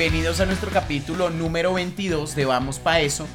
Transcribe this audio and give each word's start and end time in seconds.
bienvenidos 0.00 0.40
a 0.40 0.46
nuestro 0.46 0.70
capítulo 0.70 1.28
número 1.28 1.74
22 1.74 2.34
de 2.34 2.46
Vamos 2.46 2.78
Pa' 2.78 3.00
Eso. 3.00 3.28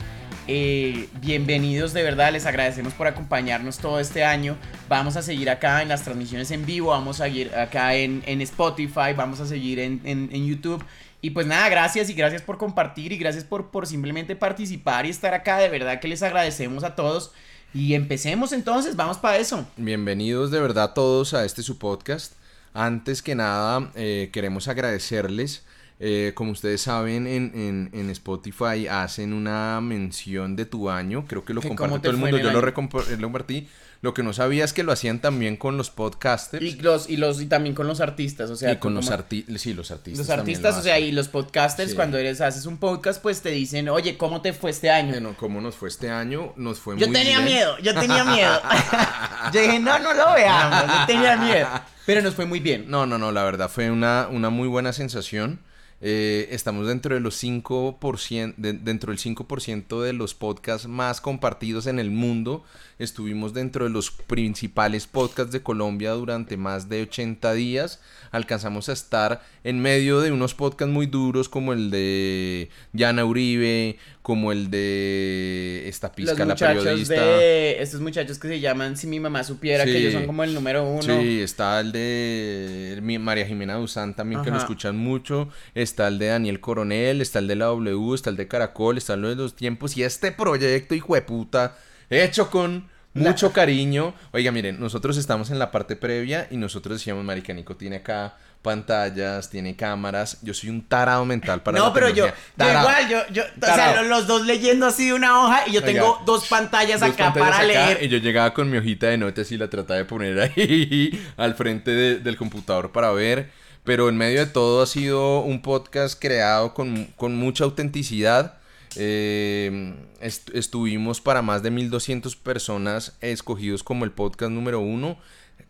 Eh, 0.47 1.07
bienvenidos 1.21 1.93
de 1.93 2.01
verdad, 2.01 2.33
les 2.33 2.47
agradecemos 2.47 2.91
por 2.93 3.05
acompañarnos 3.05 3.77
todo 3.77 3.99
este 3.99 4.23
año. 4.23 4.57
Vamos 4.89 5.15
a 5.15 5.21
seguir 5.21 5.51
acá 5.51 5.83
en 5.83 5.89
las 5.89 6.01
transmisiones 6.01 6.49
en 6.49 6.65
vivo, 6.65 6.89
vamos 6.89 7.21
a 7.21 7.25
seguir 7.25 7.53
acá 7.53 7.93
en, 7.93 8.41
Spotify, 8.41 9.13
vamos 9.15 9.39
a 9.41 9.45
seguir 9.45 9.77
en, 9.77 10.47
YouTube. 10.47 10.83
Y 11.21 11.29
pues 11.29 11.45
nada, 11.45 11.69
gracias 11.69 12.09
y 12.09 12.15
gracias 12.15 12.41
por 12.41 12.57
compartir 12.57 13.11
y 13.11 13.17
gracias 13.17 13.43
por, 13.43 13.69
por 13.69 13.85
simplemente 13.85 14.35
participar 14.35 15.05
y 15.05 15.11
estar 15.11 15.35
acá. 15.35 15.59
De 15.59 15.69
verdad 15.69 15.99
que 15.99 16.07
les 16.07 16.23
agradecemos 16.23 16.83
a 16.83 16.95
todos. 16.95 17.31
Y 17.75 17.93
empecemos 17.93 18.53
entonces, 18.53 18.95
vamos 18.95 19.19
para 19.19 19.37
eso. 19.37 19.67
Bienvenidos 19.77 20.49
de 20.49 20.61
verdad 20.61 20.93
todos 20.95 21.35
a 21.35 21.45
este 21.45 21.61
su 21.61 21.77
podcast. 21.77 22.33
Antes 22.73 23.21
que 23.21 23.35
nada, 23.35 23.91
eh, 23.93 24.31
queremos 24.33 24.67
agradecerles. 24.67 25.63
Eh, 25.99 26.33
como 26.35 26.51
ustedes 26.51 26.81
saben, 26.81 27.25
en, 27.25 27.51
en, 27.55 27.89
en, 27.93 28.09
Spotify 28.09 28.87
hacen 28.89 29.31
una 29.31 29.79
mención 29.79 30.57
de 30.57 30.65
tu 30.65 30.89
año. 30.89 31.25
Creo 31.25 31.45
que 31.45 31.53
lo 31.53 31.61
comparte 31.61 31.99
todo 31.99 32.11
el 32.11 32.17
mundo. 32.17 32.37
Yo 32.37 32.51
lo, 32.51 32.61
lo 32.61 32.73
compartí. 32.73 33.67
Lo 34.01 34.13
que 34.13 34.21
no 34.21 34.33
sabía 34.33 34.65
es 34.65 34.73
que 34.73 34.83
lo 34.83 34.91
hacían 34.91 35.19
también 35.19 35.57
con 35.57 35.77
los 35.77 35.89
podcasters. 35.89 36.63
Y 36.63 36.75
los, 36.75 37.09
y 37.09 37.17
los, 37.17 37.41
y 37.41 37.47
también 37.47 37.73
con 37.73 37.87
los 37.87 38.01
artistas, 38.01 38.49
o 38.51 38.55
sea. 38.55 38.73
Y 38.73 38.77
con 38.77 38.93
los 38.93 39.09
artistas, 39.09 39.59
sí, 39.59 39.73
los 39.73 39.89
artistas. 39.89 40.27
Los 40.27 40.37
artistas, 40.37 40.77
o 40.77 40.83
sea, 40.83 40.99
y 40.99 41.11
los 41.11 41.27
podcasters, 41.27 41.91
sí. 41.91 41.95
cuando 41.95 42.17
eres, 42.17 42.41
haces 42.41 42.65
un 42.65 42.77
podcast, 42.77 43.21
pues 43.21 43.41
te 43.41 43.49
dicen, 43.49 43.89
oye, 43.89 44.17
¿cómo 44.17 44.41
te 44.41 44.53
fue 44.53 44.71
este 44.71 44.91
año? 44.91 45.11
Bueno, 45.11 45.35
¿cómo 45.39 45.61
nos 45.61 45.75
fue 45.75 45.89
este 45.89 46.11
año? 46.11 46.53
Nos 46.55 46.79
fue 46.79 46.99
yo 46.99 47.07
muy 47.07 47.15
tenía 47.15 47.39
bien. 47.39 47.55
miedo, 47.55 47.77
yo 47.79 47.99
tenía 47.99 48.25
miedo. 48.25 48.61
yo 49.53 49.61
dije, 49.61 49.79
no, 49.79 49.97
no 49.97 50.13
lo 50.13 50.33
veamos, 50.33 50.85
yo 50.85 51.05
tenía 51.07 51.37
miedo. 51.37 51.67
Pero 52.05 52.21
nos 52.21 52.35
fue 52.35 52.45
muy 52.45 52.59
bien. 52.59 52.85
No, 52.87 53.07
no, 53.07 53.17
no, 53.17 53.31
la 53.31 53.43
verdad 53.43 53.69
fue 53.69 53.89
una, 53.89 54.27
una 54.29 54.51
muy 54.51 54.67
buena 54.67 54.93
sensación. 54.93 55.61
Eh, 56.01 56.49
estamos 56.51 56.87
dentro 56.87 57.15
de 57.15 57.21
los 57.21 57.41
5%, 57.41 58.55
de, 58.57 58.73
dentro 58.73 59.11
del 59.11 59.19
5% 59.19 60.01
de 60.01 60.13
los 60.13 60.33
podcasts 60.33 60.87
más 60.87 61.21
compartidos 61.21 61.87
en 61.87 61.99
el 61.99 62.11
mundo. 62.11 62.63
Estuvimos 62.99 63.53
dentro 63.53 63.85
de 63.85 63.91
los 63.91 64.11
principales 64.11 65.07
podcasts 65.07 65.53
de 65.53 65.63
Colombia 65.63 66.11
durante 66.11 66.57
más 66.57 66.89
de 66.89 67.03
80 67.03 67.53
días. 67.53 68.01
Alcanzamos 68.31 68.89
a 68.89 68.93
estar 68.93 69.41
en 69.63 69.79
medio 69.79 70.19
de 70.19 70.31
unos 70.31 70.53
podcasts 70.53 70.93
muy 70.93 71.05
duros 71.05 71.47
como 71.47 71.71
el 71.71 71.89
de 71.89 72.69
Yana 72.91 73.23
Uribe, 73.23 73.97
como 74.25 74.51
el 74.51 74.71
de 74.71 75.87
esta 75.87 76.11
pizca, 76.11 76.43
la 76.45 76.55
periodista. 76.55 77.13
De 77.13 77.79
estos 77.79 78.01
muchachos 78.01 78.39
que 78.39 78.47
se 78.47 78.59
llaman 78.59 78.97
Si 78.97 79.05
mi 79.05 79.19
mamá 79.19 79.43
supiera, 79.43 79.83
sí. 79.83 79.91
que 79.91 79.97
ellos 79.99 80.13
son 80.13 80.25
como 80.25 80.43
el 80.43 80.51
número 80.51 80.83
uno. 80.83 81.03
Sí, 81.03 81.41
está 81.41 81.79
el 81.79 81.91
de 81.91 82.99
María 83.21 83.45
Jimena 83.45 83.75
Duzán 83.75 84.15
también, 84.15 84.39
Ajá. 84.39 84.45
que 84.45 84.49
lo 84.49 84.57
escuchan 84.57 84.97
mucho. 84.97 85.49
Está 85.75 86.07
el 86.07 86.17
de 86.17 86.25
Daniel 86.29 86.59
Coronel, 86.59 87.21
está 87.21 87.37
el 87.37 87.47
de 87.47 87.55
la 87.55 87.65
W, 87.65 88.15
está 88.15 88.31
el 88.31 88.35
de 88.35 88.47
Caracol, 88.47 88.97
está 88.97 89.13
el 89.13 89.21
de 89.21 89.35
los 89.35 89.55
tiempos. 89.55 89.95
Y 89.95 90.01
este 90.01 90.31
proyecto, 90.31 90.95
hijo 90.95 91.13
de 91.13 91.21
puta, 91.21 91.77
hecho 92.09 92.49
con 92.49 92.89
mucho 93.13 93.53
cariño. 93.53 94.15
Oiga, 94.31 94.51
miren, 94.51 94.79
nosotros 94.79 95.17
estamos 95.17 95.51
en 95.51 95.59
la 95.59 95.69
parte 95.69 95.95
previa 95.95 96.47
y 96.49 96.57
nosotros 96.57 96.97
decíamos, 96.97 97.23
Marica 97.23 97.53
Nico 97.53 97.75
tiene 97.77 97.97
acá 97.97 98.37
pantallas, 98.65 99.49
tiene 99.51 99.75
cámaras. 99.75 100.39
Yo 100.41 100.55
soy 100.55 100.71
un 100.71 100.81
tarado 100.81 101.23
mental 101.23 101.61
para 101.61 101.77
No, 101.77 101.85
la 101.85 101.93
pero 101.93 102.09
yo, 102.09 102.25
yo 102.25 102.33
igual, 102.57 103.07
yo, 103.07 103.19
yo, 103.31 103.43
o 103.61 103.65
sea, 103.65 104.01
los 104.01 104.25
dos 104.25 104.43
leyendo 104.45 104.87
así 104.87 105.11
una 105.11 105.39
hoja 105.39 105.67
y 105.67 105.73
yo 105.73 105.83
tengo 105.83 106.13
Oiga, 106.13 106.25
dos 106.25 106.47
pantallas 106.47 106.99
dos 106.99 107.11
acá 107.11 107.25
pantallas 107.25 107.49
para 107.51 107.57
acá, 107.57 107.89
leer. 107.91 108.03
Y 108.03 108.07
yo 108.09 108.17
llegaba 108.17 108.53
con 108.55 108.69
mi 108.71 108.77
hojita 108.77 109.07
de 109.07 109.19
notas 109.19 109.51
y 109.51 109.57
la 109.57 109.69
trataba 109.69 109.99
de 109.99 110.05
poner 110.05 110.39
ahí 110.39 111.23
al 111.37 111.53
frente 111.53 111.91
de, 111.91 112.15
del 112.17 112.35
computador 112.37 112.91
para 112.91 113.11
ver. 113.11 113.51
Pero 113.83 114.09
en 114.09 114.17
medio 114.17 114.39
de 114.39 114.47
todo 114.47 114.81
ha 114.81 114.87
sido 114.87 115.41
un 115.41 115.61
podcast 115.61 116.19
creado 116.19 116.73
con, 116.73 117.05
con 117.15 117.35
mucha 117.35 117.63
autenticidad. 117.63 118.57
Eh, 118.97 119.93
est 120.21 120.49
estuvimos 120.55 121.21
para 121.21 121.41
más 121.41 121.61
de 121.61 121.69
1200 121.69 122.35
personas 122.35 123.15
escogidos 123.21 123.83
como 123.83 124.05
el 124.05 124.11
podcast 124.11 124.51
número 124.51 124.79
uno, 124.79 125.17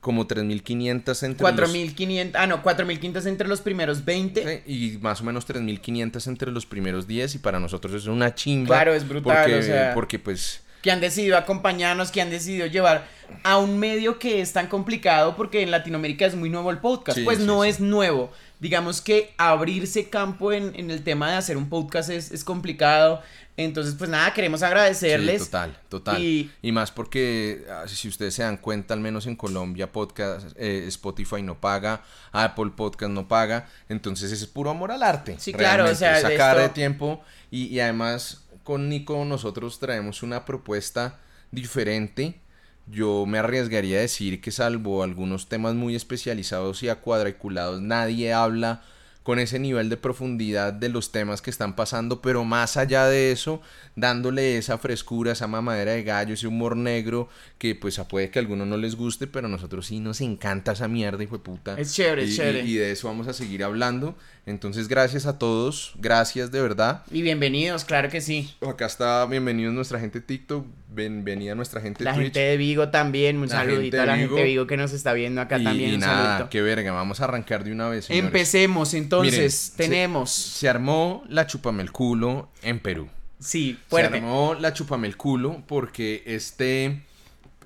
como 0.06 0.28
3500 0.28 1.24
entre 1.24 1.42
4500, 1.42 2.40
ah 2.40 2.46
no, 2.46 2.62
4500 2.62 3.26
entre 3.26 3.48
los 3.48 3.62
primeros 3.62 4.06
20 4.06 4.44
los, 4.44 4.54
y 4.68 5.00
más 5.02 5.20
o 5.20 5.24
menos 5.24 5.48
3500 5.48 6.28
entre 6.28 6.52
los 6.52 6.68
primeros 6.68 7.08
10 7.08 7.34
y 7.34 7.38
para 7.40 7.60
nosotros 7.60 7.92
es 7.96 8.06
una 8.06 8.36
chimba. 8.36 8.68
Claro, 8.68 8.94
es 8.94 9.08
brutal, 9.08 9.36
porque, 9.36 9.56
o 9.58 9.64
sea, 9.64 9.96
porque 9.96 10.20
pues 10.20 10.62
que 10.84 10.92
han 10.92 11.02
decidido 11.02 11.40
acompañarnos, 11.40 12.12
que 12.12 12.22
han 12.22 12.30
decidido 12.30 12.68
llevar 12.68 13.08
a 13.42 13.58
un 13.58 13.80
medio 13.80 14.20
que 14.20 14.42
es 14.42 14.54
tan 14.54 14.68
complicado 14.68 15.36
porque 15.36 15.64
en 15.64 15.72
Latinoamérica 15.72 16.28
es 16.28 16.36
muy 16.36 16.52
nuevo 16.52 16.70
el 16.70 16.78
podcast, 16.78 17.18
Sí, 17.18 17.24
pues 17.24 17.40
sí, 17.40 17.44
no 17.44 17.64
es 17.64 17.80
nuevo. 17.80 18.32
Digamos 18.60 19.02
que 19.02 19.34
abrirse 19.38 20.12
campo 20.12 20.54
en, 20.54 20.74
en 20.76 20.92
el 20.92 21.04
tema 21.04 21.32
de 21.32 21.38
hacer 21.38 21.58
un 21.58 21.68
podcast 21.68 22.12
es, 22.12 22.30
es 22.30 22.44
complicado. 22.44 23.24
Entonces, 23.58 23.96
pues 23.98 24.10
nada, 24.10 24.34
queremos 24.34 24.62
agradecerles. 24.64 25.42
Sí, 25.44 25.46
total, 25.46 25.78
total. 25.88 26.22
Y- 26.22 26.52
Y, 26.62 26.72
más 26.74 26.92
porque, 26.92 27.66
ah, 27.72 27.86
si 27.88 28.08
ustedes 28.10 28.34
se 28.34 28.44
dan 28.44 28.58
cuenta, 28.58 28.94
al 28.94 29.00
menos 29.00 29.28
en 29.28 29.36
Colombia, 29.38 29.92
podcast, 29.92 30.48
eh, 30.58 30.84
Spotify 30.88 31.42
no 31.42 31.60
paga, 31.62 32.04
Apple 32.34 32.72
Podcast 32.76 33.12
no 33.14 33.28
paga, 33.30 33.68
entonces 33.88 34.32
es 34.32 34.46
puro 34.46 34.72
amor 34.72 34.92
al 34.92 35.04
arte. 35.04 35.38
Sí, 35.40 35.54
claro, 35.54 35.86
o 35.90 35.96
sea, 35.96 36.16
de 36.16 36.22
sacar 36.22 36.58
de 36.58 36.64
esto- 36.64 36.74
tiempo 36.74 37.24
y, 37.50 37.68
y 37.68 37.80
además 37.80 38.42
con 38.64 38.90
Nico 38.90 39.24
nosotros 39.24 39.80
traemos 39.80 40.22
una 40.24 40.44
propuesta 40.44 41.20
diferente. 41.52 42.42
Yo 42.88 43.26
me 43.26 43.40
arriesgaría 43.40 43.98
a 43.98 44.02
decir 44.02 44.42
que 44.42 44.52
salvo 44.52 45.02
algunos 45.02 45.48
temas 45.50 45.74
muy 45.74 45.96
especializados 45.96 46.84
y 46.84 46.90
acuadraculados, 46.90 47.82
nadie 47.82 48.32
habla 48.34 48.84
con 49.26 49.40
ese 49.40 49.58
nivel 49.58 49.90
de 49.90 49.98
profundidad 49.98 50.72
de 50.72 50.88
los 50.88 51.12
temas 51.12 51.42
que 51.42 51.50
están 51.50 51.76
pasando, 51.76 52.22
pero 52.22 52.46
más 52.46 52.78
allá 52.78 53.08
de 53.08 53.32
eso, 53.32 53.60
dándole 53.96 54.60
esa 54.60 54.78
frescura, 54.78 55.32
esa 55.32 55.48
mamadera 55.48 55.94
de 55.94 56.04
gallo, 56.04 56.36
ese 56.36 56.46
humor 56.46 56.78
negro, 56.78 57.28
que 57.58 57.74
pues 57.74 58.00
puede 58.08 58.30
que 58.30 58.38
a 58.38 58.44
algunos 58.44 58.68
no 58.68 58.78
les 58.78 58.96
guste, 58.96 59.26
pero 59.26 59.48
a 59.48 59.50
nosotros 59.50 59.88
sí 59.88 60.00
nos 60.00 60.22
encanta 60.22 60.74
esa 60.74 60.88
mierda, 60.88 61.24
hijo 61.24 61.38
de 61.40 61.44
puta. 61.44 61.76
Es 61.76 61.96
chévere, 61.96 62.26
es 62.26 62.30
y, 62.34 62.36
chévere. 62.36 62.62
Y, 62.66 62.74
y 62.74 62.76
de 62.76 62.92
eso 62.92 63.08
vamos 63.08 63.28
a 63.28 63.34
seguir 63.34 63.64
hablando. 63.64 64.16
Entonces, 64.46 64.88
gracias 64.88 65.26
a 65.26 65.40
todos, 65.40 65.94
gracias 65.98 66.52
de 66.52 66.62
verdad. 66.62 67.02
Y 67.10 67.24
bienvenidos, 67.24 67.84
claro 67.84 68.10
que 68.10 68.22
sí. 68.22 68.54
Acá 68.62 68.86
está, 68.86 69.26
bienvenidos 69.26 69.74
nuestra 69.74 70.00
gente 70.00 70.22
TikTok, 70.22 70.68
bienvenida 70.94 71.56
nuestra 71.56 71.82
gente 71.82 72.04
La 72.04 72.14
Twitch. 72.14 72.26
gente 72.26 72.40
de 72.42 72.58
Vigo 72.58 72.90
también, 72.90 73.38
un 73.38 73.48
La 73.50 73.56
saludito 73.56 74.00
a 74.00 74.06
la 74.06 74.14
Vigo. 74.14 74.28
gente 74.28 74.42
de 74.42 74.48
Vigo 74.48 74.68
que 74.68 74.78
nos 74.78 74.94
está 74.94 75.14
viendo 75.14 75.42
acá 75.42 75.58
y, 75.58 75.64
también. 75.64 75.90
y 75.90 75.94
un 75.96 76.02
nada, 76.02 76.24
saludito. 76.26 76.50
qué 76.52 76.62
verga, 76.62 76.92
vamos 76.92 77.22
a 77.22 77.24
arrancar 77.24 77.64
de 77.64 77.72
una 77.72 77.90
vez, 77.90 78.06
señores. 78.06 78.26
Empecemos 78.28 78.94
entonces, 78.94 79.15
Miren, 79.22 79.52
se- 79.52 79.72
tenemos, 79.78 80.32
Se 80.32 80.68
armó 80.70 81.24
la 81.30 81.48
chupame 81.48 81.84
el 81.84 81.92
culo 81.92 82.50
en 82.62 82.80
Perú. 82.80 83.08
sí, 83.40 83.78
Se 83.84 83.90
fuerte. 83.90 84.18
armó 84.18 84.54
la 84.60 84.74
chupame 84.74 85.08
el 85.08 85.18
culo 85.18 85.64
porque 85.68 86.24
este, 86.26 87.02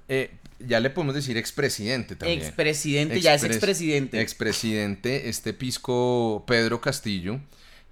eh, 0.08 0.32
ya 0.60 0.80
le 0.80 0.90
podemos 0.90 1.16
decir 1.16 1.38
expresidente 1.38 2.16
también. 2.16 2.40
Expresidente, 2.42 3.22
ya 3.22 3.34
es 3.34 3.44
Expres- 3.44 3.56
expresidente. 3.56 4.22
Expresidente, 4.22 5.30
este 5.30 5.54
pisco 5.54 6.44
Pedro 6.48 6.82
Castillo, 6.82 7.40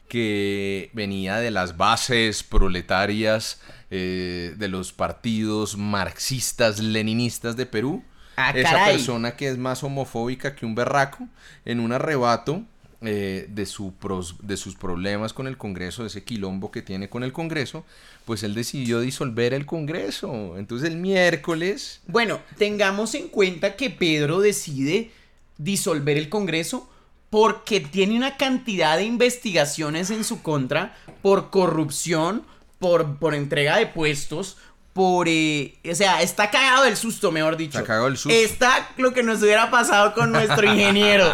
que 0.07 0.89
venía 0.93 1.37
de 1.37 1.51
las 1.51 1.77
bases 1.77 2.43
proletarias 2.43 3.59
eh, 3.89 4.53
de 4.57 4.67
los 4.67 4.91
partidos 4.93 5.77
marxistas, 5.77 6.79
leninistas 6.79 7.55
de 7.55 7.65
Perú. 7.65 8.03
Ah, 8.35 8.51
Esa 8.55 8.69
caray. 8.71 8.95
persona 8.97 9.35
que 9.35 9.47
es 9.49 9.57
más 9.57 9.83
homofóbica 9.83 10.55
que 10.55 10.65
un 10.65 10.75
berraco, 10.75 11.27
en 11.65 11.79
un 11.79 11.91
arrebato 11.91 12.63
eh, 13.01 13.45
de, 13.49 13.65
su 13.65 13.93
pros- 13.99 14.35
de 14.41 14.57
sus 14.57 14.75
problemas 14.75 15.33
con 15.33 15.47
el 15.47 15.57
Congreso, 15.57 16.01
de 16.01 16.07
ese 16.07 16.23
quilombo 16.23 16.71
que 16.71 16.81
tiene 16.81 17.09
con 17.09 17.23
el 17.23 17.31
Congreso, 17.31 17.85
pues 18.25 18.43
él 18.43 18.53
decidió 18.53 18.99
disolver 18.99 19.53
el 19.53 19.65
Congreso. 19.65 20.57
Entonces 20.57 20.89
el 20.89 20.97
miércoles... 20.97 22.01
Bueno, 22.07 22.39
tengamos 22.57 23.13
en 23.15 23.27
cuenta 23.27 23.75
que 23.75 23.89
Pedro 23.89 24.39
decide 24.39 25.11
disolver 25.57 26.17
el 26.17 26.29
Congreso 26.29 26.89
porque 27.29 27.81
tiene 27.81 28.15
una 28.15 28.37
cantidad 28.37 28.97
de 28.97 29.03
investigaciones 29.03 30.09
en 30.09 30.23
su 30.23 30.41
contra 30.41 30.95
por 31.21 31.49
corrupción, 31.49 32.43
por, 32.79 33.17
por 33.17 33.35
entrega 33.35 33.77
de 33.77 33.87
puestos, 33.87 34.57
por... 34.97 35.27
eh, 35.29 35.75
o 35.89 35.95
sea, 35.95 36.21
está 36.21 36.51
cagado 36.51 36.83
del 36.83 36.97
susto, 36.97 37.31
mejor 37.31 37.55
dicho. 37.55 37.77
Está 37.77 37.87
cagado 37.87 38.07
del 38.07 38.17
susto. 38.17 38.37
Está 38.37 38.89
lo 38.97 39.13
que 39.13 39.23
nos 39.23 39.41
hubiera 39.41 39.71
pasado 39.71 40.13
con 40.13 40.33
nuestro 40.33 40.65
ingeniero. 40.73 41.31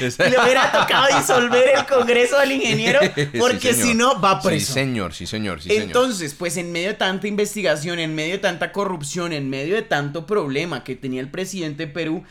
Le 0.00 0.08
hubiera 0.42 0.70
tocado 0.70 1.16
disolver 1.16 1.70
el 1.78 1.86
Congreso 1.86 2.38
al 2.38 2.52
ingeniero 2.52 3.00
porque 3.38 3.72
Sí, 3.72 3.82
si 3.82 3.94
no 3.94 4.20
va 4.20 4.40
Sí, 4.42 4.48
preso. 4.48 4.72
señor, 4.74 5.14
sí, 5.14 5.26
señor, 5.26 5.62
sí, 5.62 5.68
señor. 5.70 5.84
Entonces, 5.84 6.34
pues 6.34 6.56
en 6.58 6.70
medio 6.72 6.88
de 6.88 6.94
tanta 6.94 7.26
investigación, 7.26 7.98
en 7.98 8.14
medio 8.14 8.32
de 8.34 8.38
tanta 8.40 8.72
corrupción, 8.72 9.32
en 9.32 9.48
medio 9.48 9.74
de 9.76 9.82
tanto 9.82 10.26
problema 10.26 10.84
que 10.84 10.96
tenía 10.96 11.20
el 11.22 11.30
presidente 11.30 11.86
de 11.86 11.92
Perú, 11.92 12.24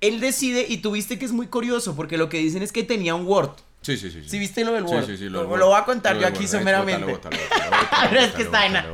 él 0.00 0.18
decide, 0.20 0.64
y 0.68 0.78
tuviste 0.78 1.18
que 1.18 1.26
es 1.26 1.32
muy 1.32 1.46
curioso, 1.48 1.94
porque 1.94 2.16
lo 2.16 2.28
que 2.28 2.38
dicen 2.38 2.62
es 2.62 2.72
que 2.72 2.82
tenía 2.82 3.14
un 3.14 3.26
Word. 3.26 3.50
Sí, 3.82 3.96
sí, 3.96 4.10
sí. 4.10 4.22
¿Sí 4.28 4.38
viste 4.38 4.62
lo 4.62 4.72
del 4.72 4.86
Sí, 4.86 4.92
Word? 4.94 5.06
sí, 5.06 5.16
sí, 5.16 5.24
lo, 5.30 5.38
del 5.40 5.48
lo 5.48 5.54
Word. 5.54 5.64
voy 5.64 5.80
a 5.80 5.84
contar 5.84 6.14
Lo 6.16 6.20
yo 6.22 6.26
aquí 6.28 6.46
someramente. 6.46 7.18
Pero 8.10 8.20
es 8.20 8.32
que 8.32 8.42
esta 8.42 8.58
vaina, 8.58 8.86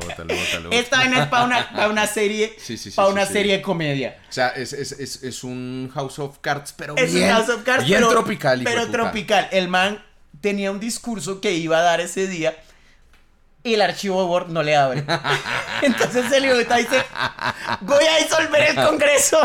esta 0.70 0.96
vaina 0.98 1.22
es 1.24 1.28
para 1.28 1.44
una, 1.44 1.70
pa' 1.70 1.88
una 1.88 2.06
serie, 2.06 2.54
Sí, 2.58 2.78
sí, 2.78 2.90
sí, 2.90 2.96
para 2.96 3.08
sí, 3.08 3.12
una 3.14 3.26
sí. 3.26 3.32
serie 3.32 3.56
de 3.56 3.62
comedia. 3.62 4.16
O 4.28 4.32
sea, 4.32 4.48
es, 4.50 4.72
es, 4.72 4.92
es, 4.92 5.24
es 5.24 5.42
un 5.44 5.90
House 5.92 6.20
of 6.20 6.38
Cards, 6.40 6.72
pero 6.76 6.96
Es 6.96 7.12
bien, 7.12 7.28
un 7.28 7.34
House 7.34 7.48
of 7.48 7.62
Cards, 7.64 7.84
bien 7.84 7.98
pero, 7.98 8.10
tropical. 8.10 8.60
pero 8.62 8.86
de 8.86 8.92
tropical. 8.92 9.48
El 9.50 9.66
man 9.68 10.00
tenía 10.40 10.70
un 10.70 10.78
discurso 10.78 11.40
que 11.40 11.52
iba 11.52 11.78
a 11.78 11.82
dar 11.82 12.00
ese 12.00 12.28
día 12.28 12.56
y 13.64 13.74
el 13.74 13.82
archivo 13.82 14.24
Word 14.26 14.50
no 14.50 14.62
le 14.62 14.76
abre. 14.76 15.04
Entonces 15.82 16.30
el 16.30 16.44
idiota 16.44 16.76
dice, 16.76 17.02
voy 17.80 18.04
a 18.04 18.18
disolver 18.22 18.62
el 18.70 18.76
Congreso. 18.76 19.40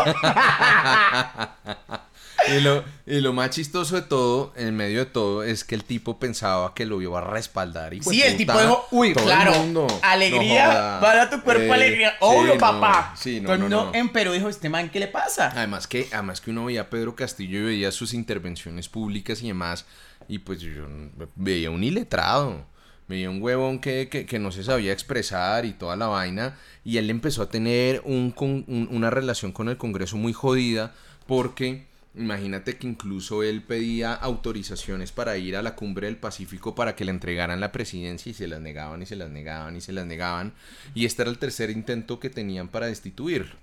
Y 2.47 2.59
lo, 2.61 2.83
y 3.05 3.19
lo 3.21 3.33
más 3.33 3.51
chistoso 3.51 3.95
de 3.95 4.01
todo, 4.03 4.53
en 4.55 4.75
medio 4.75 4.99
de 4.99 5.05
todo, 5.05 5.43
es 5.43 5.63
que 5.63 5.75
el 5.75 5.83
tipo 5.83 6.19
pensaba 6.19 6.73
que 6.73 6.85
lo 6.85 7.01
iba 7.01 7.19
a 7.19 7.23
respaldar. 7.23 7.93
Y 7.93 8.01
sí, 8.01 8.21
el 8.23 8.37
tipo 8.37 8.53
dijo, 8.59 8.87
uy, 8.91 9.13
claro, 9.13 9.53
alegría, 10.01 10.97
para 11.01 11.29
tu 11.29 11.41
cuerpo 11.41 11.63
Eh, 11.63 11.73
alegría. 11.73 12.13
Obvio, 12.19 12.53
sí, 12.53 12.53
no, 12.53 12.59
papá. 12.59 13.13
sí, 13.17 13.41
no, 13.41 13.53
el 13.53 13.59
no, 13.59 13.65
mundo 13.65 13.91
no. 13.93 13.97
en 13.99 14.09
Perú 14.09 14.31
dijo, 14.33 14.49
este 14.49 14.69
man, 14.69 14.89
¿qué 14.89 14.99
le 14.99 15.07
pasa? 15.07 15.51
Además 15.55 15.87
que, 15.87 16.07
además 16.11 16.41
que 16.41 16.51
uno 16.51 16.65
veía 16.65 16.81
a 16.81 16.89
Pedro 16.89 17.15
Castillo 17.15 17.59
y 17.59 17.63
veía 17.63 17.91
sus 17.91 18.13
intervenciones 18.13 18.89
públicas 18.89 19.41
y 19.43 19.47
demás, 19.47 19.85
y 20.27 20.39
pues 20.39 20.59
yo 20.61 20.71
veía 21.35 21.71
un 21.71 21.83
iletrado, 21.83 22.65
veía 23.07 23.29
un 23.29 23.41
huevón 23.41 23.79
que, 23.79 24.07
que, 24.09 24.25
que 24.25 24.39
no 24.39 24.51
se 24.51 24.63
sabía 24.63 24.93
expresar 24.93 25.65
y 25.65 25.73
toda 25.73 25.95
la 25.95 26.07
vaina, 26.07 26.57
y 26.83 26.97
él 26.97 27.09
empezó 27.09 27.43
a 27.43 27.49
tener 27.49 28.01
un, 28.05 28.33
un- 28.37 28.87
una 28.91 29.09
relación 29.09 29.51
con 29.51 29.69
el 29.69 29.77
Congreso 29.77 30.17
muy 30.17 30.33
jodida, 30.33 30.93
porque 31.27 31.87
imagínate 32.15 32.77
que 32.77 32.87
incluso 32.87 33.41
él 33.43 33.61
pedía 33.61 34.13
autorizaciones 34.13 35.11
para 35.11 35.37
ir 35.37 35.55
a 35.55 35.61
la 35.61 35.75
cumbre 35.75 36.07
del 36.07 36.17
Pacífico 36.17 36.75
para 36.75 36.95
que 36.95 37.05
le 37.05 37.11
entregaran 37.11 37.59
la 37.59 37.71
presidencia 37.71 38.29
y 38.29 38.33
se 38.33 38.47
las 38.47 38.59
negaban 38.59 39.01
y 39.01 39.05
se 39.05 39.15
las 39.15 39.29
negaban 39.29 39.75
y 39.77 39.81
se 39.81 39.93
las 39.93 40.05
negaban, 40.05 40.53
y 40.93 41.05
este 41.05 41.21
era 41.21 41.31
el 41.31 41.37
tercer 41.37 41.69
intento 41.69 42.19
que 42.19 42.29
tenían 42.29 42.67
para 42.67 42.87
destituirlo. 42.87 43.55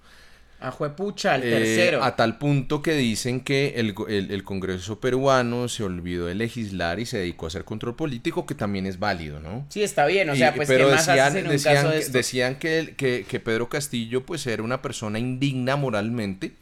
A 0.61 0.73
juepucha, 0.73 1.37
el 1.37 1.45
Eh, 1.45 1.50
tercero. 1.50 2.03
a 2.03 2.17
tal 2.17 2.37
punto 2.37 2.83
que 2.83 2.95
dicen 2.95 3.43
que 3.43 3.75
el, 3.77 3.95
el- 4.09 4.33
el 4.33 4.43
Congreso 4.43 4.99
peruano 4.99 5.69
se 5.69 5.85
olvidó 5.85 6.27
de 6.27 6.35
legislar 6.35 6.99
y 6.99 7.06
se 7.06 7.19
dedicó 7.19 7.47
a 7.47 7.49
hacer 7.49 7.65
control 7.65 7.95
político, 7.95 8.45
que 8.45 8.56
también 8.56 8.85
es 8.85 8.99
válido, 8.99 9.39
¿no? 9.39 9.67
Sí, 9.69 9.85
está 9.85 10.05
bien, 10.06 10.31
o 10.31 10.35
Y- 10.35 10.39
sea, 10.39 10.55
pues, 10.56 10.67
pero 10.67 10.87
¿qué 10.89 10.95
más 10.95 11.06
decían, 11.06 11.27
haces 11.29 11.41
en 11.43 11.47
un 11.47 11.53
decían, 11.53 11.75
caso 11.77 11.89
de 11.91 11.95
que- 11.95 12.00
esto? 12.00 12.12
decían 12.19 12.55
que, 12.56 12.79
el- 12.81 12.97
que, 12.97 13.25
que 13.29 13.39
Pedro 13.39 13.69
Castillo 13.69 14.27
pues 14.27 14.45
era 14.49 14.65
una 14.65 14.83
persona 14.83 15.21
indigna 15.21 15.77
moralmente 15.77 16.55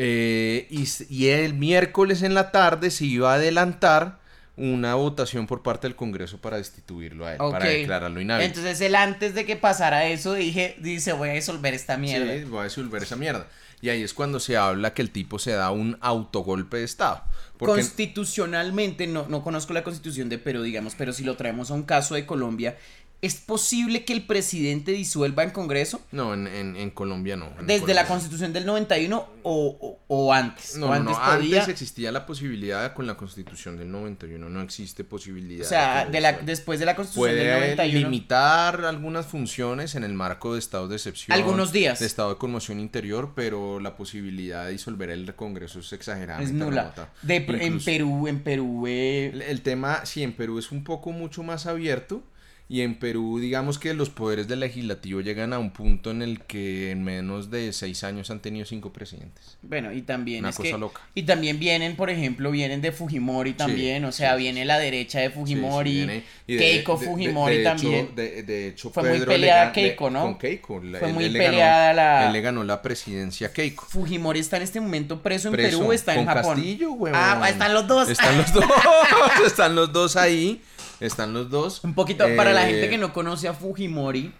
eh, 0.00 0.68
y, 0.70 1.26
el 1.26 1.54
miércoles 1.54 2.22
en 2.22 2.32
la 2.32 2.52
tarde 2.52 2.92
se 2.92 3.04
iba 3.04 3.32
a 3.32 3.34
adelantar 3.34 4.20
una 4.56 4.94
votación 4.94 5.48
por 5.48 5.64
parte 5.64 5.88
del 5.88 5.96
Congreso 5.96 6.38
para 6.38 6.56
destituirlo 6.56 7.26
a 7.26 7.32
él, 7.32 7.38
para 7.38 7.64
declararlo 7.64 8.20
inhábil. 8.20 8.46
Entonces 8.46 8.80
él 8.80 8.94
antes 8.94 9.34
de 9.34 9.44
que 9.44 9.56
pasara 9.56 10.06
eso 10.06 10.34
dije, 10.34 10.76
dice, 10.78 11.12
voy 11.14 11.30
a 11.30 11.32
disolver 11.32 11.74
esta 11.74 11.96
mierda. 11.96 12.32
Sí, 12.32 12.44
voy 12.44 12.60
a 12.60 12.64
disolver 12.64 13.02
esa 13.02 13.16
mierda. 13.16 13.48
Y 13.80 13.88
ahí 13.88 14.04
es 14.04 14.14
cuando 14.14 14.38
se 14.38 14.56
habla 14.56 14.94
que 14.94 15.02
el 15.02 15.10
tipo 15.10 15.40
se 15.40 15.50
da 15.52 15.72
un 15.72 15.98
autogolpe 16.00 16.76
de 16.76 16.84
Estado. 16.84 17.22
Porque 17.56 17.74
Constitucionalmente, 17.74 19.08
no, 19.08 19.26
no 19.28 19.42
conozco 19.42 19.72
la 19.72 19.82
constitución 19.82 20.28
de 20.28 20.38
Perú, 20.38 20.62
digamos, 20.62 20.94
pero 20.96 21.12
si 21.12 21.24
lo 21.24 21.36
traemos 21.36 21.72
a 21.72 21.74
un 21.74 21.82
caso 21.82 22.14
de 22.14 22.24
Colombia, 22.24 22.76
¿es 23.20 23.34
posible 23.34 24.04
que 24.04 24.12
el 24.12 24.22
presidente 24.26 24.92
disuelva 24.92 25.42
en 25.42 25.50
Congreso? 25.50 26.00
no, 26.12 26.34
en, 26.34 26.46
en- 26.46 26.76
en 26.76 26.90
Colombia 26.90 27.34
no. 27.36 27.46
en 27.58 27.66
¿Desde 27.66 27.92
la 27.92 28.06
constitución 28.06 28.52
del 28.52 28.64
91 28.64 29.26
o, 29.42 29.76
o, 29.80 29.98
o 30.06 30.32
antes? 30.32 30.76
No, 30.76 30.86
¿O 30.86 30.88
no, 30.90 30.94
antes 30.94 31.16
no, 31.18 31.24
podía? 31.34 31.58
antes 31.60 31.68
existía 31.72 32.12
la 32.12 32.26
posibilidad 32.26 32.94
con 32.94 33.06
la 33.08 33.16
constitución 33.16 33.76
del 33.76 33.90
91, 33.90 34.48
no 34.48 34.62
existe 34.62 35.02
posibilidad. 35.02 35.66
o 35.66 35.68
sea, 35.68 36.04
que 36.06 36.12
de 36.12 36.20
la, 36.20 36.32
después 36.34 36.78
de 36.78 36.86
la 36.86 36.94
constitución 36.94 37.34
del 37.34 37.46
Puede 37.48 37.70
91. 37.70 37.98
limitar 38.08 38.84
algunas 38.84 39.26
funciones 39.26 39.94
en 39.96 40.04
el 40.04 40.14
marco 40.14 40.52
de 40.52 40.60
estado 40.60 40.86
de 40.86 40.94
excepción. 40.96 41.36
Algunos 41.36 41.72
días. 41.72 41.98
De 41.98 42.06
estado 42.06 42.30
de 42.30 42.36
conmoción 42.38 42.78
interior, 42.78 43.32
pero 43.34 43.80
la 43.80 43.96
posibilidad 43.96 44.66
de 44.66 44.72
disolver 44.72 45.10
el 45.10 45.34
Congreso 45.34 45.80
es 45.80 45.92
exagerada. 45.92 46.40
Es 46.40 46.52
nula. 46.52 46.94
De, 47.22 47.36
en 47.36 47.80
Perú, 47.82 48.28
en 48.28 48.40
Perú, 48.44 48.86
eh, 48.86 49.30
El, 49.34 49.42
el 49.42 49.60
tema, 49.62 50.06
sí, 50.06 50.22
en 50.22 50.32
Perú 50.34 50.58
es 50.60 50.70
un 50.70 50.84
poco 50.84 51.10
mucho 51.10 51.42
más 51.42 51.66
abierto. 51.66 52.22
Y 52.70 52.82
en 52.82 52.96
Perú, 52.96 53.38
digamos 53.40 53.78
que 53.78 53.94
los 53.94 54.10
poderes 54.10 54.46
del 54.46 54.60
legislativo 54.60 55.22
llegan 55.22 55.54
a 55.54 55.58
un 55.58 55.70
punto 55.70 56.10
en 56.10 56.20
el 56.20 56.40
que 56.42 56.90
en 56.90 57.02
menos 57.02 57.50
de 57.50 57.72
seis 57.72 58.04
años 58.04 58.30
han 58.30 58.40
tenido 58.40 58.66
cinco 58.66 58.92
presidentes. 58.92 59.56
Bueno, 59.62 59.90
y 59.90 60.02
también 60.02 60.40
Una 60.40 60.50
es 60.50 60.56
cosa 60.56 60.72
que 60.72 60.76
loca. 60.78 61.00
y 61.14 61.22
también 61.22 61.58
vienen, 61.58 61.96
por 61.96 62.10
ejemplo, 62.10 62.50
vienen 62.50 62.82
de 62.82 62.92
Fujimori 62.92 63.54
también, 63.54 64.04
o 64.04 64.12
sea, 64.12 64.32
sí, 64.36 64.42
viene 64.42 64.66
la 64.66 64.78
derecha 64.78 65.18
de 65.20 65.30
Fujimori, 65.30 65.90
Sí, 65.90 65.96
viene- 65.96 66.24
y 66.46 66.52
de- 66.54 66.58
Keiko 66.58 66.98
de- 66.98 67.06
Fujimori 67.06 67.56
de 67.56 67.64
también. 67.64 68.14
de, 68.14 68.42
de 68.42 68.68
hecho, 68.68 68.90
Fue 68.90 69.02
muy 69.02 69.12
Pedro 69.18 69.32
peleada 69.32 69.64
le- 69.66 69.72
Keiko, 69.72 70.10
¿no? 70.10 70.22
Con 70.24 70.38
Keiko. 70.38 70.80
la- 70.82 70.98
Fue 70.98 71.08
él- 71.08 71.14
muy 71.14 71.24
él 71.24 71.32
ganó- 71.32 71.44
peleada 71.50 71.92
la- 71.94 72.26
Él 72.26 72.32
le 72.34 72.40
ganó 72.42 72.64
la 72.64 72.82
presidencia 72.82 73.46
a 73.46 73.52
Keiko. 73.52 73.86
Fujimori 73.88 74.40
está 74.40 74.58
en 74.58 74.64
este 74.64 74.78
momento 74.78 75.22
preso 75.22 75.48
en 75.48 75.56
Perú, 75.56 75.86
o 75.86 75.92
está 75.94 76.12
en 76.12 76.26
con 76.26 76.34
Japón. 76.34 76.56
Castillo, 76.56 76.94
ah, 77.14 77.46
están 77.48 77.72
los 77.72 77.86
dos. 77.88 78.10
Están 78.10 78.36
los 78.36 78.52
dos. 78.52 78.64
están 79.46 79.74
los 79.74 79.90
dos 79.90 80.16
ahí. 80.16 80.60
Están 81.00 81.32
los 81.32 81.50
dos. 81.50 81.82
Un 81.84 81.94
poquito 81.94 82.24
para 82.36 82.52
la 82.52 82.68
Eh, 82.68 82.72
gente 82.72 82.90
que 82.90 82.98
no 82.98 83.12
conoce 83.12 83.48
a 83.48 83.54
Fujimori, 83.54 84.32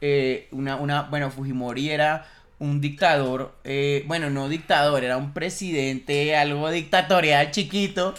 eh, 0.00 0.48
una, 0.52 0.76
una, 0.76 1.02
bueno, 1.02 1.30
Fujimori 1.30 1.90
era 1.90 2.26
un 2.58 2.80
dictador, 2.80 3.54
eh, 3.64 4.04
bueno, 4.06 4.28
no 4.30 4.48
dictador, 4.48 5.04
era 5.04 5.16
un 5.16 5.32
presidente, 5.32 6.36
algo 6.36 6.70
dictatorial 6.70 7.50
chiquito, 7.50 8.14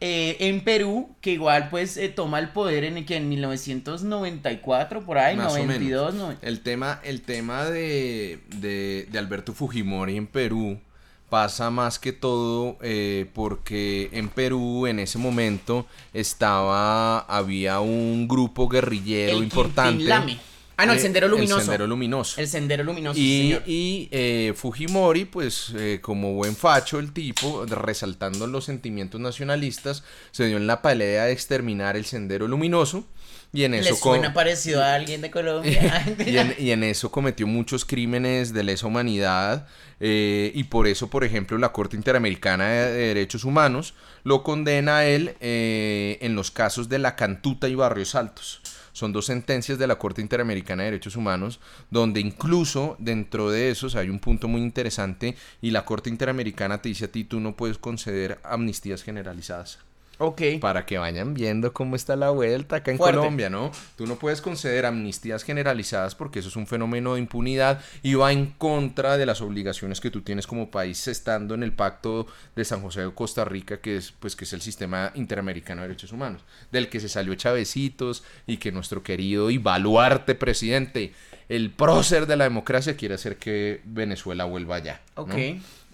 eh, 0.00 0.36
en 0.40 0.60
Perú, 0.62 1.14
que 1.22 1.30
igual 1.32 1.68
pues 1.70 1.96
eh, 1.96 2.10
toma 2.10 2.38
el 2.38 2.50
poder 2.50 2.84
en, 2.84 3.04
que 3.06 3.16
en 3.16 3.28
1994, 3.30 5.02
por 5.04 5.18
ahí, 5.18 5.36
Más 5.36 5.52
o 5.54 5.58
92, 5.58 6.14
menos. 6.14 6.28
no- 6.34 6.36
El 6.42 6.60
tema, 6.60 7.00
el 7.04 7.22
tema 7.22 7.64
de, 7.64 8.40
de, 8.60 9.06
de 9.10 9.18
Alberto 9.18 9.54
Fujimori 9.54 10.16
en 10.16 10.26
Perú 10.26 10.78
pasa 11.28 11.70
más 11.70 11.98
que 11.98 12.12
todo 12.12 12.76
eh, 12.82 13.26
porque 13.34 14.08
en 14.12 14.28
Perú 14.28 14.86
en 14.86 14.98
ese 15.00 15.18
momento 15.18 15.86
estaba 16.14 17.20
había 17.20 17.80
un 17.80 18.28
grupo 18.28 18.68
guerrillero 18.68 19.38
el 19.38 19.44
importante. 19.44 20.04
Lame. 20.04 20.38
Ah, 20.78 20.84
no, 20.84 20.92
el 20.92 20.98
eh, 20.98 21.02
Sendero 21.02 21.28
Luminoso. 21.28 21.56
El 21.56 21.62
Sendero 21.62 21.86
Luminoso. 21.86 22.40
El 22.40 22.48
Sendero 22.48 22.84
Luminoso, 22.84 23.14
sí, 23.14 23.22
Y, 23.22 23.42
señor. 23.42 23.62
y, 23.66 24.08
eh, 24.10 24.52
Fujimori, 24.54 25.24
pues 25.24 25.72
eh, 25.74 26.00
como 26.02 26.34
buen 26.34 26.54
facho 26.54 26.98
el 26.98 27.12
tipo, 27.12 27.64
resaltando 27.64 28.46
los 28.46 28.66
sentimientos 28.66 29.18
nacionalistas, 29.20 30.04
se 30.32 30.46
dio 30.46 30.58
en 30.58 30.66
la 30.66 30.82
pelea 30.82 31.24
de 31.24 31.32
exterminar 31.32 31.96
el 31.96 32.04
Sendero 32.04 32.46
Luminoso. 32.46 33.06
Y 33.52 33.64
en 33.64 33.72
¿Le 33.72 33.78
eso 33.78 33.98
co- 34.00 34.10
suena 34.10 34.34
parecido 34.34 34.82
a 34.82 34.94
alguien 34.94 35.20
de 35.22 35.30
Colombia? 35.30 36.04
y, 36.26 36.36
en, 36.36 36.54
y 36.58 36.70
en 36.72 36.82
eso 36.84 37.10
cometió 37.10 37.46
muchos 37.46 37.84
crímenes 37.84 38.52
de 38.52 38.62
lesa 38.64 38.86
humanidad 38.86 39.66
eh, 40.00 40.52
y 40.54 40.64
por 40.64 40.86
eso, 40.86 41.08
por 41.08 41.24
ejemplo, 41.24 41.56
la 41.56 41.72
Corte 41.72 41.96
Interamericana 41.96 42.68
de, 42.68 42.92
de 42.92 43.06
Derechos 43.08 43.44
Humanos 43.44 43.94
lo 44.24 44.42
condena 44.42 44.98
a 44.98 45.06
él 45.06 45.36
eh, 45.40 46.18
en 46.20 46.34
los 46.34 46.50
casos 46.50 46.88
de 46.88 46.98
La 46.98 47.16
Cantuta 47.16 47.68
y 47.68 47.74
Barrios 47.74 48.14
Altos. 48.14 48.60
Son 48.92 49.12
dos 49.12 49.26
sentencias 49.26 49.78
de 49.78 49.86
la 49.86 49.96
Corte 49.96 50.22
Interamericana 50.22 50.82
de 50.82 50.90
Derechos 50.92 51.16
Humanos, 51.16 51.60
donde 51.90 52.18
incluso 52.20 52.96
dentro 52.98 53.50
de 53.50 53.70
esos 53.70 53.94
hay 53.94 54.08
un 54.08 54.18
punto 54.18 54.48
muy 54.48 54.60
interesante 54.62 55.36
y 55.62 55.70
la 55.70 55.84
Corte 55.84 56.08
Interamericana 56.10 56.80
te 56.82 56.88
dice 56.88 57.04
a 57.04 57.12
ti, 57.12 57.24
tú 57.24 57.38
no 57.40 57.56
puedes 57.56 57.76
conceder 57.78 58.38
amnistías 58.42 59.02
generalizadas 59.02 59.78
ok. 60.18 60.42
para 60.60 60.86
que 60.86 60.98
vayan 60.98 61.34
viendo 61.34 61.72
cómo 61.72 61.96
está 61.96 62.16
la 62.16 62.30
vuelta 62.30 62.76
acá 62.76 62.90
en 62.90 62.98
Fuerte. 62.98 63.18
Colombia, 63.18 63.50
¿no? 63.50 63.70
Tú 63.96 64.06
no 64.06 64.16
puedes 64.16 64.40
conceder 64.40 64.86
amnistías 64.86 65.42
generalizadas 65.42 66.14
porque 66.14 66.40
eso 66.40 66.48
es 66.48 66.56
un 66.56 66.66
fenómeno 66.66 67.14
de 67.14 67.20
impunidad 67.20 67.80
y 68.02 68.14
va 68.14 68.32
en 68.32 68.46
contra 68.46 69.16
de 69.16 69.26
las 69.26 69.40
obligaciones 69.40 70.00
que 70.00 70.10
tú 70.10 70.22
tienes 70.22 70.46
como 70.46 70.70
país 70.70 71.06
estando 71.08 71.54
en 71.54 71.62
el 71.62 71.72
pacto 71.72 72.26
de 72.54 72.64
San 72.64 72.82
José 72.82 73.02
de 73.02 73.14
Costa 73.14 73.44
Rica, 73.44 73.80
que 73.80 73.96
es 73.96 74.12
pues 74.12 74.36
que 74.36 74.44
es 74.44 74.52
el 74.52 74.62
sistema 74.62 75.12
interamericano 75.14 75.82
de 75.82 75.88
derechos 75.88 76.12
humanos, 76.12 76.42
del 76.72 76.88
que 76.88 77.00
se 77.00 77.08
salió 77.08 77.34
Chavecitos 77.34 78.24
y 78.46 78.56
que 78.58 78.72
nuestro 78.72 79.02
querido 79.02 79.50
y 79.50 79.58
baluarte 79.58 80.34
presidente, 80.34 81.12
el 81.48 81.70
prócer 81.70 82.26
de 82.26 82.36
la 82.36 82.44
democracia 82.44 82.96
quiere 82.96 83.14
hacer 83.14 83.36
que 83.36 83.80
Venezuela 83.84 84.44
vuelva 84.44 84.76
allá. 84.76 85.00
¿no? 85.16 85.22
Ok. 85.22 85.34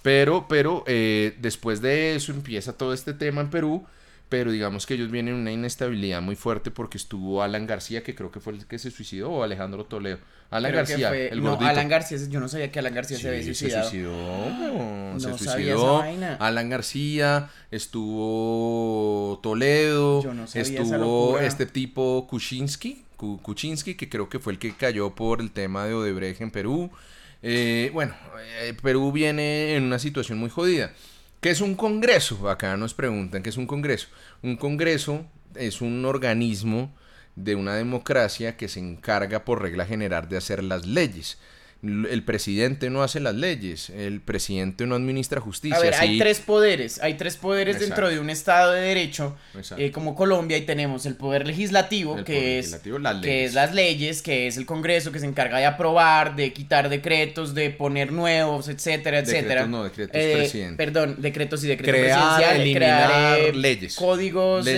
Pero, 0.03 0.47
pero 0.49 0.83
eh, 0.87 1.37
después 1.41 1.81
de 1.81 2.17
eso 2.17 2.33
empieza 2.33 2.77
todo 2.77 2.93
este 2.93 3.15
tema 3.15 3.41
en 3.41 3.51
Perú. 3.51 3.87
Pero 4.33 4.51
digamos 4.51 4.87
que 4.87 4.95
ellos 4.95 5.11
vienen 5.11 5.35
en 5.35 5.41
una 5.43 5.53
inestabilidad 5.53 6.23
muy 6.23 6.37
fuerte 6.37 6.71
porque 6.71 6.97
estuvo 6.97 7.43
Alan 7.43 7.67
García, 7.67 8.03
que 8.03 8.15
creo 8.15 8.31
que 8.33 8.41
fue 8.41 8.55
el 8.55 8.67
que 8.67 8.79
se 8.79 8.91
suicidó, 8.91 9.31
o 9.31 9.43
Alejandro 9.43 9.85
Toledo. 9.85 10.19
Alan 10.51 10.71
Creo 10.71 10.85
García, 10.87 11.09
fue- 11.09 11.29
el 11.29 11.43
no, 11.43 11.51
gordito. 11.51 11.67
Alan 11.71 11.89
García, 11.89 12.19
yo 12.31 12.41
no 12.41 12.49
sabía 12.49 12.71
que 12.73 12.79
Alan 12.79 12.95
García 12.95 13.19
se 13.19 13.29
había 13.29 13.43
suicidado. 13.45 13.85
Se 13.85 13.91
suicidó, 13.91 14.15
se 14.15 14.73
No 14.73 15.21
sabía 15.21 15.35
esa 15.37 15.53
suicidó. 15.53 15.99
vaina. 15.99 16.37
Alan 16.41 16.71
García, 16.71 17.51
estuvo 17.71 19.39
Toledo, 19.43 20.23
Yo 20.23 20.35
no 20.35 20.47
sabía 20.47 20.63
esa 20.63 20.83
estuvo 20.83 21.39
este 21.39 21.67
tipo 21.67 22.27
Kuczynski, 22.29 23.05
Ku- 23.17 23.41
Kuczynski, 23.43 23.95
que 23.95 24.09
creo 24.09 24.29
que 24.29 24.39
fue 24.39 24.53
el 24.55 24.59
que 24.59 24.75
cayó 24.75 25.15
por 25.15 25.41
el 25.41 25.51
tema 25.51 25.85
de 25.87 25.95
Odebrecht 25.95 26.41
en 26.41 26.51
Perú. 26.51 26.91
Eh, 27.43 27.91
bueno, 27.93 28.15
eh, 28.63 28.75
Perú 28.83 29.13
viene 29.13 29.77
en 29.77 29.85
una 29.85 29.99
situación 29.99 30.39
muy 30.39 30.51
jodida. 30.51 30.93
¿Qué 31.43 31.51
es 31.51 31.61
un 31.61 31.75
congreso? 31.75 32.49
Acá 32.49 32.77
nos 32.77 32.95
preguntan 32.95 33.43
qué 33.43 33.49
es 33.51 33.57
un 33.57 33.67
congreso. 33.67 34.07
Un 34.43 34.57
congreso 34.57 35.27
es 35.57 35.81
un 35.81 36.05
organismo 36.05 36.95
de 37.35 37.57
una 37.57 37.75
democracia 37.75 38.57
que 38.57 38.69
se 38.69 38.79
encarga 38.79 39.45
por 39.45 39.61
regla 39.61 39.85
general 39.85 40.29
de 40.29 40.37
hacer 40.37 40.63
las 40.63 40.87
leyes. 40.87 41.39
El 41.83 42.23
presidente 42.23 42.91
no 42.91 43.03
hace 43.03 43.19
las 43.19 43.35
leyes, 43.35 43.91
el 43.91 44.21
presidente 44.21 44.87
no 44.87 44.95
administra 44.95 45.41
justicia. 45.41 45.77
A 45.77 45.81
ver, 45.81 45.95
hay 45.97 46.17
tres 46.17 46.39
poderes, 46.39 47.03
hay 47.03 47.15
tres 47.15 47.37
poderes 47.37 47.81
dentro 47.81 48.09
de 48.09 48.21
un 48.21 48.31
Estado 48.31 48.71
de 48.73 48.83
Derecho, 48.83 49.37
eh, 49.77 49.91
como 49.91 50.15
Colombia, 50.15 50.57
y 50.57 50.63
tenemos 50.63 51.07
el 51.07 51.17
poder 51.17 51.45
legislativo, 51.45 52.23
que, 52.23 52.61
es, 52.61 52.81
que 53.23 53.45
es 53.45 53.55
las 53.55 53.75
leyes, 53.75 54.23
que 54.23 54.47
es 54.47 54.57
el 54.57 54.65
Congreso, 54.65 55.11
que 55.11 55.19
se 55.19 55.27
encarga 55.27 55.59
de 55.59 55.67
aprobar, 55.67 56.37
de 56.37 56.53
quitar 56.53 56.89
decretos, 56.89 57.53
de 57.53 57.71
poner 57.71 58.13
nuevos, 58.13 58.69
etcétera, 58.69 59.19
etcétera. 59.19 59.67
Decretos 59.67 59.69
no, 59.69 59.85
decretos 59.85 60.15
eh, 60.15 60.75
Perdón, 60.77 61.17
decretos 61.19 61.65
y 61.65 61.67
decretos 61.67 62.01
crear, 62.01 62.57
eliminar 62.61 63.39
eh, 63.41 63.53
leyes. 63.55 63.97
Códigos, 63.97 64.69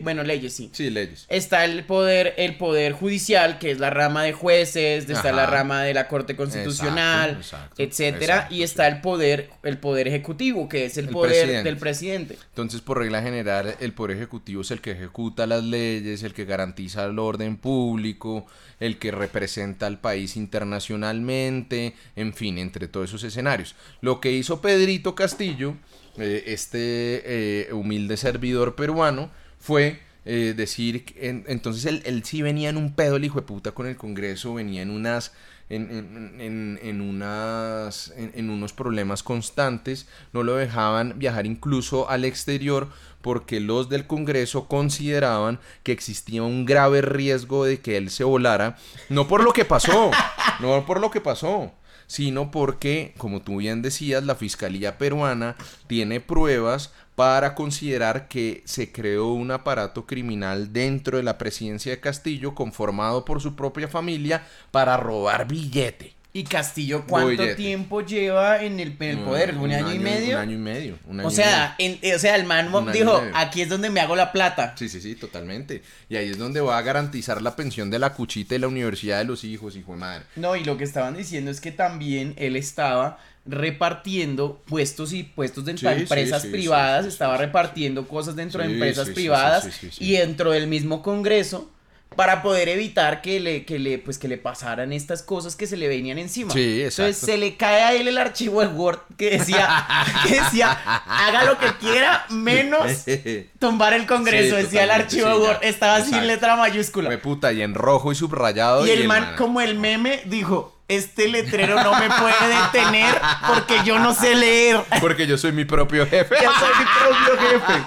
bueno, 0.00 0.22
leyes, 0.22 0.54
sí. 0.54 0.70
Sí, 0.72 0.88
leyes. 0.88 1.26
Está 1.28 1.66
el 1.66 1.84
poder, 1.84 2.32
el 2.38 2.56
poder 2.56 2.92
judicial, 2.92 3.58
que 3.58 3.70
es 3.70 3.78
la 3.78 3.90
rama 3.90 4.22
de 4.22 4.32
jueces, 4.32 5.10
está 5.10 5.30
la 5.30 5.44
rama 5.44 5.82
de 5.82 5.92
la 5.92 6.08
Corte 6.08 6.34
Constitucional, 6.34 6.53
constitucional, 6.54 7.40
etcétera, 7.78 8.48
y 8.50 8.62
está 8.62 8.86
el 8.88 9.00
poder, 9.00 9.50
el 9.62 9.78
poder 9.78 10.08
ejecutivo, 10.08 10.68
que 10.68 10.84
es 10.86 10.96
el, 10.98 11.08
poder 11.08 11.62
del 11.62 11.76
presidente. 11.76 12.38
Entonces, 12.50 12.80
por 12.80 12.98
regla 12.98 13.22
general, 13.22 13.76
el 13.80 13.92
poder 13.92 14.16
ejecutivo 14.16 14.62
es 14.62 14.70
el 14.70 14.80
que 14.80 14.92
ejecuta 14.92 15.46
las 15.46 15.64
leyes, 15.64 16.22
el 16.22 16.34
que 16.34 16.44
garantiza 16.44 17.04
el 17.04 17.18
orden 17.18 17.56
público, 17.56 18.46
el 18.80 18.98
que 18.98 19.10
representa 19.10 19.86
al 19.86 20.00
país 20.00 20.36
internacionalmente, 20.36 21.94
en 22.16 22.34
fin, 22.34 22.58
entre 22.58 22.88
todos 22.88 23.10
esos 23.10 23.24
escenarios. 23.24 23.74
Lo 24.00 24.20
que 24.20 24.32
hizo 24.32 24.60
Pedrito 24.60 25.14
Castillo, 25.14 25.74
eh, 26.16 26.44
este 26.46 27.22
eh, 27.68 27.72
humilde 27.72 28.16
servidor 28.16 28.74
peruano, 28.74 29.30
fue 29.58 30.00
eh, 30.26 30.54
decir, 30.56 31.04
entonces 31.18 31.84
él, 31.84 32.02
él, 32.06 32.24
sí 32.24 32.40
venía 32.40 32.70
en 32.70 32.76
un 32.76 32.94
pedo 32.94 33.16
el 33.16 33.24
hijo 33.24 33.40
de 33.40 33.46
puta 33.46 33.72
con 33.72 33.86
el 33.86 33.96
Congreso, 33.96 34.54
venía 34.54 34.82
en 34.82 34.90
unas 34.90 35.32
en, 35.74 36.40
en, 36.40 36.78
en, 36.82 37.00
unas, 37.00 38.12
en, 38.16 38.50
unos 38.50 38.72
problemas 38.72 39.22
constantes, 39.22 40.06
no 40.32 40.42
lo 40.42 40.56
dejaban 40.56 41.18
viajar 41.18 41.46
incluso 41.46 42.08
al 42.08 42.24
exterior 42.24 42.88
porque 43.22 43.60
los 43.60 43.88
del 43.88 44.06
Congreso 44.06 44.68
consideraban 44.68 45.58
que 45.82 45.92
existía 45.92 46.42
un 46.42 46.64
grave 46.66 47.00
riesgo 47.00 47.64
de 47.64 47.80
que 47.80 47.96
él 47.96 48.10
se 48.10 48.24
volara, 48.24 48.76
no 49.08 49.28
por 49.28 49.42
lo 49.42 49.52
que 49.52 49.64
pasó, 49.64 50.10
no 50.60 50.84
por 50.86 51.00
lo 51.00 51.10
que 51.10 51.20
pasó, 51.20 51.72
sino 52.06 52.50
porque, 52.50 53.14
como 53.18 53.42
tú 53.42 53.56
bien 53.56 53.82
decías, 53.82 54.24
la 54.24 54.34
Fiscalía 54.34 54.98
peruana 54.98 55.56
tiene 55.86 56.20
pruebas 56.20 56.92
para 57.14 57.54
considerar 57.54 58.28
que 58.28 58.62
se 58.64 58.90
creó 58.90 59.28
un 59.28 59.50
aparato 59.50 60.06
criminal 60.06 60.72
dentro 60.72 61.16
de 61.16 61.22
la 61.22 61.38
presidencia 61.38 61.92
de 61.92 62.00
Castillo 62.00 62.54
conformado 62.54 63.24
por 63.24 63.40
su 63.40 63.54
propia 63.54 63.88
familia 63.88 64.46
para 64.70 64.96
robar 64.96 65.46
billete. 65.46 66.14
¿Y 66.36 66.42
Castillo 66.42 67.04
cuánto 67.06 67.54
tiempo 67.54 68.00
lleva 68.00 68.60
en 68.60 68.80
el, 68.80 68.94
poder? 68.94 69.56
¿Un, 69.56 69.70
año, 69.70 69.94
y 69.94 70.00
medio? 70.00 70.34
Un 70.34 70.42
año 70.42 70.54
y 70.56 70.58
medio. 70.58 70.98
o, 71.22 71.30
sea, 71.30 71.76
o 71.78 72.18
sea, 72.18 72.34
el 72.34 72.44
man 72.44 72.72
dijo, 72.92 73.22
aquí 73.34 73.62
es 73.62 73.68
donde 73.68 73.88
me 73.88 74.00
hago 74.00 74.16
la 74.16 74.32
plata. 74.32 74.74
Sí, 74.76 74.88
sí, 74.88 75.00
sí, 75.00 75.14
totalmente. 75.14 75.82
Y 76.08 76.16
ahí 76.16 76.30
es 76.30 76.38
donde 76.38 76.60
va 76.60 76.76
a 76.76 76.82
garantizar 76.82 77.40
la 77.40 77.54
pensión 77.54 77.88
de 77.88 78.00
la 78.00 78.14
cuchita 78.14 78.56
y 78.56 78.58
la 78.58 78.66
universidad 78.66 79.18
de 79.18 79.26
los 79.26 79.44
hijos, 79.44 79.76
hijo 79.76 79.92
de 79.92 79.98
madre. 79.98 80.24
No, 80.34 80.56
y 80.56 80.64
lo 80.64 80.76
que 80.76 80.82
estaban 80.82 81.16
diciendo 81.16 81.52
es 81.52 81.60
que 81.60 81.70
también 81.70 82.34
él 82.36 82.56
estaba 82.56 83.20
repartiendo 83.46 84.62
puestos 84.66 85.12
y 85.12 85.22
puestos 85.22 85.64
dentro 85.64 85.90
de 85.90 85.96
empresas 85.96 86.46
privadas, 86.46 87.06
estaba 87.06 87.36
repartiendo 87.36 88.08
cosas 88.08 88.36
dentro 88.36 88.62
de 88.62 88.72
empresas 88.72 89.10
privadas 89.10 89.68
y 89.98 90.12
dentro 90.12 90.52
del 90.52 90.66
mismo 90.66 91.02
Congreso 91.02 91.70
para 92.16 92.42
poder 92.42 92.68
evitar 92.68 93.22
que 93.22 93.40
le, 93.40 93.64
que 93.64 93.78
le, 93.78 93.98
pues 93.98 94.18
que 94.18 94.28
le 94.28 94.38
pasaran 94.38 94.92
estas 94.92 95.22
cosas 95.22 95.56
que 95.56 95.66
se 95.66 95.76
le 95.76 95.88
venían 95.88 96.18
encima. 96.18 96.52
Sí, 96.52 96.82
exacto. 96.82 97.02
Entonces 97.02 97.26
se 97.26 97.36
le 97.38 97.56
cae 97.56 97.82
a 97.82 97.94
él 97.94 98.08
el 98.08 98.18
archivo 98.18 98.60
de 98.60 98.68
Word 98.68 99.00
que 99.16 99.30
decía, 99.30 99.86
que 100.26 100.40
decía, 100.40 100.70
haga 100.70 101.44
lo 101.44 101.58
que 101.58 101.72
quiera, 101.80 102.24
menos 102.30 103.04
tumbar 103.58 103.94
el 103.94 104.06
Congreso, 104.06 104.56
decía 104.56 104.84
el 104.84 104.90
archivo 104.90 105.28
de 105.28 105.34
Word, 105.34 105.58
estaba 105.62 106.00
sin 106.02 106.26
letra 106.26 106.56
mayúscula. 106.56 107.08
Me 107.08 107.18
puta, 107.18 107.52
y 107.52 107.62
en 107.62 107.74
rojo 107.74 108.12
y 108.12 108.14
subrayado. 108.14 108.86
Y, 108.86 108.90
el 108.90 109.06
man, 109.06 109.34
como 109.36 109.60
el 109.60 109.78
meme, 109.78 110.22
dijo, 110.26 110.73
este 110.88 111.28
letrero 111.28 111.82
no 111.82 111.98
me 111.98 112.08
puede 112.08 112.62
detener 112.62 113.14
porque 113.46 113.80
yo 113.84 113.98
no 113.98 114.14
sé 114.14 114.34
leer. 114.34 114.80
Porque 115.00 115.26
yo 115.26 115.38
soy 115.38 115.52
mi 115.52 115.64
propio 115.64 116.06
jefe. 116.06 116.34
Yo 116.42 116.50
soy 116.52 116.70
mi 116.78 116.84
propio 117.00 117.48
jefe. 117.48 117.82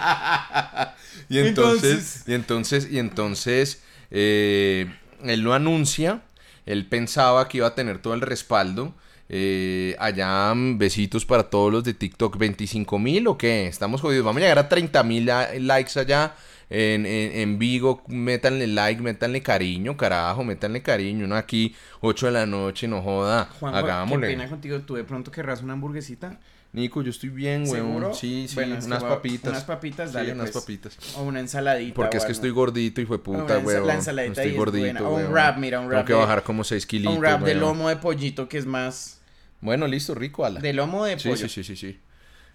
y 1.29 1.39
entonces, 1.39 2.23
y 2.27 2.33
entonces, 2.33 2.87
y 2.89 2.99
entonces 2.99 3.83
eh, 4.09 4.91
él 5.23 5.41
lo 5.41 5.53
anuncia, 5.53 6.21
él 6.65 6.85
pensaba 6.85 7.47
que 7.47 7.57
iba 7.57 7.67
a 7.67 7.75
tener 7.75 7.99
todo 7.99 8.13
el 8.13 8.21
respaldo. 8.21 8.93
Eh, 9.29 9.93
allá 9.99 10.53
mm, 10.53 10.77
besitos 10.77 11.25
para 11.25 11.43
todos 11.43 11.71
los 11.71 11.83
de 11.83 11.93
TikTok, 11.93 12.37
25 12.37 12.97
mil 12.97 13.27
o 13.27 13.37
qué, 13.37 13.67
estamos 13.67 13.99
jodidos, 13.99 14.23
vamos 14.23 14.37
a 14.37 14.45
llegar 14.45 14.59
a 14.59 14.69
30 14.69 15.03
mil 15.03 15.29
likes 15.59 15.99
allá 15.99 16.33
en, 16.69 17.05
en, 17.05 17.59
Vigo, 17.59 18.03
métanle 18.07 18.67
like, 18.67 19.01
métanle 19.01 19.41
cariño, 19.41 19.95
carajo, 19.95 20.43
métanle 20.43 20.81
cariño, 20.81 21.25
uno 21.25 21.35
aquí 21.35 21.75
8 22.01 22.25
de 22.25 22.31
la 22.31 22.45
noche, 22.45 22.87
no 22.87 23.01
joda, 23.01 23.49
Juan, 23.59 23.73
hagámosle. 23.73 24.27
Qué 24.27 24.33
pena 24.33 24.49
contigo, 24.49 24.79
tú 24.81 24.95
de 24.95 25.03
pronto 25.03 25.31
querrás 25.31 25.61
una 25.61 25.73
hamburguesita. 25.73 26.39
Nico, 26.73 27.01
yo 27.01 27.11
estoy 27.11 27.29
bien, 27.29 27.65
güey. 27.65 27.81
Sí, 28.13 28.47
sí, 28.47 28.59
unas 28.59 29.03
papitas. 29.03 29.51
Unas 29.51 29.63
papitas, 29.63 30.13
dale. 30.13 30.33
unas 30.33 30.51
pues. 30.51 30.63
papitas. 30.63 30.97
O 31.15 31.23
una 31.23 31.39
ensaladita. 31.39 31.95
Porque 31.95 32.17
es 32.17 32.25
que 32.25 32.33
estoy 32.33 32.49
gordito 32.49 32.99
y 33.01 33.05
fue 33.05 33.23
puta, 33.23 33.57
güey. 33.57 33.83
La 33.85 33.95
ensaladita 33.95 34.43
estoy 34.43 34.57
gordito, 34.57 35.09
O 35.09 35.15
un 35.15 35.31
wrap, 35.31 35.57
mira, 35.57 35.79
un 35.79 35.87
wrap. 35.87 36.05
Tengo 36.05 36.19
que 36.19 36.25
bajar 36.25 36.43
como 36.43 36.63
6 36.63 36.85
kilos. 36.85 37.13
Un 37.13 37.19
wrap 37.19 37.41
de 37.41 37.55
lomo 37.55 37.89
de 37.89 37.95
pollito 37.95 38.49
que 38.49 38.57
es 38.57 38.65
más. 38.65 39.21
Bueno, 39.61 39.87
listo, 39.87 40.13
rico, 40.13 40.45
ala. 40.45 40.59
De 40.59 40.73
lomo 40.73 41.05
de 41.05 41.17
pollo. 41.17 41.35
Sí, 41.35 41.49
sí, 41.49 41.63
sí, 41.63 41.75
sí. 41.75 41.99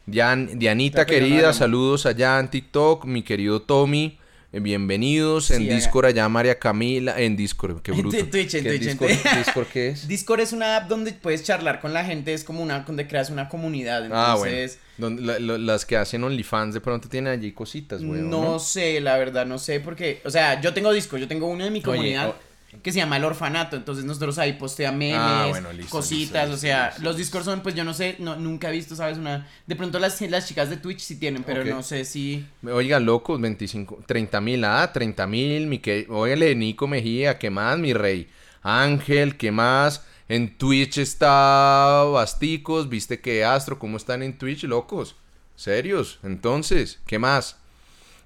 Dian, 0.06 0.58
Dianita 0.58 1.06
querida, 1.06 1.52
saludos 1.52 2.06
allá 2.06 2.40
en 2.40 2.48
TikTok. 2.48 3.04
Mi 3.04 3.22
querido 3.22 3.62
Tommy. 3.62 4.18
Eh, 4.52 4.60
bienvenidos 4.60 5.50
en 5.50 5.66
Discord 5.66 6.06
allá 6.06 6.28
María 6.28 6.58
Camila, 6.58 7.18
en 7.18 7.36
Discord, 7.36 7.80
qué 7.80 7.92
bruto. 7.92 8.16
En 8.18 8.28
Twitch, 8.28 8.54
en 8.54 8.64
Twitch. 8.64 8.82
Discord, 8.82 9.10
¿Discord 9.38 9.66
qué 9.72 9.88
es? 9.88 10.06
Discord 10.06 10.40
es 10.40 10.52
una 10.52 10.76
app 10.76 10.88
donde 10.88 11.12
puedes 11.12 11.42
charlar 11.42 11.80
con 11.80 11.94
la 11.94 12.04
gente, 12.04 12.34
es 12.34 12.44
como 12.44 12.62
una, 12.62 12.80
donde 12.80 13.06
creas 13.06 13.30
una 13.30 13.48
comunidad, 13.48 14.04
entonces... 14.04 14.78
Ah, 14.78 14.96
bueno. 14.98 15.16
Donde, 15.16 15.58
las 15.58 15.86
que 15.86 15.96
hacen 15.96 16.22
OnlyFans 16.22 16.74
de 16.74 16.82
pronto 16.82 17.08
tienen 17.08 17.32
allí 17.32 17.52
cositas, 17.52 18.04
güey. 18.04 18.20
No, 18.20 18.58
sé, 18.58 19.00
la 19.00 19.16
verdad, 19.16 19.46
no 19.46 19.58
sé, 19.58 19.80
porque, 19.80 20.20
o 20.24 20.30
sea, 20.30 20.60
yo 20.60 20.74
tengo 20.74 20.92
Discord, 20.92 21.20
yo 21.20 21.28
tengo 21.28 21.46
uno 21.46 21.64
de 21.64 21.70
mi 21.70 21.80
comunidad 21.80 22.34
que 22.82 22.92
se 22.92 22.98
llama 22.98 23.16
El 23.16 23.24
Orfanato. 23.24 23.76
Entonces 23.76 24.04
nosotros 24.04 24.38
ahí 24.38 24.54
posteamos 24.54 24.98
memes, 24.98 25.18
ah, 25.18 25.52
cositas. 25.88 26.50
o 26.50 26.56
sea, 26.56 26.94
los 27.00 27.16
Discord 27.16 27.44
son, 27.44 27.60
pues 27.60 27.74
yo 27.74 27.84
no 27.84 27.92
sé, 27.94 28.16
no, 28.18 28.36
nunca 28.36 28.70
he 28.70 28.72
visto, 28.72 28.96
¿sabes? 28.96 29.18
Una. 29.18 29.48
De 29.66 29.76
pronto 29.76 29.98
las, 29.98 30.20
las 30.22 30.48
chicas 30.48 30.70
de 30.70 30.76
Twitch 30.76 31.00
sí 31.00 31.16
tienen, 31.18 31.42
pero 31.42 31.64
no 31.64 31.82
sé 31.82 32.04
si. 32.04 32.46
Oigan, 32.64 33.04
locos, 33.04 33.40
25, 33.40 34.04
30 34.06 34.40
mil, 34.40 34.64
ah, 34.64 34.90
30 34.92 35.26
mil, 35.26 35.66
mi 35.66 35.78
que. 35.78 36.06
Óigale, 36.08 36.54
Nico 36.54 36.86
Mejía, 36.86 37.38
¿qué 37.38 37.50
más, 37.50 37.78
mi 37.78 37.92
rey? 37.92 38.28
Ángel, 38.62 39.36
¿qué 39.36 39.50
más? 39.50 40.04
En 40.28 40.56
Twitch 40.56 40.98
está 40.98 42.04
Basticos, 42.04 42.88
viste 42.88 43.20
que 43.20 43.44
Astro, 43.44 43.78
¿cómo 43.78 43.96
están 43.96 44.22
en 44.22 44.38
Twitch, 44.38 44.64
locos? 44.64 45.16
¿Serios? 45.56 46.20
Entonces, 46.22 47.00
¿qué 47.06 47.18
más? 47.18 47.58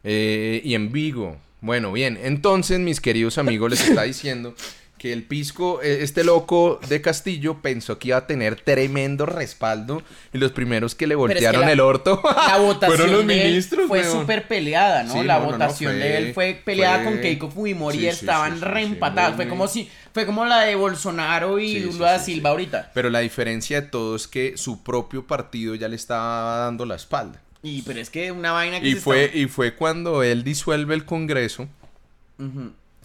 Eh, 0.05 0.61
y 0.63 0.75
en 0.75 0.93
Vigo, 0.93 1.37
bueno, 1.61 1.93
bien, 1.93 2.19
entonces 2.23 2.79
mis 2.79 3.01
queridos 3.01 3.39
amigos 3.39 3.71
les 3.71 3.89
está 3.89 4.03
diciendo 4.03 4.55
que 4.99 5.13
el 5.13 5.25
pisco, 5.25 5.83
e, 5.83 6.03
este 6.03 6.25
loco 6.25 6.81
de 6.89 7.03
Castillo 7.03 7.61
pensó 7.61 7.99
que 7.99 8.09
iba 8.09 8.17
a 8.19 8.27
tener 8.27 8.57
tremendo 8.57 9.27
respaldo 9.27 10.03
y 10.33 10.39
los 10.39 10.53
primeros 10.53 10.95
que 10.95 11.07
le 11.07 11.15
voltearon 11.15 11.69
el 11.69 11.81
orto 11.81 12.23
la 12.49 12.59
votación 12.59 12.97
fueron 12.97 13.17
los 13.17 13.25
ministros. 13.25 13.87
Fue 13.89 14.05
súper 14.05 14.49
peleada, 14.49 15.03
¿no? 15.03 15.23
la 15.23 15.39
votación 15.39 15.99
de 15.99 16.19
él 16.19 16.35
fue 16.35 16.61
peleada 16.65 17.05
con 17.05 17.21
Keiko 17.21 17.51
Fujimori 17.51 17.99
y 17.99 18.07
estaban 18.07 18.61
reempatados. 18.61 19.37
Fue 19.37 19.49
como 19.49 19.69
si 19.69 19.89
fue 20.13 20.25
como 20.25 20.47
la 20.47 20.61
de 20.61 20.75
Bolsonaro 20.77 21.59
y 21.59 21.81
Lula 21.81 22.13
da 22.13 22.19
Silva 22.19 22.51
ahorita. 22.51 22.91
Pero 22.95 23.11
la 23.11 23.21
diferencia 23.21 23.83
de 23.83 23.89
todo 23.89 24.17
es 24.17 24.27
que 24.27 24.57
su 24.57 24.83
propio 24.83 25.27
partido 25.27 25.75
ya 25.75 25.89
le 25.89 25.97
estaba 25.97 26.59
dando 26.59 26.87
la 26.87 26.95
espalda. 26.95 27.43
Y 27.67 27.83
pero 27.83 27.99
es 27.99 28.11
que 28.11 28.31
una 28.31 28.53
vaina 28.53 28.81
que 28.81 28.89
y 28.89 28.95
fue 28.95 29.29
y 29.35 29.47
fue 29.47 29.75
cuando 29.75 30.23
él 30.23 30.45
disuelve 30.45 30.95
el 30.95 31.05
Congreso 31.05 31.67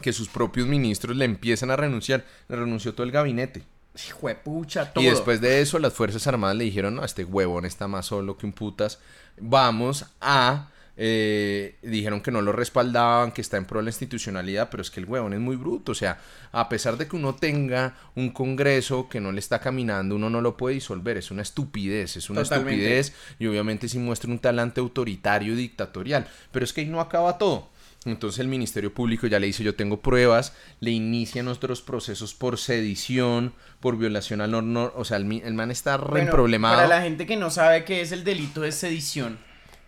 que 0.01 0.13
sus 0.13 0.29
propios 0.29 0.67
ministros 0.67 1.17
le 1.17 1.25
empiezan 1.25 1.71
a 1.71 1.75
renunciar. 1.75 2.25
Le 2.47 2.57
renunció 2.57 2.93
todo 2.93 3.03
el 3.03 3.11
gabinete. 3.11 3.63
pucha, 4.43 4.93
todo. 4.93 5.03
Y 5.03 5.07
después 5.07 5.41
de 5.41 5.61
eso 5.61 5.79
las 5.79 5.93
Fuerzas 5.93 6.27
Armadas 6.27 6.57
le 6.57 6.65
dijeron, 6.65 6.93
no, 6.93 7.03
este 7.03 7.25
huevón 7.25 7.65
está 7.65 7.87
más 7.87 8.05
solo 8.05 8.37
que 8.37 8.45
un 8.45 8.53
putas. 8.53 8.99
Vamos 9.39 10.05
a 10.21 10.69
eh, 10.97 11.77
dijeron 11.81 12.21
que 12.21 12.31
no 12.31 12.41
lo 12.41 12.51
respaldaban, 12.51 13.31
que 13.31 13.41
está 13.41 13.57
en 13.57 13.65
pro 13.65 13.79
de 13.79 13.85
la 13.85 13.89
institucionalidad, 13.89 14.69
pero 14.69 14.81
es 14.81 14.91
que 14.91 14.99
el 14.99 15.05
huevón 15.05 15.33
es 15.33 15.39
muy 15.39 15.55
bruto. 15.55 15.93
O 15.93 15.95
sea, 15.95 16.19
a 16.51 16.69
pesar 16.69 16.97
de 16.97 17.07
que 17.07 17.15
uno 17.15 17.35
tenga 17.35 17.95
un 18.15 18.29
congreso 18.31 19.09
que 19.09 19.19
no 19.19 19.31
le 19.31 19.39
está 19.39 19.59
caminando, 19.59 20.15
uno 20.15 20.29
no 20.29 20.41
lo 20.41 20.57
puede 20.57 20.75
disolver. 20.75 21.17
Es 21.17 21.31
una 21.31 21.41
estupidez, 21.41 22.17
es 22.17 22.29
una 22.29 22.41
estupidez. 22.41 23.13
Y 23.39 23.47
obviamente 23.47 23.87
si 23.87 23.99
muestra 23.99 24.29
un 24.29 24.39
talante 24.39 24.79
autoritario 24.79 25.53
y 25.53 25.57
dictatorial. 25.57 26.27
Pero 26.51 26.65
es 26.65 26.73
que 26.73 26.81
ahí 26.81 26.87
no 26.87 27.01
acaba 27.01 27.37
todo. 27.37 27.69
Entonces 28.03 28.39
el 28.39 28.47
Ministerio 28.47 28.91
Público 28.91 29.27
ya 29.27 29.39
le 29.39 29.45
dice 29.45 29.63
yo 29.63 29.75
tengo 29.75 30.01
pruebas, 30.01 30.53
le 30.79 30.89
inicia 30.89 31.43
nuestros 31.43 31.83
procesos 31.83 32.33
por 32.33 32.57
sedición, 32.57 33.53
por 33.79 33.95
violación 33.95 34.41
al 34.41 34.55
honor, 34.55 34.93
o 34.95 35.05
sea, 35.05 35.17
el, 35.17 35.31
el 35.43 35.53
man 35.53 35.69
está 35.69 35.97
re 35.97 36.25
Bueno. 36.31 36.59
Para 36.61 36.87
la 36.87 37.01
gente 37.03 37.27
que 37.27 37.35
no 37.35 37.51
sabe 37.51 37.85
qué 37.85 38.01
es 38.01 38.11
el 38.11 38.23
delito 38.23 38.61
de 38.61 38.71
sedición, 38.71 39.37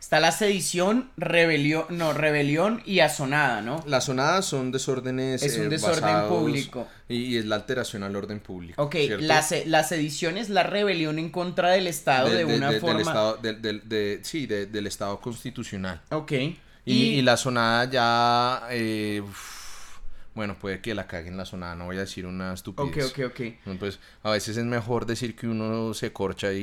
está 0.04 0.20
la 0.20 0.34
sedición, 0.34 1.10
rebelión, 1.16 1.86
no, 1.90 2.12
rebelión 2.12 2.84
y 2.86 3.00
asonada, 3.00 3.62
¿no? 3.62 3.82
Las 3.88 4.04
sonadas 4.04 4.46
son 4.46 4.70
desórdenes 4.70 5.42
Es 5.42 5.58
un 5.58 5.68
eh, 5.68 5.70
desorden 5.70 6.28
público. 6.28 6.90
Y, 7.08 7.16
y 7.16 7.38
es 7.38 7.46
la 7.46 7.56
alteración 7.56 8.04
al 8.04 8.14
orden 8.18 8.42
público. 8.42 8.84
Ok, 8.84 8.96
la, 9.22 9.42
la 9.66 9.84
sedición 9.86 10.38
es 10.38 10.50
la 10.50 10.64
rebelión 10.64 11.20
en 11.20 11.30
contra 11.30 11.70
del 11.72 11.88
Estado 11.88 12.30
de, 12.30 12.44
una 12.44 12.74
forma... 12.74 13.00
estado, 13.00 13.38
del- 13.38 13.62
del- 13.62 13.88
de- 13.88 14.20
sí, 14.24 14.46
de- 14.46 14.66
del 14.66 14.88
Estado 14.88 15.22
constitucional. 15.22 16.02
Ok. 16.12 16.34
Y, 16.34 16.58
y 16.86 17.22
la 17.22 17.38
sonada 17.38 17.86
ya, 17.90 18.64
eh, 18.72 19.22
uf, 19.24 19.63
bueno, 20.36 20.56
puede 20.60 20.80
que 20.82 20.96
la 20.96 21.06
caguen 21.08 21.38
la 21.38 21.46
sonada, 21.46 21.76
no 21.76 21.86
voy 21.86 21.98
a 21.98 22.02
decir 22.02 22.26
una 22.26 22.50
Ok, 22.50 22.54
estupidez. 22.56 23.12
ok, 23.12 23.20
ok. 23.28 23.40
No, 23.66 23.76
Pues 23.78 24.00
a 24.24 24.32
veces 24.32 24.58
es 24.58 24.66
mejor 24.66 25.06
decir 25.06 25.36
que 25.36 25.46
uno 25.48 25.94
se 25.94 26.12
corcha 26.12 26.52
y, 26.54 26.58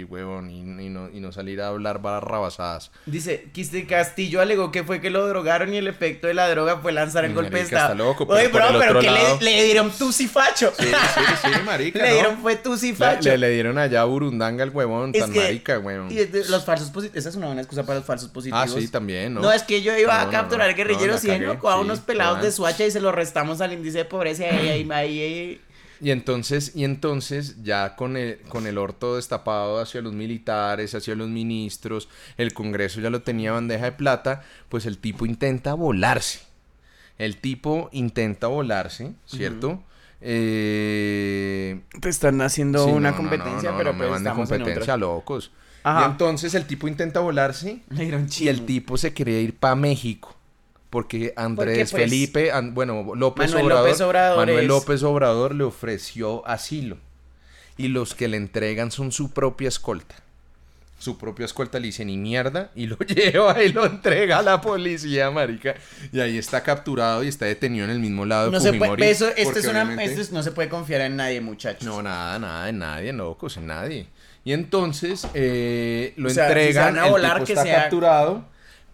y 0.00 0.04
huevón, 0.04 0.50
y, 0.50 0.60
y 0.60 0.88
no, 0.88 1.08
y 1.10 1.20
no 1.20 1.30
salir 1.32 1.60
a 1.60 1.68
hablar 1.68 2.02
barrabasadas. 2.02 2.90
Dice, 3.06 3.48
Quiste 3.52 3.86
Castillo 3.86 4.40
alegó 4.40 4.72
que 4.72 4.82
fue 4.84 5.00
que 5.00 5.10
lo 5.10 5.26
drogaron 5.28 5.72
y 5.72 5.76
el 5.76 5.86
efecto 5.86 6.26
de 6.26 6.34
la 6.34 6.48
droga 6.50 6.78
fue 6.78 6.92
lanzar 6.92 7.24
el 7.24 7.34
golpe 7.34 7.58
de 7.58 7.62
estado. 7.62 7.92
está 7.92 7.94
loco, 7.94 8.24
Oye, 8.28 8.48
pero 8.50 8.68
bro, 8.68 8.82
el 8.82 8.88
pero 8.88 9.00
que 9.00 9.10
le, 9.10 9.38
le 9.52 9.64
dieron 9.64 9.90
tusifacho. 9.90 10.72
Sí, 10.78 10.84
sí, 10.86 11.20
sí, 11.42 11.50
marica, 11.64 12.00
le 12.02 12.08
¿no? 12.08 12.14
dieron 12.14 12.38
fue 12.38 12.52
Le, 12.54 12.58
tusifacho. 12.58 13.28
le, 13.28 13.38
le 13.38 13.50
dieron 13.50 13.78
allá 13.78 14.02
a 14.02 14.04
Burundanga 14.04 14.64
al 14.64 14.70
huevón, 14.70 15.10
Es 15.14 15.20
tan 15.20 15.32
que- 15.32 15.40
marica, 15.40 15.78
huevón. 15.78 16.10
Y 16.10 16.18
los 16.48 16.64
falsos 16.64 16.90
positivos. 16.90 17.16
Esa 17.18 17.28
es 17.28 17.36
una 17.36 17.46
buena 17.46 17.60
excusa 17.62 17.84
para 17.84 17.98
los 17.98 18.06
falsos 18.06 18.28
positivos. 18.30 18.60
Ah, 18.62 18.80
sí, 18.80 18.88
también, 18.88 19.34
¿no? 19.34 19.42
No, 19.42 19.52
es 19.52 19.62
que 19.62 19.82
yo 19.82 19.96
iba 19.96 20.22
No, 20.22 20.28
a 20.28 20.30
capturar 20.32 20.70
no. 20.70 20.76
guerrilleros 20.76 21.24
y 21.24 21.38
¿no? 21.38 21.52
a 21.68 21.80
unos 21.80 22.00
pelados 22.00 22.42
de. 22.42 22.50
Suacha 22.56 22.84
y 22.86 22.90
se 22.96 23.02
los 23.02 23.14
restamos 23.14 23.60
al 23.60 23.74
índice 23.74 23.98
de 23.98 24.04
pobreza 24.06 24.44
y 24.44 24.46
ahí, 24.46 24.68
ahí, 24.68 24.90
ahí, 24.90 25.20
ahí. 25.20 25.60
Y 26.00 26.10
entonces, 26.10 26.72
y 26.74 26.84
entonces, 26.84 27.62
ya 27.62 27.94
con 27.94 28.16
el, 28.16 28.38
con 28.48 28.66
el 28.66 28.78
orto 28.78 29.16
destapado 29.16 29.80
hacia 29.80 30.00
los 30.00 30.14
militares, 30.14 30.94
hacia 30.94 31.14
los 31.14 31.28
ministros, 31.28 32.08
el 32.38 32.54
Congreso 32.54 33.00
ya 33.00 33.10
lo 33.10 33.20
tenía 33.20 33.52
bandeja 33.52 33.84
de 33.84 33.92
plata, 33.92 34.42
pues 34.70 34.86
el 34.86 34.96
tipo 34.96 35.26
intenta 35.26 35.74
volarse. 35.74 36.40
El 37.18 37.36
tipo 37.36 37.90
intenta 37.92 38.46
volarse, 38.46 39.12
¿cierto? 39.26 39.82
Eh, 40.22 41.80
Te 42.00 42.08
están 42.08 42.40
haciendo 42.40 42.84
sí, 42.84 42.90
una 42.90 43.10
no, 43.10 43.16
competencia, 43.18 43.70
no, 43.70 43.72
no, 43.72 43.78
pero 43.78 43.92
no 43.92 43.98
me 43.98 44.06
pues 44.06 44.10
van 44.10 44.24
de 44.24 44.30
en 44.30 44.36
competencia 44.36 44.96
locos. 44.96 45.52
Ajá. 45.82 46.00
Y 46.02 46.10
entonces 46.12 46.54
el 46.54 46.66
tipo 46.66 46.88
intenta 46.88 47.20
volarse 47.20 47.82
Le 47.90 48.04
dieron 48.04 48.26
y 48.38 48.48
el 48.48 48.66
tipo 48.66 48.96
se 48.96 49.12
quería 49.12 49.40
ir 49.40 49.56
para 49.56 49.76
México. 49.76 50.35
Porque 50.96 51.34
Andrés 51.36 51.90
pues, 51.90 52.04
Felipe, 52.04 52.50
bueno, 52.72 53.12
López 53.14 53.50
Manuel 53.50 53.66
Obrador, 53.66 53.84
López 53.86 54.00
Obrador 54.00 54.36
Manuel 54.38 54.60
es- 54.60 54.66
López 54.68 55.02
Obrador 55.02 55.54
le 55.54 55.64
ofreció 55.64 56.46
asilo. 56.48 56.96
Y 57.76 57.88
los 57.88 58.14
que 58.14 58.28
le 58.28 58.38
entregan 58.38 58.90
son 58.90 59.12
su 59.12 59.30
propia 59.30 59.68
escolta. 59.68 60.14
Su 60.98 61.18
propia 61.18 61.44
escolta 61.44 61.78
le 61.78 61.88
dice 61.88 62.06
ni 62.06 62.16
mierda 62.16 62.70
y 62.74 62.86
lo 62.86 62.96
lleva 63.06 63.62
y 63.62 63.70
lo 63.74 63.84
entrega 63.84 64.38
a 64.38 64.42
la 64.42 64.62
policía, 64.62 65.30
marica. 65.30 65.74
Y 66.12 66.20
ahí 66.20 66.38
está 66.38 66.62
capturado 66.62 67.22
y 67.22 67.28
está 67.28 67.44
detenido 67.44 67.84
en 67.84 67.90
el 67.90 67.98
mismo 68.00 68.24
lado 68.24 68.46
de 68.46 68.52
No 68.52 68.60
se 68.60 68.70
puede, 68.70 68.78
Fujimori, 68.92 69.02
eso, 69.04 69.28
esto 69.28 69.42
porque 69.44 69.58
es 69.58 69.66
una, 69.66 69.82
obviamente- 69.82 70.04
esto 70.04 70.20
es- 70.22 70.32
no 70.32 70.42
se 70.42 70.52
puede 70.52 70.70
confiar 70.70 71.02
en 71.02 71.16
nadie, 71.16 71.42
muchachos. 71.42 71.84
no, 71.84 72.02
nada, 72.02 72.38
nada, 72.38 72.70
en 72.70 72.78
nadie, 72.78 73.12
locos, 73.12 73.58
en 73.58 73.66
nadie. 73.66 74.06
Y 74.46 74.52
entonces 74.54 75.26
eh, 75.34 76.14
lo 76.16 76.28
O 76.28 76.30
sea, 76.30 76.48
si 76.48 76.54
se 76.54 76.58
entregan, 76.60 76.94
van 76.94 76.98
a 77.02 77.06
el 77.06 77.12
volar, 77.12 77.34
tipo 77.34 77.44
que 77.48 77.52
está 77.52 77.62
sea- 77.64 77.80
capturado, 77.82 78.44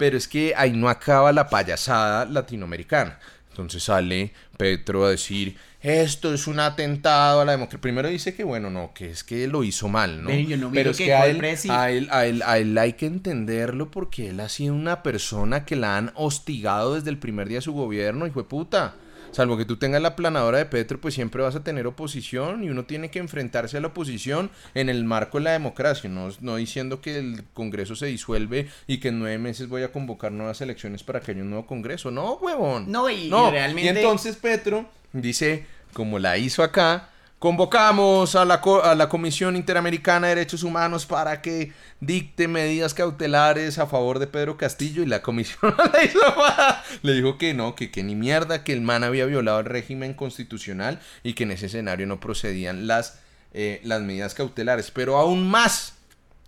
pero 0.02 0.16
es 0.16 0.26
que 0.26 0.52
ahí 0.56 0.72
no 0.72 0.88
acaba 0.88 1.30
la 1.30 1.48
payasada 1.48 2.24
latinoamericana. 2.24 3.20
Entonces 3.50 3.84
sale 3.84 4.32
Petro 4.56 5.04
a 5.04 5.10
decir, 5.10 5.56
esto 5.80 6.34
es 6.34 6.48
un 6.48 6.58
atentado 6.58 7.40
a 7.40 7.44
la 7.44 7.52
democracia. 7.52 7.80
Primero 7.80 8.08
dice 8.08 8.34
que, 8.34 8.42
bueno, 8.42 8.68
no, 8.68 8.92
que 8.92 9.10
es 9.10 9.22
que 9.22 9.46
lo 9.46 9.62
hizo 9.62 9.86
mal, 9.86 10.20
¿no? 10.24 10.30
Pero 10.30 10.48
yo 10.48 10.56
no 10.56 10.70
vi 10.70 10.74
pero 10.74 10.86
lo 10.86 10.90
es 10.90 10.96
que 10.96 11.14
a 11.14 11.28
él, 11.28 11.40
a, 11.70 11.90
él, 11.92 12.08
a, 12.10 12.26
él, 12.26 12.42
a 12.44 12.58
él 12.58 12.76
hay 12.78 12.94
que 12.94 13.06
entenderlo 13.06 13.92
porque 13.92 14.30
él 14.30 14.40
ha 14.40 14.48
sido 14.48 14.74
una 14.74 15.04
persona 15.04 15.64
que 15.64 15.76
la 15.76 15.96
han 15.96 16.10
hostigado 16.16 16.96
desde 16.96 17.10
el 17.10 17.18
primer 17.18 17.46
día 17.46 17.58
de 17.58 17.62
su 17.62 17.72
gobierno, 17.72 18.26
hijo 18.26 18.42
de 18.42 18.48
puta. 18.48 18.96
Salvo 19.32 19.56
que 19.56 19.64
tú 19.64 19.76
tengas 19.76 20.00
la 20.02 20.14
planadora 20.14 20.58
de 20.58 20.66
Petro, 20.66 21.00
pues 21.00 21.14
siempre 21.14 21.42
vas 21.42 21.56
a 21.56 21.64
tener 21.64 21.86
oposición 21.86 22.62
y 22.64 22.68
uno 22.68 22.84
tiene 22.84 23.10
que 23.10 23.18
enfrentarse 23.18 23.78
a 23.78 23.80
la 23.80 23.88
oposición 23.88 24.50
en 24.74 24.88
el 24.90 25.04
marco 25.04 25.38
de 25.38 25.44
la 25.44 25.52
democracia, 25.52 26.10
no, 26.10 26.28
no 26.40 26.56
diciendo 26.56 27.00
que 27.00 27.18
el 27.18 27.44
Congreso 27.54 27.96
se 27.96 28.06
disuelve 28.06 28.68
y 28.86 28.98
que 28.98 29.08
en 29.08 29.18
nueve 29.18 29.38
meses 29.38 29.68
voy 29.68 29.82
a 29.84 29.90
convocar 29.90 30.32
nuevas 30.32 30.60
elecciones 30.60 31.02
para 31.02 31.20
que 31.20 31.32
haya 31.32 31.40
un 31.42 31.48
nuevo 31.50 31.66
Congreso. 31.66 32.10
No, 32.10 32.34
huevón. 32.34 32.92
No, 32.92 33.08
y- 33.08 33.26
y 33.26 33.30
no. 33.30 33.50
realmente- 33.50 34.00
Y 34.00 34.04
entonces 34.04 34.36
Petro 34.36 34.84
dice, 35.14 35.64
como 35.94 36.18
la 36.18 36.36
hizo 36.36 36.62
acá, 36.62 37.08
convocamos 37.42 38.36
a 38.36 38.44
la, 38.44 38.62
a 38.84 38.94
la 38.94 39.08
Comisión 39.08 39.56
Interamericana 39.56 40.28
de 40.28 40.36
Derechos 40.36 40.62
Humanos 40.62 41.06
para 41.06 41.42
que 41.42 41.72
dicte 41.98 42.46
medidas 42.46 42.94
cautelares 42.94 43.80
a 43.80 43.88
favor 43.88 44.20
de 44.20 44.28
Pedro 44.28 44.56
Castillo 44.56 45.02
y 45.02 45.06
la 45.06 45.22
comisión 45.22 45.74
le 45.92 46.04
hizo. 46.04 46.20
Le 47.02 47.14
dijo 47.14 47.38
que 47.38 47.52
no, 47.52 47.74
que, 47.74 47.90
que 47.90 48.04
ni 48.04 48.14
mierda, 48.14 48.62
que 48.62 48.72
el 48.72 48.80
man 48.80 49.02
había 49.02 49.26
violado 49.26 49.58
el 49.58 49.64
régimen 49.64 50.14
constitucional 50.14 51.00
y 51.24 51.32
que 51.32 51.42
en 51.42 51.50
ese 51.50 51.66
escenario 51.66 52.06
no 52.06 52.20
procedían 52.20 52.86
las, 52.86 53.18
eh, 53.52 53.80
las 53.82 54.02
medidas 54.02 54.34
cautelares. 54.34 54.92
Pero 54.92 55.16
aún 55.16 55.50
más, 55.50 55.94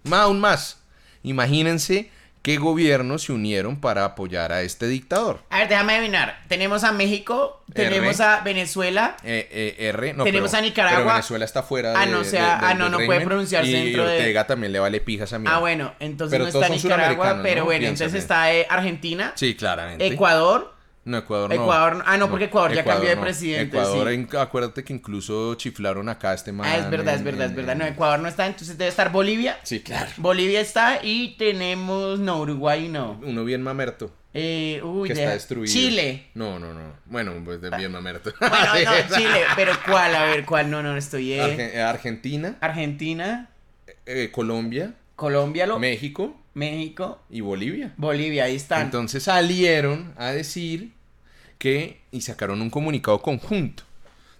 más, 0.04 0.20
aún 0.20 0.38
más, 0.38 0.78
imagínense 1.24 2.12
qué 2.44 2.58
gobiernos 2.58 3.22
se 3.22 3.32
unieron 3.32 3.80
para 3.80 4.04
apoyar 4.04 4.52
a 4.52 4.60
este 4.60 4.86
dictador. 4.86 5.40
A 5.48 5.60
ver, 5.60 5.68
déjame 5.68 5.94
adivinar. 5.94 6.42
Tenemos 6.46 6.84
a 6.84 6.92
México, 6.92 7.64
tenemos 7.72 8.20
R. 8.20 8.28
a 8.28 8.40
Venezuela. 8.42 9.16
Eh, 9.24 9.48
eh, 9.50 9.88
R, 9.88 10.12
no, 10.12 10.24
Tenemos 10.24 10.50
pero- 10.50 10.58
a 10.58 10.62
Nicaragua. 10.62 10.98
Pero 10.98 11.10
Venezuela 11.14 11.44
está 11.46 11.62
fuera 11.62 11.94
Ah, 11.98 12.04
de, 12.04 12.12
no, 12.12 12.18
o 12.20 12.24
sea, 12.24 12.58
de- 12.58 12.66
ah, 12.66 12.74
no, 12.74 12.90
no 12.90 12.98
puede 12.98 13.22
pronunciarse 13.22 13.70
y 13.70 13.84
dentro 13.84 14.06
de- 14.06 14.18
Ortega 14.18 14.46
también 14.46 14.72
le 14.74 14.78
vale 14.78 15.00
pijas 15.00 15.32
a 15.32 15.38
mí. 15.38 15.46
Ah, 15.50 15.58
bueno, 15.58 15.94
entonces 16.00 16.32
Pero 16.38 16.44
no 16.44 16.60
está 16.60 16.68
Nicaragua, 16.68 17.40
pero 17.42 17.60
¿no? 17.60 17.64
bueno, 17.64 17.86
entonces 17.86 18.12
está 18.22 18.52
eh, 18.52 18.66
Argentina, 18.68 19.32
Sí, 19.36 19.54
claramente. 19.54 20.06
Ecuador. 20.06 20.73
No, 21.06 21.18
Ecuador 21.18 21.50
no. 21.50 21.56
Ecuador- 21.62 22.02
ah, 22.06 22.16
no, 22.16 22.30
porque 22.30 22.46
Ecuador 22.46 22.72
ya 22.72 22.82
cambió 22.84 23.10
de 23.10 23.16
presidente, 23.18 23.76
Ecuador, 23.76 24.08
sí. 24.08 24.14
en- 24.14 24.28
acuérdate 24.38 24.84
que 24.84 24.92
incluso 24.94 25.54
chiflaron 25.56 26.08
acá 26.08 26.30
a 26.30 26.34
este 26.34 26.50
man. 26.52 26.66
Ah, 26.66 26.78
es 26.78 26.90
verdad, 26.90 27.14
es 27.14 27.20
en- 27.20 27.24
verdad, 27.26 27.46
es 27.50 27.54
verdad. 27.54 27.76
No, 27.76 27.84
Ecuador 27.84 28.20
no 28.20 28.28
está, 28.28 28.46
entonces 28.46 28.78
debe 28.78 28.88
estar 28.88 29.12
Bolivia. 29.12 29.58
Sí, 29.64 29.80
claro. 29.80 30.10
Bolivia 30.16 30.60
está 30.60 31.00
y 31.02 31.36
tenemos, 31.36 32.18
no, 32.20 32.40
Uruguay 32.40 32.88
no. 32.88 33.20
Uno 33.22 33.44
bien 33.44 33.62
mamerto. 33.62 34.10
Eh, 34.36 34.80
uy, 34.82 35.06
que 35.08 35.12
está 35.14 35.30
destruido. 35.30 35.72
Chile. 35.72 36.26
No, 36.34 36.58
no, 36.58 36.72
no. 36.74 36.94
Bueno, 37.04 37.32
pues 37.44 37.60
de 37.60 37.70
bien 37.70 37.92
mamerto. 37.92 38.32
Bueno, 38.40 38.56
no, 38.84 39.14
Chile, 39.16 39.42
pero 39.54 39.72
¿cuál? 39.86 40.14
A 40.16 40.24
ver, 40.24 40.44
¿cuál? 40.44 40.70
No, 40.70 40.82
no, 40.82 40.96
estoy. 40.96 41.34
eh, 41.34 41.40
Arge- 41.42 41.70
eh, 41.74 41.82
Argentina, 41.82 42.56
Argentina, 42.60 43.50
eh, 44.06 44.30
Colombia, 44.32 44.94
Colombia, 45.16 45.66
lo- 45.66 45.78
México 45.78 46.34
México, 46.54 47.20
y 47.28 47.40
Bolivia. 47.40 47.92
Bolivia, 47.96 48.44
ahí 48.44 48.56
están. 48.56 48.82
Entonces 48.82 49.24
salieron 49.24 50.14
a 50.16 50.30
decir 50.30 50.92
que, 51.58 52.00
y 52.10 52.20
sacaron 52.22 52.62
un 52.62 52.70
comunicado 52.70 53.20
conjunto, 53.20 53.82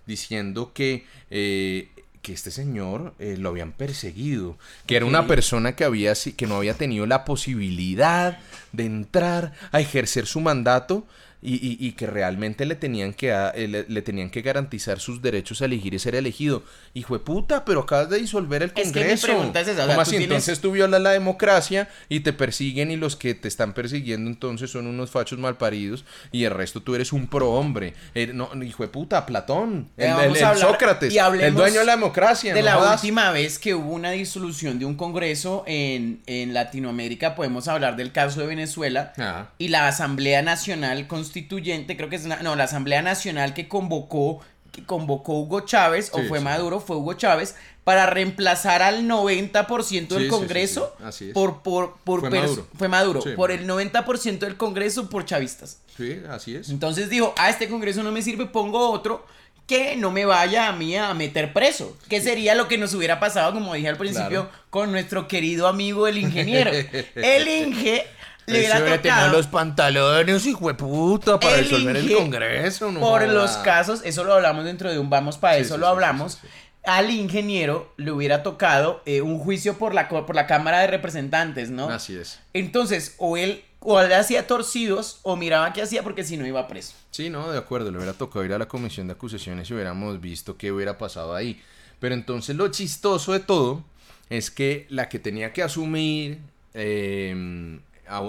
diciendo 0.07 0.73
que, 0.73 1.05
eh, 1.31 1.89
que 2.23 2.33
este 2.33 2.51
señor 2.51 3.15
eh, 3.19 3.37
lo 3.39 3.51
habían 3.51 3.73
perseguido, 3.73 4.57
que 4.87 4.97
era 4.97 5.07
una 5.07 5.27
persona 5.27 5.75
que, 5.77 5.85
había, 5.85 6.15
que 6.15 6.47
no 6.47 6.57
había 6.57 6.75
tenido 6.75 7.07
la 7.07 7.25
posibilidad 7.25 8.39
de 8.73 8.87
entrar 8.87 9.53
a 9.73 9.81
ejercer 9.81 10.27
su 10.27 10.41
mandato. 10.41 11.07
Y, 11.47 11.57
y- 11.57 11.77
y 11.79 11.93
que 11.93 12.07
realmente 12.07 12.65
le 12.65 12.75
tenían 12.75 13.13
que, 13.13 13.31
a- 13.33 13.51
eh, 13.51 13.69
le, 13.69 13.85
le 13.87 14.01
tenían 14.01 14.31
que 14.31 14.41
garantizar 14.41 14.99
sus 14.99 15.21
derechos 15.21 15.61
a 15.61 15.67
elegir 15.67 15.93
y 15.93 15.99
ser 15.99 16.15
elegido. 16.15 16.63
Hijo 16.95 17.13
de 17.19 17.23
puta, 17.23 17.67
pero 17.67 17.81
acabas 17.81 18.09
de 18.09 18.19
disolver 18.19 18.63
el 18.63 18.71
Es 18.71 18.75
que 18.75 18.85
mi 18.85 18.93
Congreso. 18.93 19.27
es 19.55 19.69
esa, 19.69 19.73
o 19.73 19.75
sea, 19.75 19.85
¿Cómo 19.87 19.95
tú 19.97 20.01
así? 20.01 20.11
tienes- 20.13 20.25
Entonces 20.25 20.61
tú 20.61 20.73
violas 20.73 21.03
la 21.03 21.11
democracia 21.11 21.89
y 22.09 22.21
te 22.21 22.33
persiguen 22.33 22.91
y 22.91 22.97
los 22.97 23.15
que 23.17 23.35
te 23.35 23.47
están 23.49 23.75
persiguiendo 23.75 24.31
entonces 24.31 24.71
son 24.71 24.87
unos 24.87 25.11
fachos 25.11 25.39
malparidos 25.39 26.07
y 26.33 26.45
el 26.45 26.51
resto 26.53 26.81
tú 26.81 26.95
eres 26.95 27.13
un 27.13 27.27
prohombre. 27.27 27.93
Eh, 28.15 28.31
no, 28.33 28.49
hijo 28.65 28.83
de 28.83 28.89
puta, 28.89 29.27
Platón, 29.27 29.91
el, 29.99 30.11
el- 30.37 30.57
Sócrates, 30.57 31.13
y 31.13 31.19
el 31.19 31.55
dueño 31.55 31.81
de 31.81 31.85
la 31.85 31.93
democracia. 31.97 32.55
De 32.55 32.61
no 32.61 32.67
la 32.67 32.75
jodas. 32.77 33.03
última 33.03 33.31
vez 33.33 33.59
que 33.59 33.75
hubo 33.75 33.93
una 33.93 34.13
disolución 34.13 34.79
de 34.79 34.87
un 34.87 34.95
congreso 34.95 35.63
en, 35.67 36.23
en 36.27 36.55
Latinoamérica, 36.55 37.35
podemos 37.35 37.69
hablar 37.69 37.97
del 37.97 38.13
caso 38.13 38.41
de 38.41 38.47
Venezuela 38.47 39.13
Ah. 39.19 39.51
y 39.59 39.69
la 39.69 39.89
Asamblea 39.89 40.41
Nacional 40.41 41.07
Constituyente, 41.35 41.97
creo 41.97 42.09
que 42.09 42.15
es 42.17 42.25
una, 42.25 42.37
no, 42.43 42.55
la 42.55 42.65
Asamblea 42.65 43.03
Nacional 43.03 43.55
que 43.55 43.67
convocó 43.67 44.41
que 44.71 44.85
convocó 44.85 45.35
Hugo 45.39 45.61
Chávez 45.61 46.11
o 46.13 46.21
fue 46.25 46.39
sí. 46.39 46.45
Maduro, 46.45 46.81
fue 46.81 46.97
Hugo 46.97 47.13
Chávez 47.15 47.55
para 47.85 48.07
reemplazar 48.07 48.83
al 48.83 49.05
90% 49.09 50.09
del 50.09 50.25
Sí, 50.25 50.29
Congreso 50.29 50.93
sí, 50.99 51.05
así 51.05 51.25
es. 51.29 51.33
por 51.33 51.63
por 51.63 51.97
por 52.03 52.21
Fue 52.21 52.31
Maduro. 52.31 52.67
fue 52.77 52.89
Maduro, 52.89 53.23
por 53.37 53.51
el 53.53 53.69
90% 53.69 54.39
del 54.41 54.57
Congreso 54.57 55.09
por 55.09 55.25
chavistas. 55.25 55.79
Sí, 55.97 56.21
así 56.29 56.57
es. 56.57 56.71
Entonces 56.71 57.09
dijo, 57.09 57.33
a 57.39 57.51
este 57.51 57.69
congreso 57.69 58.03
no 58.03 58.11
me 58.11 58.21
sirve, 58.23 58.47
pongo 58.47 58.91
otro 58.91 59.25
que 59.69 59.95
no 59.97 60.11
me 60.11 60.25
vaya 60.25 60.69
a 60.69 60.73
mí 60.73 60.97
a 60.97 61.15
meter 61.15 61.53
preso. 61.53 61.97
Que 62.09 62.21
sería 62.21 62.55
lo 62.57 62.67
que 62.69 62.77
nos 62.77 62.95
hubiera 62.95 63.19
pasado, 63.21 63.53
como 63.55 63.75
dije 63.75 63.89
al 63.89 63.97
principio, 63.97 64.49
Claro. 64.49 64.51
con 64.71 64.91
nuestro 64.93 65.27
querido 65.29 65.69
amigo 65.69 66.07
el 66.09 66.19
ingeniero. 66.19 66.71
El 67.15 67.47
Inge 67.49 68.07
le 68.47 68.59
hubiera 68.59 68.97
tocado 69.03 69.33
los 69.33 69.47
pantalones, 69.47 70.47
hijo 70.47 70.69
de 70.69 70.75
puta, 70.75 71.39
para 71.41 71.57
el 71.57 71.65
resolver 71.65 71.97
el 71.97 72.13
Congreso, 72.13 72.91
no 72.93 73.01
por 73.01 73.23
joda. 73.23 73.33
los 73.33 73.51
casos, 73.59 74.03
eso 74.05 74.25
lo 74.25 74.35
hablamos 74.35 74.65
dentro 74.65 74.91
de 74.91 74.99
un 74.99 75.11
vamos 75.11 75.39
para 75.39 75.57
Sí, 75.57 75.63
eso 75.63 75.75
sí, 75.75 75.81
lo 75.81 75.87
hablamos. 75.89 76.35
sí. 76.41 76.49
Al 76.87 77.11
ingeniero 77.11 77.91
le 77.97 78.11
hubiera 78.11 78.43
tocado 78.43 79.01
eh, 79.07 79.23
un 79.23 79.39
juicio 79.39 79.79
por 79.79 79.95
la, 79.95 80.07
por 80.09 80.35
la 80.35 80.47
Cámara 80.47 80.81
de 80.81 80.87
Representantes, 80.89 81.71
¿no? 81.71 81.89
Así 81.89 82.15
es. 82.15 82.41
Entonces, 82.53 83.15
o 83.17 83.39
él 83.39 83.65
o 83.81 84.03
le 84.03 84.15
hacía 84.15 84.47
torcidos 84.47 85.19
o 85.23 85.35
miraba 85.37 85.73
qué 85.73 85.81
hacía 85.83 86.03
porque 86.03 86.25
si 86.25 86.37
no 86.37 86.47
iba 86.47 86.69
preso. 86.69 86.93
Sí, 87.11 87.31
no, 87.31 87.51
de 87.53 87.59
acuerdo, 87.59 87.91
le 87.91 87.97
hubiera 87.97 88.13
tocado 88.13 88.45
ir 88.45 88.53
a 88.53 88.59
la 88.59 88.67
comisión 88.69 89.07
de 89.07 89.15
acusaciones 89.15 89.71
y 89.71 89.75
hubiéramos 89.75 90.21
visto 90.21 90.59
qué 90.59 90.73
hubiera 90.73 90.99
pasado 90.99 91.35
ahí. 91.35 91.59
Pero 92.01 92.15
entonces 92.15 92.55
lo 92.55 92.69
chistoso 92.69 93.33
de 93.33 93.41
todo 93.41 93.83
es 94.29 94.51
que 94.51 94.87
la 94.91 95.09
que 95.09 95.19
tenía 95.19 95.55
que 95.55 95.63
asumir 95.63 96.39
eh, 96.75 97.79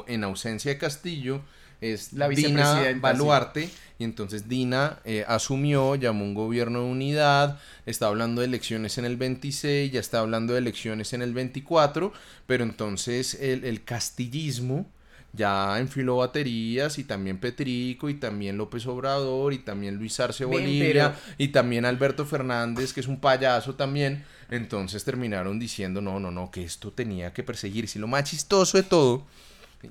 en 0.08 0.24
ausencia 0.24 0.72
de 0.72 0.78
Castillo 0.78 1.42
es 1.82 2.14
La 2.14 2.28
Dina 2.30 2.84
sí. 2.94 3.00
Baluarte. 3.00 3.70
Y 3.98 4.04
entonces 4.04 4.50
Dina 4.50 5.00
eh, 5.06 5.24
asumió, 5.28 5.96
llamó 5.96 6.26
un 6.26 6.34
gobierno 6.34 6.80
de 6.82 6.86
unidad, 6.92 7.60
está 7.86 8.08
hablando 8.08 8.42
de 8.42 8.48
elecciones 8.48 8.98
en 8.98 9.06
el 9.06 9.16
26, 9.16 9.92
ya 9.92 10.00
está 10.02 10.20
hablando 10.20 10.54
de 10.54 10.60
elecciones 10.60 11.14
en 11.14 11.22
el 11.22 11.34
24, 11.34 12.12
pero 12.46 12.64
entonces 12.66 13.36
el, 13.36 13.64
el 13.64 13.84
castillismo 13.86 14.86
ya 15.32 15.80
enfiló 15.80 16.18
baterías 16.18 16.98
y 16.98 17.04
también 17.04 17.38
Petrico 17.40 18.10
y 18.10 18.16
también 18.16 18.58
López 18.58 18.86
Obrador 18.88 19.54
y 19.54 19.60
también 19.60 19.96
Luis 19.96 20.20
Arce 20.20 20.46
Bolivia 20.46 21.14
pero- 21.14 21.36
y 21.38 21.50
también 21.50 21.86
Alberto 21.86 22.26
Fernández 22.26 22.94
que 22.94 23.02
es 23.02 23.08
un 23.08 23.20
payaso 23.20 23.76
también 23.76 24.24
entonces 24.50 25.04
terminaron 25.04 25.60
diciendo 25.60 26.00
no 26.00 26.22
no 26.22 26.32
no 26.32 26.52
que 26.52 26.64
esto 26.64 26.92
tenía 26.94 27.34
que 27.34 27.44
perseguirse 27.44 28.00
y 28.00 28.02
lo 28.02 28.08
más 28.08 28.24
chistoso 28.30 28.78
de 28.78 28.84
todo 28.84 29.26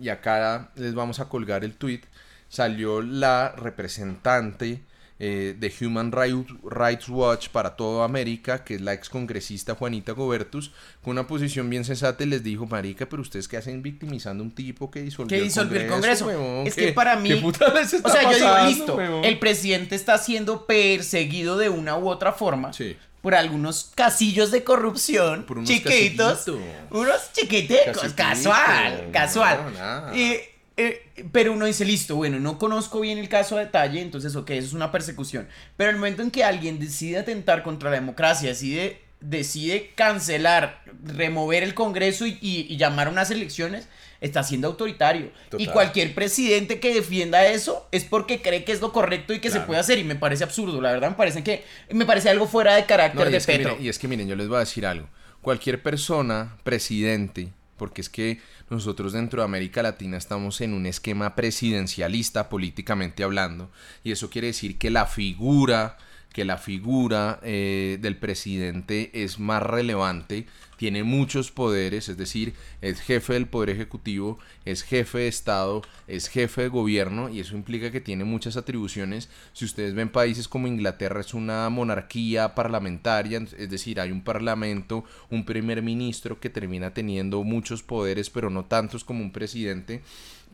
y 0.01 0.09
acá 0.09 0.71
les 0.77 0.95
vamos 0.95 1.21
a 1.21 1.29
colgar 1.29 1.65
el 1.65 1.73
tweet 1.75 2.01
salió 2.49 3.03
la 3.03 3.53
representante 3.57 4.81
eh, 5.21 5.55
de 5.59 5.73
Human 5.81 6.11
Right- 6.13 6.59
Rights 6.69 7.09
Watch 7.09 7.49
para 7.49 7.77
toda 7.77 8.05
América, 8.05 8.65
que 8.65 8.75
es 8.75 8.81
la 8.81 8.93
ex 8.93 9.09
congresista 9.09 9.75
Juanita 9.77 10.13
Gobertus, 10.13 10.73
con 11.03 11.13
una 11.13 11.27
posición 11.27 11.71
bien 11.71 11.85
sensata 11.85 12.25
y 12.25 12.27
les 12.27 12.43
dijo, 12.43 12.67
marica, 12.67 13.09
pero 13.09 13.23
ustedes 13.23 13.47
qué 13.49 13.57
hacen 13.57 13.81
victimizando 13.83 14.43
a 14.43 14.47
un 14.47 14.53
tipo 14.53 14.91
que 14.91 15.03
disolvió, 15.03 15.29
Que 15.39 15.43
disolvió 15.43 15.81
el 15.81 15.87
Congreso. 15.89 16.27
huevón? 16.27 16.67
Es 16.67 16.75
¿Qué- 16.75 16.87
que 16.87 16.93
para 16.93 17.17
mí- 17.17 17.33
O 17.33 17.53
sea, 17.53 18.23
yo 18.31 18.37
digo, 18.37 18.67
listo, 18.69 18.97
huevón? 18.97 19.25
el 19.25 19.39
presidente 19.39 19.95
está 19.95 20.19
siendo 20.19 20.67
perseguido 20.67 21.57
de 21.59 21.69
una 21.69 21.97
u 21.97 22.09
otra 22.09 22.33
forma 22.33 22.73
Sí. 22.73 22.97
Por 23.25 23.35
algunos 23.35 23.91
casillos 23.95 24.51
de 24.51 24.63
corrupción 24.65 25.45
Por 25.47 25.57
unos 25.59 25.69
chiquitos, 25.71 26.47
unos 26.91 27.33
chiquiticos, 27.33 28.13
casual, 28.15 29.05
no, 29.07 29.13
casual. 29.13 29.73
nada. 29.75 30.13
Eh, 30.15 30.51
eh, 30.77 31.03
pero 31.33 31.55
uno 31.55 31.65
dice, 31.65 31.87
listo, 31.87 32.17
bueno, 32.17 32.39
no 32.39 32.59
conozco 32.59 33.01
bien 33.01 33.17
el 33.17 33.31
caso 33.31 33.57
a 33.57 33.61
detalle, 33.61 34.03
entonces, 34.03 34.37
ok, 34.37 34.51
eso 34.51 34.67
es 34.69 34.73
una 34.75 34.93
persecución. 34.93 35.49
Pero 35.79 35.89
el 35.91 35.97
momento 35.97 36.21
en 36.21 36.31
que 36.31 36.45
alguien 36.45 36.79
decide 36.79 37.19
atentar 37.19 37.63
contra 37.63 37.89
la 37.89 37.97
democracia, 37.97 38.51
decide, 38.51 39.01
decide 39.21 39.93
cancelar, 39.95 40.83
remover 41.03 41.63
el 41.63 41.73
Congreso 41.73 42.27
y, 42.27 42.37
y- 42.43 42.67
y 42.69 42.77
llamar 42.77 43.07
a 43.07 43.11
unas 43.11 43.31
elecciones, 43.31 43.89
está 44.21 44.43
siendo 44.43 44.69
autoritario. 44.69 45.31
Y 45.59 45.67
cualquier 45.67 46.15
presidente 46.15 46.81
que 46.81 46.95
defienda 46.95 47.47
eso 47.47 47.89
es 47.93 48.05
porque 48.05 48.41
cree 48.43 48.65
que 48.65 48.73
es 48.73 48.81
lo 48.81 48.93
correcto 48.93 49.33
y 49.35 49.41
que 49.41 49.51
se 49.51 49.61
puede 49.61 49.81
hacer. 49.81 49.99
Y 49.99 50.05
me 50.05 50.17
parece 50.17 50.45
absurdo, 50.45 50.81
la 50.81 50.93
verdad, 50.93 51.11
me 51.11 51.17
parece 51.17 51.43
que 51.43 51.65
me 51.91 52.07
parece 52.07 52.31
algo 52.31 52.47
fuera 52.47 52.75
de 52.75 52.87
carácter 52.87 53.25
No, 53.25 53.31
de 53.31 53.41
Petro. 53.41 53.73
miren, 53.73 53.85
y 53.85 53.89
es 53.89 53.99
que 53.99 54.09
miren, 54.09 54.29
yo 54.29 54.37
les 54.37 54.49
voy 54.49 54.57
a 54.57 54.61
decir 54.61 54.87
algo. 54.87 55.09
Cualquier 55.43 55.83
persona, 55.83 56.57
presidente, 56.63 57.49
porque 57.77 58.01
es 58.01 58.09
que 58.09 58.41
nosotros 58.71 59.13
dentro 59.13 59.43
de 59.43 59.45
América 59.45 59.83
Latina 59.83 60.17
estamos 60.17 60.61
en 60.61 60.73
un 60.73 60.87
esquema 60.87 61.35
presidencialista 61.35 62.49
políticamente 62.49 63.25
hablando, 63.25 63.71
y 64.03 64.13
eso 64.13 64.31
quiere 64.31 64.49
decir 64.49 64.79
que 64.79 64.91
la 64.91 65.07
figura, 65.07 65.99
que 66.33 66.45
la 66.45 66.57
figura 66.57 67.41
eh, 67.43 67.99
del 68.01 68.17
presidente 68.17 69.11
es 69.13 69.39
más 69.39 69.63
relevante, 69.63 70.47
tiene 70.77 71.05
muchos 71.05 71.51
poderes, 71.51 72.09
es 72.09 72.17
decir, 72.17 72.55
es 72.81 73.01
jefe 73.01 73.35
del 73.35 73.47
poder 73.47 73.71
ejecutivo, 73.71 74.39
es 74.65 74.83
jefe 74.83 75.19
de 75.19 75.29
Estado, 75.29 75.83
es 76.07 76.29
jefe 76.29 76.63
de 76.63 76.69
gobierno 76.69 77.29
y 77.29 77.41
eso 77.41 77.57
implica 77.57 77.91
que 77.91 78.01
tiene 78.01 78.25
muchas 78.25 78.57
atribuciones. 78.57 79.29
Si 79.53 79.65
ustedes 79.65 79.95
ven 79.95 80.09
países 80.09 80.49
como 80.49 80.67
Inglaterra 80.67 81.21
es 81.21 81.35
una 81.35 81.69
monarquía 81.71 82.55
parlamentaria, 82.55 83.45
es 83.59 83.71
decir, 83.71 84.01
hay 84.01 84.11
un 84.11 84.23
parlamento, 84.23 85.05
un 85.31 85.45
primer 85.45 85.83
ministro 85.83 86.41
que 86.41 86.51
termina 86.51 86.93
teniendo 86.93 87.43
muchos 87.45 87.83
poderes, 87.83 88.31
pero 88.31 88.51
no 88.51 88.65
tantos 88.65 89.05
como 89.05 89.23
un 89.23 89.33
presidente. 89.33 90.03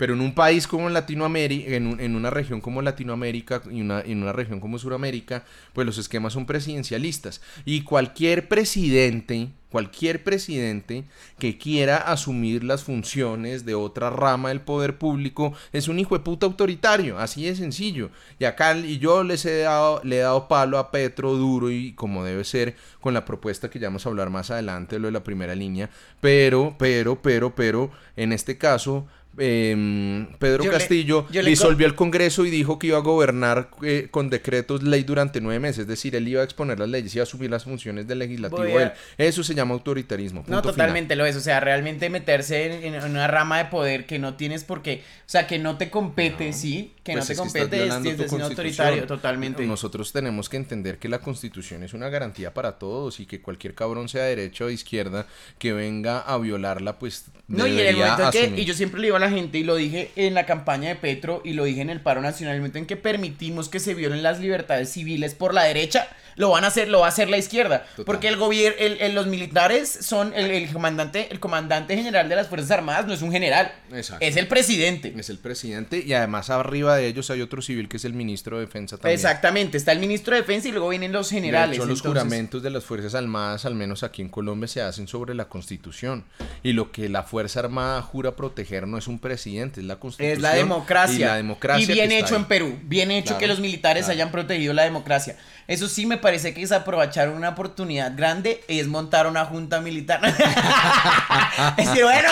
Pero 0.01 0.15
en 0.15 0.23
un 0.23 0.35
país 0.35 0.67
como 0.67 0.89
Latinoamérica, 0.89 1.75
en, 1.77 1.87
un- 1.87 2.01
en 2.01 2.17
una 2.17 2.31
región 2.31 2.63
como 2.63 2.81
Latinoamérica 2.81 3.61
y 3.71 3.81
en 3.81 4.23
una 4.23 4.33
región 4.33 4.59
como 4.59 4.79
Sudamérica, 4.79 5.45
pues 5.75 5.87
los 5.87 5.99
esquemas 5.99 6.33
son 6.33 6.47
presidencialistas. 6.47 7.43
Y 7.67 7.83
cualquier 7.83 8.49
presidente, 8.49 9.49
cualquier 9.71 10.25
presidente 10.25 11.05
que 11.39 11.59
quiera 11.59 11.99
asumir 11.99 12.65
las 12.65 12.83
funciones 12.83 13.67
de 13.67 13.75
otra 13.75 14.09
rama 14.09 14.49
del 14.49 14.63
poder 14.63 14.97
público 14.97 15.53
es 15.71 15.87
un 15.87 15.99
hijo 15.99 16.17
de 16.17 16.25
puta 16.25 16.47
autoritario, 16.47 17.19
así 17.19 17.45
de 17.45 17.55
sencillo. 17.55 18.09
Y 18.39 18.47
acá 18.47 18.75
y 18.79 18.99
yo 18.99 19.23
les 19.23 19.45
he 19.45 19.59
dado, 19.59 20.01
le 20.03 20.17
he 20.17 20.21
dado 20.21 20.49
palo 20.49 20.79
a 20.79 20.91
Petro 20.91 21.35
duro 21.37 21.71
y 21.71 21.93
como 21.93 22.25
debe 22.25 22.45
ser 22.45 22.75
con 23.01 23.13
la 23.13 23.27
propuesta 23.27 23.69
que 23.69 23.79
ya 23.79 23.89
vamos 23.89 24.07
a 24.07 24.09
hablar 24.09 24.31
más 24.31 24.51
adelante, 24.51 24.99
lo 24.99 25.09
de 25.09 25.13
la 25.13 25.25
primera 25.25 25.55
línea. 25.55 25.91
Pero, 26.23 26.75
pero, 26.79 27.21
pero, 27.21 27.55
pero, 27.55 27.91
en 28.17 28.33
este 28.33 28.57
caso, 28.59 29.07
em, 29.39 30.27
Pedro 30.39 30.65
Yo 30.65 30.71
Castillo 30.71 31.27
le 31.31 31.43
disolvió 31.43 31.87
el 31.87 31.95
Congreso 31.95 32.45
y 32.47 32.51
dijo 32.51 32.79
que 32.79 32.89
iba 32.89 32.99
a 32.99 33.01
gobernar 33.01 33.71
eh, 33.83 34.09
con 34.11 34.29
decretos 34.31 34.83
ley 34.83 35.03
durante 35.05 35.41
nueve 35.41 35.61
meses. 35.61 35.81
Es 35.81 35.87
decir, 35.87 36.15
él 36.17 36.27
iba 36.29 36.41
a 36.41 36.45
exponer 36.45 36.79
las 36.79 36.89
leyes 36.89 37.15
y 37.15 37.19
iba 37.19 37.23
a 37.23 37.25
asumir 37.25 37.51
las 37.51 37.65
funciones 37.65 38.07
del 38.07 38.19
legislativo. 38.19 38.63
Voy 38.63 38.73
a- 38.73 38.83
él. 38.83 38.93
Eso 39.19 39.43
se 39.45 39.55
llama 39.55 39.75
autoritarismo. 39.75 40.41
No, 40.41 40.45
final. 40.47 40.63
totalmente 40.63 41.17
lo 41.17 41.25
es. 41.27 41.37
O 41.37 41.41
sea, 41.41 41.61
realmente 41.61 42.11
meterse 42.11 42.87
en, 42.87 42.95
en 42.95 43.05
una 43.05 43.27
rama 43.29 43.59
de 43.59 43.67
poder 43.67 44.07
que 44.07 44.19
no 44.19 44.35
tienes 44.35 44.65
porque, 44.65 45.03
o 45.21 45.29
sea, 45.29 45.47
que 45.47 45.59
no 45.59 45.79
te 45.79 45.91
compete, 45.91 46.49
No, 46.49 46.53
sí, 46.53 46.93
que 47.15 47.19
Pues 47.19 47.29
no 47.29 47.35
te 47.35 47.35
que 47.35 47.39
compete 47.39 47.77
es, 47.77 47.83
violando 47.83 48.11
es 48.11 48.33
autoritario, 48.33 49.07
totalmente. 49.07 49.67
Nosotros 49.67 50.13
tenemos 50.13 50.49
que 50.49 50.57
entender 50.57 50.99
que 50.99 51.09
la 51.09 51.21
constitución 51.21 51.83
es 51.83 51.95
una 51.95 52.09
garantía 52.09 52.55
para 52.55 52.79
todos 52.79 53.21
y 53.21 53.27
que 53.27 53.41
cualquier 53.41 53.75
cabrón 53.75 54.09
sea 54.09 54.25
de 54.25 54.37
derecha 54.37 54.65
o 54.65 54.71
izquierda 54.71 55.27
que 55.59 55.73
venga 55.73 56.21
a 56.21 56.39
violarla, 56.39 56.99
pues 56.99 57.27
No, 57.49 57.67
y 57.67 57.79
en 57.81 57.87
el 57.87 57.97
momento 57.97 58.25
en 58.25 58.31
que, 58.31 58.61
y 58.63 58.65
yo 58.65 58.75
siempre 58.75 59.01
le 59.01 59.09
digo 59.09 59.17
a 59.17 59.21
la 59.21 59.31
gente, 59.31 59.59
y 59.59 59.65
lo 59.65 59.77
dije 59.77 60.11
en 60.17 60.35
la 60.35 60.47
campaña 60.47 60.89
de 60.89 60.97
Petro, 60.97 61.43
y 61.45 61.53
lo 61.53 61.65
dije 61.65 61.81
en 61.81 61.91
el 61.91 62.01
paro 62.01 62.21
nacional, 62.21 62.55
el 62.55 62.61
momento 62.61 62.79
en 62.79 62.87
que 62.87 62.97
permitimos 62.97 63.69
que 63.69 63.81
se 63.81 63.95
violen 63.95 64.23
las 64.23 64.41
libertades 64.41 64.91
civiles 64.91 65.35
por 65.35 65.55
la 65.55 65.65
derecha, 65.65 66.09
lo 66.37 66.51
van 66.51 66.65
a 66.65 66.69
hacer, 66.69 66.89
lo 66.89 67.01
va 67.01 67.07
a 67.07 67.09
hacer 67.11 67.29
la 67.29 67.39
izquierda. 67.39 67.85
Total. 67.91 68.05
Porque 68.05 68.29
el 68.29 68.37
gobierno, 68.37 68.77
el, 68.79 69.01
el- 69.01 69.15
los 69.15 69.27
militares 69.27 69.89
son 70.03 70.33
el, 70.35 70.51
el 70.51 70.73
comandante, 70.73 71.29
el 71.31 71.41
comandante 71.41 71.97
general 71.97 72.29
de 72.29 72.37
las 72.37 72.49
Fuerzas 72.49 72.71
Armadas, 72.71 73.07
no 73.07 73.13
es 73.15 73.23
un 73.23 73.33
general, 73.33 73.73
Exacto. 73.93 74.25
es 74.25 74.37
el 74.37 74.47
presidente. 74.49 75.13
Es 75.17 75.31
el 75.31 75.39
presidente 75.39 76.03
y 76.07 76.13
además 76.13 76.51
arriba 76.51 76.97
de 76.97 77.07
ellos 77.07 77.31
hay 77.31 77.41
otro 77.43 77.61
civil 77.63 77.89
que 77.89 77.97
es 77.99 78.05
el 78.05 78.13
ministro 78.13 78.59
de 78.59 78.67
defensa 78.67 78.97
también. 78.97 79.15
Exactamente, 79.15 79.77
está 79.77 79.93
el 79.93 79.99
ministro 79.99 80.35
de 80.35 80.41
defensa 80.43 80.69
y 80.69 80.73
luego 80.73 80.89
vienen 80.91 81.13
los 81.13 81.31
generales. 81.31 81.77
Hecho, 81.77 81.87
los 81.87 81.99
entonces- 81.99 82.23
juramentos 82.23 82.63
de 82.63 82.71
las 82.71 82.85
Fuerzas 82.85 83.15
Armadas, 83.15 83.65
al 83.65 83.75
menos 83.75 84.03
aquí 84.03 84.23
en 84.23 84.29
Colombia, 84.29 84.69
se 84.69 84.81
hacen 84.83 85.09
sobre 85.09 85.35
la 85.35 85.47
Constitución. 85.47 86.25
Y 86.63 86.73
lo 86.73 86.91
que 86.93 87.09
la 87.09 87.23
Fuerza 87.23 87.61
Armada 87.61 88.01
jura 88.03 88.37
proteger 88.37 88.87
no 88.87 88.99
es 88.99 89.07
un 89.09 89.19
presidente, 89.19 89.81
es 89.81 89.87
la 89.87 89.97
Constitución. 89.97 90.33
Es 90.37 90.41
la 90.43 90.55
democracia. 90.55 91.17
Y 91.17 91.29
la 91.29 91.37
democracia. 91.37 91.85
Y 91.85 91.93
bien 91.93 92.13
hecho 92.13 92.35
ahí. 92.35 92.41
en 92.43 92.45
Perú. 92.47 92.79
Bien 92.83 93.11
hecho 93.11 93.27
Claro, 93.29 93.39
que 93.41 93.47
los 93.47 93.61
militares 93.61 94.05
claro. 94.05 94.17
hayan 94.17 94.31
protegido 94.33 94.73
la 94.73 94.85
democracia. 94.85 95.37
Eso 95.71 95.89
sí 95.89 96.05
me 96.05 96.17
parece 96.17 96.53
que 96.53 96.63
es 96.63 96.73
aprovechar 96.73 97.29
una 97.29 97.51
oportunidad 97.51 98.17
grande 98.17 98.61
es 98.67 98.89
montar 98.89 99.29
una 99.29 99.45
junta 99.45 99.81
militar. 99.81 100.21
es 101.77 101.87
decir, 101.87 102.03
bueno, 102.03 102.29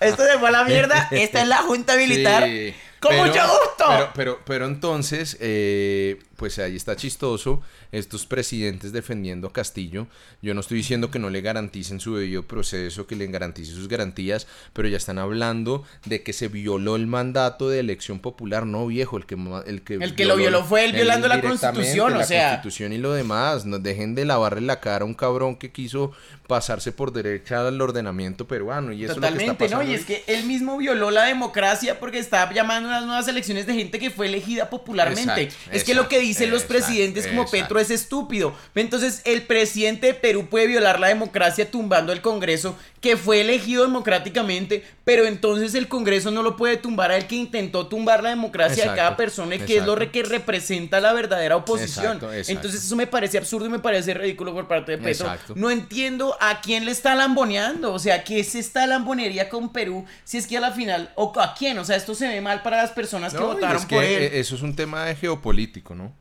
esto 0.00 0.24
se 0.26 0.36
fue 0.40 0.48
a 0.48 0.50
la 0.50 0.64
mierda. 0.64 1.06
Esta 1.12 1.40
es 1.40 1.46
la 1.46 1.58
junta 1.58 1.96
militar. 1.96 2.42
Sí, 2.42 2.74
¡Con 3.00 3.10
pero- 3.12 3.26
mucho 3.26 3.40
gusto! 3.40 3.84
Pero, 3.88 4.10
pero, 4.14 4.40
pero 4.44 4.66
entonces, 4.66 5.36
eh, 5.40 6.18
pues 6.36 6.58
ahí 6.58 6.76
está 6.76 6.96
chistoso 6.96 7.62
estos 7.92 8.26
presidentes 8.26 8.92
defendiendo 8.92 9.48
a 9.48 9.52
Castillo. 9.52 10.06
Yo 10.42 10.54
no 10.54 10.60
estoy 10.60 10.76
diciendo 10.78 11.10
que 11.10 11.18
no 11.18 11.28
le 11.30 11.40
garanticen 11.40 11.98
su 11.98 12.14
debido 12.16 12.42
proceso, 12.44 13.06
que 13.06 13.16
le 13.16 13.26
garanticen 13.26 13.74
sus 13.74 13.88
garantías, 13.88 14.46
pero 14.74 14.86
ya 14.86 14.96
están 14.98 15.18
hablando 15.18 15.82
de 16.04 16.22
que 16.22 16.32
se 16.32 16.48
violó 16.48 16.94
el 16.96 17.06
mandato 17.06 17.68
de 17.68 17.80
elección 17.80 18.20
popular. 18.20 18.66
No, 18.66 18.86
viejo, 18.86 19.16
el 19.16 19.26
que, 19.26 19.34
el 19.66 19.82
que, 19.82 19.94
El 19.94 20.14
que 20.14 20.24
lo 20.26 20.36
violó 20.36 20.62
fue 20.62 20.84
él 20.84 20.92
violando 20.92 21.26
la 21.26 21.40
Constitución, 21.40 22.12
o 22.12 22.18
la 22.18 22.24
sea. 22.24 22.50
Constitución 22.50 22.92
y 22.92 22.98
lo 22.98 23.12
demás. 23.12 23.64
No 23.64 23.78
dejen 23.78 24.14
de 24.14 24.24
lavarle 24.26 24.60
la 24.60 24.80
cara 24.80 25.04
a 25.04 25.06
un 25.06 25.14
cabrón 25.14 25.56
que 25.56 25.72
quiso 25.72 26.12
pasarse 26.46 26.92
por 26.92 27.12
derecha 27.12 27.66
al 27.66 27.80
ordenamiento 27.80 28.46
peruano. 28.46 28.92
Y 28.92 29.04
eso 29.04 29.14
Totalmente, 29.14 29.44
es 29.44 29.48
lo 29.48 29.56
que 29.58 29.64
está 29.64 29.76
¿no? 29.78 29.90
Y 29.90 29.94
es 29.94 30.04
que 30.04 30.22
él 30.26 30.44
mismo 30.44 30.76
violó 30.76 31.10
la 31.10 31.24
democracia 31.24 31.98
porque 31.98 32.18
estaba 32.18 32.52
llamando 32.52 32.89
unas 32.90 33.06
nuevas 33.06 33.28
elecciones 33.28 33.66
de 33.66 33.74
gente 33.74 33.98
que 33.98 34.10
fue 34.10 34.26
elegida 34.26 34.70
popularmente. 34.70 35.42
Exacto, 35.42 35.70
es 35.72 35.84
que 35.84 35.94
lo 35.94 36.08
que 36.08 36.18
dicen 36.18 36.50
los 36.50 36.64
presidentes 36.64 37.26
como. 37.26 37.50
Petro 37.50 37.80
es 37.80 37.90
estúpido. 37.90 38.54
Entonces, 38.74 39.22
el 39.24 39.42
presidente 39.42 40.08
de 40.08 40.14
Perú 40.14 40.46
puede 40.48 40.66
violar 40.66 41.00
la 41.00 41.08
democracia 41.08 41.70
tumbando 41.70 42.12
el 42.12 42.20
Congreso, 42.20 42.76
que 43.00 43.16
fue 43.16 43.40
elegido 43.40 43.82
democráticamente, 43.82 44.84
pero 45.04 45.26
entonces 45.26 45.74
el 45.74 45.88
Congreso 45.88 46.30
no 46.30 46.42
lo 46.42 46.56
puede 46.56 46.76
tumbar 46.76 47.10
a 47.10 47.16
él 47.16 47.26
que 47.26 47.34
intentó 47.34 47.86
tumbar 47.86 48.22
la 48.22 48.30
democracia 48.30 48.90
de 48.90 48.96
cada 48.96 49.16
persona, 49.16 49.54
y 49.54 49.60
que 49.60 49.78
es 49.78 49.86
lo 49.86 49.96
que 50.10 50.22
representa 50.22 51.00
la 51.00 51.12
verdadera 51.12 51.56
oposición. 51.56 52.20
Entonces, 52.46 52.84
eso 52.84 52.96
me 52.96 53.06
parece 53.06 53.38
absurdo 53.38 53.66
y 53.66 53.70
me 53.70 53.78
parece 53.78 54.14
ridículo 54.14 54.52
por 54.52 54.68
parte 54.68 54.92
de 54.92 54.98
Petro. 54.98 55.32
No 55.54 55.70
entiendo 55.70 56.36
a 56.40 56.60
quién 56.60 56.84
le 56.84 56.90
está 56.90 57.14
lamboneando, 57.14 57.92
o 57.92 57.98
sea, 57.98 58.22
¿qué 58.24 58.40
es 58.40 58.54
esta 58.54 58.86
lambonería 58.86 59.48
con 59.48 59.72
Perú? 59.72 60.04
Si 60.24 60.38
es 60.38 60.46
que 60.46 60.56
a 60.56 60.60
la 60.60 60.72
final, 60.72 61.12
o 61.16 61.32
a 61.40 61.54
quién, 61.54 61.78
o 61.78 61.84
sea, 61.84 61.96
esto 61.96 62.14
se 62.14 62.28
ve 62.28 62.40
mal 62.40 62.62
para 62.62 62.79
las 62.82 62.90
personas 62.92 63.32
que 63.34 63.40
No, 63.40 63.48
votaron 63.48 63.76
es 63.76 63.86
que 63.86 63.94
por 63.96 64.04
él. 64.04 64.22
eh, 64.24 64.40
eso 64.40 64.54
es 64.54 64.62
un 64.62 64.76
tema 64.76 65.04
de 65.04 65.14
geopolítico, 65.16 65.94
¿no? 65.94 66.14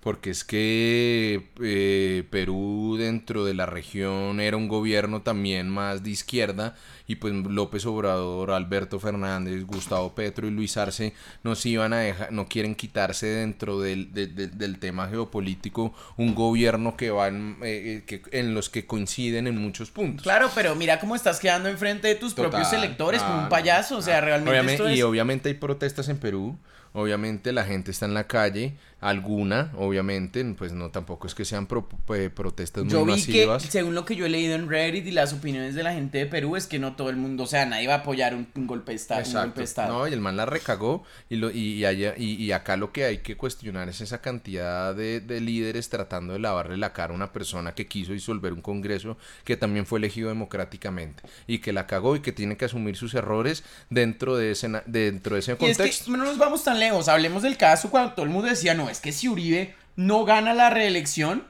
Porque 0.00 0.30
es 0.30 0.42
que 0.44 1.50
eh, 1.62 2.24
Perú 2.30 2.96
dentro 2.98 3.44
de 3.44 3.54
la 3.54 3.66
región 3.66 4.40
era 4.40 4.56
un 4.56 4.66
gobierno 4.66 5.22
también 5.22 5.68
más 5.68 6.02
de 6.02 6.10
izquierda 6.10 6.74
y 7.12 7.16
pues 7.16 7.34
López 7.34 7.84
Obrador, 7.86 8.50
Alberto 8.50 8.98
Fernández, 8.98 9.64
Gustavo 9.66 10.14
Petro 10.14 10.46
y 10.46 10.50
Luis 10.50 10.76
Arce 10.76 11.12
nos 11.42 11.64
iban 11.66 11.92
a 11.92 11.98
dejar, 11.98 12.32
no 12.32 12.46
quieren 12.48 12.74
quitarse 12.74 13.26
dentro 13.26 13.80
del, 13.80 14.12
de- 14.14 14.26
de- 14.28 14.48
del 14.48 14.78
tema 14.78 15.08
geopolítico 15.08 15.94
un 16.16 16.34
gobierno 16.34 16.96
que 16.96 17.10
van, 17.10 17.58
eh, 17.62 18.00
eh, 18.00 18.04
que, 18.06 18.22
en 18.38 18.54
los 18.54 18.68
que 18.68 18.86
coinciden 18.86 19.46
en 19.46 19.58
muchos 19.58 19.90
puntos. 19.90 20.22
Claro, 20.22 20.50
pero 20.54 20.74
mira 20.74 20.98
cómo 21.00 21.14
estás 21.14 21.38
quedando 21.40 21.68
enfrente 21.68 22.08
de 22.08 22.14
tus 22.14 22.34
propios 22.34 22.72
electores 22.72 23.22
como 23.22 23.42
un 23.42 23.48
payaso, 23.48 23.96
o 23.98 24.02
sea, 24.02 24.14
claro. 24.14 24.26
realmente 24.26 24.50
Obviamente- 24.50 24.72
esto 24.74 24.88
es... 24.88 24.98
Y 24.98 25.02
obviamente 25.02 25.48
hay 25.48 25.54
protestas 25.54 26.08
en 26.08 26.18
Perú, 26.18 26.56
obviamente 26.94 27.52
la 27.52 27.64
gente 27.64 27.90
está 27.90 28.06
en 28.06 28.14
la 28.14 28.24
calle, 28.26 28.74
alguna, 29.02 29.72
obviamente, 29.76 30.42
pues 30.56 30.72
no 30.72 30.90
tampoco 30.90 31.26
es 31.26 31.34
que 31.34 31.44
sean 31.44 31.66
pro- 31.66 31.88
eh, 32.14 32.30
protestas 32.34 32.84
muy 32.84 32.92
Yo 32.92 33.04
vi 33.04 33.12
que, 33.24 33.46
masivas. 33.46 33.62
según 33.64 33.94
lo 33.94 34.04
que 34.04 34.16
yo 34.16 34.24
he 34.26 34.28
leído 34.28 34.54
en 34.54 34.68
Reddit 34.70 35.04
y 35.06 35.10
las 35.10 35.32
opiniones 35.32 35.74
de 35.74 35.82
la 35.82 35.92
gente 35.92 36.18
de 36.18 36.26
Perú, 36.26 36.54
es 36.56 36.66
que 36.68 36.78
no 36.78 36.94
todo 36.94 37.10
el 37.10 37.16
mundo, 37.16 37.42
o 37.42 37.46
sea, 37.46 37.66
nadie 37.66 37.88
va 37.88 37.94
a 37.94 37.98
apoyar 37.98 38.34
un, 38.34 38.46
un 38.54 38.66
golpe 38.66 38.92
de 38.92 38.96
Estado. 38.96 39.20
Un 39.20 39.24
golpe 39.26 39.38
Exacto. 39.40 39.60
de 39.60 39.64
estado. 39.64 39.98
No, 39.98 40.08
y 40.08 40.12
el 40.12 40.20
man 40.20 40.36
la 40.36 40.46
recagó 40.46 41.02
y, 41.28 41.36
lo, 41.36 41.50
y, 41.50 41.74
y, 41.74 41.84
allá- 41.84 42.14
y, 42.16 42.34
y 42.42 42.52
acá 42.52 42.76
lo 42.76 42.92
que 42.92 43.04
hay 43.04 43.18
que 43.18 43.36
cuestionar 43.36 43.88
es 43.88 44.00
esa 44.00 44.20
cantidad 44.22 44.94
de, 44.94 45.20
de 45.20 45.40
líderes 45.40 45.88
tratando 45.88 46.32
de 46.32 46.38
lavarle 46.38 46.76
la 46.76 46.92
cara 46.92 47.12
a 47.12 47.16
una 47.16 47.32
persona 47.32 47.74
que 47.74 47.88
quiso 47.88 48.12
disolver 48.12 48.52
un 48.52 48.62
congreso 48.62 49.16
que 49.44 49.56
también 49.56 49.84
fue 49.84 49.98
elegido 49.98 50.28
democráticamente 50.28 51.24
y 51.46 51.58
que 51.58 51.72
la 51.72 51.86
cagó 51.86 52.14
y 52.16 52.20
que 52.20 52.30
tiene 52.32 52.56
que 52.56 52.66
asumir 52.66 52.96
sus 52.96 53.14
errores 53.14 53.64
dentro 53.90 54.36
de 54.36 54.52
ese, 54.52 54.70
dentro 54.86 55.34
de 55.34 55.40
ese 55.40 55.52
Y 55.52 55.64
es 55.66 55.76
contexto. 55.76 56.04
que 56.12 56.18
no 56.18 56.24
nos 56.24 56.38
vamos 56.38 56.62
tan 56.64 56.78
lejos, 56.78 57.08
hablemos 57.08 57.42
del 57.42 57.56
caso 57.56 57.90
cuando 57.90 58.12
todo 58.14 58.24
el 58.24 58.30
mundo 58.30 58.48
decía, 58.48 58.74
no, 58.74 58.88
es 58.92 59.00
que 59.00 59.10
si 59.12 59.28
Uribe 59.28 59.74
no 59.96 60.24
gana 60.24 60.54
la 60.54 60.70
reelección 60.70 61.44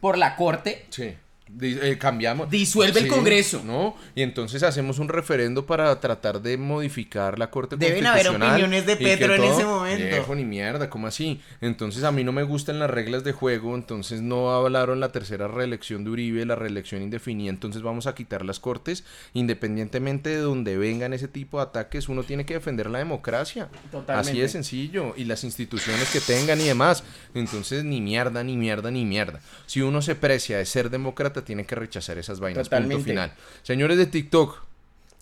por 0.00 0.18
la 0.18 0.36
corte, 0.36 0.86
Sí. 0.90 1.14
Eh, 1.60 1.98
cambiamos. 2.00 2.48
Disuelve 2.50 3.00
el 3.00 3.06
Congreso. 3.08 3.62
¿No? 3.64 3.94
Y 4.14 4.22
entonces 4.22 4.62
hacemos 4.62 4.98
un 4.98 5.08
referendo 5.08 5.66
para 5.66 6.00
tratar 6.00 6.40
de 6.40 6.56
modificar 6.56 7.38
la 7.38 7.50
Corte 7.50 7.76
Deben 7.76 8.06
haber 8.06 8.22
Constitucional. 8.26 8.50
opiniones 8.52 8.86
de 8.86 8.92
y 8.94 8.96
que 8.96 9.04
Petro 9.04 9.34
en 9.34 9.40
todo- 9.42 9.52
ese 9.52 9.64
momento. 9.64 10.04
Viejo, 10.06 10.34
ni 10.34 10.44
mierda, 10.44 10.88
¿cómo 10.88 11.06
así? 11.06 11.40
Entonces 11.60 12.02
a 12.04 12.10
mí 12.12 12.24
no 12.24 12.32
me 12.32 12.42
gustan 12.44 12.78
las 12.78 12.90
reglas 12.90 13.24
de 13.24 13.32
juego, 13.32 13.74
entonces 13.74 14.22
no 14.22 14.52
hablaron 14.54 15.00
la 15.00 15.12
tercera 15.12 15.46
reelección 15.46 16.02
de 16.04 16.10
Uribe, 16.10 16.46
la 16.46 16.54
reelección 16.56 17.02
indefinida, 17.02 17.50
entonces 17.50 17.82
vamos 17.82 18.06
a 18.06 18.14
quitar 18.14 18.44
las 18.44 18.58
Cortes, 18.58 19.04
independientemente 19.34 20.30
de 20.30 20.38
donde 20.38 20.76
vengan 20.78 21.12
ese 21.12 21.28
tipo 21.28 21.58
de 21.58 21.64
ataques, 21.64 22.08
uno 22.08 22.22
tiene 22.22 22.46
que 22.46 22.54
defender 22.54 22.88
la 22.90 22.98
democracia. 22.98 23.68
Totalmente. 23.92 24.30
Así 24.30 24.40
de 24.40 24.48
sencillo. 24.48 25.14
Y 25.16 25.24
las 25.24 25.44
instituciones 25.44 26.10
que 26.10 26.20
tengan 26.20 26.60
y 26.60 26.64
demás. 26.64 27.04
Entonces, 27.34 27.84
ni 27.84 28.00
mierda, 28.00 28.42
ni 28.42 28.56
mierda, 28.56 28.90
ni 28.90 29.04
mierda. 29.04 29.40
Si 29.66 29.82
uno 29.82 30.00
se 30.02 30.14
precia 30.14 30.58
de 30.58 30.64
ser 30.66 30.88
demócrata, 30.90 31.33
tiene 31.42 31.64
que 31.64 31.74
rechazar 31.74 32.18
esas 32.18 32.38
vainas. 32.38 32.64
Totalmente. 32.64 32.96
Punto 32.96 33.08
final. 33.08 33.32
Señores 33.62 33.98
de 33.98 34.06
TikTok, 34.06 34.62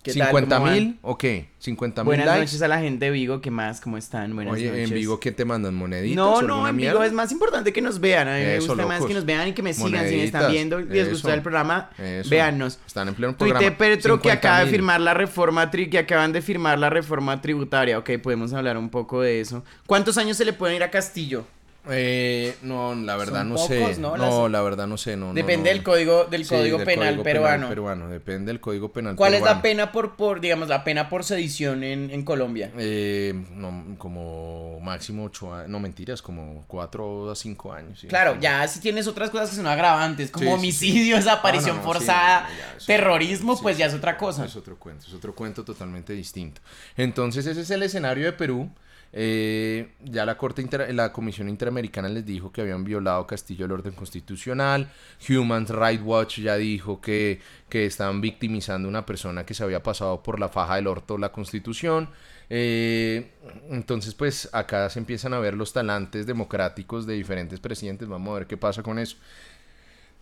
¿Qué 0.03 0.13
tal? 0.15 0.27
50 0.31 0.59
¿Cómo 0.59 0.73
mil 0.73 0.85
van? 0.87 0.99
o 1.03 1.17
qué? 1.17 1.49
50 1.61 2.03
mil 2.03 2.07
Buenas 2.07 2.27
likes. 2.27 2.41
noches 2.41 2.63
a 2.63 2.67
la 2.67 2.81
gente 2.81 3.05
de 3.05 3.11
Vigo, 3.13 3.41
¿qué 3.41 3.53
más? 3.53 3.81
¿Cómo 3.81 3.97
están? 3.97 4.35
Buenas 4.35 4.55
Oye, 4.55 4.67
noches. 4.67 4.89
en 4.89 4.95
Vigo, 4.97 5.21
¿qué 5.21 5.31
te 5.31 5.45
mandan? 5.45 5.77
¿Moneditas? 5.77 6.17
No, 6.17 6.43
no, 6.43 6.67
en 6.67 6.77
Vigo 6.77 7.05
es 7.05 7.13
más 7.13 7.31
importante 7.31 7.73
que 7.73 7.81
nos 7.81 8.01
vean. 8.01 8.27
A 8.27 8.35
mí 8.37 8.43
me 8.43 8.59
gusta 8.59 8.85
más 8.85 9.05
que 9.05 9.15
nos 9.15 9.25
vean 9.25 9.47
y 9.47 9.53
que 9.53 9.63
me 9.63 9.73
sigan. 9.73 10.09
Si 10.09 10.17
me 10.17 10.25
están 10.25 10.51
viendo 10.51 10.81
y 10.81 10.87
les 10.87 11.09
gusta 11.09 11.29
eso. 11.29 11.35
el 11.37 11.43
programa, 11.43 11.91
Eso. 11.99 12.29
véannos. 12.29 12.81
Están 12.85 13.07
en 13.07 13.15
pleno 13.15 13.37
programa. 13.37 13.61
Tuite 13.61 13.77
Petro 13.77 14.21
que 14.21 14.29
50.000. 14.31 14.33
acaba 14.33 14.65
de 14.65 14.71
firmar 14.73 15.01
la 15.01 15.15
reforma 15.15 15.71
tri 15.71 15.89
que 15.89 15.99
acaban 15.99 16.33
de 16.33 16.43
firmar 16.43 16.81
la 16.81 16.91
reforma 16.91 17.41
tributaria. 17.41 17.97
Ok, 17.97 18.11
podemos 18.21 18.53
hablar 18.55 18.77
un 18.79 18.91
poco 18.91 19.21
de 19.21 19.41
eso. 19.41 19.63
¿Cuántos 19.87 20.19
años 20.19 20.37
se 20.37 20.45
le 20.45 20.53
pueden 20.53 20.75
ir 20.75 20.83
a 20.83 20.91
Castillo? 20.91 21.45
Eh, 21.91 22.57
no, 22.63 22.95
la 22.95 23.17
verdad 23.17 23.45
no 23.45 23.57
pocos, 23.57 23.67
sé. 23.69 23.97
¿no? 23.99 24.17
No, 24.17 24.43
Las- 24.43 24.53
la 24.53 24.63
verdad 24.63 24.87
no 24.87 24.97
sé. 24.97 25.17
No, 25.17 25.35
Depende 25.35 25.71
no. 25.71 25.75
del 25.75 25.83
código 25.83 26.25
del 26.27 26.45
Sí, 26.45 26.55
código 26.55 26.79
del 26.79 26.87
penal 26.87 27.07
Código 27.09 27.23
peruano. 27.25 27.69
peruano. 27.69 28.09
Depende 28.09 28.53
del 28.53 28.61
código 28.61 28.93
penal 28.93 29.17
¿Cuál 29.17 29.35
es 29.35 29.43
la 29.43 29.61
pena 29.63 29.91
por, 29.91 30.15
por, 30.15 30.41
digamos, 30.41 30.69
la 30.69 30.85
pena 30.85 31.09
por 31.09 31.25
sedición 31.25 31.83
en, 31.83 32.11
en 32.11 32.25
Colombia? 32.25 32.71
Eh, 32.79 33.35
no, 33.57 33.97
como 33.99 34.79
máximo 34.81 35.25
ocho 35.25 35.53
años, 35.53 35.69
no 35.71 35.81
mentiras, 35.81 36.23
como 36.23 36.65
cuatro 36.69 37.31
a 37.33 37.35
cinco 37.35 37.73
años. 37.73 37.99
sí. 38.01 38.07
Claro, 38.07 38.37
ya 38.41 38.67
si 38.69 38.79
tienes 38.79 39.09
otras 39.09 39.31
cosas 39.31 39.51
que 39.51 39.57
son 39.57 39.67
agravantes, 39.67 40.31
como 40.31 40.47
Sí, 40.47 40.53
homicidio, 40.53 41.17
desaparición 41.17 41.81
forzada, 41.83 42.49
ya, 42.49 42.77
eso- 42.77 42.87
terrorismo, 42.87 43.59
pues 43.61 43.77
ya 43.77 43.87
es 43.87 43.95
otra 43.95 44.17
cosa. 44.17 44.45
Es 44.45 44.55
otro 44.55 44.79
cuento, 44.79 45.07
es 45.09 45.15
otro 45.15 45.35
cuento 45.35 45.65
totalmente 45.65 46.13
distinto. 46.13 46.61
Entonces 46.97 47.45
ese 47.47 47.63
es 47.63 47.71
el 47.71 47.83
escenario 47.83 48.25
de 48.27 48.33
Perú. 48.35 48.71
Eh, 49.15 49.93
ya 50.05 50.25
la 50.25 50.39
Corte 50.39 50.63
Inter- 50.63 50.93
la 50.95 51.13
Comisión 51.13 51.49
Interamericana 51.49 52.09
les 52.09 52.25
dijo 52.25 52.51
que 52.51 52.63
habían 52.63 52.83
violado 52.83 53.27
Castillo 53.27 53.67
el 53.67 53.73
orden 53.73 53.93
constitucional. 53.93 54.91
Human 55.29 55.67
Rights 55.67 56.03
Watch 56.05 56.39
ya 56.41 56.57
dijo 56.57 57.01
que, 57.01 57.41
que 57.69 57.85
estaban 57.87 58.21
victimizando 58.21 58.89
a 58.89 58.91
una 58.91 59.07
persona 59.07 59.45
que 59.45 59.55
se 59.55 59.63
había 59.65 59.83
pasado 59.83 60.23
por 60.23 60.41
la 60.41 60.49
faja 60.49 60.77
del 60.77 60.87
orto 60.87 61.19
la 61.19 61.31
Constitución. 61.33 62.09
Eh, 62.55 63.31
entonces, 63.71 64.15
pues 64.15 64.49
acá 64.53 64.89
se 64.91 64.99
empiezan 64.99 65.33
a 65.33 65.39
ver 65.39 65.55
los 65.55 65.73
talantes 65.73 66.27
democráticos 66.27 67.07
de 67.07 67.15
diferentes 67.15 67.61
presidentes. 67.61 68.09
Vamos 68.09 68.33
a 68.33 68.39
ver 68.41 68.47
qué 68.47 68.57
pasa 68.57 68.83
con 68.83 68.99
eso. 68.99 69.17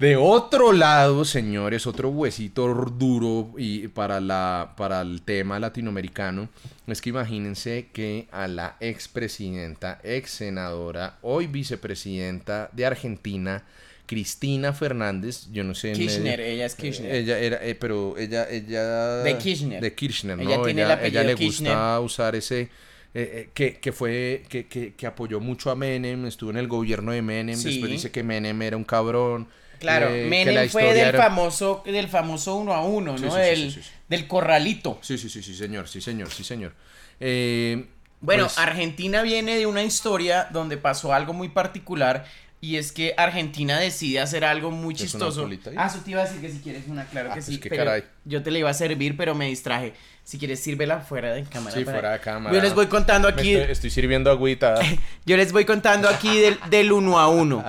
De 0.01 0.17
otro 0.17 0.73
lado, 0.73 1.27
señores, 1.27 1.87
otro 1.87 2.09
huesito 2.09 2.67
duro 2.97 3.53
y 3.59 3.89
para, 3.89 4.19
la, 4.19 4.73
para 4.77 5.03
el 5.03 5.21
tema 5.21 5.61
latinoamericano 5.61 6.49
es 6.87 7.03
que 7.03 7.11
imagínense 7.11 7.89
que 7.93 8.27
a 8.33 8.49
la 8.49 8.77
expresidenta, 8.81 10.01
ex 10.03 10.31
senadora, 10.31 11.19
hoy 11.21 11.49
vicepresidenta 11.49 12.71
de 12.73 12.87
Argentina, 12.87 13.65
Cristina 14.07 14.73
Fernández, 14.73 15.49
yo 15.53 15.65
no 15.65 15.75
sé... 15.75 15.93
Kirchner, 15.93 16.39
medio- 16.39 16.51
ella 16.51 16.65
es 16.65 16.75
Kirchner. 16.77 17.15
Ella 17.15 17.39
era, 17.39 17.57
eh, 17.63 17.75
pero 17.75 18.17
ella, 18.17 18.49
ella... 18.51 19.17
De 19.19 19.37
Kirchner. 19.37 19.83
De 19.83 19.95
Kirchner, 19.95 20.41
Ella 20.41 20.57
¿no? 20.57 20.63
tiene 20.65 20.81
el 20.81 20.87
ella, 20.87 20.95
apellido 20.95 21.21
ella 21.21 21.31
le 21.31 21.37
Kirchner. 21.37 21.73
gusta 21.73 22.01
usar 22.01 22.35
ese... 22.37 22.61
eh, 22.63 22.69
eh, 23.15 23.51
que, 23.53 23.77
que 23.79 23.93
fue 23.93 24.45
que, 24.49 24.67
que, 24.67 24.95
que 24.95 25.07
apoyó 25.07 25.41
mucho 25.41 25.71
a 25.71 25.77
Menem, 25.77 26.25
estuvo 26.25 26.51
en 26.51 26.57
el 26.57 26.69
gobierno 26.69 27.13
de 27.13 27.21
Menem, 27.21 27.55
Sí. 27.57 27.69
después 27.69 27.91
dice 27.93 28.11
que 28.11 28.23
Menem 28.23 28.63
era 28.63 28.79
un 28.79 28.85
cabrón. 28.85 29.47
Claro, 29.81 30.09
eh, 30.15 30.27
Menem 30.29 30.69
fue 30.69 30.95
del 30.95 31.09
era- 31.09 31.23
famoso, 31.23 31.83
del 31.85 32.09
famoso 32.09 32.55
uno 32.57 32.75
a 32.75 32.85
uno, 32.85 33.17
Sí, 33.19 33.25
¿no? 33.25 33.31
sí, 33.33 33.39
del, 33.41 33.73
sí. 33.73 33.81
del 34.09 34.29
corralito. 34.29 34.99
Sí, 35.03 35.19
sí, 35.19 35.29
sí, 35.29 35.43
sí, 35.43 35.55
señor, 35.55 35.89
sí, 35.89 36.01
señor, 36.01 36.31
sí, 36.31 36.45
señor. 36.45 36.75
Eh, 37.19 37.87
Bueno, 38.21 38.45
pues, 38.45 38.59
Argentina 38.59 39.23
viene 39.23 39.57
de 39.57 39.67
una 39.67 39.83
historia 39.83 40.49
donde 40.53 40.77
pasó 40.77 41.13
algo 41.15 41.33
muy 41.33 41.49
particular 41.49 42.27
y 42.63 42.77
es 42.77 42.93
que 42.93 43.15
Argentina 43.17 43.79
decide 43.79 44.21
hacer 44.21 44.45
algo 44.45 44.71
muy 44.71 44.95
¿Es 44.95 45.01
una 45.15 45.27
chistoso. 45.31 45.49
Ah, 45.77 45.87
eso 45.87 46.01
te 46.05 46.11
iba 46.11 46.21
a 46.21 46.25
decir 46.25 46.41
que 46.41 46.51
si 46.51 46.59
quieres 46.59 46.85
una, 46.89 47.07
claro 47.07 47.31
Ah, 47.31 47.35
que 47.35 47.41
pues 47.41 47.47
sí. 47.47 47.59
pero 47.63 47.77
caray. 47.77 48.05
Yo 48.25 48.43
te 48.43 48.51
la 48.51 48.59
iba 48.59 48.69
a 48.71 48.75
servir, 48.75 49.17
pero 49.17 49.35
me 49.35 49.47
distraje. 49.47 49.95
Si 50.25 50.39
quieres, 50.39 50.61
sírvela 50.61 51.01
fuera 51.01 51.33
de 51.33 51.43
cámara. 51.45 51.75
Sí, 51.75 51.85
para- 51.85 51.97
fuera 51.99 52.13
de 52.13 52.21
cámara. 52.21 52.55
Yo 52.55 52.61
les 52.63 52.75
voy 52.75 52.87
contando 52.87 53.27
aquí. 53.29 53.55
estoy, 53.55 53.73
estoy 53.73 53.91
sirviendo 53.91 54.31
agüita. 54.31 54.75
Yo 55.27 55.37
les 55.37 55.53
voy 55.53 55.65
contando 55.65 56.09
aquí 56.09 56.39
del, 56.39 56.59
del 56.69 56.93
uno 56.93 57.19
a 57.19 57.29
uno. 57.29 57.65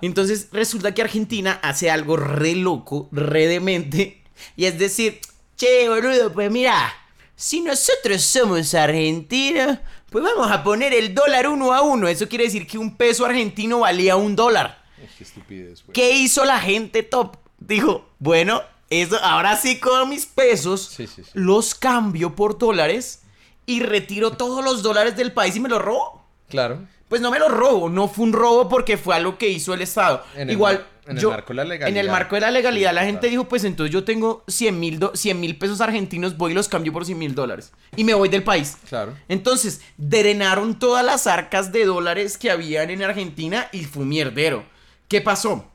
Entonces 0.00 0.48
resulta 0.52 0.92
que 0.94 1.02
Argentina 1.02 1.60
hace 1.62 1.90
algo 1.90 2.16
re 2.16 2.54
loco, 2.54 3.08
re 3.12 3.46
demente. 3.46 4.22
Y 4.56 4.64
es 4.64 4.78
decir, 4.78 5.20
che, 5.56 5.88
boludo, 5.88 6.32
pues 6.32 6.50
mira, 6.50 6.92
si 7.36 7.60
nosotros 7.60 8.22
somos 8.22 8.74
argentinos, 8.74 9.78
pues 10.10 10.24
vamos 10.24 10.50
a 10.50 10.62
poner 10.62 10.92
el 10.92 11.14
dólar 11.14 11.48
uno 11.48 11.72
a 11.72 11.82
uno. 11.82 12.08
Eso 12.08 12.28
quiere 12.28 12.44
decir 12.44 12.66
que 12.66 12.78
un 12.78 12.96
peso 12.96 13.24
argentino 13.24 13.80
valía 13.80 14.16
un 14.16 14.36
dólar. 14.36 14.82
Qué 15.16 15.24
estupidez, 15.24 15.82
güey. 15.84 15.92
¿Qué 15.92 16.12
hizo 16.12 16.44
la 16.44 16.58
gente 16.58 17.02
top? 17.02 17.36
Dijo, 17.58 18.06
bueno, 18.18 18.62
eso, 18.88 19.18
ahora 19.22 19.56
sí 19.56 19.78
con 19.78 20.08
mis 20.08 20.26
pesos 20.26 20.86
Sí, 20.96 21.06
sí, 21.06 21.22
sí. 21.22 21.30
los 21.34 21.74
cambio 21.74 22.34
por 22.34 22.58
dólares 22.58 23.22
y 23.66 23.80
retiro 23.80 24.32
todos 24.32 24.64
los 24.64 24.82
dólares 24.82 25.16
del 25.16 25.32
país 25.32 25.54
y 25.56 25.60
me 25.60 25.68
los 25.68 25.80
robo. 25.80 26.24
Claro. 26.48 26.80
Pues 27.08 27.20
no 27.20 27.30
me 27.30 27.38
lo 27.38 27.48
robo, 27.48 27.88
no 27.88 28.08
fue 28.08 28.24
un 28.24 28.32
robo 28.32 28.68
porque 28.68 28.96
fue 28.96 29.14
algo 29.14 29.36
que 29.36 29.48
hizo 29.48 29.74
el 29.74 29.82
Estado. 29.82 30.24
En 30.34 30.48
Igual, 30.50 30.86
En 31.10 31.18
el 31.18 31.26
marco 31.26 31.52
de 31.52 31.56
la 31.56 31.62
En 31.62 31.68
legalidad. 31.68 32.04
el 32.04 32.10
marco 32.10 32.34
de 32.36 32.40
la 32.40 32.50
legalidad, 32.50 32.94
la 32.94 33.04
gente 33.04 33.28
dijo, 33.28 33.48
pues 33.48 33.64
entonces 33.64 33.92
yo 33.92 34.04
tengo 34.04 34.44
100 34.48 34.78
mil 34.78 35.56
pesos 35.58 35.80
argentinos, 35.80 36.36
voy 36.36 36.52
y 36.52 36.54
los 36.54 36.68
cambio 36.68 36.92
por 36.92 37.04
100 37.04 37.18
mil 37.18 37.34
dólares. 37.34 37.72
Y 37.96 38.04
me 38.04 38.14
voy 38.14 38.28
del 38.28 38.42
país. 38.42 38.76
Claro. 38.88 39.14
Entonces, 39.28 39.80
drenaron 39.96 40.78
todas 40.78 41.04
las 41.04 41.26
arcas 41.26 41.72
de 41.72 41.84
dólares 41.84 42.38
que 42.38 42.50
habían 42.50 42.90
en 42.90 43.02
Argentina 43.02 43.68
y 43.72 43.84
fue 43.84 44.02
un 44.02 44.08
mierdero. 44.08 44.64
¿Qué 45.08 45.20
pasó? 45.20 45.66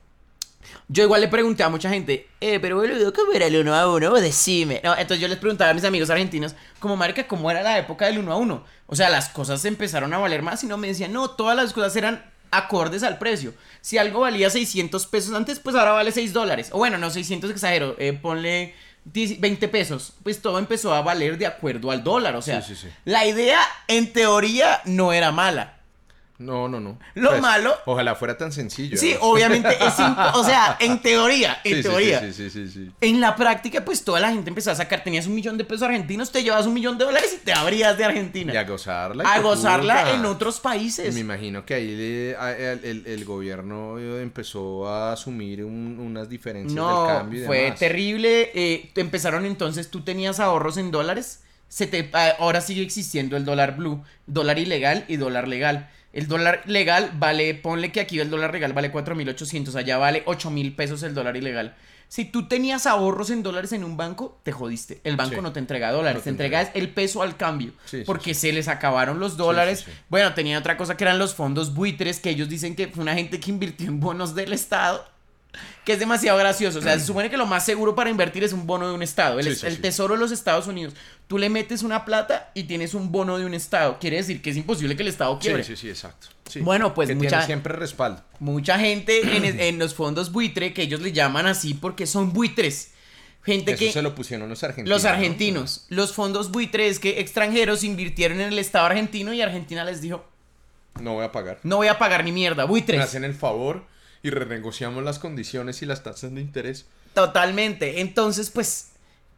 Yo 0.88 1.02
igual 1.02 1.20
le 1.20 1.28
pregunté 1.28 1.62
a 1.62 1.68
mucha 1.68 1.90
gente, 1.90 2.28
eh, 2.40 2.60
pero 2.60 2.76
boludo, 2.76 3.12
¿cómo 3.12 3.32
era 3.32 3.46
el 3.46 3.56
1 3.56 3.74
a 3.74 3.92
1? 3.92 4.10
Vos 4.10 4.20
Decime. 4.20 4.80
No, 4.84 4.92
entonces 4.92 5.20
yo 5.20 5.28
les 5.28 5.38
preguntaba 5.38 5.70
a 5.70 5.74
mis 5.74 5.84
amigos 5.84 6.10
argentinos, 6.10 6.54
como 6.78 6.96
marica, 6.96 7.26
¿cómo 7.26 7.50
era 7.50 7.62
la 7.62 7.78
época 7.78 8.06
del 8.06 8.18
1 8.18 8.32
a 8.32 8.36
1? 8.36 8.64
O 8.86 8.96
sea, 8.96 9.10
las 9.10 9.28
cosas 9.28 9.64
empezaron 9.64 10.14
a 10.14 10.18
valer 10.18 10.42
más 10.42 10.62
y 10.62 10.66
no 10.68 10.76
me 10.76 10.88
decían, 10.88 11.12
no, 11.12 11.30
todas 11.30 11.56
las 11.56 11.72
cosas 11.72 11.94
eran 11.96 12.24
acordes 12.50 13.02
al 13.02 13.18
precio. 13.18 13.54
Si 13.80 13.98
algo 13.98 14.20
valía 14.20 14.50
600 14.50 15.06
pesos 15.06 15.34
antes, 15.34 15.58
pues 15.60 15.76
ahora 15.76 15.92
vale 15.92 16.12
6 16.12 16.32
dólares. 16.32 16.68
O 16.72 16.78
bueno, 16.78 16.98
no, 16.98 17.10
600 17.10 17.50
exagero, 17.50 17.94
eh, 17.98 18.12
ponle 18.12 18.74
10 19.04 19.40
20 19.40 19.68
pesos. 19.68 20.14
Pues 20.22 20.42
todo 20.42 20.58
empezó 20.58 20.92
a 20.94 21.02
valer 21.02 21.38
de 21.38 21.46
acuerdo 21.46 21.90
al 21.90 22.02
dólar. 22.02 22.34
O 22.36 22.42
sea, 22.42 22.60
Sí, 22.62 22.74
sí, 22.74 22.82
sí. 22.86 22.92
la 23.04 23.24
idea 23.26 23.60
en 23.88 24.12
teoría 24.12 24.80
no 24.84 25.12
era 25.12 25.30
mala. 25.32 25.75
No, 26.38 26.68
no, 26.68 26.80
no. 26.80 26.98
Lo 27.14 27.30
Pues, 27.30 27.40
malo- 27.40 27.74
Ojalá 27.86 28.14
fuera 28.14 28.36
tan 28.36 28.52
sencillo. 28.52 28.96
Sí, 28.98 29.14
obviamente 29.20 29.70
es 29.70 29.94
o 30.34 30.44
sea, 30.44 30.76
en 30.80 31.00
teoría, 31.00 31.60
en 31.64 31.76
Sí, 31.76 31.82
teoría. 31.82 32.20
Sí, 32.20 32.32
sí, 32.32 32.50
sí, 32.50 32.68
sí, 32.68 32.72
sí. 32.72 32.90
En 33.00 33.20
la 33.20 33.34
práctica, 33.36 33.84
pues 33.84 34.04
toda 34.04 34.20
la 34.20 34.30
gente 34.30 34.50
empezó 34.50 34.70
a 34.70 34.74
sacar, 34.74 35.02
tenías 35.02 35.26
un 35.26 35.34
millón 35.34 35.56
de 35.56 35.64
pesos 35.64 35.82
argentinos, 35.84 36.30
te 36.30 36.42
llevas 36.42 36.66
un 36.66 36.74
millón 36.74 36.98
de 36.98 37.04
dólares 37.06 37.34
y 37.40 37.44
te 37.44 37.52
abrías 37.54 37.96
de 37.96 38.04
Argentina. 38.04 38.52
Y 38.52 38.56
a 38.56 38.64
gozarla. 38.64 39.32
a 39.32 39.40
gozarla 39.40 40.12
en 40.12 40.24
otros 40.26 40.60
países. 40.60 41.14
Me 41.14 41.20
imagino 41.20 41.64
que 41.64 41.74
ahí 41.74 41.96
le- 41.96 42.36
a- 42.36 42.52
el, 42.56 42.84
el- 42.84 43.06
el 43.06 43.24
gobierno 43.24 43.98
empezó 43.98 44.88
a 44.88 45.12
asumir 45.12 45.64
un- 45.64 45.98
unas 45.98 46.28
diferencias 46.28 46.74
No, 46.74 47.06
del 47.06 47.16
cambio 47.16 47.42
y 47.42 47.46
fue 47.46 47.58
demás. 47.62 47.78
terrible. 47.78 48.50
eh, 48.54 48.90
empezaron 48.96 49.46
entonces, 49.46 49.90
tú 49.90 50.02
tenías 50.02 50.38
ahorros 50.40 50.76
en 50.76 50.90
dólares. 50.90 51.40
Se 51.68 51.86
te, 51.86 52.08
ah, 52.12 52.34
ahora 52.38 52.60
sigue 52.60 52.82
existiendo 52.82 53.36
el 53.36 53.44
dólar 53.44 53.76
blue, 53.76 54.02
dólar 54.26 54.58
ilegal 54.58 55.04
y 55.08 55.16
dólar 55.16 55.48
legal. 55.48 55.88
El 56.16 56.28
dólar 56.28 56.62
legal 56.64 57.10
vale, 57.18 57.54
ponle 57.54 57.92
que 57.92 58.00
aquí 58.00 58.18
el 58.18 58.30
dólar 58.30 58.52
legal 58.52 58.72
vale 58.72 58.90
4.800, 58.92 59.74
allá 59.74 59.98
vale 59.98 60.24
8.000 60.24 60.74
pesos 60.74 61.02
el 61.02 61.12
dólar 61.14 61.36
ilegal. 61.36 61.74
Si 62.08 62.24
tú 62.24 62.46
tenías 62.48 62.86
ahorros 62.86 63.30
en 63.30 63.42
dólares 63.42 63.72
en 63.72 63.84
un 63.84 63.96
banco, 63.96 64.40
te 64.42 64.50
jodiste. 64.52 65.00
El 65.04 65.16
banco 65.16 65.34
Sí. 65.36 65.40
no 65.42 65.52
te 65.52 65.58
entrega 65.58 65.90
dólares, 65.92 66.18
No 66.20 66.22
te 66.24 66.30
entrega 66.30 66.62
el 66.62 66.88
peso 66.90 67.20
al 67.20 67.36
cambio. 67.36 67.72
Sí, 67.84 68.02
porque 68.06 68.32
sí. 68.32 68.40
se 68.42 68.52
les 68.52 68.68
acabaron 68.68 69.18
los 69.20 69.36
dólares. 69.36 69.84
Bueno, 70.08 70.32
tenía 70.32 70.58
otra 70.58 70.76
cosa 70.76 70.96
que 70.96 71.04
eran 71.04 71.18
los 71.18 71.34
fondos 71.34 71.74
buitres, 71.74 72.20
que 72.20 72.30
ellos 72.30 72.48
dicen 72.48 72.76
que 72.76 72.88
fue 72.88 73.02
una 73.02 73.14
gente 73.14 73.38
que 73.40 73.50
invirtió 73.50 73.88
en 73.88 74.00
bonos 74.00 74.34
del 74.34 74.52
Estado. 74.52 75.04
Que 75.84 75.92
es 75.94 75.98
demasiado 75.98 76.38
gracioso. 76.38 76.78
O 76.78 76.82
sea, 76.82 76.98
se 76.98 77.04
supone 77.06 77.30
que 77.30 77.36
lo 77.36 77.46
más 77.46 77.64
seguro 77.64 77.94
para 77.94 78.10
invertir 78.10 78.42
es 78.44 78.52
un 78.52 78.66
bono 78.66 78.88
de 78.88 78.94
un 78.94 79.02
estado. 79.02 79.38
El, 79.38 79.46
Sí, 79.46 79.54
sí, 79.56 79.66
el 79.66 79.76
sí. 79.76 79.82
tesoro 79.82 80.14
de 80.14 80.20
los 80.20 80.32
Estados 80.32 80.66
Unidos. 80.66 80.94
Tú 81.26 81.38
le 81.38 81.48
metes 81.48 81.82
una 81.82 82.04
plata 82.04 82.50
y 82.54 82.64
tienes 82.64 82.94
un 82.94 83.10
bono 83.12 83.38
de 83.38 83.46
un 83.46 83.54
estado. 83.54 83.98
Quiere 83.98 84.16
decir 84.18 84.42
que 84.42 84.50
es 84.50 84.56
imposible 84.56 84.96
que 84.96 85.02
el 85.02 85.08
estado 85.08 85.34
Sí, 85.34 85.40
quiebre. 85.42 85.64
sí, 85.64 85.76
sí, 85.76 85.88
exacto. 85.88 86.28
Sí. 86.48 86.60
Bueno, 86.60 86.94
pues 86.94 87.08
que 87.08 87.14
mucha- 87.14 87.28
tiene 87.30 87.46
siempre 87.46 87.72
respaldo. 87.74 88.22
Mucha 88.40 88.78
gente 88.78 89.20
en, 89.68 89.78
los 89.78 89.94
fondos 89.94 90.32
buitre, 90.32 90.72
que 90.74 90.82
ellos 90.82 91.00
le 91.00 91.12
llaman 91.12 91.46
así 91.46 91.74
porque 91.74 92.06
son 92.06 92.32
buitres. 92.32 92.92
Gente 93.44 93.72
Eso 93.72 93.78
que... 93.78 93.92
se 93.92 94.02
lo 94.02 94.14
pusieron 94.16 94.48
los 94.48 94.64
argentinos. 94.64 94.88
Los 94.90 95.04
¿no? 95.04 95.10
argentinos. 95.10 95.86
Los 95.88 96.12
fondos 96.12 96.50
buitre 96.50 96.88
es 96.88 96.98
que 96.98 97.20
extranjeros 97.20 97.84
invirtieron 97.84 98.40
en 98.40 98.48
el 98.48 98.58
estado 98.58 98.86
argentino 98.86 99.32
y 99.32 99.40
Argentina 99.40 99.84
les 99.84 100.00
dijo, 100.00 100.24
No 101.00 101.14
voy 101.14 101.24
a 101.24 101.30
pagar. 101.30 101.60
no 101.62 101.76
voy 101.76 101.86
a 101.86 101.96
pagar 101.98 102.24
ni 102.24 102.32
mierda, 102.32 102.64
Me 102.64 102.68
buitres. 102.70 103.00
hacen 103.00 103.22
el 103.22 103.34
favor 103.34 103.84
y 104.22 104.30
renegociamos 104.30 105.02
las 105.04 105.18
condiciones 105.18 105.82
y 105.82 105.86
las 105.86 106.02
tasas 106.02 106.34
de 106.34 106.40
interés. 106.40 106.86
Totalmente. 107.14 108.00
Entonces, 108.00 108.50
pues, 108.50 108.90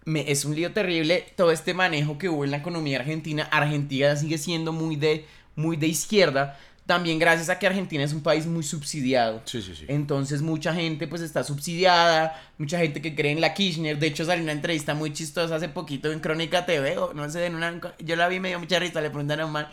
me, 0.05 0.31
es 0.31 0.45
un 0.45 0.55
lío 0.55 0.73
terrible 0.73 1.27
todo 1.37 1.53
este 1.53 1.75
manejo 1.75 2.19
que 2.19 2.29
hubo 2.29 2.45
en 2.45 2.51
la 2.51 2.57
economía 2.59 2.99
argentina. 2.99 3.45
Argentina 3.51 4.17
sigue 4.17 4.38
siendo 4.38 4.73
muy 4.73 4.97
de, 4.97 5.27
muy 5.55 5.77
de 5.77 5.87
izquierda. 5.87 6.59
También 6.87 7.19
gracias 7.19 7.51
a 7.51 7.59
que 7.59 7.67
Argentina 7.67 8.03
es 8.03 8.14
un 8.14 8.23
país 8.23 8.47
muy 8.47 8.62
subsidiado. 8.62 9.43
Sí, 9.45 9.61
sí, 9.61 9.75
sí. 9.77 9.85
Entonces 9.88 10.41
mucha 10.41 10.73
gente 10.73 11.07
pues 11.07 11.21
está 11.21 11.45
subsidiada, 11.45 12.41
mucha 12.57 12.79
gente 12.79 13.03
que 13.03 13.14
cree 13.14 13.31
en 13.33 13.43
la 13.43 13.53
Kirchner. 13.53 13.99
De 13.99 14.07
hecho 14.07 14.25
salió 14.25 14.43
una 14.43 14.53
entrevista 14.53 14.95
muy 14.95 15.12
chistosa 15.12 15.57
hace 15.57 15.69
poquito 15.69 16.11
en 16.11 16.21
Crónica 16.21 16.64
TV, 16.64 16.97
o 16.97 17.12
no 17.12 17.29
sé, 17.29 17.45
en 17.45 17.57
una, 17.57 17.79
yo 17.99 18.17
la 18.17 18.27
vi 18.29 18.37
y 18.37 18.41
me 18.41 18.49
dio 18.49 18.59
mucha 18.59 18.79
risa, 18.79 19.03
le 19.03 19.11
preguntaron 19.11 19.43
a 19.43 19.47
un 19.47 19.53
man, 19.53 19.69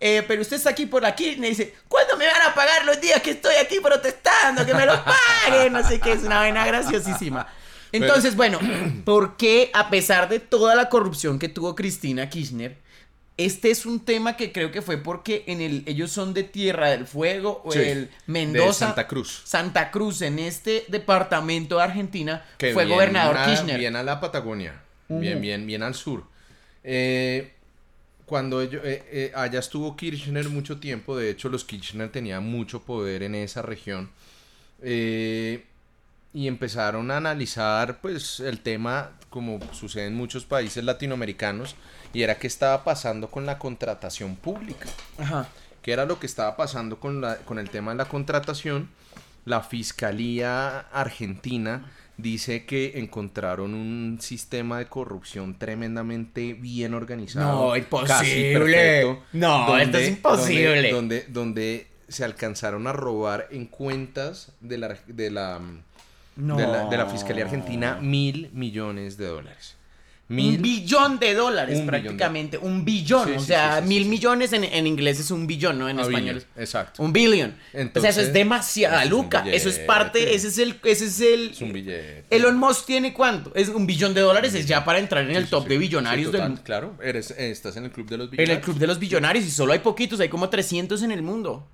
"Eh, 0.00 0.22
pero 0.28 0.42
usted 0.42 0.56
está 0.56 0.68
aquí 0.70 0.84
por 0.84 1.00
la 1.00 1.14
Kirchner 1.14 1.46
y 1.46 1.50
dice, 1.50 1.74
¿cuándo 1.88 2.18
me 2.18 2.26
a 2.50 2.54
pagar 2.54 2.84
los 2.84 3.00
días 3.00 3.20
que 3.22 3.30
estoy 3.32 3.54
aquí 3.56 3.80
protestando? 3.80 4.64
Que 4.66 4.74
me 4.74 4.86
los 4.86 4.98
paguen, 5.00 5.72
no 5.72 5.86
sé 5.86 5.98
qué, 6.00 6.12
es 6.12 6.22
una 6.22 6.38
vaina 6.40 6.66
graciosísima. 6.66 7.46
Entonces, 7.92 8.36
bueno, 8.36 8.58
¿por 9.04 9.36
qué 9.36 9.70
a 9.74 9.90
pesar 9.90 10.28
de 10.28 10.38
toda 10.38 10.74
la 10.74 10.88
corrupción 10.88 11.38
que 11.38 11.48
tuvo 11.48 11.74
Cristina 11.74 12.28
Kirchner, 12.30 12.76
este 13.36 13.70
es 13.70 13.86
un 13.86 14.04
tema 14.04 14.36
que 14.36 14.52
creo 14.52 14.70
que 14.70 14.82
fue 14.82 14.98
porque 14.98 15.44
en 15.46 15.60
el 15.62 15.82
ellos 15.86 16.12
son 16.12 16.34
de 16.34 16.42
Tierra 16.44 16.90
del 16.90 17.06
Fuego 17.06 17.62
o 17.64 17.72
Sí, 17.72 17.78
el 17.78 18.10
Mendoza 18.26 18.66
de 18.66 18.72
Santa 18.90 19.08
Cruz. 19.08 19.42
Santa 19.44 19.90
Cruz 19.90 20.20
en 20.22 20.38
este 20.38 20.84
departamento 20.88 21.78
de 21.78 21.82
Argentina 21.84 22.44
Que 22.58 22.74
fue 22.74 22.84
bien 22.84 22.96
gobernador 22.96 23.38
a- 23.38 23.46
Kirchner. 23.46 23.78
Bien 23.78 23.96
a 23.96 24.02
la 24.02 24.20
Patagonia. 24.20 24.82
Bien, 25.08 25.40
bien, 25.40 25.66
bien 25.66 25.82
al 25.82 25.94
sur. 25.94 26.24
Eh, 26.84 27.54
cuando 28.30 28.62
ello- 28.62 28.80
eh, 28.84 29.02
eh, 29.10 29.32
allá 29.34 29.58
estuvo 29.58 29.96
Kirchner 29.96 30.48
mucho 30.48 30.78
tiempo, 30.78 31.16
de 31.16 31.30
hecho 31.30 31.48
los 31.48 31.64
Kirchner 31.64 32.10
tenían 32.12 32.44
mucho 32.44 32.80
poder 32.80 33.24
en 33.24 33.34
esa 33.34 33.60
región. 33.60 34.08
eh, 34.82 35.64
y 36.32 36.46
empezaron 36.46 37.10
a 37.10 37.16
analizar 37.16 37.98
pues 38.00 38.38
el 38.38 38.60
tema 38.60 39.10
como 39.30 39.58
sucede 39.74 40.06
en 40.06 40.14
muchos 40.14 40.44
países 40.44 40.84
latinoamericanos 40.84 41.74
y 42.14 42.22
era 42.22 42.38
qué 42.38 42.46
estaba 42.46 42.84
pasando 42.84 43.28
con 43.32 43.46
la 43.46 43.58
contratación 43.58 44.36
pública. 44.36 44.86
Ajá. 45.18 45.48
¿Qué 45.82 45.92
era 45.92 46.06
lo 46.06 46.20
que 46.20 46.26
estaba 46.26 46.56
pasando 46.56 47.00
con, 47.00 47.20
la, 47.20 47.38
con 47.38 47.58
el 47.58 47.68
tema 47.68 47.90
de 47.90 47.96
la 47.98 48.04
contratación? 48.04 48.88
La 49.44 49.60
Fiscalía 49.62 50.78
Argentina 50.92 51.90
dice 52.22 52.64
que 52.66 52.98
encontraron 52.98 53.74
un 53.74 54.18
sistema 54.20 54.78
de 54.78 54.86
corrupción 54.86 55.58
tremendamente 55.58 56.54
bien 56.54 56.94
organizado. 56.94 57.68
No, 57.68 57.76
imposible. 57.76 58.52
perfecto, 58.58 59.22
No, 59.32 59.78
esto 59.78 59.98
es 59.98 60.08
imposible. 60.08 60.90
Donde, 60.92 61.22
donde, 61.22 61.24
donde 61.28 61.86
se 62.08 62.24
alcanzaron 62.24 62.86
a 62.86 62.92
robar 62.92 63.48
en 63.50 63.66
cuentas 63.66 64.52
de 64.60 64.78
la, 64.78 64.96
de 65.06 65.30
la, 65.30 65.60
No. 66.36 66.56
de 66.56 66.66
la, 66.66 66.88
de 66.88 66.96
la 66.96 67.06
Fiscalía 67.06 67.44
Argentina 67.44 67.98
mil 68.00 68.50
millones 68.52 69.16
de 69.16 69.26
dólares. 69.26 69.76
Un 70.30 70.62
billón 70.62 71.18
de 71.18 71.34
dólares 71.34 71.78
Un 71.78 71.86
billón 71.86 71.86
de- 71.86 72.00
prácticamente. 72.02 72.58
Un 72.58 72.84
billón. 72.84 73.28
Sí, 73.28 73.34
o 73.36 73.40
sí, 73.40 73.46
sea, 73.46 73.80
sí, 73.82 73.88
mil 73.88 74.06
millones 74.06 74.52
en, 74.52 74.64
en 74.64 74.86
inglés 74.86 75.18
es 75.20 75.30
un 75.30 75.46
billón, 75.46 75.78
¿no? 75.78 75.88
En 75.88 75.98
a 75.98 76.02
español. 76.02 76.36
billion, 76.36 76.44
Exacto. 76.56 77.02
Un 77.02 77.12
billion. 77.12 77.54
o 77.94 78.00
sea, 78.00 78.10
eso 78.10 78.20
es 78.20 78.32
demasiada 78.32 79.02
es 79.02 79.10
luca. 79.10 79.44
Eso 79.46 79.68
es 79.68 79.78
parte, 79.80 80.34
ese 80.34 80.48
es 80.48 80.58
el, 80.58 80.78
ese 80.84 81.06
es 81.06 81.20
el. 81.20 81.50
Es 81.50 81.60
un 81.60 81.72
billete. 81.72 82.24
Elon 82.30 82.56
Musk 82.58 82.86
tiene 82.86 83.12
cuánto? 83.12 83.52
Es 83.54 83.68
un 83.68 83.86
billón 83.86 84.14
de 84.14 84.20
dólares, 84.20 84.54
es 84.54 84.66
ya 84.66 84.84
para 84.84 84.98
entrar 85.00 85.28
en 85.28 85.34
el 85.36 85.48
top 85.48 85.66
de 85.66 85.78
billonarios 85.78 86.30
total, 86.30 86.54
del 86.54 86.62
Claro, 86.62 86.94
eres, 87.02 87.32
estás 87.32 87.76
en 87.76 87.84
el 87.86 87.90
club 87.90 88.08
de 88.08 88.18
los 88.18 88.26
En 88.26 88.30
billonarios. 88.30 88.56
el 88.58 88.62
club 88.64 88.78
de 88.78 88.86
los 88.86 88.98
billonarios 88.98 89.44
y 89.44 89.50
solo 89.50 89.72
hay 89.72 89.80
poquitos, 89.80 90.20
hay 90.20 90.28
como 90.28 90.48
300 90.48 91.02
en 91.02 91.10
el 91.10 91.22
mundo. 91.22 91.66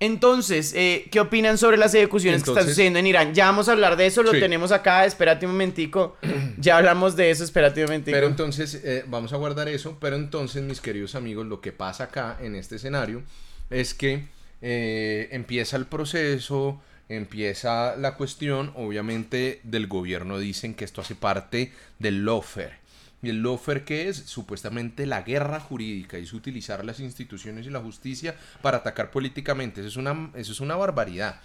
Entonces, 0.00 0.72
eh, 0.74 1.06
¿qué 1.10 1.20
opinan 1.20 1.58
sobre 1.58 1.76
las 1.76 1.94
ejecuciones 1.94 2.42
que 2.42 2.50
están 2.50 2.66
sucediendo 2.66 2.98
en 2.98 3.06
Irán? 3.06 3.34
Ya 3.34 3.46
vamos 3.46 3.68
a 3.68 3.72
hablar 3.72 3.96
de 3.96 4.06
eso, 4.06 4.22
lo 4.22 4.32
Sí. 4.32 4.40
tenemos 4.40 4.72
acá, 4.72 5.04
espérate 5.04 5.44
un 5.46 5.52
momentico. 5.52 6.16
Ya 6.58 6.76
hablamos 6.78 7.16
de 7.16 7.30
eso, 7.30 7.44
espérate 7.44 7.80
un 7.82 7.86
momentico. 7.86 8.14
Pero 8.14 8.26
entonces, 8.26 8.74
eh, 8.82 9.04
vamos 9.06 9.32
a 9.32 9.36
guardar 9.36 9.68
eso. 9.68 9.96
Pero 10.00 10.16
entonces, 10.16 10.62
mis 10.62 10.80
queridos 10.80 11.14
amigos, 11.14 11.46
lo 11.46 11.60
que 11.60 11.72
pasa 11.72 12.04
acá 12.04 12.36
en 12.40 12.54
este 12.54 12.76
escenario 12.76 13.22
es 13.70 13.94
que 13.94 14.24
eh, 14.62 15.28
empieza 15.32 15.76
el 15.76 15.86
proceso, 15.86 16.80
empieza 17.08 17.96
la 17.96 18.14
cuestión. 18.16 18.72
Obviamente, 18.76 19.60
del 19.64 19.86
gobierno 19.86 20.38
dicen 20.38 20.74
que 20.74 20.84
esto 20.84 21.00
hace 21.00 21.14
parte 21.14 21.72
del 21.98 22.24
lawfare. 22.24 22.79
¿Y 23.22 23.30
el 23.30 23.42
lawfare 23.42 23.84
qué 23.84 24.08
es? 24.08 24.16
Supuestamente 24.16 25.06
la 25.06 25.22
guerra 25.22 25.60
jurídica, 25.60 26.16
es 26.16 26.32
utilizar 26.32 26.84
las 26.84 27.00
instituciones 27.00 27.66
y 27.66 27.70
la 27.70 27.80
justicia 27.80 28.34
para 28.62 28.78
atacar 28.78 29.10
políticamente. 29.10 29.80
Eso 29.80 29.88
es 29.88 29.96
una, 29.96 30.30
eso 30.34 30.52
es 30.52 30.60
una 30.60 30.76
barbaridad. 30.76 31.40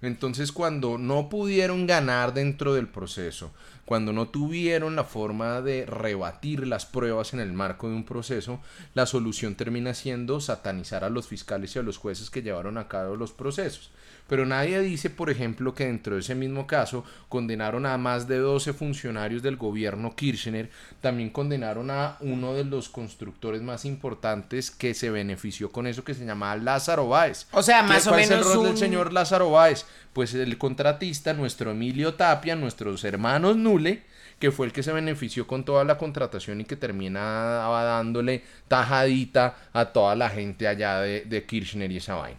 Entonces, 0.00 0.52
cuando 0.52 0.96
no 0.96 1.28
pudieron 1.28 1.86
ganar 1.86 2.32
dentro 2.32 2.72
del 2.72 2.86
proceso, 2.86 3.52
cuando 3.84 4.12
no 4.12 4.28
tuvieron 4.28 4.94
la 4.94 5.02
forma 5.02 5.60
de 5.60 5.86
rebatir 5.86 6.66
las 6.66 6.86
pruebas 6.86 7.34
en 7.34 7.40
el 7.40 7.52
marco 7.52 7.88
de 7.88 7.96
un 7.96 8.04
proceso, 8.04 8.60
la 8.94 9.06
solución 9.06 9.56
termina 9.56 9.94
siendo 9.94 10.40
satanizar 10.40 11.02
a 11.02 11.10
los 11.10 11.26
fiscales 11.26 11.74
y 11.74 11.80
a 11.80 11.82
los 11.82 11.96
jueces 11.96 12.30
que 12.30 12.42
llevaron 12.42 12.78
a 12.78 12.86
cabo 12.86 13.16
los 13.16 13.32
procesos. 13.32 13.90
Pero 14.28 14.44
nadie 14.44 14.80
dice, 14.80 15.08
por 15.08 15.30
ejemplo, 15.30 15.74
que 15.74 15.86
dentro 15.86 16.14
de 16.14 16.20
ese 16.20 16.34
mismo 16.34 16.66
caso 16.66 17.04
condenaron 17.28 17.86
a 17.86 17.96
más 17.96 18.28
de 18.28 18.36
12 18.38 18.74
funcionarios 18.74 19.42
del 19.42 19.56
gobierno 19.56 20.14
Kirchner, 20.14 20.70
también 21.00 21.30
condenaron 21.30 21.90
a 21.90 22.18
uno 22.20 22.52
de 22.54 22.64
los 22.64 22.90
constructores 22.90 23.62
más 23.62 23.86
importantes 23.86 24.70
que 24.70 24.92
se 24.92 25.10
benefició 25.10 25.72
con 25.72 25.86
eso 25.86 26.04
que 26.04 26.14
se 26.14 26.26
llamaba 26.26 26.56
Lázaro 26.56 27.08
Báez. 27.08 27.46
O 27.52 27.62
sea, 27.62 27.82
más 27.82 28.06
o 28.06 28.10
¿Cuál 28.10 28.20
menos 28.20 28.40
es 28.40 28.46
el 28.46 28.54
rol 28.54 28.66
del 28.66 28.76
señor 28.76 29.12
Lázaro 29.14 29.50
Báez? 29.50 29.86
Pues 30.12 30.34
el 30.34 30.58
contratista, 30.58 31.32
nuestro 31.32 31.70
Emilio 31.70 32.14
Tapia, 32.14 32.54
nuestros 32.54 33.04
hermanos 33.04 33.56
Nule, 33.56 34.02
que 34.38 34.52
fue 34.52 34.66
el 34.66 34.72
que 34.72 34.82
se 34.82 34.92
benefició 34.92 35.46
con 35.46 35.64
toda 35.64 35.84
la 35.84 35.96
contratación 35.96 36.60
y 36.60 36.64
que 36.64 36.76
terminaba 36.76 37.82
dándole 37.82 38.44
tajadita 38.68 39.56
a 39.72 39.86
toda 39.86 40.14
la 40.14 40.28
gente 40.28 40.68
allá 40.68 41.00
de, 41.00 41.22
de 41.22 41.44
Kirchner 41.44 41.90
y 41.90 41.96
esa 41.96 42.14
vaina. 42.14 42.38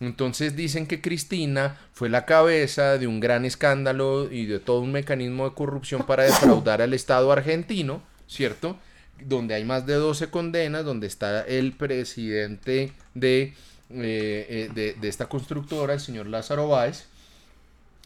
Entonces 0.00 0.56
dicen 0.56 0.86
que 0.86 1.02
Cristina 1.02 1.78
fue 1.92 2.08
la 2.08 2.24
cabeza 2.24 2.96
de 2.96 3.06
un 3.06 3.20
gran 3.20 3.44
escándalo 3.44 4.32
y 4.32 4.46
de 4.46 4.58
todo 4.58 4.80
un 4.80 4.92
mecanismo 4.92 5.48
de 5.48 5.54
corrupción 5.54 6.04
para 6.06 6.24
defraudar 6.24 6.80
al 6.80 6.94
Estado 6.94 7.30
argentino, 7.30 8.02
¿cierto? 8.26 8.78
Donde 9.22 9.54
hay 9.54 9.64
más 9.64 9.84
de 9.84 9.94
12 9.94 10.30
condenas, 10.30 10.86
donde 10.86 11.06
está 11.06 11.42
el 11.42 11.72
presidente 11.72 12.92
de, 13.12 13.42
eh, 13.42 13.54
eh, 13.90 14.70
de, 14.74 14.94
de 14.94 15.08
esta 15.08 15.28
constructora, 15.28 15.92
el 15.92 16.00
señor 16.00 16.26
Lázaro 16.26 16.66
Báez, 16.68 17.04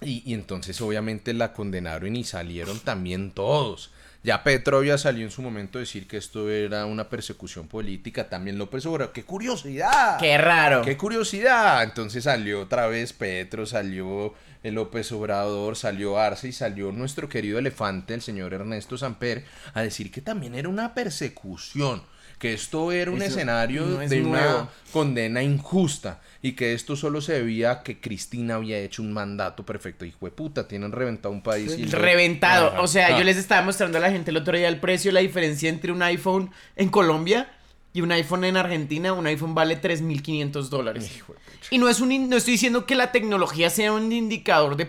y 0.02 0.34
entonces 0.34 0.80
obviamente 0.80 1.32
la 1.32 1.52
condenaron 1.52 2.16
y 2.16 2.24
salieron 2.24 2.80
también 2.80 3.30
todos. 3.30 3.92
Ya 4.24 4.42
Petrovia 4.42 4.96
salió 4.96 5.22
en 5.22 5.30
su 5.30 5.42
momento 5.42 5.76
a 5.76 5.80
decir 5.80 6.08
que 6.08 6.16
esto 6.16 6.48
era 6.48 6.86
una 6.86 7.10
persecución 7.10 7.68
política, 7.68 8.30
también 8.30 8.56
López 8.56 8.86
Obrador. 8.86 9.12
¡Qué 9.12 9.22
curiosidad! 9.22 10.18
Qué 10.18 10.38
raro. 10.38 10.80
¡Qué 10.80 10.96
curiosidad! 10.96 11.82
Entonces 11.82 12.24
salió 12.24 12.62
otra 12.62 12.86
vez 12.86 13.12
Petro, 13.12 13.66
salió 13.66 14.32
el 14.62 14.76
López 14.76 15.12
Obrador, 15.12 15.76
salió 15.76 16.18
Arce 16.18 16.48
y 16.48 16.52
salió 16.52 16.90
nuestro 16.90 17.28
querido 17.28 17.58
elefante, 17.58 18.14
el 18.14 18.22
señor 18.22 18.54
Ernesto 18.54 18.96
Samper, 18.96 19.44
a 19.74 19.82
decir 19.82 20.10
que 20.10 20.22
también 20.22 20.54
era 20.54 20.70
una 20.70 20.94
persecución, 20.94 22.02
que 22.44 22.52
esto 22.52 22.92
era 22.92 23.10
un 23.10 23.22
Eso 23.22 23.26
escenario 23.36 23.86
no 23.86 24.02
es 24.02 24.10
de 24.10 24.20
una 24.22 24.68
condena 24.92 25.42
injusta 25.42 26.20
y 26.42 26.52
que 26.52 26.74
esto 26.74 26.94
solo 26.94 27.22
se 27.22 27.32
debía 27.32 27.70
a 27.70 27.82
que 27.82 28.00
Cristina 28.00 28.56
había 28.56 28.78
hecho 28.80 29.00
un 29.00 29.14
mandato 29.14 29.64
perfecto. 29.64 30.04
Hijo 30.04 30.26
de 30.26 30.30
puta, 30.30 30.68
tienen 30.68 30.92
reventado 30.92 31.32
un 31.32 31.40
país. 31.42 31.74
y 31.78 31.86
Reventado. 31.86 32.68
Ajá. 32.68 32.82
O 32.82 32.86
sea, 32.86 33.14
Ah. 33.14 33.18
yo 33.18 33.24
les 33.24 33.38
estaba 33.38 33.62
mostrando 33.62 33.96
a 33.96 34.00
la 34.02 34.10
gente 34.10 34.30
el 34.30 34.36
otro 34.36 34.54
día 34.58 34.68
el 34.68 34.78
precio, 34.78 35.10
la 35.10 35.20
diferencia 35.20 35.70
entre 35.70 35.90
un 35.90 36.02
iPhone 36.02 36.50
en 36.76 36.90
Colombia 36.90 37.50
y 37.94 38.02
un 38.02 38.12
iPhone 38.12 38.44
en 38.44 38.58
Argentina. 38.58 39.14
Un 39.14 39.26
iPhone 39.26 39.54
vale 39.54 39.76
3.500 39.80 40.68
dólares. 40.68 41.10
Hijo 41.16 41.32
de 41.32 41.38
pucha. 41.38 41.53
Y 41.70 41.78
no, 41.78 41.88
es 41.88 42.00
un, 42.00 42.28
no 42.28 42.36
estoy 42.36 42.52
diciendo 42.52 42.86
que 42.86 42.94
la 42.94 43.10
tecnología 43.10 43.70
sea 43.70 43.92
un 43.92 44.12
indicador 44.12 44.76
de, 44.76 44.86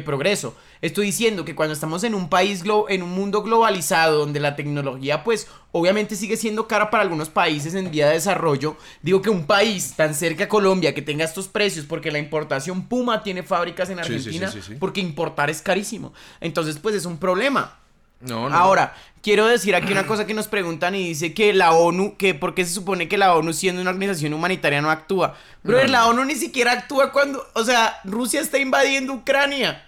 progreso. 0.00 0.56
Estoy 0.82 1.06
diciendo 1.06 1.44
que 1.44 1.54
cuando 1.54 1.72
estamos 1.72 2.04
en 2.04 2.14
un 2.14 2.28
país, 2.28 2.64
glo- 2.64 2.86
en 2.88 3.02
un 3.02 3.10
mundo 3.10 3.42
globalizado, 3.42 4.18
donde 4.18 4.40
la 4.40 4.56
tecnología, 4.56 5.24
pues, 5.24 5.46
obviamente 5.72 6.16
sigue 6.16 6.36
siendo 6.36 6.68
cara 6.68 6.90
para 6.90 7.02
algunos 7.02 7.28
países 7.30 7.74
en 7.74 7.90
vía 7.90 8.08
de 8.08 8.14
desarrollo, 8.14 8.76
digo 9.02 9.22
que 9.22 9.30
un 9.30 9.46
país 9.46 9.94
tan 9.96 10.14
cerca 10.14 10.44
a 10.44 10.48
Colombia 10.48 10.94
que 10.94 11.02
tenga 11.02 11.24
estos 11.24 11.48
precios, 11.48 11.86
porque 11.86 12.10
la 12.10 12.18
importación 12.18 12.88
Puma 12.88 13.22
tiene 13.22 13.42
fábricas 13.42 13.88
en 13.90 13.96
sí, 13.96 14.00
Argentina, 14.00 14.50
sí, 14.50 14.60
sí. 14.62 14.74
porque 14.78 15.00
importar 15.00 15.48
es 15.48 15.62
carísimo. 15.62 16.12
Entonces, 16.40 16.78
pues, 16.78 16.94
es 16.94 17.06
un 17.06 17.18
problema. 17.18 17.78
No, 18.20 18.48
no. 18.48 18.56
Ahora, 18.56 18.94
quiero 19.22 19.46
decir 19.46 19.74
aquí 19.74 19.92
una 19.92 20.06
cosa 20.08 20.26
que 20.26 20.34
nos 20.34 20.48
preguntan 20.48 20.94
y 20.94 21.08
dice 21.08 21.34
que 21.34 21.52
la 21.52 21.72
ONU, 21.72 22.16
que 22.16 22.34
por 22.34 22.54
qué 22.54 22.64
se 22.64 22.72
supone 22.72 23.08
que 23.08 23.18
la 23.18 23.34
ONU 23.34 23.52
siendo 23.52 23.82
una 23.82 23.90
organización 23.90 24.34
humanitaria 24.34 24.80
no 24.80 24.90
actúa. 24.90 25.36
No, 25.62 25.82
la. 25.84 26.06
ONU 26.06 26.24
ni 26.24 26.34
siquiera 26.34 26.72
actúa 26.72 27.12
cuando, 27.12 27.46
o 27.54 27.64
sea, 27.64 28.00
Rusia 28.04 28.40
está 28.40 28.58
invadiendo 28.58 29.12
Ucrania. 29.12 29.86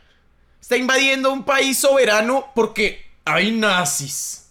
Está 0.60 0.76
invadiendo 0.76 1.32
un 1.32 1.44
país 1.44 1.78
soberano 1.78 2.46
porque 2.54 3.06
hay 3.24 3.52
nazis. 3.52 4.47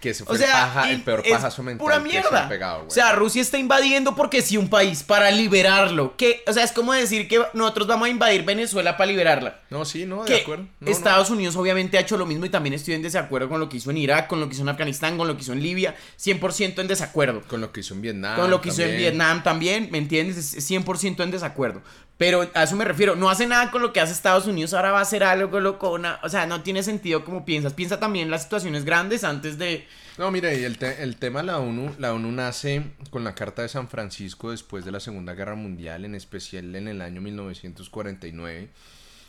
Que 0.00 0.10
ese 0.10 0.22
O 0.22 0.26
fue 0.26 0.38
sea, 0.38 0.46
el, 0.46 0.52
paja- 0.52 0.90
el 0.90 0.96
y 0.98 1.00
peor 1.02 1.22
es 1.24 1.32
pajazo 1.32 1.62
mental 1.62 1.78
pura 1.84 1.96
se 1.96 2.02
mierda. 2.02 2.48
pegado, 2.48 2.84
o 2.86 2.90
sea, 2.90 3.12
Rusia 3.12 3.42
está 3.42 3.58
invadiendo 3.58 4.14
porque 4.14 4.42
sí 4.42 4.56
un 4.56 4.68
país 4.68 5.02
para 5.02 5.30
liberarlo. 5.30 6.16
Que, 6.16 6.42
o 6.46 6.52
sea, 6.52 6.64
es 6.64 6.72
como 6.72 6.92
decir 6.92 7.28
que 7.28 7.40
nosotros 7.54 7.86
vamos 7.88 8.06
a 8.06 8.10
invadir 8.10 8.44
Venezuela 8.44 8.96
para 8.96 9.10
liberarla. 9.10 9.60
no, 9.70 9.84
sí, 9.84 10.04
no, 10.06 10.24
de 10.24 10.34
que 10.36 10.40
acuerdo. 10.42 10.64
No, 10.64 10.70
no. 10.80 10.90
Estados 10.90 11.30
Unidos 11.30 11.56
obviamente 11.56 11.96
ha 11.98 12.00
hecho 12.00 12.16
lo 12.16 12.26
mismo 12.26 12.44
y 12.46 12.50
también 12.50 12.74
estoy 12.74 12.94
en 12.94 13.02
desacuerdo 13.02 13.48
con 13.48 13.58
lo 13.60 13.68
que 13.68 13.78
hizo 13.78 13.90
en 13.90 13.96
Irak, 13.98 14.26
con 14.28 14.40
lo 14.40 14.48
que 14.48 14.54
hizo 14.54 14.62
en 14.62 14.68
Afganistán, 14.68 15.16
con 15.16 15.26
lo 15.28 15.36
que 15.36 15.42
hizo 15.42 15.52
en 15.52 15.62
Libia, 15.62 15.94
100% 16.20 16.78
en 16.80 16.88
desacuerdo. 16.88 17.42
Con 17.48 17.60
lo 17.60 17.72
que 17.72 17.80
hizo 17.80 17.94
en 17.94 18.02
Vietnam. 18.02 18.36
con 18.38 18.50
lo 18.50 18.60
que 18.60 18.68
hizo 18.68 18.82
en 18.82 18.88
también. 18.88 19.00
Vietnam 19.12 19.42
también, 19.42 19.88
¿me 19.90 19.98
entiendes? 19.98 20.36
Es 20.54 20.70
100% 20.70 21.22
en 21.22 21.30
desacuerdo. 21.30 21.82
Pero 22.18 22.50
a 22.54 22.62
eso 22.62 22.76
me 22.76 22.84
refiero, 22.86 23.14
no 23.14 23.28
hace 23.28 23.46
nada 23.46 23.70
con 23.70 23.82
lo 23.82 23.92
que 23.92 24.00
hace 24.00 24.12
Estados 24.12 24.46
Unidos, 24.46 24.72
ahora 24.72 24.90
va 24.92 25.00
a 25.00 25.02
hacer 25.02 25.22
algo 25.22 25.60
lo 25.60 25.78
con 25.78 26.00
una, 26.00 26.18
o 26.22 26.30
sea, 26.30 26.46
no 26.46 26.62
tiene 26.62 26.82
sentido 26.82 27.24
como 27.24 27.44
piensas. 27.44 27.74
Piensa 27.74 28.00
también 28.00 28.24
en 28.26 28.30
las 28.30 28.44
situaciones 28.44 28.84
grandes 28.86 29.22
antes 29.22 29.58
de 29.58 29.86
No, 30.16 30.30
mire, 30.30 30.64
el, 30.64 30.78
te- 30.78 31.02
el 31.02 31.16
tema 31.16 31.40
de 31.40 31.46
la 31.46 31.58
ONU, 31.58 31.94
la 31.98 32.14
ONU 32.14 32.32
nace 32.32 32.84
con 33.10 33.22
la 33.22 33.34
Carta 33.34 33.60
de 33.60 33.68
San 33.68 33.88
Francisco 33.88 34.50
después 34.50 34.86
de 34.86 34.92
la 34.92 35.00
Segunda 35.00 35.34
Guerra 35.34 35.56
Mundial, 35.56 36.06
en 36.06 36.14
especial 36.14 36.74
en 36.74 36.88
el 36.88 37.02
año 37.02 37.20
1949. 37.20 38.68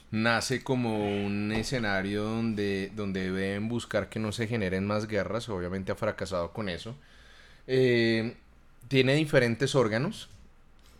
Nace 0.10 0.64
como 0.64 1.06
un 1.26 1.52
escenario 1.52 2.24
donde, 2.24 2.90
donde 2.96 3.30
deben 3.30 3.68
buscar 3.68 4.08
que 4.08 4.20
no 4.20 4.32
se 4.32 4.48
generen 4.48 4.88
más 4.88 5.08
guerras, 5.08 5.50
obviamente 5.50 5.92
ha 5.92 5.96
fracasado 5.96 6.54
con 6.54 6.70
eso. 6.70 6.96
Eh, 7.68 8.38
tiene 8.88 9.16
diferentes 9.16 9.76
órganos. 9.76 10.30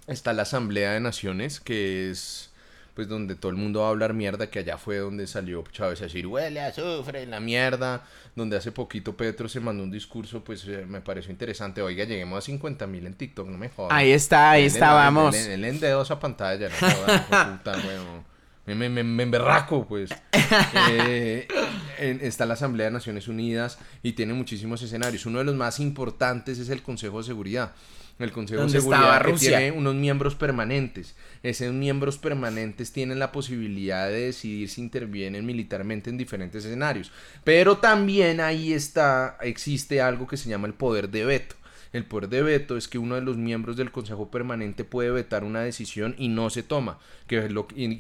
Está 0.08 0.34
la 0.34 0.44
Asamblea 0.44 0.92
de 0.94 1.00
Naciones, 1.00 1.60
que 1.60 2.10
es 2.10 2.52
pues 2.94 3.08
donde 3.08 3.36
todo 3.36 3.52
el 3.52 3.58
mundo 3.58 3.82
va 3.82 3.88
a 3.88 3.90
hablar 3.92 4.16
mierda, 4.16 4.50
que 4.50 4.58
allá 4.58 4.80
fue 4.80 4.98
donde 4.98 5.28
salió 5.28 5.64
Chávez 5.72 6.02
a 6.02 6.06
decir, 6.06 6.26
huele 6.26 6.60
a 6.62 6.68
azufre, 6.70 7.28
la 7.28 7.40
mierda, 7.40 8.04
donde 8.36 8.58
hace 8.58 8.72
poquito 8.72 9.16
Petro 9.16 9.48
se 9.48 9.60
mandó 9.60 9.84
un 9.84 9.92
discurso, 9.92 10.44
pues 10.44 10.66
eh, 10.68 10.84
me 10.88 11.02
pareció 11.02 11.32
interesante, 11.32 11.84
oiga, 11.84 12.06
lleguemos 12.06 12.40
a 12.40 12.42
50 12.42 12.88
mil 12.88 13.06
en 13.06 13.14
TikTok, 13.14 13.48
no 13.50 13.58
me 13.60 13.70
jodas. 13.70 13.92
Ahí 13.94 14.10
está, 14.12 14.50
ahí 14.50 14.66
está, 14.66 14.94
vamos. 14.94 15.36
denle- 15.36 15.48
denle 15.50 15.70
en 15.70 15.80
dedos 15.80 16.10
a 16.10 16.20
pantalla, 16.20 16.70
no 16.70 16.76
jodas, 16.76 17.22
puta. 17.58 17.78
Me, 18.66 18.74
me, 18.74 18.90
me, 18.90 19.04
me 19.04 19.24
emberraco, 19.24 19.86
pues. 19.88 20.10
Eh, 20.90 21.48
en- 22.00 22.20
está 22.22 22.46
la 22.48 22.56
Asamblea 22.56 22.88
de 22.88 22.92
Naciones 22.94 23.28
Unidas 23.28 23.78
y 24.04 24.14
tiene 24.14 24.34
muchísimos 24.34 24.82
escenarios. 24.82 25.26
Uno 25.26 25.38
de 25.40 25.46
los 25.46 25.56
más 25.56 25.80
importantes 25.80 26.60
es 26.60 26.70
el 26.70 26.82
Consejo 26.82 27.20
de 27.20 27.26
Seguridad. 27.26 27.74
El 28.20 28.32
Consejo 28.32 28.62
de 28.62 28.64
¿Dónde 28.64 28.82
Seguridad 28.82 29.26
que 29.26 29.34
tiene 29.34 29.72
unos 29.72 29.94
miembros 29.94 30.36
permanentes. 30.36 31.16
Esos 31.44 31.72
miembros 31.72 32.18
permanentes 32.18 32.92
tienen 32.92 33.20
la 33.20 33.32
posibilidad 33.32 34.08
de 34.08 34.22
decidir 34.22 34.70
si 34.70 34.82
intervienen 34.82 35.46
militarmente 35.46 36.10
en 36.10 36.18
diferentes 36.18 36.66
escenarios. 36.66 37.12
Pero 37.44 37.78
también 37.78 38.40
ahí 38.42 38.74
está, 38.74 39.38
existe 39.42 40.02
algo 40.02 40.26
que 40.26 40.38
se 40.38 40.50
llama 40.50 40.68
el 40.68 40.74
poder 40.74 41.10
de 41.10 41.26
veto. 41.26 41.56
El 41.94 42.06
poder 42.06 42.30
de 42.30 42.42
veto 42.44 42.76
es 42.78 42.88
que 42.88 42.98
uno 42.98 43.16
de 43.16 43.22
los 43.22 43.38
miembros 43.38 43.78
del 43.78 43.92
Consejo 43.92 44.30
Permanente 44.30 44.84
puede 44.84 45.10
vetar 45.12 45.44
una 45.44 45.62
decisión 45.62 46.16
y 46.18 46.28
no 46.28 46.50
se 46.50 46.64
toma. 46.64 47.00
Que 47.28 47.48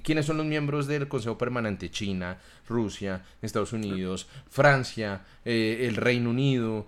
¿Quiénes 0.03 0.25
son 0.25 0.38
los 0.38 0.45
miembros 0.45 0.88
del 0.88 1.07
Consejo 1.07 1.38
Permanente? 1.38 1.89
China, 1.89 2.38
Rusia, 2.67 3.23
Estados 3.41 3.73
Unidos, 3.73 4.27
Francia, 4.49 5.21
eh, 5.45 5.85
el 5.88 5.95
Reino 5.95 6.29
Unido, 6.31 6.85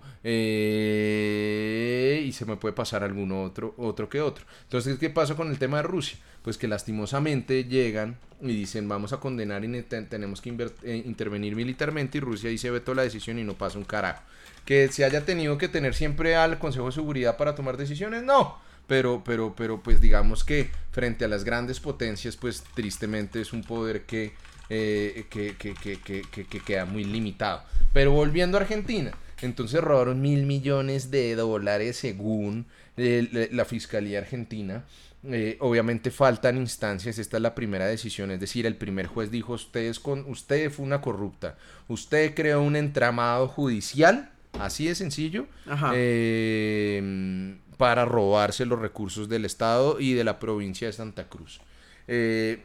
eh, 0.90 2.22
y 2.26 2.32
se 2.32 2.44
me 2.44 2.56
puede 2.56 2.74
pasar 2.74 3.02
alguno 3.04 3.42
otro, 3.42 3.74
otro 3.78 4.08
que 4.08 4.20
otro. 4.20 4.44
Entonces, 4.64 4.98
¿qué 4.98 5.10
pasa 5.10 5.34
con 5.36 5.50
el 5.50 5.58
tema 5.58 5.78
de 5.78 5.84
Rusia? 5.84 6.18
Pues 6.42 6.56
que 6.58 6.68
lastimosamente 6.68 7.64
llegan 7.64 8.16
y 8.40 8.48
dicen 8.56 8.88
vamos 8.88 9.12
a 9.12 9.18
condenar 9.20 9.62
y 9.64 9.68
ne- 9.68 9.82
te- 9.82 10.00
tenemos 10.02 10.40
que 10.40 10.56
eh, 10.84 11.02
intervenir 11.04 11.54
militarmente 11.54 12.16
y 12.18 12.20
Rusia 12.22 12.48
dice 12.48 12.70
veto 12.70 12.94
la 12.94 13.02
decisión 13.02 13.38
y 13.38 13.44
no 13.44 13.54
pasa 13.54 13.78
un 13.78 13.84
carajo. 13.84 14.22
Que 14.64 14.88
se 14.88 15.04
haya 15.04 15.24
tenido 15.24 15.58
que 15.58 15.68
tener 15.68 15.94
siempre 15.94 16.36
al 16.36 16.58
Consejo 16.58 16.86
de 16.86 16.92
Seguridad 16.92 17.36
para 17.36 17.54
tomar 17.54 17.76
decisiones, 17.76 18.22
no. 18.22 18.56
Pero, 18.86 19.22
pero, 19.24 19.54
pero, 19.56 19.82
pues 19.82 20.00
digamos 20.00 20.42
que 20.44 20.70
frente 20.90 21.24
a 21.24 21.28
las 21.28 21.44
grandes 21.44 21.78
potencias, 21.80 22.36
pues 22.36 22.64
tristemente 22.74 23.40
es 23.40 23.52
un 23.52 23.62
poder 23.62 24.02
que, 24.02 24.32
eh, 24.68 25.26
que, 25.30 25.54
que, 25.56 25.74
que, 25.74 25.98
que, 26.00 26.22
que- 26.22 26.44
que 26.44 26.60
queda 26.60 26.84
muy 26.84 27.04
limitado. 27.04 27.62
Pero 27.92 28.12
volviendo 28.12 28.58
a 28.58 28.62
Argentina, 28.62 29.12
entonces 29.42 29.80
robaron 29.80 30.20
mil 30.20 30.44
millones 30.44 31.10
de 31.10 31.34
dólares 31.36 31.96
según 31.96 32.66
eh, 32.96 33.28
la- 33.32 33.46
la 33.56 33.64
Fiscalía 33.64 34.18
Argentina. 34.18 34.84
Eh, 35.22 35.56
obviamente 35.60 36.10
faltan 36.10 36.56
instancias, 36.56 37.18
esta 37.18 37.36
es 37.36 37.42
la 37.42 37.54
primera 37.54 37.86
decisión, 37.86 38.30
es 38.30 38.40
decir, 38.40 38.64
el 38.66 38.74
primer 38.76 39.06
juez 39.06 39.30
dijo, 39.30 39.52
usted, 39.52 39.82
es 39.82 40.00
con, 40.00 40.24
usted 40.26 40.70
fue 40.70 40.84
una 40.86 41.02
corrupta, 41.02 41.58
usted 41.88 42.34
creó 42.34 42.62
un 42.62 42.74
entramado 42.74 43.46
judicial, 43.46 44.30
así 44.58 44.86
de 44.86 44.94
sencillo, 44.94 45.46
Ajá. 45.68 45.92
eh, 45.94 47.56
para 47.76 48.04
robarse 48.04 48.66
los 48.66 48.78
recursos 48.78 49.28
del 49.28 49.44
Estado 49.44 50.00
y 50.00 50.12
de 50.14 50.24
la 50.24 50.38
provincia 50.38 50.86
de 50.86 50.92
Santa 50.92 51.28
Cruz. 51.28 51.60
Eh, 52.08 52.62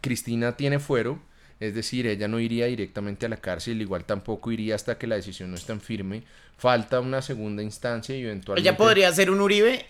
Cristina 0.00 0.56
tiene 0.56 0.78
fuero, 0.78 1.18
es 1.58 1.74
decir, 1.74 2.06
ella 2.06 2.28
no 2.28 2.38
iría 2.38 2.66
directamente 2.66 3.26
a 3.26 3.28
la 3.28 3.38
cárcel, 3.38 3.80
igual 3.80 4.04
tampoco 4.04 4.52
iría 4.52 4.74
hasta 4.74 4.98
que 4.98 5.06
la 5.06 5.16
decisión 5.16 5.50
no 5.50 5.56
esté 5.56 5.72
en 5.72 5.80
firme. 5.80 6.22
Falta 6.58 7.00
una 7.00 7.22
segunda 7.22 7.62
instancia 7.62 8.14
y 8.16 8.22
eventualmente... 8.22 8.68
Ella 8.68 8.76
podría 8.76 9.12
ser 9.12 9.30
un 9.30 9.40
Uribe. 9.40 9.86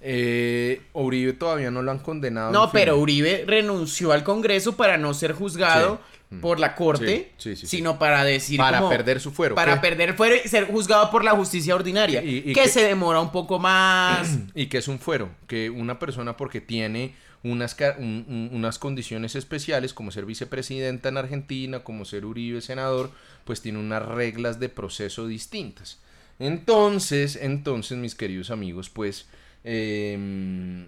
Eh, 0.00 0.80
Uribe 0.94 1.32
todavía 1.34 1.70
no 1.70 1.82
lo 1.82 1.90
han 1.90 2.00
condenado. 2.00 2.50
No, 2.50 2.70
pero 2.72 2.98
Uribe 2.98 3.44
renunció 3.46 4.12
al 4.12 4.24
Congreso 4.24 4.76
para 4.76 4.96
no 4.96 5.14
ser 5.14 5.32
juzgado 5.32 6.00
Sí. 6.06 6.18
Por 6.40 6.58
la 6.60 6.74
corte, 6.74 7.32
Sí, 7.36 7.50
sí, 7.50 7.56
sí, 7.56 7.66
sí. 7.66 7.76
sino 7.76 7.98
para 7.98 8.24
decir 8.24 8.56
Para 8.58 8.78
como- 8.78 8.90
perder 8.90 9.20
su 9.20 9.32
fuero. 9.32 9.54
para 9.54 9.74
¿qué? 9.74 9.80
perder 9.80 10.14
fuero 10.14 10.34
y 10.42 10.48
ser 10.48 10.64
juzgado 10.66 11.10
por 11.10 11.24
la 11.24 11.32
justicia 11.32 11.74
ordinaria, 11.74 12.22
Y- 12.22 12.38
y 12.38 12.42
que 12.52 12.62
que- 12.62 12.68
se 12.68 12.84
demora 12.84 13.20
un 13.20 13.30
poco 13.32 13.58
más. 13.58 14.28
¿Y 14.54 14.66
que 14.66 14.78
es 14.78 14.88
un 14.88 14.98
fuero? 14.98 15.30
Que 15.46 15.68
una 15.70 15.98
persona 15.98 16.36
porque 16.36 16.60
tiene 16.60 17.14
unas, 17.44 17.74
ca- 17.74 17.96
un- 17.98 18.24
un- 18.28 18.50
unas 18.52 18.78
condiciones 18.78 19.34
especiales, 19.34 19.92
como 19.92 20.10
ser 20.12 20.24
vicepresidenta 20.26 21.08
en 21.08 21.16
Argentina, 21.18 21.80
como 21.80 22.04
ser 22.04 22.24
Uribe 22.24 22.60
senador, 22.60 23.10
pues 23.44 23.60
tiene 23.60 23.78
unas 23.80 24.06
reglas 24.06 24.60
de 24.60 24.68
proceso 24.68 25.26
distintas. 25.26 26.00
Entonces, 26.38 27.36
entonces, 27.40 27.98
mis 27.98 28.14
queridos 28.14 28.50
amigos, 28.50 28.90
pues, 28.90 29.26
em, 29.64 30.86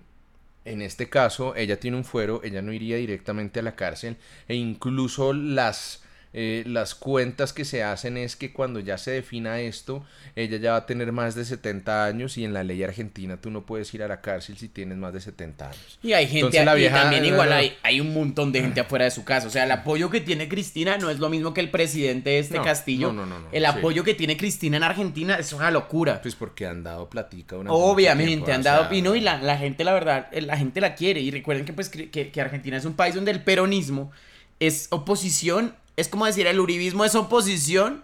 en 0.65 0.83
este 0.83 1.09
caso, 1.09 1.57
ella 1.57 1.81
tiene 1.81 1.97
un 1.97 2.05
fuero, 2.05 2.41
ella 2.45 2.63
no 2.63 2.73
iría 2.73 2.97
directamente 2.97 3.61
a 3.61 3.63
la 3.63 3.77
cárcel, 3.77 4.17
e 4.49 4.55
incluso 4.55 5.33
las... 5.33 6.04
eh, 6.37 6.65
las 6.67 6.97
cuentas 6.97 7.53
que 7.53 7.65
se 7.65 7.85
hacen 7.85 8.17
es 8.17 8.35
que 8.35 8.53
cuando 8.53 8.81
ya 8.81 8.99
se 8.99 9.13
defina 9.13 9.61
esto, 9.61 10.05
ella 10.35 10.57
ya 10.57 10.73
va 10.73 10.79
a 10.79 10.87
tener 10.87 11.13
más 11.13 11.37
de 11.37 11.45
70 11.45 12.05
años 12.05 12.37
y 12.37 12.45
en 12.45 12.53
la 12.53 12.65
ley 12.65 12.83
argentina 12.83 13.37
tú 13.37 13.53
no 13.53 13.65
puedes 13.65 13.95
ir 13.95 14.03
a 14.03 14.09
la 14.09 14.21
cárcel 14.21 14.59
si 14.59 14.69
tienes 14.69 14.99
más 14.99 15.13
de 15.13 15.21
70 15.21 15.67
años. 15.69 15.99
Y 16.03 16.13
hay 16.13 16.25
gente, 16.27 16.39
Entonces, 16.41 16.65
la 16.65 16.75
y 16.77 16.81
vieja- 16.81 17.03
también 17.03 17.25
igual 17.25 17.53
hay, 17.53 17.77
hay 17.85 18.01
un 18.01 18.13
montón 18.13 18.51
de 18.51 18.63
gente 18.63 18.81
afuera 18.81 19.05
de 19.05 19.13
su 19.13 19.25
casa. 19.25 19.47
O 19.47 19.51
sea, 19.51 19.63
el 19.63 19.71
apoyo 19.71 20.11
que 20.11 20.21
tiene 20.21 20.49
Cristina 20.49 20.99
no 20.99 21.09
es 21.09 21.21
lo 21.21 21.31
mismo 21.31 21.55
que 21.55 21.61
el 21.61 21.71
presidente 21.71 22.31
de 22.31 22.39
este 22.41 22.57
No, 22.59 22.65
Castillo. 22.65 23.13
no, 23.13 23.25
no, 23.25 23.27
no, 23.27 23.39
no, 23.39 23.49
el 23.53 23.63
sí. 23.63 23.67
apoyo 23.69 24.03
que 24.03 24.15
tiene 24.15 24.37
Cristina 24.37 24.77
en 24.77 24.83
Argentina 24.83 25.37
es 25.37 25.53
una 25.53 25.71
locura. 25.71 26.21
Pues 26.21 26.35
porque 26.35 26.67
han 26.67 26.83
dado 26.83 27.09
platica 27.09 27.55
mucho 27.57 27.73
Obviamente, 27.73 28.27
tiempo, 28.33 28.51
han 28.53 28.63
dado 28.65 28.81
sea, 28.83 28.91
pino 28.91 29.15
y 29.15 29.21
la, 29.21 29.41
la 29.41 29.57
gente, 29.57 29.85
la 29.85 29.93
verdad, 29.95 30.27
eh, 30.33 30.41
la 30.41 30.57
gente 30.57 30.81
la 30.81 30.97
quiere. 30.97 31.21
Y 31.21 31.31
recuerden 31.31 31.65
que, 31.65 31.73
pues, 31.73 31.89
que, 31.89 32.11
que 32.11 32.41
Argentina 32.41 32.77
es 32.77 32.85
un 32.85 32.95
país 32.95 33.15
donde 33.15 33.31
el 33.31 33.45
peronismo 33.45 34.11
es 34.59 34.89
oposición, 34.91 35.75
es 35.97 36.09
como 36.09 36.27
decir, 36.27 36.47
el 36.47 36.61
uribismo 36.61 37.05
es 37.05 37.15
oposición 37.15 38.03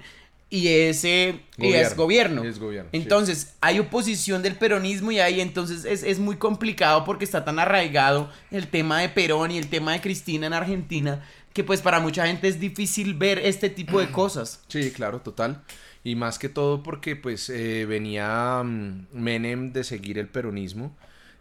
y 0.48 0.68
ese 0.68 1.40
y 1.56 1.72
es 1.72 1.96
gobierno. 1.96 2.44
Y 2.44 2.48
es 2.48 2.58
gobierno, 2.58 2.90
sí. 2.92 2.96
Entonces, 2.98 3.54
hay 3.60 3.78
oposición 3.78 4.42
del 4.42 4.56
peronismo 4.56 5.12
y 5.12 5.20
ahí 5.20 5.40
entonces 5.40 5.84
es, 5.84 6.02
es 6.02 6.18
muy 6.18 6.36
complicado 6.36 7.04
porque 7.04 7.24
está 7.24 7.44
tan 7.44 7.58
arraigado 7.58 8.30
el 8.50 8.68
tema 8.68 9.00
de 9.00 9.08
Perón 9.08 9.52
y 9.52 9.58
el 9.58 9.68
tema 9.68 9.92
de 9.92 10.00
Cristina 10.00 10.46
en 10.46 10.52
Argentina 10.52 11.22
que 11.52 11.64
pues 11.64 11.80
para 11.82 12.00
mucha 12.00 12.26
gente 12.26 12.48
es 12.48 12.60
difícil 12.60 13.14
ver 13.14 13.38
este 13.38 13.70
tipo 13.70 14.00
de 14.00 14.10
cosas. 14.10 14.62
Sí, 14.68 14.92
claro, 14.92 15.20
total. 15.20 15.62
Y 16.04 16.14
más 16.14 16.38
que 16.38 16.48
todo 16.48 16.82
porque 16.82 17.16
pues 17.16 17.50
eh, 17.50 17.86
venía 17.86 18.62
mm, 18.64 19.08
Menem 19.12 19.72
de 19.72 19.84
seguir 19.84 20.18
el 20.18 20.28
peronismo. 20.28 20.96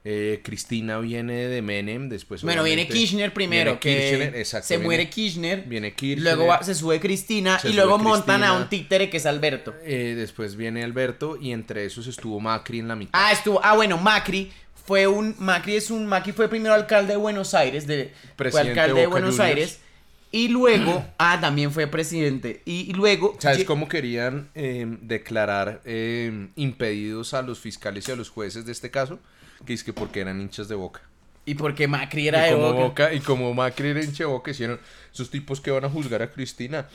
Eh, 0.05 0.39
Cristina 0.43 0.97
viene 0.99 1.33
de 1.47 1.61
Menem, 1.61 2.07
después 2.07 2.41
Bueno, 2.43 2.63
viene 2.63 2.87
Kirchner 2.87 3.33
primero, 3.33 3.77
viene 3.83 3.99
Kirchner, 4.09 4.31
que 4.31 4.39
exacto, 4.39 4.67
se 4.67 4.75
viene- 4.75 4.85
muere 4.85 5.09
Kirchner, 5.09 5.63
Viene 5.63 5.93
Kirchner. 5.93 6.23
luego 6.37 6.47
va- 6.47 6.63
se 6.63 6.73
sube 6.73 6.99
Cristina 7.01 7.59
Se 7.59 7.69
y 7.69 7.73
luego 7.73 7.97
montan 7.97 8.43
a 8.45 8.53
un 8.53 8.69
títere 8.69 9.09
que 9.09 9.17
es 9.17 9.25
Alberto. 9.25 9.75
eh, 9.83 10.13
después 10.17 10.55
viene 10.55 10.83
Alberto 10.85 11.37
y 11.39 11.51
entre 11.51 11.83
esos 11.85 12.07
estuvo 12.07 12.39
Macri 12.39 12.79
en 12.79 12.87
la 12.87 12.95
mitad. 12.95 13.11
Ah, 13.13 13.31
estuvo, 13.33 13.59
ah 13.63 13.75
bueno, 13.75 13.97
Macri 13.97 14.51
fue 14.85 15.05
un, 15.05 15.35
Macri 15.37 15.75
es 15.75 15.91
un, 15.91 16.05
Macri 16.05 16.31
fue 16.31 16.47
primero 16.47 16.73
alcalde 16.73 17.13
de 17.13 17.17
Buenos 17.17 17.53
Aires, 17.53 17.85
de, 17.85 18.13
fue 18.37 18.61
alcalde 18.61 19.01
de 19.01 19.07
Buenos 19.07 19.35
Juniors. 19.35 19.57
Aires 19.57 19.79
y 20.31 20.47
luego, 20.47 21.05
ah, 21.17 21.39
también 21.41 21.71
fue 21.73 21.87
presidente 21.87 22.61
y, 22.63 22.89
y 22.89 22.93
luego, 22.93 23.35
¿Sabes 23.39 23.65
cómo 23.65 23.89
querían 23.89 24.49
eh, 24.55 24.85
declarar 25.01 25.81
eh, 25.83 26.47
impedidos 26.55 27.33
a 27.33 27.41
los 27.41 27.59
fiscales 27.59 28.07
y 28.07 28.11
a 28.11 28.15
los 28.15 28.29
jueces 28.29 28.65
de 28.65 28.71
este 28.71 28.89
caso? 28.89 29.19
Que 29.65 29.73
es 29.73 29.83
que 29.83 29.93
porque 29.93 30.21
eran 30.21 30.39
hinchas 30.41 30.67
de 30.67 30.75
boca. 30.75 31.01
y 31.45 31.55
porque 31.55 31.87
Macri 31.87 32.27
era 32.27 32.47
y, 32.47 32.51
de 32.51 32.55
como 32.57 32.73
Boca. 32.73 32.83
Boca- 32.85 33.13
y 33.13 33.19
como 33.21 33.53
Macri 33.53 33.89
era 33.89 34.03
hincha 34.03 34.23
de 34.25 34.29
boca, 34.29 34.51
hicieron 34.51 34.79
esos 35.13 35.29
tipos 35.31 35.59
que 35.61 35.71
van 35.71 35.83
a 35.85 35.89
juzgar 35.89 36.21
a 36.21 36.29
Cristina. 36.31 36.87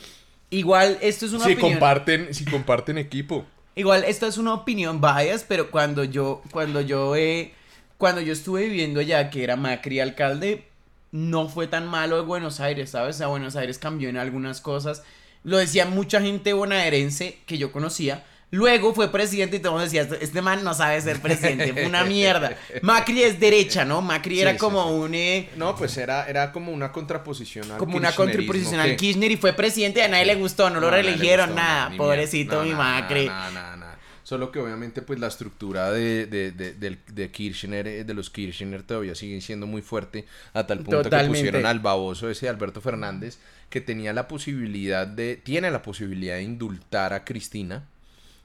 Igual 0.50 0.98
esto 1.00 1.26
es 1.26 1.32
una 1.32 1.44
Si 1.44 1.52
opinión. 1.54 1.72
comparten, 1.72 2.32
si 2.34 2.44
comparten 2.44 2.98
equipo. 2.98 3.44
Igual 3.74 4.04
esto 4.04 4.26
es 4.26 4.38
una 4.38 4.54
opinión 4.54 5.00
bias, 5.00 5.44
pero 5.48 5.70
cuando 5.70 6.04
yo, 6.04 6.42
cuando 6.52 6.80
yo, 6.80 7.16
eh, 7.16 7.52
cuando 7.98 8.20
yo 8.20 8.32
estuve 8.32 8.64
viviendo 8.68 9.00
allá, 9.00 9.30
que 9.30 9.42
era 9.42 9.56
Macri 9.56 9.98
alcalde, 10.00 10.64
no 11.10 11.48
fue 11.48 11.66
tan 11.66 11.86
malo 11.88 12.16
de 12.16 12.22
Buenos 12.22 12.60
Aires, 12.60 12.90
¿sabes? 12.90 13.16
O 13.16 13.18
sea, 13.18 13.26
Buenos 13.26 13.56
Aires 13.56 13.78
cambió 13.78 14.08
en 14.08 14.16
algunas 14.16 14.60
cosas. 14.60 15.02
Lo 15.42 15.56
decía 15.58 15.86
mucha 15.86 16.20
gente 16.20 16.52
bonaerense 16.52 17.38
que 17.46 17.58
yo 17.58 17.72
conocía. 17.72 18.24
Luego 18.54 18.94
fue 18.94 19.10
presidente 19.10 19.56
y 19.56 19.58
todo 19.58 19.70
el 19.70 19.72
mundo 19.72 19.84
decía, 19.84 20.02
"Este- 20.02 20.24
este 20.24 20.40
man 20.40 20.62
no 20.62 20.74
sabe 20.74 21.00
ser 21.00 21.20
presidente, 21.20 21.72
fue 21.72 21.86
una 21.86 22.04
mierda. 22.04 22.56
Macri 22.82 23.22
es 23.24 23.40
derecha, 23.40 23.84
¿no? 23.84 24.00
Macri 24.00 24.36
Sí, 24.36 24.40
era 24.42 24.52
sí, 24.52 24.58
como 24.58 24.84
sí. 24.84 24.90
un... 24.94 25.14
eh, 25.14 25.48
No, 25.56 25.74
pues 25.74 25.96
era, 25.96 26.28
era 26.28 26.52
como 26.52 26.70
una 26.70 26.92
contraposición 26.92 27.70
al 27.72 27.78
como 27.78 27.96
una 27.96 28.12
contribución 28.12 28.78
al 28.80 28.94
Kirchner 28.96 29.30
y 29.32 29.36
fue 29.36 29.52
presidente 29.54 30.00
y 30.00 30.02
a 30.04 30.08
nadie 30.08 30.26
le 30.26 30.36
gustó, 30.36 30.70
no, 30.70 30.76
lo 30.78 30.90
No, 30.90 30.96
le 30.96 31.02
reeligieron, 31.02 31.50
gustó, 31.50 31.62
nada, 31.62 31.90
pobrecito 31.96 32.62
mierda. 32.62 32.64
mi 32.64 32.70
No, 32.70 32.78
nada, 32.78 33.00
Macri. 33.00 33.26
nada, 33.26 33.50
nada, 33.50 33.76
nada. 33.76 33.98
Solo 34.22 34.50
que 34.52 34.58
obviamente 34.58 35.02
pues 35.02 35.18
la 35.18 35.26
estructura 35.26 35.90
de, 35.90 36.26
de, 36.26 36.50
de, 36.52 36.72
del- 36.74 36.98
de 37.12 37.30
Kirchner, 37.30 37.86
eh, 37.88 38.04
de 38.04 38.14
los 38.14 38.30
Kirchner 38.30 38.82
todavía 38.82 39.14
sigue 39.14 39.38
siendo 39.40 39.66
muy 39.66 39.82
fuerte 39.82 40.24
a 40.54 40.66
tal 40.66 40.78
punto 40.78 41.02
Totalmente. 41.02 41.32
que 41.34 41.38
pusieron 41.44 41.66
al 41.66 41.80
baboso 41.80 42.30
ese 42.30 42.48
Alberto 42.48 42.80
Fernández 42.80 43.38
que 43.68 43.80
tenía 43.82 44.12
la 44.14 44.26
posibilidad 44.28 45.06
de, 45.06 45.36
tiene 45.36 45.70
la 45.70 45.82
posibilidad 45.82 46.36
de 46.36 46.42
indultar 46.42 47.12
a 47.12 47.24
Cristina. 47.24 47.84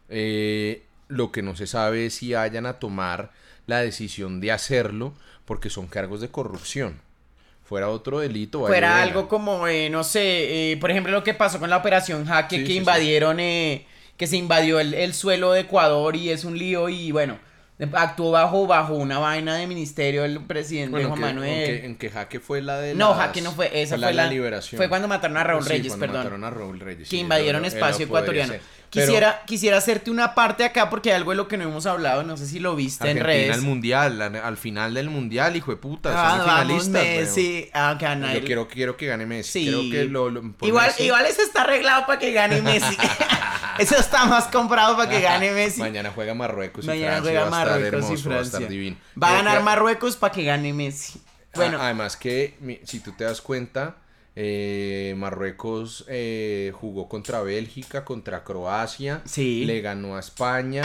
Eh, 0.10 0.84
lo 1.07 1.32
que 1.32 1.41
no 1.41 1.55
se 1.55 1.68
sabe 1.68 2.07
es 2.07 2.16
si 2.16 2.34
vayan 2.34 2.66
a 2.66 2.74
tomar 2.80 3.32
la 3.68 3.80
decisión 3.82 4.41
de 4.41 4.51
hacerlo 4.51 5.14
porque 5.45 5.70
son 5.70 5.88
cargos 5.88 6.22
de 6.22 6.30
corrupción. 6.30 6.99
Fuera 7.64 7.89
otro 7.89 8.20
delito. 8.20 8.66
fuera 8.66 9.01
algo 9.03 9.28
como, 9.28 9.68
eh, 9.68 9.89
no 9.91 10.03
sé, 10.03 10.72
eh, 10.72 10.78
por 10.78 10.89
ejemplo, 10.89 11.12
lo 11.12 11.24
que 11.24 11.36
pasó 11.36 11.60
con 11.60 11.70
la 11.70 11.78
operación 11.78 12.26
Jaque, 12.26 12.57
Sí, 12.57 12.64
que 12.64 12.72
sí, 12.72 12.78
invadieron, 12.78 13.39
eh, 13.39 13.86
que 14.18 14.26
se 14.26 14.38
invadió 14.38 14.80
el, 14.80 14.95
el 14.95 15.14
suelo 15.14 15.51
de 15.51 15.62
Ecuador 15.62 16.16
y 16.16 16.32
es 16.32 16.45
un 16.45 16.57
lío 16.57 16.89
y 16.89 17.12
bueno, 17.12 17.38
actuó 17.93 18.32
bajo, 18.32 18.66
bajo 18.66 18.95
una 18.95 19.20
vaina 19.20 19.55
de 19.55 19.68
ministerio 19.68 20.26
el 20.26 20.41
presidente 20.45 20.89
Bueno, 20.91 21.10
Juan 21.10 21.20
que- 21.20 21.26
Manuel. 21.28 21.49
En 21.51 21.66
que, 21.80 21.86
en 21.86 21.95
que 21.97 22.10
Jaque 22.10 22.39
fue 22.39 22.62
la 22.64 22.80
de 22.80 22.95
No, 22.95 23.10
las- 23.10 23.20
Jaque 23.28 23.41
no 23.41 23.51
fue, 23.51 23.70
esa 23.82 23.97
la 23.97 24.07
fue 24.07 24.14
la, 24.16 24.24
la- 24.24 24.30
liberación. 24.32 24.78
fue 24.78 24.89
cuando 24.89 25.07
mataron 25.07 25.38
a 25.38 25.43
Raúl 25.43 25.64
Reyes, 25.66 25.88
cuando 25.89 26.05
perdón. 26.07 26.18
mataron 26.22 26.43
a 26.43 26.49
Raúl 26.49 26.80
Reyes. 26.80 27.07
que 27.07 27.18
invadieron 27.18 27.66
espacio 27.66 28.05
ecuatoriano. 28.05 28.53
ser. 28.53 28.62
Pero 28.91 29.05
Quisiera, 29.05 29.41
quisiera 29.45 29.77
hacerte 29.77 30.09
una 30.09 30.33
parte 30.33 30.63
acá 30.63 30.89
porque 30.89 31.11
hay 31.11 31.17
algo 31.17 31.29
de 31.31 31.37
lo 31.37 31.47
que 31.47 31.57
no 31.57 31.63
hemos 31.65 31.85
hablado, 31.85 32.23
no 32.23 32.37
sé 32.37 32.47
si 32.47 32.59
lo 32.59 32.75
viste 32.75 33.09
en 33.11 33.19
redes. 33.19 33.53
al 33.53 33.61
mundial, 33.61 34.19
al, 34.21 34.35
al 34.35 34.57
final 34.57 34.95
del 34.95 35.09
mundial, 35.11 35.55
hijo 35.55 35.69
de 35.69 35.77
puta, 35.77 36.09
Ah, 36.11 36.37
son 36.37 36.47
vamos 36.47 36.61
finalistas. 36.85 37.03
Messi, 37.03 37.69
ah, 37.73 37.89
a 37.91 37.97
weón. 38.01 38.19
nadie- 38.21 38.39
Yo 38.39 38.45
quiero, 38.45 38.67
quiero 38.67 38.97
que 38.97 39.05
gane 39.05 39.25
Messi. 39.27 39.51
Sí. 39.51 39.67
Creo 39.67 39.81
que 39.91 40.05
lo, 40.09 40.29
lo- 40.31 40.41
por 40.53 40.67
Igual, 40.67 40.89
Messi- 40.89 41.05
igual 41.05 41.25
eso 41.27 41.41
está 41.43 41.61
arreglado 41.61 42.07
para 42.07 42.17
que 42.17 42.31
gane 42.31 42.61
Messi. 42.63 42.97
eso 43.77 43.95
está 43.95 44.25
más 44.25 44.45
comprado 44.45 44.97
para 44.97 45.09
que 45.09 45.21
gane 45.21 45.51
Messi. 45.51 45.79
Mañana 45.81 46.11
juega 46.13 46.33
Marruecos 46.33 46.85
y 46.85 46.87
Mañana 46.87 47.17
Francia. 47.21 47.31
juega 47.31 47.49
Marruecos 47.51 48.05
y 48.09 48.13
va 48.15 48.15
a 48.15 48.23
Francia. 48.39 48.59
divino. 48.67 48.97
Va 49.21 49.29
a 49.29 49.33
ganar 49.33 49.57
que- 49.59 49.63
Marruecos 49.63 50.15
para 50.17 50.33
que 50.33 50.43
gane 50.43 50.73
Messi. 50.73 51.21
Bueno, 51.53 51.77
Ah, 51.79 51.85
Además 51.85 52.17
que, 52.17 52.57
si 52.85 52.99
tú 52.99 53.11
te 53.11 53.23
das 53.23 53.41
cuenta, 53.41 53.97
eh, 54.36 55.13
Marruecos 55.17 56.05
eh, 56.07 56.71
jugó 56.75 57.09
contra 57.09 57.41
Bélgica, 57.41 58.05
contra 58.05 58.43
Croacia, 58.43 59.21
Sí. 59.25 59.65
le 59.65 59.82
ganó 59.82 60.15
a 60.15 60.19
España, 60.19 60.84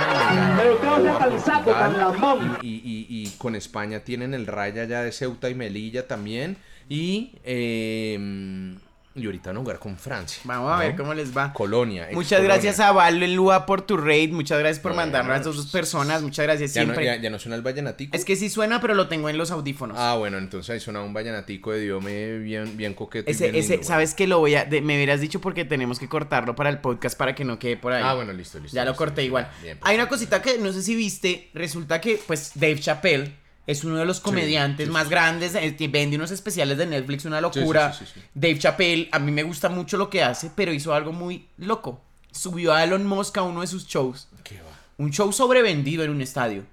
le 0.57 0.77
ganó 0.87 1.13
a 1.15 1.19
Portugal, 1.29 2.59
y- 2.63 3.07
y 3.09 3.31
con 3.39 3.55
España 3.55 4.01
tienen 4.01 4.35
el 4.35 4.47
raya 4.47 4.85
ya 4.85 5.03
de 5.03 5.13
Ceuta 5.13 5.51
y 5.51 5.55
Melilla 5.55 6.07
también, 6.09 6.57
y, 6.89 7.33
eh, 7.45 8.77
y 9.17 9.27
ahorita 9.27 9.51
van 9.51 9.57
a 9.59 9.61
jugar 9.61 9.79
con 9.79 9.97
Francia. 9.97 10.41
vamos 10.45 10.73
a 10.73 10.79
ver 10.79 10.91
¿no? 10.93 10.97
cómo 10.99 11.15
les 11.15 11.37
va. 11.37 11.53
Colonia. 11.53 12.09
Muchas 12.13 12.39
Colonia. 12.39 12.55
gracias 12.55 12.81
a 12.81 12.91
Valelúa 12.93 13.65
por 13.67 13.83
tu 13.83 13.97
raid. 13.97 14.33
Muchas 14.33 14.59
gracias 14.59 14.81
por 14.81 14.91
Bueno, 14.93 15.03
mandarnos 15.07 15.33
a 15.35 15.37
estas 15.37 15.57
dos 15.57 15.67
personas. 15.71 16.23
Muchas 16.23 16.45
gracias 16.45 16.75
¿Ya 16.75 16.83
no, 16.83 16.87
siempre. 16.95 17.05
ya, 17.05 17.17
ya 17.17 17.31
no 17.31 17.39
suena 17.39 17.55
el 17.57 17.63
vallenatico? 17.63 18.17
Es 18.17 18.25
que 18.25 18.35
sí 18.37 18.51
suena, 18.51 18.81
pero 18.81 18.95
lo 18.95 19.07
tengo 19.09 19.29
en 19.29 19.39
los 19.39 19.51
audífonos. 19.53 19.97
Ah, 20.01 20.17
bueno, 20.19 20.39
entonces 20.39 20.71
ahí 20.71 20.81
suena 20.81 21.01
un 21.03 21.13
vallenatico 21.15 21.71
de 21.73 21.81
Diome 21.83 22.39
bien, 22.39 22.77
bien 22.77 22.95
coqueto. 22.95 23.31
y 23.31 23.35
ese, 23.35 23.51
bien 23.51 23.63
ese, 23.63 23.73
lindo. 23.75 23.87
¿sabes 23.87 24.15
que 24.15 24.27
lo 24.27 24.39
voy 24.41 24.57
a. 24.57 24.65
de- 24.65 24.81
me 24.81 24.97
hubieras 24.97 25.21
dicho 25.21 25.41
porque 25.41 25.65
tenemos 25.65 25.99
que 25.99 26.09
cortarlo 26.09 26.55
para 26.57 26.71
el 26.71 26.79
podcast 26.79 27.17
para 27.17 27.35
que 27.35 27.45
no 27.45 27.59
quede 27.59 27.77
por 27.77 27.93
ahí. 27.93 28.03
Ah, 28.05 28.15
bueno, 28.15 28.33
listo, 28.33 28.59
listo. 28.59 28.75
Ya 28.75 28.85
lo 28.85 28.97
corté 28.97 29.23
listo. 29.23 29.27
igual. 29.29 29.49
Bien. 29.63 29.79
Hay 29.83 29.95
una 29.95 30.09
cosita 30.09 30.43
que 30.43 30.59
no 30.59 30.73
sé 30.73 30.83
si 30.83 30.97
viste. 30.97 31.51
Resulta 31.55 32.01
que, 32.01 32.21
pues, 32.27 32.51
Dave 32.55 32.81
Chappelle 32.81 33.33
es 33.67 33.85
uno 33.85 33.97
de 33.97 34.05
los 34.05 34.21
comediantes 34.21 34.87
sí, 34.87 34.93
más 34.93 35.05
sí. 35.05 35.11
grandes. 35.11 35.55
eh, 35.55 35.75
vende 35.91 36.17
unos 36.17 36.31
especiales 36.31 36.77
de 36.79 36.87
Netflix, 36.87 37.25
una 37.25 37.41
locura. 37.41 37.93
sí, 37.93 38.05
sí, 38.05 38.13
sí. 38.15 38.21
Dave 38.35 38.59
Chappelle, 38.59 39.09
a 39.13 39.19
mí 39.19 39.33
me 39.33 39.43
gusta 39.43 39.69
mucho 39.69 39.97
lo 39.97 40.11
que 40.11 40.23
hace, 40.23 40.51
pero 40.55 40.73
hizo 40.73 40.93
algo 40.95 41.13
muy 41.13 41.47
loco. 41.57 42.01
Subió 42.31 42.75
a 42.75 42.83
Elon 42.85 43.07
Musk 43.07 43.39
a 43.39 43.43
uno 43.43 43.61
de 43.61 43.67
sus 43.67 43.87
shows. 43.87 44.29
¿Qué 44.43 44.57
va? 44.57 44.71
Un 44.99 45.13
show 45.13 45.33
sobrevendido 45.33 46.05
en 46.05 46.11
un 46.11 46.21
estadio. 46.21 46.65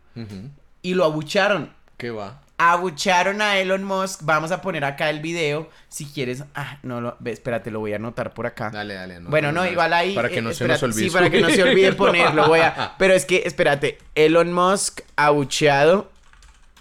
Y 0.81 0.93
lo 0.95 1.05
abucharon. 1.05 1.71
¿Qué 1.97 2.09
va? 2.11 2.41
Abucharon 2.57 3.41
a 3.41 3.57
Elon 3.57 3.83
Musk. 3.83 4.21
Vamos 4.23 4.51
a 4.51 4.61
poner 4.61 4.83
acá 4.85 5.09
el 5.09 5.19
video. 5.19 5.69
Si 5.87 6.05
quieres. 6.05 6.43
Ah, 6.53 6.77
no, 6.83 7.01
lo, 7.01 7.17
espérate, 7.25 7.71
lo 7.71 7.79
voy 7.79 7.93
a 7.93 7.95
anotar 7.95 8.33
por 8.33 8.45
acá. 8.45 8.69
Dale, 8.69 8.93
dale. 8.93 9.19
bueno, 9.21 9.51
no, 9.51 9.65
igual 9.65 9.93
ahí. 9.93 10.13
Para 10.13 10.29
que 10.29 10.39
eh, 10.39 10.41
no 10.41 10.49
se 10.49 10.63
espérate, 10.65 10.85
nos 10.85 10.95
olvide. 10.95 11.09
Sí, 11.09 11.13
para 11.13 11.29
que 11.29 11.41
no 11.41 11.49
se 11.49 11.63
olvide 11.63 11.93
ponerlo. 11.93 12.47
Voy 12.47 12.59
a. 12.59 12.95
Pero 12.99 13.13
es 13.15 13.25
que, 13.25 13.43
espérate. 13.45 13.97
Elon 14.13 14.53
Musk 14.53 15.01
abucheado. 15.15 16.10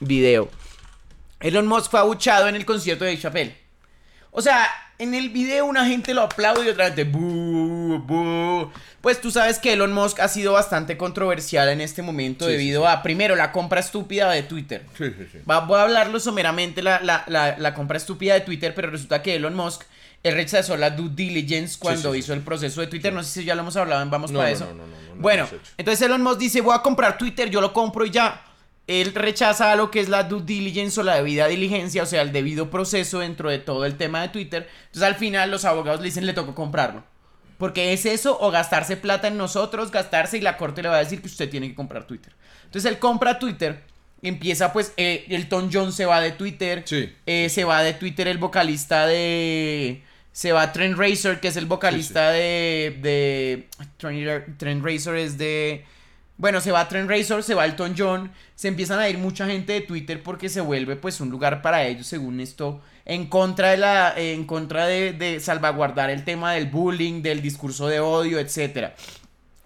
Video. 0.01 0.51
Elon 1.41 1.67
Musk 1.67 1.91
fue 1.91 2.01
abuchado 2.01 2.49
en 2.49 2.57
el 2.57 2.65
concierto 2.67 3.05
de 3.05 3.19
Chappelle. 3.19 3.57
O 4.31 4.43
sea, 4.43 4.69
en 4.99 5.15
el 5.15 5.31
video 5.31 5.65
una 5.67 5.87
gente 5.87 6.13
lo 6.15 6.23
aplaude 6.23 6.67
y 6.67 6.69
otra 6.69 6.87
gente. 6.93 7.05
Pues 9.01 9.21
tú 9.21 9.31
sabes 9.31 9.59
que 9.59 9.73
Elon 9.73 9.93
Musk 9.93 10.21
ha 10.21 10.29
sido 10.29 10.53
bastante 10.53 10.97
controversial 10.97 11.69
en 11.71 11.81
este 11.81 12.03
momento 12.03 12.45
Sí, 12.45 12.53
debido 12.53 12.83
sí, 12.83 12.87
sí. 12.89 12.93
a, 12.95 13.03
primero, 13.03 13.35
la 13.37 13.51
compra 13.53 13.81
estúpida 13.81 14.31
de 14.31 14.43
Twitter. 14.43 14.85
Sí, 14.99 15.07
sí, 15.17 15.27
sí. 15.33 15.39
Va- 15.51 15.61
voy 15.61 15.79
a 15.79 15.83
hablarlo 15.83 16.21
someramente 16.21 16.83
la, 16.83 17.01
la, 17.01 17.25
la, 17.27 17.57
la 17.59 17.75
compra 17.75 17.97
estúpida 17.97 18.35
de 18.35 18.41
Twitter, 18.43 18.75
pero 18.75 18.91
resulta 18.91 19.23
que 19.23 19.37
Elon 19.37 19.55
Musk 19.55 19.83
él 20.23 20.35
rechazó 20.35 20.77
la 20.77 20.91
due 20.91 21.09
diligence 21.15 21.79
cuando 21.79 22.15
hizo 22.15 22.35
el 22.35 22.41
proceso 22.43 22.83
de 22.83 22.89
Twitter. 22.89 23.11
No 23.13 23.23
sé 23.23 23.41
si 23.41 23.45
ya 23.47 23.55
lo 23.55 23.63
hemos 23.63 23.77
hablado 23.77 24.05
Vamos 24.11 24.31
No, 24.31 24.39
para 24.41 24.51
no, 24.51 24.55
eso. 24.55 24.67
no, 24.67 24.75
no, 24.75 24.87
no, 24.87 24.97
no 25.09 25.15
lo 25.15 25.21
bueno, 25.23 25.49
entonces 25.79 26.07
Elon 26.07 26.23
Musk 26.23 26.39
dice, 26.39 26.61
voy 26.61 26.75
a 26.77 26.83
comprar 26.83 27.17
Twitter, 27.19 27.49
yo 27.51 27.61
lo 27.63 27.73
compro 27.73 28.05
y 28.05 28.11
ya. 28.11 28.45
Él 28.91 29.15
rechaza 29.15 29.77
lo 29.77 29.91
que 29.91 30.01
es 30.01 30.09
la 30.09 30.25
due 30.25 30.43
diligence 30.43 30.99
o 30.99 31.03
la 31.05 31.15
debida 31.17 31.47
diligencia, 31.47 32.03
o 32.03 32.07
sea, 32.07 32.23
el 32.23 32.33
debido 32.33 32.71
proceso 32.71 33.21
dentro 33.21 33.49
de 33.49 33.59
todo 33.59 33.85
el 33.85 33.97
tema 33.97 34.21
de 34.23 34.29
Twitter. 34.31 34.69
Entonces 34.87 35.03
al 35.03 35.15
final 35.15 35.51
los 35.51 35.65
abogados 35.65 36.01
le 36.01 36.07
dicen, 36.07 36.27
le 36.27 36.33
tocó 36.33 36.55
comprarlo. 36.57 37.05
Porque 37.57 37.93
es 37.93 38.05
eso 38.07 38.37
o 38.41 38.51
gastarse 38.51 38.97
plata 38.97 39.29
en 39.29 39.37
nosotros, 39.37 39.91
gastarse 39.91 40.39
y 40.39 40.41
la 40.41 40.57
corte 40.57 40.83
le 40.83 40.89
va 40.89 40.97
a 40.97 41.01
decir 41.05 41.21
que 41.21 41.29
usted 41.29 41.49
tiene 41.49 41.69
que 41.69 41.75
comprar 41.75 42.05
Twitter. 42.07 42.33
Entonces 42.65 42.91
él 42.91 42.99
compra 42.99 43.39
Twitter, 43.39 43.83
empieza 44.23 44.73
pues, 44.73 44.93
eh, 44.97 45.25
Elton 45.29 45.71
John 45.73 45.93
se 45.93 46.07
va 46.07 46.21
de 46.21 46.33
Twitter, 46.33 46.83
Sí. 46.85 47.13
eh, 47.27 47.49
se 47.49 47.65
va 47.65 47.83
de 47.83 47.93
Twitter 47.95 48.27
el 48.29 48.39
vocalista 48.39 49.07
de... 49.07 50.03
Se 50.33 50.53
va 50.53 50.73
Trent 50.73 50.97
Razor, 50.97 51.39
que 51.41 51.49
es 51.49 51.57
el 51.57 51.67
vocalista 51.67 52.31
de... 52.31 52.99
de 53.03 53.69
Trent, 53.99 54.59
Trent 54.59 54.85
Razor 54.85 55.17
es 55.17 55.37
de... 55.39 55.85
Bueno, 56.41 56.63
se 56.63 56.73
va 56.73 56.89
Trent 56.89 57.11
Razor, 57.11 57.43
se 57.43 57.53
va 57.53 57.67
Elton 57.67 57.95
John, 57.99 58.33
se 58.55 58.69
empiezan 58.69 58.99
a 58.99 59.11
ir 59.11 59.19
mucha 59.19 59.47
gente 59.47 59.75
de 59.75 59.83
Twitter 59.83 60.23
porque 60.23 60.49
se 60.49 60.63
vuelve 60.63 60.97
pues 60.97 61.21
un 61.21 61.29
lugar 61.29 61.61
para 61.61 61.85
ellos, 61.87 62.07
según 62.07 62.41
esto, 62.41 62.81
en 63.05 63.27
contra 63.27 63.73
de 63.73 63.77
la, 63.77 64.15
en 64.17 64.45
contra 64.47 64.87
de, 64.87 65.13
de 65.13 65.39
salvaguardar 65.41 66.09
el 66.09 66.25
tema 66.25 66.55
del 66.55 66.65
bullying, 66.65 67.21
del 67.21 67.43
discurso 67.43 67.89
de 67.89 68.01
odio, 68.01 68.39
etcétera. 68.39 68.95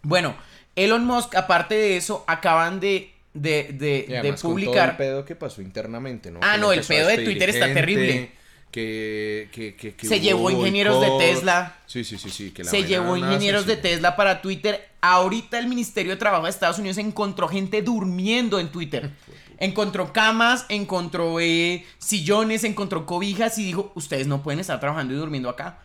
Bueno, 0.03 0.35
Elon 0.75 1.05
Musk, 1.05 1.37
aparte 1.37 1.77
de 1.77 1.97
eso, 1.97 2.25
acaban 2.27 2.81
de, 2.81 3.12
de, 3.35 3.70
de, 3.72 4.05
Y 4.09 4.11
de 4.11 4.18
además 4.18 4.43
con 4.43 4.51
todo 4.51 4.53
publicar. 4.53 4.91
el 4.91 4.97
pedo 4.97 5.25
que 5.25 5.37
pasó 5.37 5.62
internamente, 5.62 6.33
¿no? 6.33 6.41
Ah, 6.43 6.55
Que 6.55 6.61
no, 6.61 6.72
el 6.72 6.83
pedo 6.83 7.07
de 7.07 7.18
Twitter 7.18 7.51
está 7.51 7.72
terrible. 7.72 8.33
Que, 8.75 9.51
que, 9.53 9.77
que, 9.77 9.95
que 9.95 10.09
Se 10.09 10.18
llevó 10.18 10.51
ingenieros 10.51 11.01
de. 11.01 11.07
Tesla. 11.16 11.77
Sí, 11.87 12.03
sí, 12.03 12.18
sí, 12.18 12.29
sí. 12.29 12.51
que 12.51 12.64
la 12.64 12.70
Se 12.72 12.83
llevó 12.83 13.16
ingenieros 13.16 13.66
de. 13.66 13.77
Tesla 13.77 14.16
para 14.16 14.43
Twitter. 14.43 14.89
Ahorita 15.01 15.61
el 15.61 15.68
Ministerio 15.68 16.11
de 16.11 16.16
Trabajo 16.16 16.43
de 16.43 16.51
Estados 16.51 16.81
Unidos 16.81 16.99
encontró 16.99 17.47
gente 17.47 17.83
durmiendo 17.83 18.59
en 18.59 18.72
Twitter. 18.72 19.12
Encontró 19.59 20.12
camas, 20.12 20.66
encontró 20.68 21.39
eh, 21.39 21.87
sillones, 21.99 22.64
encontró 22.64 23.07
cobijas 23.07 23.57
y 23.59 23.64
dijo, 23.64 23.93
ustedes 23.95 24.27
no 24.27 24.43
pueden 24.43 24.59
estar 24.59 24.81
trabajando 24.81 25.14
y 25.14 25.16
durmiendo 25.16 25.49
acá. 25.49 25.79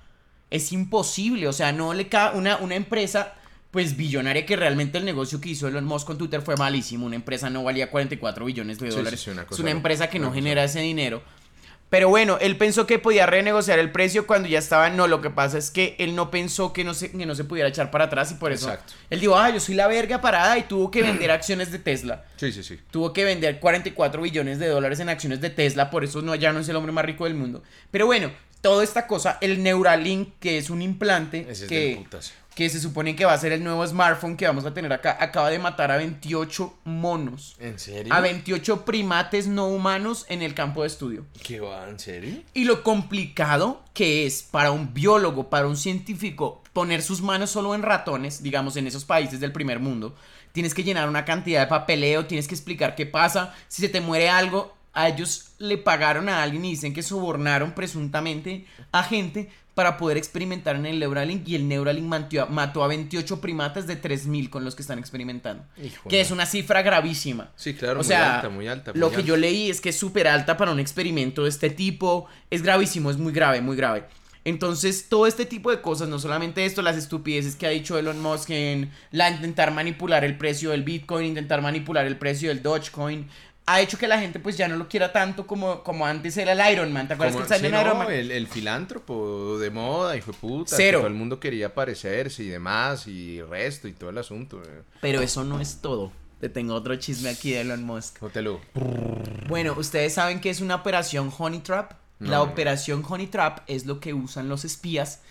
Es 0.49 0.71
imposible, 0.71 1.47
o 1.47 1.53
sea, 1.53 1.71
no 1.71 1.93
le 1.93 2.07
cabe 2.09 2.39
una, 2.39 2.57
una 2.57 2.73
empresa 2.73 3.35
pues 3.69 3.95
billonaria 3.95 4.47
que 4.47 4.55
realmente 4.55 4.97
el 4.97 5.05
negocio 5.05 5.39
que 5.39 5.49
hizo 5.49 5.67
Elon 5.67 5.85
Musk 5.85 6.07
con 6.07 6.17
Twitter 6.17 6.41
fue 6.41 6.57
malísimo. 6.57 7.05
Una 7.05 7.17
empresa 7.17 7.51
no 7.51 7.63
valía 7.63 7.91
44 7.91 8.43
billones 8.45 8.79
de 8.79 8.87
Sí, 8.87 8.91
sí, 8.91 8.97
dólares. 8.97 9.19
sí, 9.21 9.29
una 9.29 9.45
es 9.49 9.59
una 9.59 9.69
empresa 9.69 10.09
que 10.09 10.17
no 10.17 10.33
genera 10.33 10.63
ese 10.63 10.79
dinero. 10.79 11.21
Pero 11.89 12.07
bueno, 12.09 12.37
él 12.39 12.55
pensó 12.55 12.85
que 12.85 12.99
podía 12.99 13.25
renegociar 13.25 13.79
el 13.79 13.91
precio 13.91 14.27
cuando 14.27 14.47
ya 14.47 14.59
estaba. 14.59 14.89
No, 14.89 15.07
lo 15.07 15.21
que 15.21 15.31
pasa 15.31 15.57
es 15.57 15.71
que 15.71 15.95
él 15.97 16.15
no 16.15 16.29
pensó 16.29 16.71
que 16.71 16.83
no 16.83 16.93
se, 16.93 17.11
que 17.11 17.25
no 17.25 17.33
se 17.33 17.43
pudiera 17.43 17.67
echar 17.67 17.89
para 17.89 18.05
atrás 18.05 18.31
y 18.31 18.35
por 18.35 18.51
eso. 18.51 18.69
Exacto. 18.69 18.93
Él 19.09 19.19
dijo, 19.19 19.35
ah, 19.35 19.49
yo 19.49 19.59
soy 19.59 19.75
la 19.75 19.87
verga 19.87 20.21
parada 20.21 20.57
y 20.57 20.63
tuvo 20.63 20.91
que 20.91 21.01
vender 21.01 21.31
acciones 21.31 21.71
de 21.71 21.79
Tesla. 21.79 22.25
Sí, 22.35 22.51
sí, 22.51 22.63
sí. 22.63 22.79
Tuvo 22.91 23.11
que 23.11 23.23
vender 23.23 23.59
44 23.59 24.21
billones 24.21 24.59
de 24.59 24.67
dólares 24.67 24.99
en 24.99 25.09
acciones 25.09 25.41
de 25.41 25.49
Tesla, 25.49 25.89
por 25.89 26.03
eso 26.03 26.21
no, 26.21 26.35
ya 26.35 26.53
no 26.53 26.59
es 26.59 26.69
el 26.69 26.75
hombre 26.75 26.91
más 26.91 27.05
rico 27.05 27.23
del 27.23 27.33
mundo. 27.33 27.63
Pero 27.89 28.05
bueno, 28.05 28.31
toda 28.61 28.83
esta 28.83 29.07
cosa, 29.07 29.37
el 29.41 29.63
Neuralink, 29.63 30.33
que 30.39 30.57
es 30.57 30.69
un 30.69 30.81
implante 30.81 31.47
Ese 31.49 31.65
es 31.65 31.69
que. 31.69 32.05
Que 32.59 32.69
se 32.69 32.81
supone 32.81 33.15
que 33.15 33.23
va 33.23 33.31
a 33.31 33.37
ser 33.37 33.53
el 33.53 33.63
nuevo 33.63 33.87
smartphone 33.87 34.35
que 34.35 34.45
vamos 34.45 34.65
a 34.65 34.73
tener 34.73 34.91
acá, 34.91 35.15
acaba 35.21 35.49
de 35.49 35.59
matar 35.59 35.91
a 35.91 35.95
28 35.95 36.79
monos. 36.83 37.55
¿En 37.57 37.79
serio? 37.79 38.13
A 38.13 38.19
28 38.19 38.83
primates 38.83 39.47
no 39.47 39.67
humanos 39.67 40.25
en 40.27 40.41
el 40.41 40.53
campo 40.53 40.81
de 40.81 40.87
estudio. 40.87 41.25
¿Qué 41.41 41.61
va? 41.61 41.87
¿En 41.87 41.97
serio? 41.99 42.41
Y 42.53 42.65
lo 42.65 42.83
complicado 42.83 43.81
que 43.93 44.25
es 44.25 44.43
para 44.43 44.71
un 44.71 44.93
biólogo, 44.93 45.49
para 45.49 45.67
un 45.67 45.77
científico, 45.77 46.61
poner 46.73 47.01
sus 47.01 47.21
manos 47.21 47.49
solo 47.49 47.73
en 47.75 47.81
ratones, 47.81 48.43
digamos 48.43 48.75
en 48.75 48.87
esos 48.87 49.05
países 49.05 49.39
del 49.39 49.53
primer 49.53 49.79
mundo, 49.79 50.13
tienes 50.51 50.73
que 50.73 50.83
llenar 50.83 51.07
una 51.07 51.23
cantidad 51.23 51.61
de 51.61 51.67
papeleo, 51.67 52.25
tienes 52.25 52.49
que 52.49 52.55
explicar 52.55 52.93
qué 52.93 53.05
pasa, 53.05 53.55
si 53.69 53.81
se 53.81 53.87
te 53.87 54.01
muere 54.01 54.29
algo, 54.29 54.75
a 54.91 55.07
ellos 55.07 55.51
le 55.59 55.77
pagaron 55.77 56.27
a 56.27 56.43
alguien 56.43 56.65
y 56.65 56.71
dicen 56.71 56.93
que 56.93 57.03
sobornaron 57.03 57.71
presuntamente 57.71 58.65
a 58.91 59.03
gente 59.03 59.49
para 59.79 59.95
poder 59.95 60.17
experimentar 60.17 60.75
en 60.75 60.85
el 60.85 60.99
Neuralink 60.99 61.47
y 61.47 61.55
el 61.55 61.65
Neuralink 61.65 62.05
mató, 62.49 62.83
a 62.83 62.87
28 62.89 63.39
primates 63.39 63.87
de 63.87 63.95
3000 63.95 64.49
con 64.49 64.65
los 64.65 64.75
que 64.75 64.81
están 64.81 64.99
experimentando. 64.99 65.63
Que 66.09 66.19
es 66.19 66.31
una 66.31 66.45
cifra 66.45 66.81
gravísima. 66.81 67.51
Sí, 67.55 67.75
claro, 67.75 67.93
o 67.93 68.03
muy 68.03 68.05
sea, 68.05 68.35
alta, 68.35 68.49
muy 68.49 68.67
alta, 68.67 68.91
Lo 68.93 69.07
muy 69.07 69.15
que 69.15 69.23
yo 69.23 69.37
leí 69.37 69.69
es 69.69 69.79
que 69.79 69.87
es 69.87 69.95
súper 69.95 70.27
alta 70.27 70.57
para 70.57 70.73
un 70.73 70.81
experimento 70.81 71.43
de 71.43 71.49
este 71.49 71.69
tipo. 71.69 72.27
Es 72.49 72.61
gravísimo, 72.61 73.09
es 73.09 73.15
muy 73.15 73.31
grave, 73.31 73.61
muy 73.61 73.77
grave. 73.77 74.03
Entonces, 74.43 75.07
todo 75.07 75.27
este 75.27 75.45
tipo 75.45 75.71
de 75.71 75.79
cosas, 75.79 76.09
no 76.09 76.19
solamente 76.19 76.65
esto, 76.65 76.81
las 76.81 76.97
estupideces 76.97 77.55
que 77.55 77.65
ha 77.65 77.69
dicho 77.69 77.97
Elon 77.97 78.21
Musk 78.21 78.49
en 78.49 78.91
la 79.11 79.29
intentar 79.29 79.71
manipular 79.71 80.25
el 80.25 80.37
precio 80.37 80.71
del 80.71 80.83
Bitcoin, 80.83 81.27
intentar 81.27 81.61
manipular 81.61 82.05
el 82.05 82.17
precio 82.17 82.49
del 82.49 82.61
Dogecoin, 82.61 83.29
ha 83.71 83.81
hecho 83.81 83.97
que 83.97 84.07
la 84.07 84.19
gente 84.19 84.39
pues 84.39 84.57
ya 84.57 84.67
no 84.67 84.75
lo 84.77 84.87
quiera 84.87 85.11
tanto 85.11 85.45
como, 85.45 85.83
como 85.83 86.05
antes 86.05 86.35
era 86.37 86.51
el 86.53 86.73
Iron 86.73 86.91
Man. 86.93 87.07
¿Te 87.07 87.13
acuerdas 87.13 87.35
Como- 87.35 87.45
que 87.47 87.53
salió 87.53 87.69
sí, 87.69 87.75
en 87.75 87.81
Iron 87.81 87.97
no, 87.99 88.03
Man? 88.05 88.13
el, 88.13 88.31
el 88.31 88.47
filántropo 88.47 89.57
de 89.59 89.69
moda, 89.69 90.15
hijo 90.17 90.31
de 90.31 90.37
puta. 90.37 90.75
Cero. 90.75 90.99
que 90.99 91.01
todo 91.03 91.07
el 91.07 91.13
mundo 91.13 91.39
quería 91.39 91.73
parecerse 91.73 92.43
y 92.43 92.47
demás, 92.47 93.07
y 93.07 93.41
resto 93.41 93.87
y 93.87 93.93
todo 93.93 94.09
el 94.09 94.17
asunto. 94.17 94.61
eh. 94.63 94.81
Pero 95.01 95.21
eso 95.21 95.43
no 95.43 95.59
es 95.59 95.81
todo. 95.81 96.11
Te 96.39 96.47
tengo 96.49 96.73
otro 96.73 96.95
chisme 96.95 97.29
aquí 97.29 97.51
de 97.51 97.61
Elon 97.61 97.83
Musk. 97.83 98.21
No 98.21 98.29
te 98.29 98.41
lo. 98.41 98.61
Bueno, 99.47 99.73
ustedes 99.77 100.13
saben 100.13 100.39
que 100.39 100.49
es 100.49 100.61
una 100.61 100.75
operación 100.75 101.31
Honey 101.37 101.59
Trap. 101.59 101.93
No, 102.19 102.29
la 102.31 102.41
operación 102.41 103.03
Honey 103.07 103.27
Trap 103.27 103.59
es 103.67 103.85
lo 103.85 103.99
que 103.99 104.13
usan 104.13 104.49
los 104.49 104.65
espías 104.65 105.21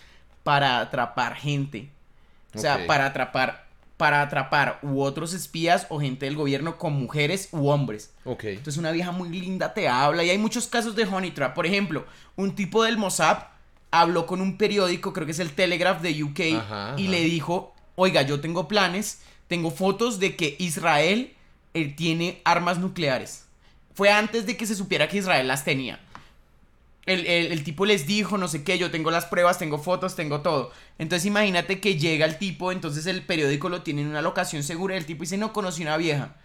para 0.43 0.81
atrapar 0.81 1.35
gente. 1.37 1.91
O 2.55 2.59
sea, 2.59 2.87
para 2.87 3.07
atrapar 3.07 3.68
para 3.99 4.23
atrapar 4.23 4.79
u 4.83 5.03
otros 5.03 5.35
espías 5.35 5.87
o 5.91 6.01
gente 6.01 6.25
del 6.25 6.37
gobierno 6.37 6.79
con 6.79 6.95
mujeres 6.95 7.49
u 7.53 7.69
hombres. 7.69 8.15
Ok. 8.25 8.45
Entonces 8.45 8.79
una 8.79 8.93
vieja 8.93 9.11
muy 9.13 9.29
linda 9.29 9.75
te 9.75 9.89
habla 9.89 10.25
y 10.25 10.31
hay 10.31 10.39
muchos 10.39 10.67
casos 10.69 10.97
de 10.97 11.05
Honey 11.05 11.33
Trap. 11.33 11.55
Por 11.55 11.67
ejemplo, 11.67 12.07
un 12.37 12.55
tipo 12.55 12.85
del 12.85 12.97
Mossad 12.97 13.39
habló 13.91 14.25
con 14.27 14.41
un 14.41 14.57
periódico, 14.57 15.13
creo 15.13 15.27
que 15.27 15.33
es 15.33 15.41
el 15.41 15.51
Telegraph 15.53 16.01
de 16.01 16.23
UK, 16.23 16.41
Ajá, 16.57 16.95
y 16.97 17.03
ajá. 17.03 17.11
le 17.11 17.25
dijo, 17.25 17.75
oiga, 17.97 18.23
yo 18.23 18.41
tengo 18.41 18.69
planes, 18.69 19.21
tengo 19.49 19.71
fotos 19.71 20.21
de 20.21 20.37
que 20.37 20.57
Israel 20.59 21.35
eh, 21.75 21.89
tiene 21.89 22.41
armas 22.45 22.79
nucleares. 22.79 23.47
Fue 23.95 24.11
antes 24.11 24.47
de 24.47 24.57
que 24.57 24.67
se 24.67 24.77
supiera 24.77 25.09
que 25.09 25.19
Israel 25.19 25.49
las 25.49 25.65
tenía. 25.65 25.99
El, 27.09 27.27
el- 27.27 27.53
el 27.53 27.65
tipo 27.65 27.87
les 27.87 28.07
dijo, 28.07 28.39
no 28.39 28.49
sé 28.49 28.63
qué, 28.65 28.79
yo 28.79 28.91
tengo 28.91 29.11
las 29.11 29.27
pruebas, 29.27 29.59
tengo 29.59 29.79
fotos, 29.79 30.15
tengo 30.17 30.41
todo. 30.43 30.73
Entonces 30.99 31.27
imagínate 31.27 31.81
que 31.81 31.97
llega 31.97 32.27
el 32.27 32.39
tipo, 32.39 32.73
entonces 32.73 33.07
el 33.07 33.23
periódico 33.25 33.69
lo 33.69 33.83
tiene 33.83 34.03
en 34.03 34.09
una 34.09 34.23
locación 34.23 34.63
segura 34.63 34.95
y 34.95 34.99
el 34.99 35.07
tipo 35.07 35.23
dice, 35.23 35.37
no, 35.39 35.53
conocí 35.53 35.83
una 35.83 35.97
vieja, 35.97 36.37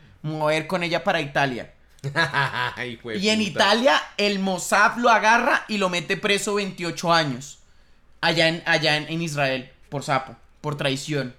ir 0.55 0.67
con 0.67 0.83
ella 0.83 1.03
para 1.03 1.21
Italia. 1.21 1.73
Y 3.23 3.29
en. 3.29 3.41
Italia 3.41 4.01
el 4.17 4.39
Mossad 4.39 4.97
lo 4.97 5.09
agarra 5.09 5.65
y 5.67 5.77
lo 5.77 5.89
mete 5.89 6.17
preso 6.17 6.55
28 6.55 7.13
años. 7.13 7.59
Allá 8.21 8.47
en, 8.47 8.63
allá 8.65 8.97
en, 8.97 9.07
en 9.09 9.21
Israel, 9.21 9.69
por 9.89 10.03
sapo, 10.03 10.35
por 10.61 10.75
traición. 10.77 11.35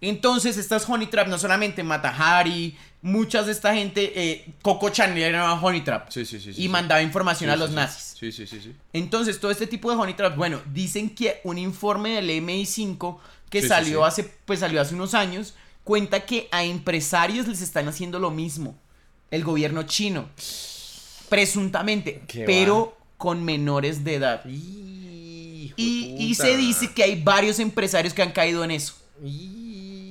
Entonces, 0.00 0.56
estas 0.58 0.88
Honey 0.88 1.06
Trap 1.08 1.28
no 1.28 1.38
solamente 1.38 1.82
mata 1.82 2.10
a 2.10 2.38
Harry, 2.38 2.76
muchas 3.04 3.46
de 3.46 3.52
esta 3.52 3.74
gente, 3.74 4.12
eh, 4.16 4.46
Coco 4.62 4.88
Chanel 4.88 5.22
era 5.22 5.44
una 5.44 5.62
Honey 5.62 5.82
Trap. 5.82 6.10
Sí, 6.10 6.24
sí, 6.24 6.40
sí, 6.40 6.52
y 6.56 6.68
mandaba 6.68 7.02
información 7.02 7.50
a 7.50 7.56
los 7.56 7.70
nazis. 7.70 8.16
Sí, 8.18 8.32
sí, 8.32 8.46
sí. 8.46 8.74
Entonces, 8.92 9.38
todo 9.38 9.50
este 9.50 9.66
tipo 9.66 9.90
de 9.90 9.98
honey 9.98 10.14
traps, 10.14 10.36
bueno, 10.36 10.62
dicen 10.72 11.14
que 11.14 11.40
un 11.44 11.58
informe 11.58 12.14
del 12.14 12.30
MI5 12.30 13.18
que 13.50 13.62
salió 13.62 14.04
hace 14.04 14.24
pues 14.24 14.60
salió 14.60 14.80
hace 14.80 14.94
unos 14.94 15.14
años 15.14 15.54
cuenta 15.84 16.24
que 16.24 16.48
a 16.50 16.64
empresarios 16.64 17.46
les 17.46 17.60
están 17.60 17.86
haciendo 17.88 18.18
lo 18.18 18.30
mismo. 18.30 18.76
El 19.30 19.44
gobierno 19.44 19.82
chino 19.82 20.28
presuntamente, 21.28 22.22
Qué 22.26 22.44
pero 22.44 22.96
con 23.18 23.44
menores 23.44 24.02
de 24.02 24.14
edad. 24.14 24.44
Hijo 24.46 25.74
Y, 25.76 26.34
se 26.34 26.56
dice 26.56 26.92
que 26.92 27.02
hay 27.02 27.22
varios 27.22 27.58
empresarios 27.58 28.14
que 28.14 28.22
han 28.22 28.32
caído 28.32 28.64
en 28.64 28.70
eso. 28.70 28.94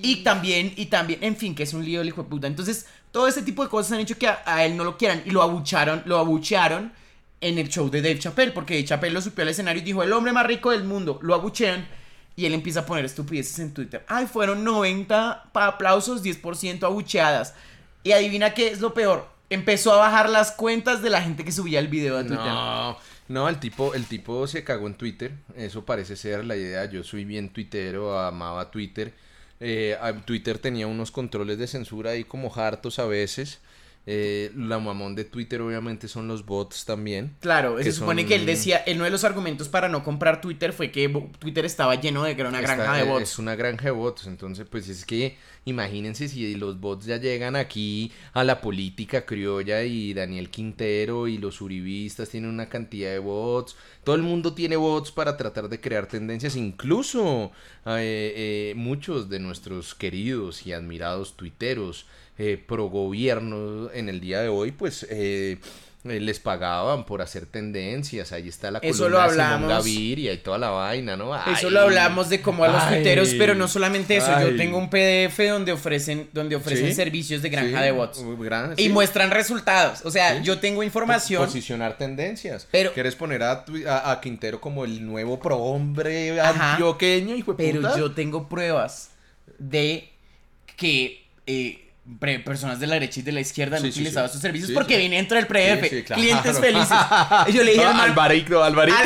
Y 0.03 0.17
también, 0.17 0.73
y 0.75 0.85
también, 0.87 1.23
en 1.23 1.35
fin, 1.35 1.55
que 1.55 1.63
es 1.63 1.73
un 1.73 1.83
lío 1.83 2.01
el 2.01 2.07
hijo 2.09 2.23
de 2.23 2.29
puta. 2.29 2.45
Entonces, 2.47 2.85
todo 3.11 3.27
ese 3.27 3.41
tipo 3.41 3.63
de 3.63 3.69
cosas 3.69 3.93
han 3.93 3.99
hecho 4.01 4.17
que 4.17 4.27
a, 4.27 4.41
a 4.45 4.65
él 4.65 4.75
no 4.77 4.83
lo 4.83 4.97
quieran. 4.97 5.23
Y 5.25 5.31
lo 5.31 5.41
abucharon, 5.41 6.03
lo 6.05 6.17
abuchearon 6.19 6.91
en 7.41 7.57
el 7.57 7.69
show 7.69 7.89
de 7.89 8.01
Dave 8.01 8.19
Chappelle. 8.19 8.51
Porque 8.51 8.75
Dave 8.75 8.85
Chappelle 8.85 9.13
lo 9.13 9.21
subió 9.21 9.43
al 9.43 9.49
escenario 9.49 9.81
y 9.81 9.85
dijo, 9.85 10.03
el 10.03 10.11
hombre 10.13 10.33
más 10.33 10.45
rico 10.45 10.71
del 10.71 10.83
mundo. 10.83 11.19
Lo 11.23 11.33
abuchean. 11.33 11.87
Y 12.35 12.45
él 12.45 12.53
empieza 12.53 12.81
a 12.81 12.85
poner 12.85 13.05
estupideces 13.05 13.59
en 13.59 13.73
Twitter. 13.73 14.03
Ay, 14.07 14.25
fueron 14.27 14.63
90 14.63 15.45
pa- 15.53 15.67
aplausos, 15.67 16.21
10% 16.23 16.83
abucheadas. 16.83 17.53
Y 18.03 18.11
adivina 18.11 18.53
qué 18.53 18.67
es 18.67 18.81
lo 18.81 18.93
peor. 18.93 19.27
empezó 19.49 19.93
a 19.93 19.97
bajar 19.97 20.29
las 20.29 20.51
cuentas 20.51 21.01
de 21.03 21.09
la 21.11 21.21
gente 21.21 21.45
que 21.45 21.51
subía 21.51 21.79
el 21.79 21.87
video 21.87 22.17
a 22.17 22.21
Twitter. 22.25 22.43
No, 22.45 22.97
no, 23.27 23.47
el 23.49 23.59
tipo, 23.59 23.93
el 23.93 24.05
tipo 24.05 24.47
se 24.47 24.63
cagó 24.63 24.87
en 24.87 24.95
Twitter. 24.95 25.31
Eso 25.55 25.85
parece 25.85 26.15
ser 26.15 26.43
la 26.43 26.55
idea. 26.57 26.85
Yo 26.85 27.03
soy 27.03 27.23
bien 27.23 27.49
tuitero, 27.53 28.19
amaba 28.19 28.71
Twitter. 28.71 29.13
Eh, 29.59 29.97
Twitter 30.25 30.59
tenía 30.59 30.87
unos 30.87 31.11
controles 31.11 31.57
de 31.57 31.67
censura 31.67 32.11
ahí 32.11 32.23
como 32.23 32.53
hartos 32.55 32.99
a 32.99 33.05
veces. 33.05 33.59
Eh, 34.05 34.51
la 34.57 34.79
mamón 34.79 35.15
de 35.15 35.23
Twitter 35.23 35.61
obviamente 35.61 36.09
son 36.09 36.27
los 36.27 36.45
bots 36.45 36.83
también. 36.83 37.37
Claro, 37.39 37.81
se 37.81 37.93
supone 37.93 38.23
son- 38.23 38.27
que 38.29 38.35
él 38.35 38.45
decía, 38.45 38.83
uno 38.93 39.05
de 39.05 39.09
los 39.09 39.23
argumentos 39.23 39.69
para 39.69 39.87
no 39.87 40.03
comprar 40.03 40.41
Twitter 40.41 40.73
fue 40.73 40.91
que 40.91 41.07
Twitter 41.39 41.63
estaba 41.63 41.95
lleno 41.95 42.23
de 42.25 42.35
que 42.35 42.41
era 42.41 42.49
una 42.49 42.59
Está- 42.59 42.75
granja 42.75 42.97
de 42.97 43.03
eh, 43.03 43.09
bots. 43.09 43.21
Es 43.23 43.39
una 43.39 43.55
granja 43.55 43.85
de 43.85 43.91
bots. 43.91 44.27
Entonces, 44.27 44.67
pues 44.69 44.89
es 44.89 45.05
que 45.05 45.37
imagínense 45.63 46.27
si 46.27 46.55
los 46.55 46.81
bots 46.81 47.05
ya 47.05 47.15
llegan 47.15 47.55
aquí 47.55 48.11
a 48.33 48.43
la 48.43 48.59
política 48.59 49.25
criolla 49.25 49.83
y 49.83 50.13
Daniel 50.13 50.49
Quintero 50.49 51.29
y 51.29 51.37
los 51.37 51.61
uribistas 51.61 52.27
tienen 52.27 52.49
una 52.49 52.67
cantidad 52.67 53.09
de 53.11 53.19
bots. 53.19 53.77
Todo 54.03 54.17
el 54.17 54.21
mundo 54.23 54.53
tiene 54.53 54.75
bots 54.75 55.11
para 55.13 55.37
tratar 55.37 55.69
de 55.69 55.79
crear 55.79 56.07
tendencias. 56.07 56.57
Incluso 56.57 57.51
eh, 57.85 58.33
eh, 58.35 58.73
muchos 58.75 59.29
de 59.29 59.39
nuestros 59.39 59.95
queridos 59.95 60.67
y 60.67 60.73
admirados 60.73 61.37
tuiteros 61.37 62.05
eh, 62.37 62.61
pro 62.65 62.85
gobierno 62.85 63.89
en 63.93 64.09
el 64.09 64.19
día 64.19 64.41
de 64.41 64.49
hoy, 64.49 64.71
pues... 64.71 65.05
eh, 65.09 65.57
eh, 66.05 66.19
les 66.19 66.37
pagaban 66.41 67.05
por 67.05 67.21
hacer 67.21 67.45
tendencias, 67.45 68.33
ahí 68.33 68.49
está 68.49 68.69
la 68.71 68.79
Eso 68.79 69.05
columna 69.05 69.19
lo 69.19 69.23
de 69.23 69.29
Simón 69.37 69.45
hablamos. 69.53 69.69
Gaviria 69.69 70.33
y 70.33 70.37
toda 70.39 70.57
la 70.57 70.69
vaina, 70.69 71.15
¿no? 71.15 71.33
Eso 71.49 71.69
lo 71.69 71.79
hablamos 71.79 72.27
de 72.27 72.41
cómo 72.41 72.65
a 72.65 72.67
los 72.67 72.83
Ay. 72.83 72.95
tuiteros, 72.95 73.33
pero 73.37 73.55
no 73.55 73.69
solamente 73.69 74.17
eso, 74.17 74.27
yo 74.41 74.53
tengo 74.57 74.77
un 74.79 74.89
PDF 74.89 75.39
donde 75.47 75.71
ofrecen, 75.71 76.27
donde 76.33 76.57
ofrecen 76.57 76.87
Sí, 76.89 76.93
servicios 76.93 77.41
de 77.41 77.47
granja 77.49 77.77
sí, 77.77 77.83
de 77.85 77.91
bots. 77.93 78.21
Y 78.75 78.89
muestran 78.89 79.31
resultados. 79.31 80.01
O 80.03 80.11
sea, 80.11 80.41
yo 80.41 80.59
tengo 80.59 80.83
información. 80.83 81.45
Posicionar 81.45 81.97
tendencias. 81.97 82.67
Pero- 82.69 82.91
¿Quieres 82.91 83.15
poner 83.15 83.41
a, 83.41 83.63
tu- 83.63 83.87
a- 83.87 84.11
a 84.11 84.19
Quintero 84.19 84.59
como 84.59 84.83
el 84.83 85.05
nuevo 85.05 85.39
prohombre 85.39 86.37
antioqueño, 86.41 87.33
hijo 87.33 87.53
de 87.53 87.63
Pero 87.63 87.79
puta? 87.79 87.97
yo 87.97 88.11
tengo 88.11 88.49
pruebas 88.49 89.11
de 89.57 90.09
que 90.75 91.23
eh, 91.47 91.82
personas 92.43 92.79
de 92.79 92.87
la 92.87 92.95
derecha 92.95 93.21
y 93.21 93.23
de 93.23 93.31
la 93.31 93.39
izquierda 93.41 93.77
han 93.77 93.83
Sí, 93.83 93.89
utilizado 93.89 94.25
sí. 94.27 94.31
estos 94.31 94.41
servicios 94.41 94.71
porque 94.71 94.97
viene 94.97 95.15
dentro 95.15 95.37
del 95.37 95.47
claro. 95.47 95.81
Clientes 96.15 96.59
felices. 96.59 96.97
Y 97.47 97.53
yo 97.53 97.63
le 97.63 97.71
dije 97.71 97.85
al 97.85 97.95
man, 97.95 98.09
Alvarito. 98.09 98.63
al, 98.63 98.77
al 98.77 98.87
man, 98.89 98.97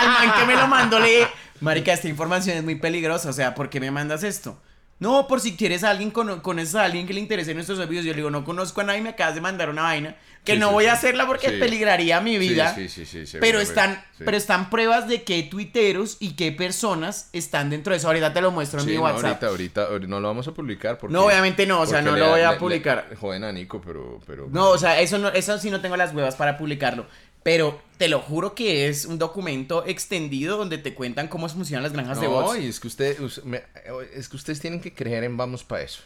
al 0.00 0.08
man 0.28 0.34
que 0.40 0.46
me 0.46 0.54
lo 0.56 0.68
mandó, 0.68 0.98
le 1.00 1.08
dije, 1.08 1.28
marica, 1.60 1.92
esta 1.92 2.08
información 2.08 2.56
es 2.56 2.64
muy 2.64 2.76
peligrosa, 2.76 3.28
o 3.28 3.32
sea, 3.32 3.54
¿por 3.54 3.68
qué 3.70 3.80
me 3.80 3.90
mandas 3.90 4.22
esto? 4.22 4.60
No, 5.00 5.28
por 5.28 5.40
si 5.40 5.56
quieres 5.56 5.84
a 5.84 5.90
alguien, 5.90 6.10
con, 6.10 6.40
con 6.40 6.58
a 6.58 6.62
alguien 6.84 7.06
que 7.06 7.14
le 7.14 7.20
interese 7.20 7.54
nuestros 7.54 7.78
servicios. 7.78 8.04
Yo 8.04 8.12
le 8.12 8.16
digo, 8.16 8.30
no 8.30 8.44
conozco 8.44 8.80
a 8.80 8.84
nadie, 8.84 9.00
me 9.00 9.10
acabas 9.10 9.34
de 9.34 9.40
mandar 9.40 9.70
una 9.70 9.82
vaina 9.82 10.16
que 10.48 10.54
Sí, 10.54 10.58
no 10.58 10.68
sí, 10.68 10.74
voy 10.74 10.86
a 10.86 10.94
hacerla 10.94 11.26
porque 11.26 11.50
peligraría 11.52 12.20
mi 12.20 12.38
vida. 12.38 12.74
Sí, 12.74 12.88
sí, 12.88 13.06
sí, 13.06 13.26
sí, 13.26 13.36
Pero 13.40 13.60
están, 13.60 14.02
pero 14.18 14.36
están 14.36 14.70
pruebas 14.70 15.06
de 15.06 15.22
qué 15.22 15.42
tuiteros 15.44 16.16
y 16.18 16.32
qué 16.34 16.50
personas 16.50 17.28
están 17.32 17.70
dentro 17.70 17.92
de 17.92 17.98
eso. 17.98 18.08
Ahorita 18.08 18.32
te 18.32 18.40
lo 18.40 18.50
muestro 18.50 18.80
en 18.80 18.86
mi 18.86 18.94
no, 18.94 19.02
WhatsApp. 19.02 19.24
ahorita, 19.26 19.46
ahorita, 19.48 19.82
ahorita 19.84 20.08
no 20.10 20.20
lo 20.20 20.28
vamos 20.28 20.48
a 20.48 20.52
publicar 20.54 20.98
porque... 20.98 21.12
No, 21.12 21.26
obviamente 21.26 21.66
no, 21.66 21.80
o 21.82 21.86
sea, 21.86 22.02
no 22.02 22.12
le- 22.12 22.20
lo 22.20 22.30
voy 22.30 22.40
a 22.40 22.48
le- 22.48 22.52
le- 22.54 22.58
publicar. 22.60 23.14
joden 23.20 23.44
a 23.44 23.52
Nico, 23.52 23.80
pero... 23.80 24.20
pero 24.26 24.48
No, 24.50 24.70
o 24.70 24.78
sea, 24.78 25.00
eso 25.00 25.18
no, 25.18 25.28
eso 25.28 25.56
sí 25.58 25.70
no 25.70 25.80
tengo 25.80 25.96
las 25.96 26.14
huevas 26.14 26.34
para 26.36 26.56
publicarlo. 26.58 27.06
Pero 27.44 27.80
te 27.98 28.08
lo 28.08 28.18
juro 28.20 28.54
que 28.54 28.88
es 28.88 29.04
un 29.04 29.18
documento 29.18 29.86
extendido 29.86 30.56
donde 30.56 30.76
te 30.76 30.94
cuentan 30.94 31.28
cómo 31.28 31.48
funcionan 31.48 31.82
las 31.84 31.92
granjas 31.92 32.20
de 32.20 32.26
No, 32.26 32.32
bots. 32.32 32.58
y 32.58 32.66
es 32.66 32.80
que, 32.80 32.88
usted, 32.88 33.16
es 34.14 34.28
que 34.28 34.36
ustedes 34.36 34.60
tienen 34.60 34.80
que 34.80 34.92
creer 34.92 35.24
en 35.24 35.36
Vamos 35.36 35.62
para 35.64 35.82
eso. 35.82 36.00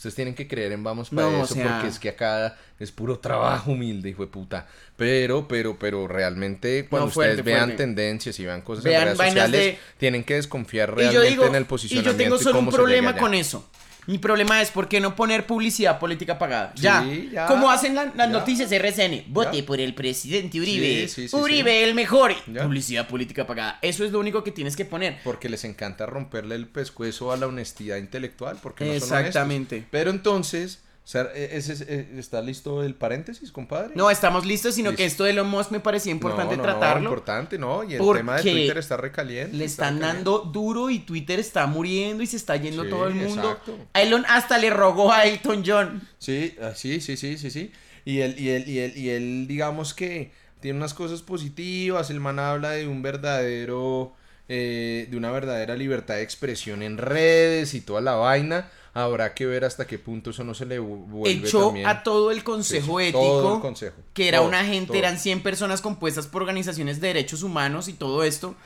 Ustedes 0.00 0.14
tienen 0.14 0.34
que 0.34 0.48
creer 0.48 0.72
en 0.72 0.82
Vamos 0.82 1.10
para 1.10 1.28
No, 1.30 1.40
o 1.42 1.44
eso 1.44 1.52
sea- 1.52 1.68
porque 1.74 1.88
es 1.88 1.98
que 1.98 2.08
acá 2.08 2.56
es 2.78 2.90
puro 2.90 3.18
trabajo 3.18 3.72
humilde, 3.72 4.08
hijo 4.08 4.22
de 4.24 4.32
puta. 4.32 4.66
Pero, 4.96 5.46
pero, 5.46 5.78
pero 5.78 6.08
realmente 6.08 6.86
cuando 6.88 7.08
No, 7.08 7.12
fuerte, 7.12 7.32
ustedes 7.34 7.44
vean 7.44 7.64
fuerte. 7.68 7.76
tendencias 7.84 8.38
y 8.40 8.46
vean 8.46 8.62
cosas 8.62 8.82
Vean 8.84 9.02
en 9.02 9.08
redes 9.08 9.18
sociales, 9.18 9.60
de- 9.60 9.78
tienen 9.98 10.24
que 10.24 10.34
desconfiar 10.36 10.88
Y 10.88 10.92
realmente 10.94 11.14
yo 11.24 11.30
digo, 11.30 11.44
en 11.46 11.54
el 11.54 11.62
y 11.62 11.66
posicionamiento 11.66 12.12
yo 12.18 12.24
tengo 12.24 12.38
solo 12.38 12.58
un 12.60 12.70
problema 12.70 13.14
con 13.14 13.34
eso. 13.34 13.68
Mi 14.06 14.18
problema 14.18 14.60
es 14.60 14.70
por 14.70 14.88
qué 14.88 15.00
no 15.00 15.14
poner 15.14 15.46
publicidad 15.46 15.98
política 15.98 16.38
pagada. 16.38 16.72
Ya. 16.76 17.02
Sí, 17.02 17.30
ya. 17.32 17.46
Como 17.46 17.70
hacen 17.70 17.94
la- 17.94 18.06
las 18.06 18.16
Ya. 18.16 18.26
noticias 18.28 18.72
RCN. 18.72 19.24
Vote 19.28 19.58
Ya. 19.60 19.66
por 19.66 19.80
el 19.80 19.94
presidente 19.94 20.60
Uribe. 20.60 21.06
Sí, 21.08 21.22
sí, 21.22 21.28
sí, 21.28 21.36
Uribe 21.36 21.84
el 21.84 21.94
mejor. 21.94 22.34
Ya. 22.52 22.62
Publicidad 22.64 23.06
política 23.06 23.46
pagada. 23.46 23.78
Eso 23.82 24.04
es 24.04 24.12
lo 24.12 24.18
único 24.18 24.42
que 24.42 24.50
tienes 24.52 24.76
que 24.76 24.84
poner. 24.84 25.18
Porque 25.22 25.48
les 25.48 25.64
encanta 25.64 26.06
romperle 26.06 26.54
el 26.54 26.66
pescuezo 26.66 27.30
a 27.32 27.36
la 27.36 27.46
honestidad 27.46 27.96
intelectual, 27.98 28.58
porque 28.62 28.84
no 28.84 28.90
son 29.00 29.18
Exactamente. 29.18 29.84
Pero 29.90 30.10
entonces, 30.10 30.80
sea, 31.10 31.28
e- 31.34 31.56
es- 31.56 31.68
e- 31.80 32.08
¿está 32.18 32.40
listo 32.40 32.82
el 32.84 32.94
paréntesis, 32.94 33.50
compadre? 33.50 33.92
No 33.96 34.10
estamos 34.10 34.46
listos, 34.46 34.74
sino 34.74 34.94
que 34.94 35.04
esto 35.04 35.24
de 35.24 35.30
Elon 35.30 35.48
Musk 35.48 35.72
me 35.72 35.80
parecía 35.80 36.12
importante 36.12 36.56
No, 36.56 36.62
no, 36.62 36.68
no, 36.68 36.78
tratarlo. 36.78 37.08
importante, 37.10 37.58
¿no? 37.58 37.82
Y 37.84 37.94
el 37.94 38.00
tema 38.14 38.36
de 38.36 38.42
Twitter 38.42 38.78
está 38.78 38.96
recaliente. 38.96 39.56
Le 39.56 39.64
está 39.64 39.84
están 39.86 39.94
recaliente. 39.96 40.16
dando 40.30 40.38
duro 40.50 40.88
y 40.90 41.00
Twitter 41.00 41.40
está 41.40 41.66
muriendo 41.66 42.22
y 42.22 42.26
se 42.26 42.36
está 42.36 42.56
yendo 42.56 42.84
Sí, 42.84 42.90
todo 42.90 43.08
el 43.08 43.14
mundo. 43.14 43.50
exacto. 43.50 43.76
A 43.92 44.02
Elon 44.02 44.24
hasta 44.28 44.56
le 44.58 44.70
rogó 44.70 45.12
a 45.12 45.24
Elton 45.24 45.62
John. 45.66 46.08
Sí, 46.18 46.54
ah, 46.62 46.72
sí, 46.74 47.00
sí, 47.00 47.16
sí, 47.16 47.36
sí, 47.38 47.50
sí. 47.50 47.72
Y 48.04 48.20
él, 48.20 48.36
y 48.38 48.48
él, 48.50 48.68
y 48.68 48.78
él, 48.78 48.92
y 48.96 49.08
él, 49.10 49.46
digamos 49.48 49.92
que 49.94 50.32
tiene 50.60 50.78
unas 50.78 50.94
cosas 50.94 51.22
positivas. 51.22 52.10
El 52.10 52.20
man 52.20 52.38
habla 52.38 52.70
de 52.70 52.86
un 52.86 53.02
verdadero, 53.02 54.14
eh, 54.48 55.06
de 55.10 55.16
una 55.16 55.30
verdadera 55.30 55.76
libertad 55.76 56.14
de 56.16 56.22
expresión 56.22 56.82
en 56.82 56.98
redes 56.98 57.74
y 57.74 57.80
toda 57.80 58.00
la 58.00 58.14
vaina. 58.14 58.68
Habrá 58.92 59.34
que 59.34 59.46
ver 59.46 59.64
hasta 59.64 59.86
qué 59.86 59.98
punto 59.98 60.30
eso 60.30 60.42
no 60.42 60.52
se 60.52 60.66
le 60.66 60.80
vu- 60.80 61.04
vuelve 61.06 61.46
Echó 61.46 61.66
también. 61.66 61.86
a 61.86 62.02
todo 62.02 62.30
el 62.32 62.42
consejo 62.42 62.98
Sí, 62.98 63.04
sí, 63.04 63.08
ético. 63.10 63.20
todo 63.20 63.54
el 63.56 63.60
consejo, 63.60 63.96
que 64.12 64.26
era 64.28 64.38
todo, 64.38 64.48
una 64.48 64.64
gente, 64.64 64.88
todo. 64.88 64.96
eran 64.98 65.18
100 65.18 65.42
personas 65.42 65.80
compuestas 65.80 66.26
por 66.26 66.42
organizaciones 66.42 67.00
de 67.00 67.08
derechos 67.08 67.42
humanos 67.44 67.86
y 67.88 67.92
todo 67.92 68.24
esto, 68.24 68.56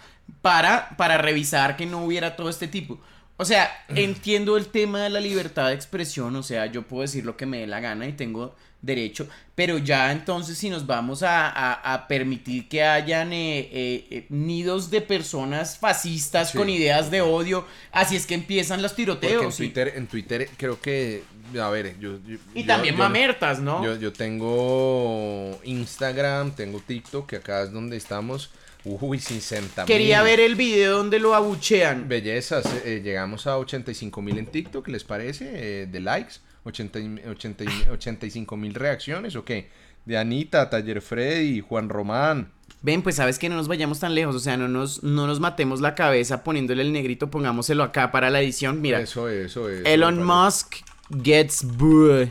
para, 0.40 0.96
para 0.96 1.18
revisar 1.18 1.76
que 1.76 1.84
no 1.86 2.04
hubiera 2.04 2.36
todo 2.36 2.48
este 2.48 2.68
tipo. 2.68 2.98
O 3.36 3.44
sea, 3.44 3.70
entiendo 3.88 4.56
el 4.56 4.66
tema 4.68 5.02
de 5.02 5.10
la 5.10 5.20
libertad 5.20 5.68
de 5.68 5.74
expresión, 5.74 6.34
o 6.36 6.42
sea, 6.42 6.66
yo 6.66 6.82
puedo 6.82 7.02
decir 7.02 7.24
lo 7.26 7.36
que 7.36 7.46
me 7.46 7.58
dé 7.58 7.66
la 7.66 7.80
gana 7.80 8.06
y 8.06 8.12
tengo 8.12 8.54
derecho, 8.84 9.26
pero 9.54 9.78
ya 9.78 10.12
entonces 10.12 10.58
si 10.58 10.68
nos 10.70 10.86
vamos 10.86 11.22
a, 11.22 11.48
a- 11.48 11.94
a 11.94 12.06
permitir 12.08 12.68
que 12.68 12.82
hayan 12.82 13.32
eh, 13.32 13.60
eh, 13.72 14.06
eh, 14.10 14.26
nidos 14.28 14.90
de 14.90 15.00
personas 15.00 15.78
fascistas 15.78 16.50
Sí. 16.50 16.58
con 16.58 16.68
ideas 16.68 17.10
de 17.10 17.20
odio, 17.22 17.66
así 17.92 18.16
es 18.16 18.26
que 18.26 18.34
empiezan 18.34 18.82
los 18.82 18.92
Porque 18.92 19.02
tiroteos. 19.02 19.44
en. 19.60 19.66
Twitter, 19.66 19.92
en 19.96 20.06
Twitter 20.06 20.48
creo 20.56 20.80
que, 20.80 21.22
a 21.60 21.68
ver, 21.70 21.98
yo... 21.98 22.18
yo- 22.26 22.36
y 22.54 22.60
yo- 22.62 22.66
también 22.66 22.94
yo- 22.94 22.98
mamertas, 23.02 23.58
¿no? 23.60 23.84
Yo, 23.84 23.96
yo 23.96 24.12
tengo 24.12 25.58
Instagram, 25.64 26.52
tengo 26.54 26.80
TikTok, 26.80 27.28
que 27.28 27.36
acá 27.36 27.62
es 27.62 27.72
donde 27.72 27.96
estamos. 27.96 28.50
Uy, 28.86 29.18
60 29.18 29.86
Quería 29.86 30.22
ver 30.22 30.40
el 30.40 30.56
video 30.56 30.98
donde 30.98 31.18
lo 31.18 31.34
abuchean. 31.34 32.06
Bellezas, 32.06 32.66
eh, 32.84 33.00
llegamos 33.02 33.46
a 33.46 33.56
85 33.56 34.20
mil 34.20 34.36
en 34.36 34.44
TikTok, 34.46 34.86
¿les 34.88 35.04
parece? 35.04 35.50
Eh, 35.54 35.86
de 35.86 36.00
likes, 36.00 36.34
80, 36.64 36.98
y- 37.00 37.20
80 37.28 37.64
y- 37.64 37.88
85 37.90 38.56
mil 38.56 38.74
reacciones, 38.74 39.36
¿o 39.36 39.44
qué? 39.44 39.70
De 40.04 40.18
Anita, 40.18 40.68
Taller 40.70 41.00
Freddy, 41.00 41.60
Juan 41.60 41.88
Román. 41.88 42.50
Ven, 42.82 43.02
pues 43.02 43.16
sabes 43.16 43.38
que 43.38 43.48
no 43.48 43.54
nos 43.56 43.68
vayamos 43.68 44.00
tan 44.00 44.14
lejos, 44.14 44.34
o 44.36 44.38
sea, 44.38 44.56
no 44.58 44.68
nos, 44.68 45.02
no 45.02 45.26
nos 45.26 45.40
matemos 45.40 45.80
la 45.80 45.94
cabeza 45.94 46.44
poniéndole 46.44 46.82
el 46.82 46.92
negrito, 46.92 47.30
pongámoselo 47.30 47.82
acá 47.82 48.10
para 48.12 48.28
la 48.28 48.40
edición. 48.42 48.82
Mira, 48.82 49.00
Eso, 49.00 49.28
eso 49.28 49.70
es. 49.70 49.84
Elon. 49.86 50.22
Musk 50.22 50.76
gets 51.22 51.64
booed. 51.64 52.28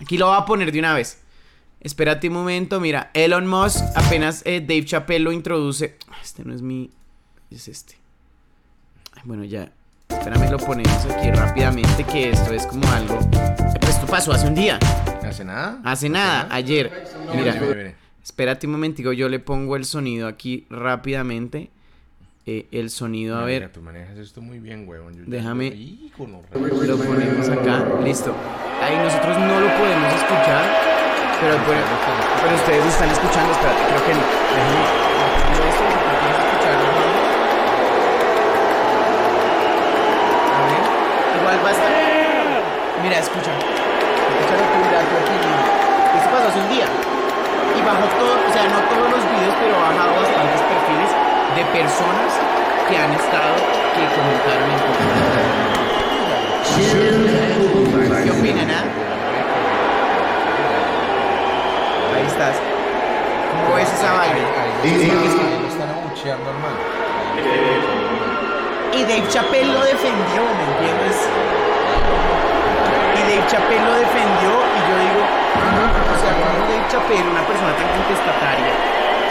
Aquí 0.00 0.16
lo 0.16 0.26
voy 0.28 0.36
a 0.40 0.44
poner 0.44 0.70
de 0.70 0.78
una 0.78 0.94
vez. 0.94 1.20
Espérate 1.80 2.28
un 2.28 2.34
momento, 2.34 2.80
mira, 2.80 3.10
Elon 3.14 3.46
Musk, 3.46 3.84
apenas 3.96 4.42
eh, 4.44 4.60
Dave 4.60 4.84
Chappelle 4.84 5.20
lo 5.24 5.32
introduce. 5.32 5.96
Este 6.22 6.44
no 6.44 6.54
es 6.54 6.62
mi. 6.62 6.90
Es 7.50 7.66
este. 7.68 7.94
Ay, 9.14 9.22
Bueno, 9.24 9.44
ya. 9.44 9.72
Espérame, 10.08 10.50
lo 10.50 10.58
ponemos 10.58 11.04
aquí 11.06 11.30
rápidamente, 11.30 12.04
que 12.04 12.30
esto 12.30 12.52
es 12.52 12.66
como 12.66 12.90
algo. 12.92 13.18
Pues 13.80 13.94
esto 13.96 14.06
pasó 14.06 14.32
hace 14.32 14.46
un 14.46 14.54
día. 14.54 14.78
¿Hace 15.22 15.44
nada? 15.44 15.78
Hace 15.84 16.08
nada, 16.08 16.48
ayer. 16.50 16.90
Mira, 17.34 17.52
Mira, 17.52 17.52
mira, 17.60 17.74
mira. 17.76 17.94
espérate 18.22 18.66
un 18.66 18.72
momentico, 18.72 19.12
yo 19.12 19.28
le 19.28 19.38
pongo 19.38 19.76
el 19.76 19.84
sonido 19.84 20.26
aquí 20.26 20.66
rápidamente. 20.70 21.70
Eh, 22.46 22.66
el 22.72 22.88
sonido, 22.88 23.36
a 23.36 23.44
ver. 23.44 23.60
mira, 23.60 23.72
tú 23.72 23.82
manejas 23.82 24.16
esto 24.16 24.40
muy 24.40 24.58
bien, 24.58 24.88
huevón. 24.88 25.12
Yo- 25.14 25.24
Déjame- 25.26 25.68
Lo 26.16 26.96
ponemos 26.96 27.48
acá, 27.50 27.84
listo. 28.02 28.34
Ahí 28.82 28.96
nosotros 28.96 29.36
no 29.38 29.60
lo 29.60 29.68
podemos 29.76 30.14
escuchar, 30.14 30.64
pero, 31.42 31.56
pero, 31.66 31.80
pero 32.42 32.54
ustedes 32.56 32.82
lo 32.84 32.90
están 32.90 33.10
escuchando, 33.10 33.52
espérate, 33.52 33.82
creo 33.88 34.04
que 34.06 34.14
no. 34.14 34.20
Déjame 34.56 35.68
esto, 35.68 35.84
si 35.92 36.56
tú 36.56 36.77
igual 41.48 41.64
va 41.64 41.70
a 41.70 41.72
estar. 41.72 41.88
Mira, 43.02 43.18
escucha. 43.18 43.50
Esto 46.16 46.28
pasó 46.30 46.48
hace 46.48 46.60
un 46.60 46.68
día. 46.68 46.84
Y 46.84 47.80
bajó 47.80 48.04
todo, 48.20 48.36
o 48.36 48.52
sea, 48.52 48.64
no 48.68 48.80
todos 48.92 49.08
los 49.08 49.24
videos, 49.24 49.54
pero 49.60 49.76
ha 49.76 49.88
bajado 49.88 50.12
bastantes 50.20 50.60
perfiles 50.60 51.08
de 51.56 51.64
personas 51.72 52.30
que 52.88 52.96
han 52.98 53.12
estado, 53.12 53.54
que 53.96 54.04
comentaron 54.12 54.68
en 54.68 54.78
Twitter. 54.84 55.08
¿Qué 58.24 58.30
opinan, 58.30 58.70
ah? 58.70 58.84
vaina. 64.12 64.44
Ahí 64.82 65.58
lo 65.62 65.68
están 65.68 65.88
abucheando 65.90 66.50
al. 66.50 68.07
Y 68.92 69.02
Dave 69.02 69.24
Chappelle 69.28 69.72
lo 69.72 69.80
defendió, 69.84 70.40
¿me 70.42 70.64
entiendes? 70.72 71.16
Y 73.14 73.20
Dave 73.20 73.44
Chappelle 73.48 73.84
lo 73.84 73.94
defendió 73.94 74.50
y 74.50 74.80
yo 74.88 74.94
digo, 75.04 75.22
o 75.22 76.16
sea, 76.20 76.32
como 76.32 76.66
Dave 76.66 76.86
Chappelle, 76.90 77.28
una 77.30 77.44
persona 77.46 77.72
tan 77.76 77.88
contestataria, 77.94 78.72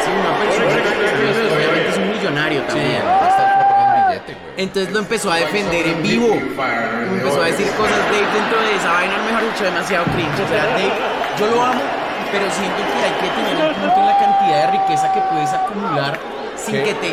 sí, 0.03 0.09
una 0.13 0.33
persona 0.37 0.67
que 0.77 1.55
obviamente 1.55 1.89
es 1.89 1.97
un 1.97 2.09
millonario 2.11 2.59
Sí, 2.61 2.67
también. 2.67 3.01
en. 3.01 4.37
Entonces 4.57 4.91
lo 4.93 4.99
empezó 4.99 5.31
a 5.31 5.35
defender 5.37 5.85
en 5.87 6.01
vivo. 6.01 6.33
Empezó 6.33 7.41
a 7.41 7.45
decir 7.45 7.67
cosas 7.77 7.97
Dave 8.11 8.25
dentro 8.33 8.59
de 8.61 8.75
esa 8.75 8.91
vaina, 8.93 9.13
mejor 9.29 9.43
dicho, 9.51 9.63
demasiado 9.63 10.05
cringe. 10.05 10.39
O 10.41 10.47
sea, 10.49 10.65
Dave, 10.73 10.93
yo 11.37 11.45
lo 11.47 11.63
amo, 11.63 11.81
pero 12.31 12.45
siento 12.51 12.77
que 12.81 12.97
hay 13.05 13.13
que 13.21 13.29
tener 13.37 13.65
en 13.69 13.73
cuenta 13.75 13.99
la 14.05 14.17
cantidad 14.17 14.57
de 14.65 14.67
riqueza 14.77 15.11
que 15.13 15.21
puedes 15.29 15.53
acumular 15.53 16.17
sin 16.67 16.75
¿Qué? 16.75 16.83
que 16.83 16.93
te, 16.95 17.07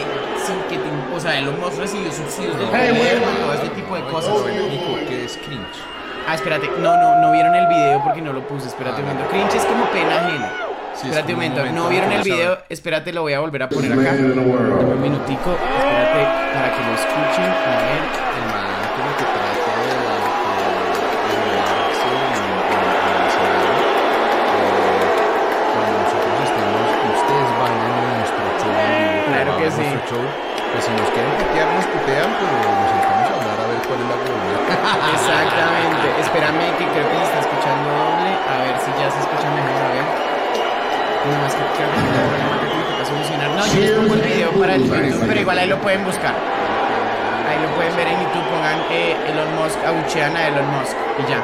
sin 0.45 0.59
que 0.69 0.77
te, 0.77 1.15
o 1.15 1.21
sea, 1.21 1.39
Elon 1.39 1.61
Musk 1.61 1.79
recibió 1.79 2.11
subsidios 2.11 2.59
del 2.59 2.67
gobierno 2.67 3.27
y 3.33 3.41
todo 3.41 3.55
este 3.55 3.69
tipo 3.69 3.95
de 3.95 4.03
cosas. 4.03 4.35
Nico, 4.69 4.99
¿qué 5.09 5.25
es 5.25 5.39
cringe? 5.39 5.79
Ah, 6.27 6.35
espérate, 6.35 6.69
no, 6.79 6.97
no, 6.97 7.21
no 7.21 7.33
vieron 7.33 7.55
el 7.55 7.67
video 7.69 8.03
porque 8.03 8.21
no 8.21 8.33
lo 8.33 8.47
puse, 8.47 8.67
espérate 8.67 9.01
un 9.01 9.09
momento. 9.09 9.31
Cringe 9.31 9.55
es 9.55 9.65
como 9.65 9.85
pena 9.91 10.17
ajena. 10.17 10.53
Sí, 10.95 11.03
es 11.03 11.05
espérate 11.07 11.33
un 11.33 11.39
momento, 11.39 11.59
momento 11.59 11.83
no 11.83 11.89
vieron 11.89 12.13
el 12.13 12.23
de 12.23 12.31
video, 12.31 12.53
saber. 12.55 12.65
espérate, 12.69 13.13
lo 13.13 13.23
voy 13.23 13.33
a 13.35 13.41
volver 13.41 13.63
a 13.63 13.69
poner 13.69 13.93
acá. 13.93 14.03
Dame 14.03 14.23
un 14.23 15.03
minutico, 15.03 15.51
espérate 15.53 16.25
para 16.55 16.75
que 16.75 16.83
lo 16.83 16.95
escuchen. 16.95 17.45
A 17.45 17.83
ver. 17.83 18.24
Show. 30.15 30.23
Pues 30.73 30.85
si 30.87 30.91
nos 30.95 31.09
quieren 31.11 31.31
putear, 31.39 31.67
nos 31.75 31.87
putean, 31.87 32.31
pero 32.39 32.55
nos 32.55 32.89
sentamos 32.91 33.27
a 33.31 33.35
hablar 33.39 33.59
a 33.63 33.67
ver 33.71 33.79
cuál 33.87 33.99
es 34.03 34.09
la 34.11 34.17
huevona. 34.19 34.59
Exactamente. 35.15 36.07
Espérame 36.23 36.67
que 36.79 36.85
creo 36.95 37.07
que 37.11 37.17
se 37.19 37.27
está 37.31 37.41
escuchando 37.47 37.87
doble. 37.91 38.31
A 38.47 38.55
ver 38.63 38.75
si 38.83 38.91
ya 38.99 39.07
se 39.11 39.19
escucha 39.23 39.47
mejor. 39.55 39.79
A 39.79 39.91
ver. 39.95 40.07
No, 41.25 41.47
es 41.47 41.55
que 41.55 41.65
creo 41.79 41.89
que 41.95 42.01
problema 42.11 42.55
que 42.59 42.67
toca 42.91 43.05
solucionar. 43.07 43.49
No, 43.55 43.63
yo 43.71 43.79
les 43.81 43.93
pongo 43.95 44.15
el 44.15 44.23
video 44.23 44.51
para 44.59 44.75
el 44.75 44.83
YouTube, 44.83 45.25
pero 45.27 45.41
igual 45.41 45.59
ahí 45.59 45.69
lo 45.69 45.79
pueden 45.79 46.03
buscar. 46.05 46.35
Ahí 46.35 47.59
lo 47.63 47.71
pueden 47.79 47.95
ver 47.95 48.09
en 48.09 48.19
YouTube. 48.19 48.45
Pongan 48.51 48.79
eh, 48.91 49.17
Elon 49.31 49.51
Musk, 49.57 49.79
abuchean 49.87 50.37
a 50.37 50.49
Elon 50.49 50.69
Musk 50.75 50.97
y 51.23 51.31
ya. 51.31 51.41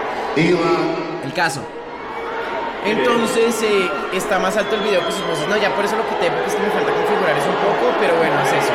El 1.22 1.32
caso. 1.32 1.62
Entonces 2.84 3.62
eh, 3.62 3.90
está 4.14 4.38
más 4.38 4.56
alto 4.56 4.76
el 4.76 4.82
video 4.82 5.04
que 5.04 5.12
sus 5.12 5.26
voces. 5.26 5.48
No, 5.48 5.56
ya 5.60 5.74
por 5.74 5.84
eso 5.84 5.96
lo 5.96 6.08
quité 6.08 6.30
porque 6.30 6.46
es 6.48 6.54
que 6.54 6.62
me 6.62 6.70
falta 6.70 6.92
configurar 6.92 7.36
eso 7.36 7.48
un 7.48 7.56
poco, 7.56 7.94
pero 8.00 8.16
bueno, 8.16 8.40
es 8.40 8.52
eso. 8.52 8.72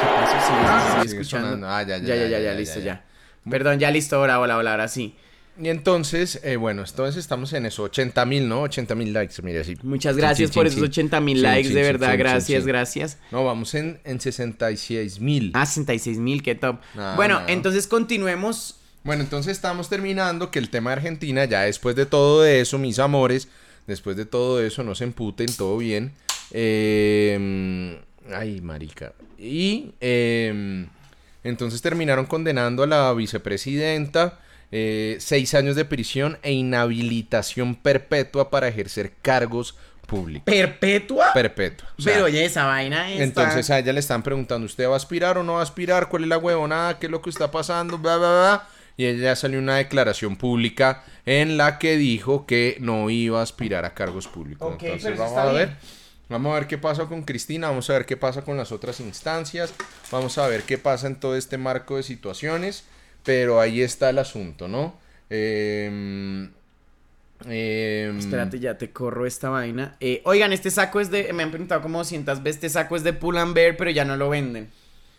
¿Qué 0.00 0.06
pasó? 0.16 0.46
Sigue, 0.46 0.90
sigue 0.90 1.08
sigue 1.08 1.20
escuchando. 1.20 1.68
Ah, 1.68 1.82
ya, 1.82 1.98
ya, 1.98 2.16
ya, 2.16 2.26
ya, 2.26 2.38
ya, 2.40 2.54
listo, 2.54 2.80
ya. 2.80 3.04
Perdón, 3.48 3.78
ya 3.78 3.90
listo, 3.90 4.20
hola, 4.20 4.40
hola, 4.40 4.56
hola, 4.58 4.72
ahora 4.72 4.88
sí. 4.88 5.16
Y 5.62 5.68
entonces, 5.68 6.40
eh, 6.42 6.56
bueno, 6.56 6.82
entonces 6.84 7.16
estamos 7.16 7.52
en 7.52 7.66
eso, 7.66 7.84
80 7.84 8.26
mil, 8.26 8.48
¿no? 8.48 8.62
80 8.62 8.94
mil 8.96 9.12
likes, 9.12 9.40
mire 9.42 9.60
así. 9.60 9.76
Muchas 9.84 10.16
gracias 10.16 10.50
chin, 10.50 10.54
por 10.54 10.68
chin, 10.68 10.78
esos 10.78 10.90
chin. 10.90 11.04
80 11.04 11.20
mil 11.20 11.42
likes, 11.42 11.68
chin, 11.68 11.76
de 11.76 11.82
verdad, 11.82 12.18
gracias, 12.18 12.66
gracias. 12.66 13.18
No, 13.30 13.44
vamos 13.44 13.72
en, 13.74 14.00
en 14.04 14.20
66 14.20 15.20
mil. 15.20 15.52
Ah, 15.54 15.64
66 15.64 16.18
mil, 16.18 16.42
qué 16.42 16.56
top. 16.56 16.80
No, 16.94 17.14
bueno, 17.14 17.40
no. 17.40 17.48
entonces 17.48 17.86
continuemos. 17.86 18.80
Bueno, 19.04 19.22
entonces 19.22 19.52
estamos 19.52 19.90
terminando 19.90 20.50
que 20.50 20.58
el 20.58 20.70
tema 20.70 20.90
de 20.90 20.96
Argentina, 20.96 21.44
ya 21.44 21.60
después 21.60 21.94
de 21.94 22.06
todo 22.06 22.46
eso, 22.46 22.78
mis 22.78 22.98
amores, 22.98 23.48
después 23.86 24.16
de 24.16 24.24
todo 24.24 24.62
eso, 24.62 24.82
no 24.82 24.94
se 24.94 25.04
emputen, 25.04 25.54
todo 25.54 25.76
bien. 25.76 26.12
Eh, 26.52 28.00
ay, 28.32 28.62
marica. 28.62 29.12
Y 29.38 29.92
eh, 30.00 30.86
entonces 31.44 31.82
terminaron 31.82 32.24
condenando 32.24 32.82
a 32.82 32.86
la 32.86 33.12
vicepresidenta, 33.12 34.40
eh, 34.72 35.18
seis 35.20 35.52
años 35.52 35.76
de 35.76 35.84
prisión 35.84 36.38
e 36.42 36.52
inhabilitación 36.52 37.74
perpetua 37.74 38.48
para 38.48 38.68
ejercer 38.68 39.12
cargos 39.20 39.76
públicos. 40.06 40.44
¿Perpetua? 40.46 41.34
Perpetua. 41.34 41.88
O 41.98 42.02
sea, 42.02 42.14
Pero 42.14 42.24
oye, 42.24 42.42
esa 42.42 42.64
vaina 42.64 43.10
está... 43.10 43.22
entonces 43.22 43.68
a 43.68 43.80
ella 43.80 43.92
le 43.92 44.00
están 44.00 44.22
preguntando, 44.22 44.64
¿usted 44.64 44.88
va 44.88 44.94
a 44.94 44.96
aspirar 44.96 45.36
o 45.36 45.42
no 45.42 45.54
va 45.54 45.60
a 45.60 45.62
aspirar? 45.62 46.08
¿Cuál 46.08 46.22
es 46.22 46.28
la 46.30 46.38
huevonada? 46.38 46.98
¿Qué 46.98 47.04
es 47.04 47.12
lo 47.12 47.20
que 47.20 47.28
está 47.28 47.50
pasando? 47.50 47.98
Bla, 47.98 48.16
bla, 48.16 48.30
bla. 48.30 48.68
Y 48.96 49.06
ella 49.06 49.22
ya 49.22 49.36
salió 49.36 49.58
una 49.58 49.76
declaración 49.76 50.36
pública 50.36 51.02
en 51.26 51.56
la 51.56 51.78
que 51.78 51.96
dijo 51.96 52.46
que 52.46 52.76
no 52.80 53.10
iba 53.10 53.40
a 53.40 53.42
aspirar 53.42 53.84
a 53.84 53.94
cargos 53.94 54.28
públicos. 54.28 54.76
Entonces 54.80 55.18
vamos 55.18 55.32
está 55.32 55.42
a 55.42 55.52
ver. 55.52 55.66
bien. 55.68 55.78
Vamos 56.28 56.52
a 56.52 56.54
ver 56.60 56.66
qué 56.66 56.78
pasa 56.78 57.04
con 57.04 57.22
Cristina, 57.22 57.68
vamos 57.68 57.90
a 57.90 57.92
ver 57.92 58.06
qué 58.06 58.16
pasa 58.16 58.42
con 58.42 58.56
las 58.56 58.72
otras 58.72 58.98
instancias, 59.00 59.74
vamos 60.10 60.38
a 60.38 60.46
ver 60.48 60.62
qué 60.62 60.78
pasa 60.78 61.06
en 61.06 61.16
todo 61.16 61.36
este 61.36 61.58
marco 61.58 61.96
de 61.96 62.02
situaciones, 62.02 62.84
pero 63.24 63.60
ahí 63.60 63.82
está 63.82 64.08
el 64.08 64.18
asunto, 64.18 64.66
¿no? 64.66 64.96
Eh, 65.28 66.48
eh, 67.46 68.14
Espérate, 68.18 68.58
ya 68.58 68.78
te 68.78 68.90
corro 68.90 69.26
esta 69.26 69.50
vaina. 69.50 69.96
Eh, 70.00 70.22
oigan, 70.24 70.52
este 70.52 70.70
saco 70.70 71.00
es 71.00 71.10
de... 71.10 71.32
Me 71.32 71.42
han 71.42 71.50
preguntado 71.50 71.82
como 71.82 71.98
200 71.98 72.42
veces, 72.42 72.56
este 72.56 72.68
saco 72.70 72.96
es 72.96 73.04
de 73.04 73.12
Pull 73.12 73.38
and 73.38 73.54
Bear, 73.54 73.76
pero 73.76 73.90
ya 73.90 74.04
no 74.04 74.16
lo 74.16 74.30
venden. 74.30 74.70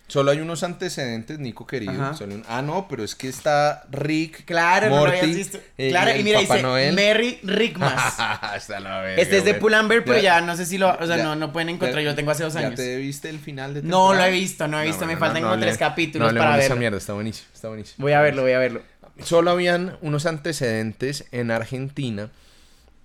Solo 0.08 0.30
hay 0.30 0.40
unos 0.40 0.62
antecedentes, 0.62 1.40
Nico 1.40 1.66
querido. 1.66 2.14
Solo 2.14 2.36
un- 2.36 2.44
Ah, 2.48 2.62
no, 2.62 2.88
pero 2.88 3.04
es 3.04 3.16
que 3.16 3.28
está 3.28 3.86
Rick. 3.92 4.46
Claro, 4.46 4.88
no 4.90 4.96
lo 4.98 5.02
Morty, 5.02 5.18
habías 5.18 5.36
visto. 5.36 5.58
eh, 5.80 5.90
Claro, 5.90 6.16
y 6.16 6.24
mira, 6.24 6.40
dice 6.42 6.62
Noel. 6.62 6.94
Merry 6.94 7.40
Rickmas. 7.42 8.14
Está 8.56 8.80
la 8.80 9.02
verga, 9.02 9.20
Este 9.22 9.38
es 9.38 9.46
de 9.46 9.52
güey. 9.54 9.62
Pull 9.62 9.74
and 9.74 9.90
Bear, 9.90 10.04
pero 10.06 10.20
ya, 10.20 10.42
no 10.42 10.56
sé 10.56 10.68
si 10.68 10.78
lo... 10.78 10.94
O 10.94 11.08
sea, 11.08 11.18
ya- 11.18 11.24
no, 11.24 11.36
no 11.36 11.52
pueden 11.52 11.70
encontrar, 11.70 12.04
yo 12.04 12.12
lo 12.12 12.16
tengo 12.16 12.30
hace 12.30 12.44
dos 12.44 12.54
¿Ya 12.54 12.60
años. 12.60 12.76
te 12.76 12.98
viste 12.98 13.30
el 13.30 13.40
final 13.40 13.74
de 13.74 13.82
No 13.82 13.88
lo 13.88 13.98
temporada? 14.10 14.28
he 14.28 14.32
visto, 14.32 14.68
no 14.68 14.80
he 14.80 14.86
visto, 14.86 15.06
me 15.08 15.18
faltan 15.18 15.42
como 15.42 15.56
le- 15.56 15.62
tres 15.66 15.78
capítulos 15.80 16.32
para 16.34 16.52
de 16.52 16.60
esa 16.60 16.62
verlo. 16.70 16.76
mierda, 16.78 16.98
está 16.98 17.14
buenísimo, 17.14 17.48
está 17.54 17.68
buenísimo. 17.70 17.96
Voy 18.04 18.12
a 18.14 18.22
verlo, 18.22 18.44
voy 18.44 18.52
a 18.52 18.60
verlo. 18.60 18.82
Solo 19.24 19.50
habían 19.52 19.98
unos 20.02 20.28
antecedentes 20.28 21.26
en 21.32 21.50
Argentina 21.50 22.30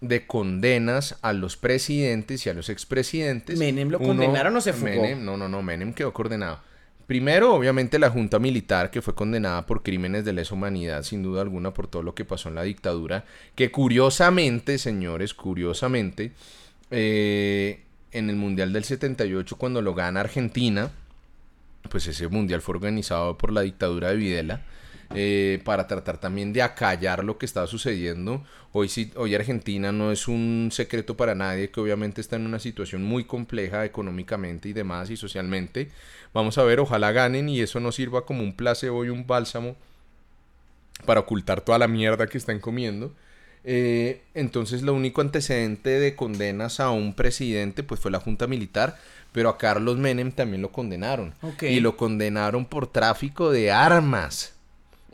de 0.03 0.27
condenas 0.27 1.17
a 1.23 1.33
los 1.33 1.57
presidentes 1.57 2.45
y 2.47 2.51
a 2.51 2.55
los 2.55 2.69
expresidentes. 2.69 3.59
¿Menem 3.59 3.89
lo 3.91 3.99
Uno- 3.99 4.09
condenaron 4.09 4.57
o 4.57 4.61
se 4.61 4.73
fugó? 4.75 4.87
Menem, 5.03 5.25
no, 5.25 5.37
no, 5.37 5.49
no, 5.49 5.63
Menem 5.63 5.93
quedó 5.95 6.13
condenado. 6.13 6.61
Primero, 7.11 7.53
obviamente, 7.57 7.99
la 7.99 8.09
Junta 8.09 8.39
Militar, 8.39 8.93
que 8.93 9.03
fue 9.03 9.17
condenada 9.17 9.67
por 9.67 9.83
crímenes 9.83 10.25
de 10.25 10.33
lesa 10.33 10.55
humanidad, 10.55 11.03
sin 11.03 11.25
duda 11.25 11.43
alguna, 11.43 11.75
por 11.75 11.89
todo 11.89 12.05
lo 12.05 12.15
que 12.15 12.25
pasó 12.25 12.51
en 12.51 12.55
la 12.55 12.63
dictadura, 12.63 13.25
que 13.57 13.73
curiosamente, 13.73 14.79
señores, 14.79 15.35
curiosamente, 15.35 16.31
eh, 16.93 17.83
en 18.13 18.31
el 18.31 18.37
Mundial 18.37 18.73
del 18.73 18.85
78, 18.85 19.57
cuando 19.57 19.83
lo 19.83 19.93
gana 19.93 20.21
Argentina, 20.21 20.93
pues 21.89 22.07
ese 22.07 22.29
mundial 22.29 22.61
fue 22.61 22.77
organizado 22.77 23.37
por 23.37 23.51
la 23.51 23.63
dictadura 23.63 24.11
de 24.11 24.17
Videla 24.17 24.63
eh, 25.13 25.61
para 25.65 25.89
tratar 25.89 26.19
también 26.19 26.53
de 26.53 26.63
acallar 26.63 27.25
lo 27.25 27.37
que 27.37 27.47
estaba 27.47 27.67
sucediendo. 27.67 28.45
Hoy, 28.73 28.89
sí, 28.89 29.11
hoy 29.17 29.35
Argentina 29.35 29.91
no 29.91 30.13
es 30.13 30.29
un 30.29 30.69
secreto 30.73 31.17
para 31.17 31.35
nadie 31.35 31.71
que 31.71 31.81
obviamente 31.81 32.21
está 32.21 32.37
en 32.37 32.47
una 32.47 32.61
situación 32.61 33.03
muy 33.03 33.25
compleja 33.25 33.85
económicamente 33.85 34.69
y 34.69 34.73
demás 34.73 35.11
y 35.11 35.17
socialmente. 35.17 35.91
Vamos 36.33 36.59
a 36.59 36.63
ver, 36.63 36.79
ojalá 36.79 37.11
ganen 37.11 37.49
y 37.49 37.61
eso 37.61 37.81
nos 37.81 37.97
sirva 37.97 38.25
como 38.25 38.43
un 38.43 38.55
placebo 38.55 39.05
y 39.05 39.09
un 39.09 39.27
bálsamo 39.27 39.75
para 41.05 41.21
ocultar 41.21 41.61
toda 41.63 41.79
la 41.79 41.89
mierda 41.89 42.29
que 42.29 42.39
están 42.39 42.61
comiendo. 42.61 43.13
Eh, 43.65 44.23
entonces, 44.35 44.83
lo 44.83 44.95
único 44.95 45.21
antecedente 45.21 45.91
de 45.91 46.15
condenas 46.15 46.79
a 46.79 46.91
un 46.91 47.15
presidente 47.15 47.83
pues 47.83 48.01
fue 48.01 48.13
la 48.13 48.21
Junta 48.21 48.47
Militar, 48.47 48.97
pero 49.33 49.49
a 49.49 49.59
Carlos 49.59 49.99
Menem 49.99 50.31
también 50.31 50.63
lo 50.63 50.71
condenaron. 50.71 51.35
Y 51.63 51.81
lo 51.81 51.97
condenaron 51.97 52.65
por 52.65 52.87
tráfico 52.87 53.51
de 53.51 53.73
armas. 53.73 54.55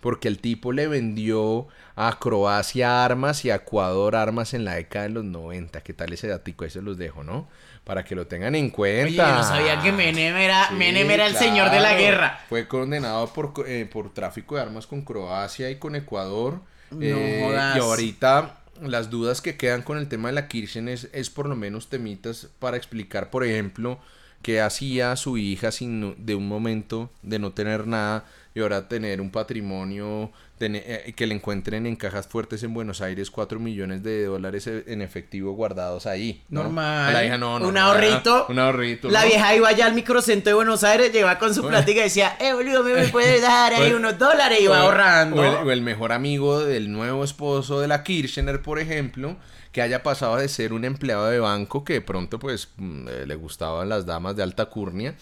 Porque 0.00 0.28
el 0.28 0.38
tipo 0.38 0.72
le 0.72 0.86
vendió 0.88 1.66
a 1.94 2.18
Croacia 2.18 3.04
armas 3.04 3.44
y 3.44 3.50
a 3.50 3.56
Ecuador 3.56 4.14
armas 4.16 4.54
en 4.54 4.64
la 4.64 4.74
década 4.74 5.04
de 5.04 5.10
los 5.10 5.24
90. 5.24 5.80
¿Qué 5.82 5.92
tal 5.92 6.12
ese 6.12 6.28
datico? 6.28 6.64
Ahí 6.64 6.70
se 6.70 6.82
los 6.82 6.98
dejo, 6.98 7.24
¿no? 7.24 7.48
Para 7.84 8.04
que 8.04 8.14
lo 8.14 8.26
tengan 8.26 8.54
en 8.54 8.70
cuenta. 8.70 9.24
Oye, 9.26 9.36
no 9.36 9.42
sabía 9.44 9.80
que 9.80 9.92
Menem 9.92 10.36
era, 10.36 10.68
Sí, 10.68 10.74
Menem 10.74 11.10
era 11.10 11.26
el 11.26 11.36
señor 11.36 11.70
de 11.70 11.80
la 11.80 11.94
guerra. 11.94 12.40
Fue 12.48 12.66
condenado 12.68 13.32
por, 13.32 13.52
eh, 13.66 13.88
por 13.90 14.12
tráfico 14.12 14.56
de 14.56 14.62
armas 14.62 14.86
con 14.86 15.02
Croacia 15.02 15.70
y 15.70 15.76
con 15.76 15.94
Ecuador. 15.96 16.60
No 16.90 16.98
Eh, 17.00 17.42
jodas. 17.44 17.76
Y 17.76 17.80
ahorita 17.80 18.58
las 18.82 19.08
dudas 19.08 19.40
que 19.40 19.56
quedan 19.56 19.82
con 19.82 19.98
el 19.98 20.08
tema 20.08 20.28
de 20.28 20.34
la 20.34 20.48
Kirchen 20.48 20.88
es, 20.88 21.08
es 21.12 21.30
por 21.30 21.48
lo 21.48 21.56
menos 21.56 21.88
temitas 21.88 22.48
para 22.58 22.76
explicar, 22.76 23.30
por 23.30 23.44
ejemplo, 23.44 23.98
qué 24.42 24.60
hacía 24.60 25.16
su 25.16 25.38
hija 25.38 25.72
sin, 25.72 26.14
de 26.26 26.34
un 26.34 26.46
momento 26.46 27.10
de 27.22 27.38
no 27.38 27.52
tener 27.52 27.86
nada, 27.86 28.24
y 28.56 28.60
ahora 28.62 28.88
tener 28.88 29.20
un 29.20 29.30
patrimonio 29.30 30.32
tener, 30.58 30.82
eh, 30.86 31.12
que 31.14 31.26
le 31.26 31.34
encuentren 31.34 31.84
en 31.86 31.94
cajas 31.96 32.26
fuertes 32.26 32.62
en 32.62 32.72
Buenos 32.72 33.02
Aires 33.02 33.30
4 33.30 33.60
millones 33.60 34.02
de 34.02 34.24
dólares 34.24 34.66
e- 34.66 34.84
en 34.86 35.02
efectivo 35.02 35.52
guardados 35.52 36.06
ahí. 36.06 36.42
¿no? 36.48 36.62
Normal. 36.62 37.12
La 37.12 37.24
hija, 37.26 37.36
no, 37.36 37.58
no, 37.58 37.68
un 37.68 37.76
ahorrito. 37.76 38.46
Un 38.48 38.58
ahorrito. 38.58 39.10
La 39.10 39.26
vieja 39.26 39.54
iba 39.54 39.68
allá 39.68 39.84
al 39.84 39.94
microcentro 39.94 40.48
de 40.50 40.54
Buenos 40.54 40.82
Aires, 40.84 41.12
llegaba 41.12 41.38
con 41.38 41.54
su 41.54 41.60
Bueno. 41.60 41.76
plática 41.76 42.00
y 42.00 42.04
decía, 42.04 42.38
eh, 42.40 42.54
boludo, 42.54 42.82
¿me, 42.82 42.94
me 42.94 43.08
puedes 43.08 43.42
dar 43.42 43.74
ahí 43.74 43.92
unos 43.92 44.18
dólares? 44.18 44.58
Y 44.58 44.64
iba 44.64 44.80
O- 44.82 44.86
ahorrando. 44.86 45.42
O 45.42 45.44
el, 45.44 45.54
o 45.68 45.70
el 45.70 45.82
mejor 45.82 46.12
amigo 46.12 46.64
del 46.64 46.90
nuevo 46.90 47.22
esposo 47.24 47.80
de 47.80 47.88
la 47.88 48.02
Kirchner, 48.02 48.62
por 48.62 48.78
ejemplo, 48.78 49.36
que 49.72 49.82
haya 49.82 50.02
pasado 50.02 50.36
de 50.38 50.48
ser 50.48 50.72
un 50.72 50.86
empleado 50.86 51.26
de 51.26 51.38
banco 51.38 51.84
que 51.84 51.92
de 51.92 52.00
pronto 52.00 52.38
pues 52.38 52.70
mm, 52.78 53.08
eh, 53.08 53.26
le 53.26 53.34
gustaban 53.34 53.90
las 53.90 54.06
damas 54.06 54.34
de 54.34 54.42
alta 54.42 54.64
curnia 54.66 55.14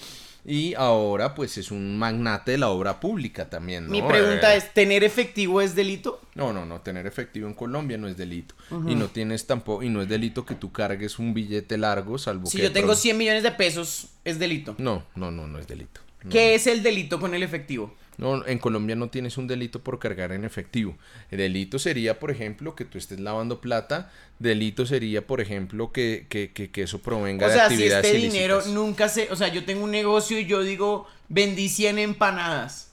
y 0.44 0.74
ahora 0.74 1.34
pues 1.34 1.56
es 1.58 1.70
un 1.70 1.96
magnate 1.98 2.52
de 2.52 2.58
la 2.58 2.68
obra 2.68 3.00
pública 3.00 3.48
también, 3.48 3.86
¿no? 3.86 3.90
Mi 3.92 4.02
pregunta 4.02 4.54
Eh, 4.54 4.58
es, 4.58 4.72
¿tener 4.74 5.02
efectivo 5.04 5.60
es 5.60 5.74
delito? 5.74 6.20
No, 6.34 6.52
no, 6.52 6.66
no, 6.66 6.80
tener 6.82 7.06
efectivo 7.06 7.46
en 7.48 7.54
Colombia 7.54 7.96
no 7.96 8.08
es 8.08 8.16
delito. 8.16 8.54
Y 8.86 8.94
no 8.94 9.08
tienes 9.08 9.46
tampoco, 9.46 9.82
y 9.82 9.88
no 9.88 10.02
es 10.02 10.08
delito 10.08 10.44
que 10.44 10.54
tú 10.54 10.70
cargues 10.72 11.18
un 11.18 11.32
billete 11.34 11.78
largo, 11.78 12.18
salvo 12.18 12.46
Si 12.46 12.58
que 12.58 12.64
yo 12.64 12.72
tengo 12.72 12.88
pronto- 12.88 13.00
100 13.02 13.16
millones 13.18 13.42
de 13.42 13.52
pesos, 13.52 14.08
es 14.24 14.38
delito. 14.38 14.74
No, 14.78 15.04
no, 15.14 15.30
no, 15.30 15.46
no 15.46 15.58
es 15.58 15.66
delito. 15.66 16.00
No. 16.22 16.30
¿Qué 16.30 16.54
es 16.54 16.66
el 16.66 16.82
delito 16.82 17.20
con 17.20 17.34
el 17.34 17.42
efectivo? 17.42 17.94
No, 18.16 18.46
en 18.46 18.58
Colombia 18.58 18.94
no 18.94 19.08
tienes 19.08 19.38
un 19.38 19.46
delito 19.46 19.82
por 19.82 19.98
cargar 19.98 20.32
en 20.32 20.44
efectivo. 20.44 20.96
El 21.30 21.38
delito 21.38 21.78
sería, 21.78 22.20
por 22.20 22.30
ejemplo, 22.30 22.74
que 22.76 22.84
tú 22.84 22.98
estés 22.98 23.18
lavando 23.20 23.60
plata. 23.60 24.12
Delito 24.38 24.86
sería, 24.86 25.26
por 25.26 25.40
ejemplo, 25.40 25.90
que, 25.92 26.26
que, 26.28 26.52
que, 26.52 26.70
que 26.70 26.82
eso 26.82 27.00
provenga 27.00 27.46
O 27.46 27.48
de 27.48 27.54
sea, 27.54 27.68
si 27.68 27.74
actividades 27.74 28.06
este 28.06 28.18
dinero 28.18 28.62
nunca 28.68 29.08
se... 29.08 29.30
O 29.32 29.36
sea, 29.36 29.48
yo 29.48 29.64
tengo 29.64 29.84
un 29.84 29.90
negocio 29.90 30.38
y 30.38 30.46
yo 30.46 30.62
digo, 30.62 31.06
vendí 31.28 31.68
100 31.68 31.98
empanadas. 31.98 32.92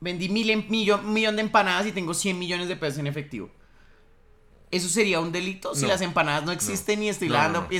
Vendí 0.00 0.28
mil 0.28 0.50
un 0.56 1.12
millón 1.12 1.36
de 1.36 1.42
empanadas 1.42 1.86
y 1.86 1.92
tengo 1.92 2.14
100 2.14 2.38
millones 2.38 2.68
de 2.68 2.76
pesos 2.76 2.98
en 2.98 3.06
efectivo. 3.06 3.50
¿Eso 4.70 4.88
sería 4.88 5.20
un 5.20 5.30
delito? 5.32 5.74
Si 5.74 5.82
No. 5.82 5.88
las 5.88 6.00
empanadas 6.00 6.44
no 6.44 6.52
existen 6.52 7.02
y 7.02 7.08
estoy 7.08 7.28
No. 7.28 7.34
Y 7.70 7.76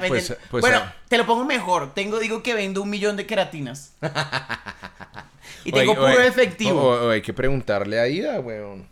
venden- 0.00 0.08
Pues, 0.08 0.36
pues, 0.50 0.60
bueno, 0.62 0.78
ah. 0.82 0.94
te 1.08 1.18
lo 1.18 1.26
pongo 1.26 1.44
mejor. 1.44 1.92
Tengo, 1.94 2.18
digo 2.18 2.42
que 2.42 2.54
vendo 2.54 2.80
un 2.82 2.90
millón 2.90 3.16
de 3.16 3.26
queratinas. 3.26 3.92
y 5.64 5.72
tengo 5.72 5.92
o 5.92 6.06
hay- 6.06 6.14
puro 6.14 6.26
efectivo. 6.26 6.80
O, 6.80 7.06
o 7.06 7.10
hay 7.10 7.22
que 7.22 7.32
preguntarle 7.32 7.98
a 7.98 8.04
Aida, 8.04 8.40
weón. 8.40 8.90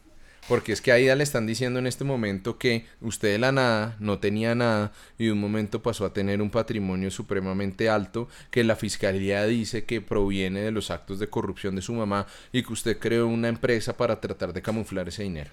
Porque 0.48 0.72
es 0.72 0.80
que 0.80 0.90
a 0.90 0.96
Aida 0.96 1.14
le 1.14 1.22
están 1.22 1.46
diciendo 1.46 1.78
en 1.78 1.86
este 1.86 2.02
momento 2.02 2.58
que 2.58 2.86
usted 3.00 3.28
de 3.32 3.38
la 3.38 3.52
nada 3.52 3.94
no 4.00 4.18
tenía 4.18 4.54
nada 4.56 4.90
y 5.16 5.26
de 5.26 5.32
un 5.32 5.38
momento 5.40 5.80
pasó 5.80 6.04
a 6.04 6.12
tener 6.12 6.42
un 6.42 6.50
patrimonio 6.50 7.10
supremamente 7.12 7.88
alto 7.88 8.28
que 8.50 8.64
la 8.64 8.74
fiscalía 8.74 9.44
dice 9.44 9.84
que 9.84 10.00
proviene 10.00 10.60
de 10.60 10.72
los 10.72 10.90
actos 10.90 11.20
de 11.20 11.28
corrupción 11.28 11.76
de 11.76 11.82
su 11.82 11.92
mamá 11.92 12.26
y 12.52 12.64
que 12.64 12.72
usted 12.72 12.98
creó 12.98 13.28
una 13.28 13.46
empresa 13.48 13.96
para 13.96 14.20
tratar 14.20 14.52
de 14.52 14.60
camuflar 14.60 15.06
ese 15.08 15.22
dinero. 15.22 15.52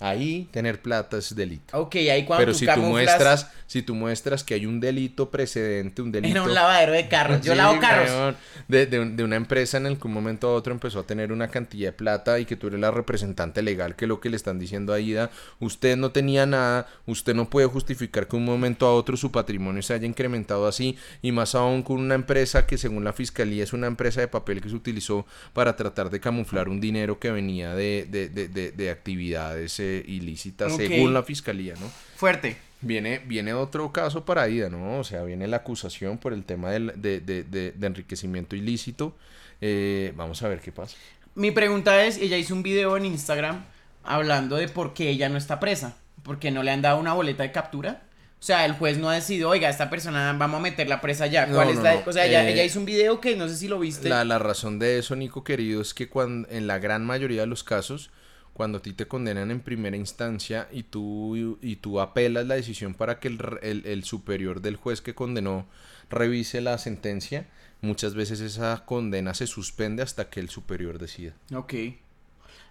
Ahí 0.00 0.48
tener 0.50 0.82
plata 0.82 1.16
es 1.18 1.34
delito. 1.34 1.78
Ok, 1.78 1.94
ahí 1.96 2.24
cuando 2.24 2.42
Pero 2.42 2.52
tú 2.52 2.58
si 2.58 2.64
tú 2.66 2.70
camuflas 2.72 2.90
muestras, 2.90 3.50
si 3.66 3.82
tú 3.82 3.94
muestras 3.94 4.44
que 4.44 4.54
hay 4.54 4.66
un 4.66 4.78
delito 4.80 5.30
precedente, 5.30 6.02
un 6.02 6.12
delito 6.12 6.36
en 6.36 6.42
un 6.44 6.52
lavadero 6.54 6.92
de 6.92 7.08
carros. 7.08 7.40
Yo 7.42 7.52
Sí, 7.52 7.58
lavo 7.58 7.78
carros. 7.80 8.34
De, 8.68 8.86
de 8.86 9.04
de 9.04 9.24
una 9.24 9.36
empresa 9.36 9.76
en 9.78 9.86
el 9.86 9.98
que 9.98 10.06
un 10.06 10.12
momento 10.14 10.48
a 10.48 10.54
otro 10.54 10.72
empezó 10.74 11.00
a 11.00 11.06
tener 11.06 11.32
una 11.32 11.48
cantidad 11.48 11.88
de 11.88 11.92
plata 11.92 12.38
y 12.40 12.44
que 12.44 12.56
tú 12.56 12.66
eres 12.66 12.80
la 12.80 12.90
representante 12.90 13.62
legal, 13.62 13.96
que 13.96 14.04
es 14.04 14.08
lo 14.08 14.20
que 14.20 14.30
le 14.30 14.36
están 14.36 14.58
diciendo 14.58 14.92
a 14.92 15.00
Ida, 15.00 15.30
usted 15.60 15.96
no 15.96 16.10
tenía 16.10 16.44
nada, 16.44 16.86
usted 17.06 17.34
no 17.34 17.48
puede 17.48 17.66
justificar 17.68 18.26
que 18.28 18.36
un 18.36 18.44
momento 18.44 18.86
a 18.86 18.94
otro 18.94 19.16
su 19.16 19.30
patrimonio 19.32 19.82
se 19.82 19.94
haya 19.94 20.06
incrementado 20.06 20.66
así, 20.66 20.96
y 21.22 21.32
más 21.32 21.54
aún 21.54 21.82
con 21.82 21.98
una 21.98 22.14
empresa 22.14 22.66
que 22.66 22.76
según 22.78 23.04
la 23.04 23.12
fiscalía 23.12 23.62
es 23.64 23.72
una 23.72 23.86
empresa 23.86 24.20
de 24.20 24.28
papel 24.28 24.60
que 24.60 24.68
se 24.68 24.74
utilizó 24.74 25.24
para 25.52 25.76
tratar 25.76 26.10
de 26.10 26.20
camuflar 26.20 26.68
un 26.68 26.80
dinero 26.80 27.18
que 27.18 27.30
venía 27.30 27.74
de, 27.74 28.06
de, 28.10 28.28
de, 28.28 28.48
de- 28.48 28.72
de 28.72 28.90
actividades 28.90 29.78
eh, 29.84 30.04
ilícitas, 30.06 30.72
Ok. 30.72 30.78
según 30.80 31.12
la 31.14 31.22
fiscalía, 31.22 31.74
¿no? 31.80 31.90
Fuerte. 32.16 32.56
Viene, 32.80 33.18
viene 33.18 33.54
otro 33.54 33.92
caso 33.92 34.24
para 34.24 34.48
Ida, 34.48 34.68
¿no? 34.68 34.98
O 34.98 35.04
sea, 35.04 35.22
viene 35.24 35.46
la 35.46 35.58
acusación 35.58 36.18
por 36.18 36.32
el 36.32 36.44
tema 36.44 36.70
del- 36.70 36.92
de, 36.96 37.20
de- 37.20 37.42
de- 37.44 37.72
de 37.72 37.86
enriquecimiento 37.86 38.56
ilícito. 38.56 39.16
Eh, 39.60 40.12
vamos 40.16 40.42
a 40.42 40.48
ver 40.48 40.60
qué 40.60 40.70
pasa. 40.72 40.96
Mi 41.34 41.50
pregunta 41.50 42.04
es, 42.04 42.18
ella 42.18 42.36
hizo 42.36 42.54
un 42.54 42.62
video 42.62 42.96
en 42.96 43.06
Instagram 43.06 43.64
hablando 44.02 44.56
de 44.56 44.68
por 44.68 44.92
qué 44.94 45.08
ella 45.10 45.28
no 45.28 45.38
está 45.38 45.60
presa, 45.60 45.96
porque 46.22 46.50
no 46.50 46.62
le 46.62 46.70
han 46.70 46.82
dado 46.82 46.98
una 47.00 47.12
boleta 47.14 47.42
de 47.42 47.52
captura. 47.52 48.02
O 48.38 48.46
sea, 48.46 48.66
el 48.66 48.72
juez 48.74 48.98
no 48.98 49.08
ha 49.08 49.14
decidido, 49.14 49.48
oiga, 49.48 49.70
esta 49.70 49.88
persona 49.88 50.34
vamos 50.38 50.58
a 50.58 50.62
meterla 50.62 51.00
presa 51.00 51.26
ya. 51.26 51.46
¿Cuál 51.48 51.68
no, 51.68 51.72
es 51.72 51.78
la-. 51.78 52.02
O 52.06 52.12
sea, 52.12 52.26
ella, 52.26 52.46
Eh, 52.46 52.52
ella 52.52 52.64
hizo 52.64 52.78
un 52.78 52.84
video 52.84 53.18
que 53.18 53.34
no 53.36 53.48
sé 53.48 53.56
si 53.56 53.68
lo 53.68 53.78
viste. 53.78 54.10
La, 54.10 54.22
la 54.26 54.38
razón 54.38 54.78
de 54.78 54.98
eso, 54.98 55.16
Nico 55.16 55.42
querido, 55.42 55.80
es 55.80 55.94
que 55.94 56.10
cuando, 56.10 56.46
en 56.50 56.66
la 56.66 56.78
gran 56.78 57.06
mayoría 57.06 57.40
de 57.40 57.46
los 57.46 57.64
casos, 57.64 58.10
cuando 58.54 58.78
a 58.78 58.82
ti 58.82 58.92
te 58.94 59.06
condenan 59.06 59.50
en 59.50 59.60
primera 59.60 59.96
instancia 59.96 60.68
y 60.72 60.84
tú, 60.84 61.58
y 61.60 61.76
tú 61.76 62.00
apelas 62.00 62.46
la 62.46 62.54
decisión 62.54 62.94
para 62.94 63.18
que 63.20 63.28
el, 63.28 63.38
el- 63.62 63.84
el 63.86 64.04
superior 64.04 64.60
del 64.62 64.76
juez 64.76 65.00
que 65.02 65.14
condenó 65.14 65.66
revise 66.08 66.60
la 66.62 66.78
sentencia, 66.78 67.46
muchas 67.82 68.14
veces 68.14 68.40
esa 68.40 68.84
condena 68.86 69.34
se 69.34 69.46
suspende 69.46 70.02
hasta 70.02 70.30
que 70.30 70.40
el 70.40 70.48
superior 70.48 70.98
decida. 70.98 71.32
Ok. 71.54 71.74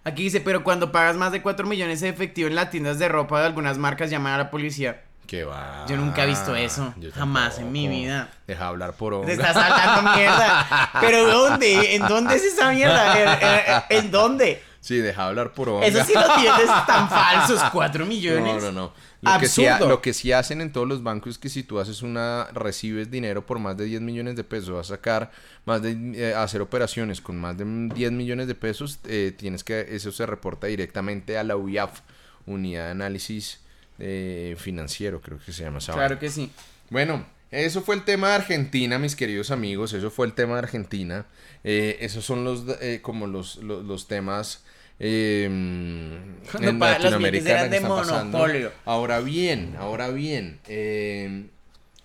Aquí 0.06 0.22
dice, 0.24 0.40
pero 0.40 0.64
cuando 0.64 0.92
pagas 0.92 1.16
más 1.16 1.32
de 1.32 1.40
4 1.42 1.66
millones 1.66 2.00
de 2.00 2.08
efectivo 2.10 2.48
en 2.48 2.54
las 2.54 2.70
tiendas 2.70 2.98
de 2.98 3.08
ropa 3.08 3.40
de 3.40 3.46
algunas 3.46 3.78
marcas, 3.78 4.10
llaman 4.10 4.34
a 4.34 4.38
la 4.38 4.50
policía. 4.50 5.02
¿Qué 5.26 5.44
va? 5.44 5.86
Yo 5.88 5.96
nunca 5.96 6.24
he 6.24 6.26
visto 6.26 6.54
eso. 6.54 6.92
Jamás 7.14 7.58
en 7.58 7.72
mi 7.72 7.88
vida. 7.88 8.30
Deja 8.46 8.66
hablar 8.68 8.92
por 8.94 9.12
Te 9.12 9.16
honra. 9.20 9.32
estás 9.32 9.56
hablando 9.56 10.12
mierda. 10.14 10.90
¿Pero 11.00 11.26
dónde? 11.26 11.94
¿En 11.94 12.02
dónde 12.02 12.34
es 12.36 12.44
esa 12.44 12.70
mierda? 12.72 13.82
¿En, 13.88 13.98
en- 13.98 14.04
en 14.04 14.10
dónde? 14.10 14.62
Sí, 14.84 14.98
deja 14.98 15.28
hablar 15.28 15.54
por 15.54 15.70
honra. 15.70 15.86
Eso 15.86 16.04
sí 16.04 16.12
lo 16.12 16.34
tienes 16.34 16.66
tan 16.86 17.08
falsos, 17.08 17.58
4 17.72 18.04
millones. 18.06 18.62
No, 18.62 18.70
no, 18.70 18.72
no. 18.72 18.92
Lo 19.22 19.40
que, 19.40 19.48
sí, 19.48 19.64
ha- 19.64 19.76
Absurdo. 19.76 19.88
lo 19.94 20.02
que 20.02 20.12
sí 20.12 20.30
hacen 20.30 20.60
en 20.60 20.72
todos 20.72 20.86
los 20.86 21.02
bancos 21.02 21.30
es 21.30 21.38
que 21.38 21.48
si 21.48 21.62
tú 21.62 21.80
haces 21.80 22.02
una, 22.02 22.48
recibes 22.52 23.10
dinero 23.10 23.46
por 23.46 23.58
más 23.58 23.78
de 23.78 23.86
10 23.86 24.02
millones 24.02 24.36
de 24.36 24.44
pesos, 24.44 24.68
vas 24.74 24.90
a 24.90 24.96
sacar 24.96 25.30
más 25.64 25.80
de, 25.80 25.96
eh, 26.16 26.34
hacer 26.34 26.60
operaciones 26.60 27.22
con 27.22 27.38
más 27.40 27.56
de 27.56 27.64
10 27.64 28.12
millones 28.12 28.46
de 28.46 28.54
pesos, 28.54 28.98
eh, 29.04 29.32
tienes 29.34 29.64
que, 29.64 29.86
eso 29.88 30.12
se 30.12 30.26
reporta 30.26 30.66
directamente 30.66 31.38
a 31.38 31.44
la 31.44 31.56
UIAF, 31.56 32.00
Unidad 32.44 32.84
de 32.84 32.90
Análisis 32.90 33.60
eh, 33.98 34.54
Financiero, 34.58 35.22
creo 35.22 35.38
que 35.38 35.54
se 35.54 35.62
llama 35.64 35.78
esa 35.78 35.94
Claro 35.94 36.18
que 36.18 36.28
sí. 36.28 36.50
Bueno, 36.90 37.24
eso 37.50 37.80
fue 37.80 37.94
el 37.94 38.04
tema 38.04 38.28
de 38.28 38.34
Argentina, 38.34 38.98
mis 38.98 39.14
queridos 39.16 39.50
amigos. 39.50 39.92
Eso 39.92 40.10
fue 40.10 40.26
el 40.26 40.32
tema 40.34 40.54
de 40.54 40.58
Argentina. 40.58 41.24
Eh, 41.62 41.98
esos 42.00 42.24
son 42.24 42.44
los 42.44 42.64
eh, 42.82 42.98
como 43.00 43.26
los, 43.28 43.56
los, 43.56 43.84
los 43.84 44.08
temas 44.08 44.63
eh, 44.98 45.44
en 45.44 46.78
pa- 46.78 46.98
los 46.98 47.14
que 47.16 47.30
de 47.30 47.38
están 47.76 47.88
pasando. 47.88 48.38
monopolio. 48.38 48.72
Ahora 48.84 49.20
bien, 49.20 49.76
ahora 49.78 50.08
bien, 50.10 50.60
eh, 50.66 51.46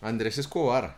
Andrés 0.01 0.37
Escobar. 0.37 0.97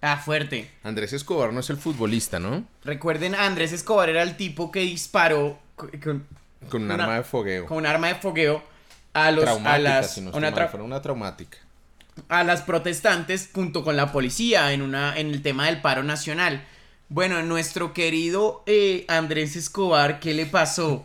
Ah, 0.00 0.16
fuerte. 0.16 0.70
Andrés 0.84 1.12
Escobar 1.12 1.52
no 1.52 1.60
es 1.60 1.70
el 1.70 1.76
futbolista, 1.76 2.38
¿no? 2.38 2.64
Recuerden, 2.84 3.34
Andrés 3.34 3.72
Escobar 3.72 4.08
era 4.08 4.22
el 4.22 4.36
tipo 4.36 4.70
que 4.70 4.80
disparó 4.80 5.58
co- 5.76 5.88
con, 6.02 6.24
Con 6.68 6.82
un 6.82 6.90
Una- 6.90 7.04
arma 7.04 7.16
de 7.16 7.24
fogueo. 7.24 7.66
con 7.66 7.78
un 7.78 7.86
arma 7.86 8.08
de 8.08 8.14
fogueo 8.16 8.62
a 9.14 9.30
los 9.30 9.44
a 9.48 9.78
las 9.78 10.14
si 10.14 10.20
no 10.20 10.30
una 10.30 10.48
estoy 10.48 10.60
mal, 10.60 10.68
tra- 10.68 10.70
fue 10.72 10.82
una 10.82 11.02
traumática. 11.02 11.58
a 12.28 12.42
las 12.44 12.62
protestantes 12.62 13.48
junto 13.54 13.84
con 13.84 13.96
la 13.96 14.10
policía 14.12 14.72
en 14.72 14.82
una 14.82 15.16
en 15.16 15.28
el 15.30 15.40
tema 15.42 15.66
del 15.66 15.80
paro 15.80 16.02
nacional. 16.02 16.64
Bueno, 17.10 17.42
nuestro 17.42 17.94
querido 17.94 18.62
eh, 18.66 19.06
Andrés 19.08 19.56
Escobar, 19.56 20.20
¿qué 20.20 20.34
le 20.34 20.44
pasó? 20.44 21.04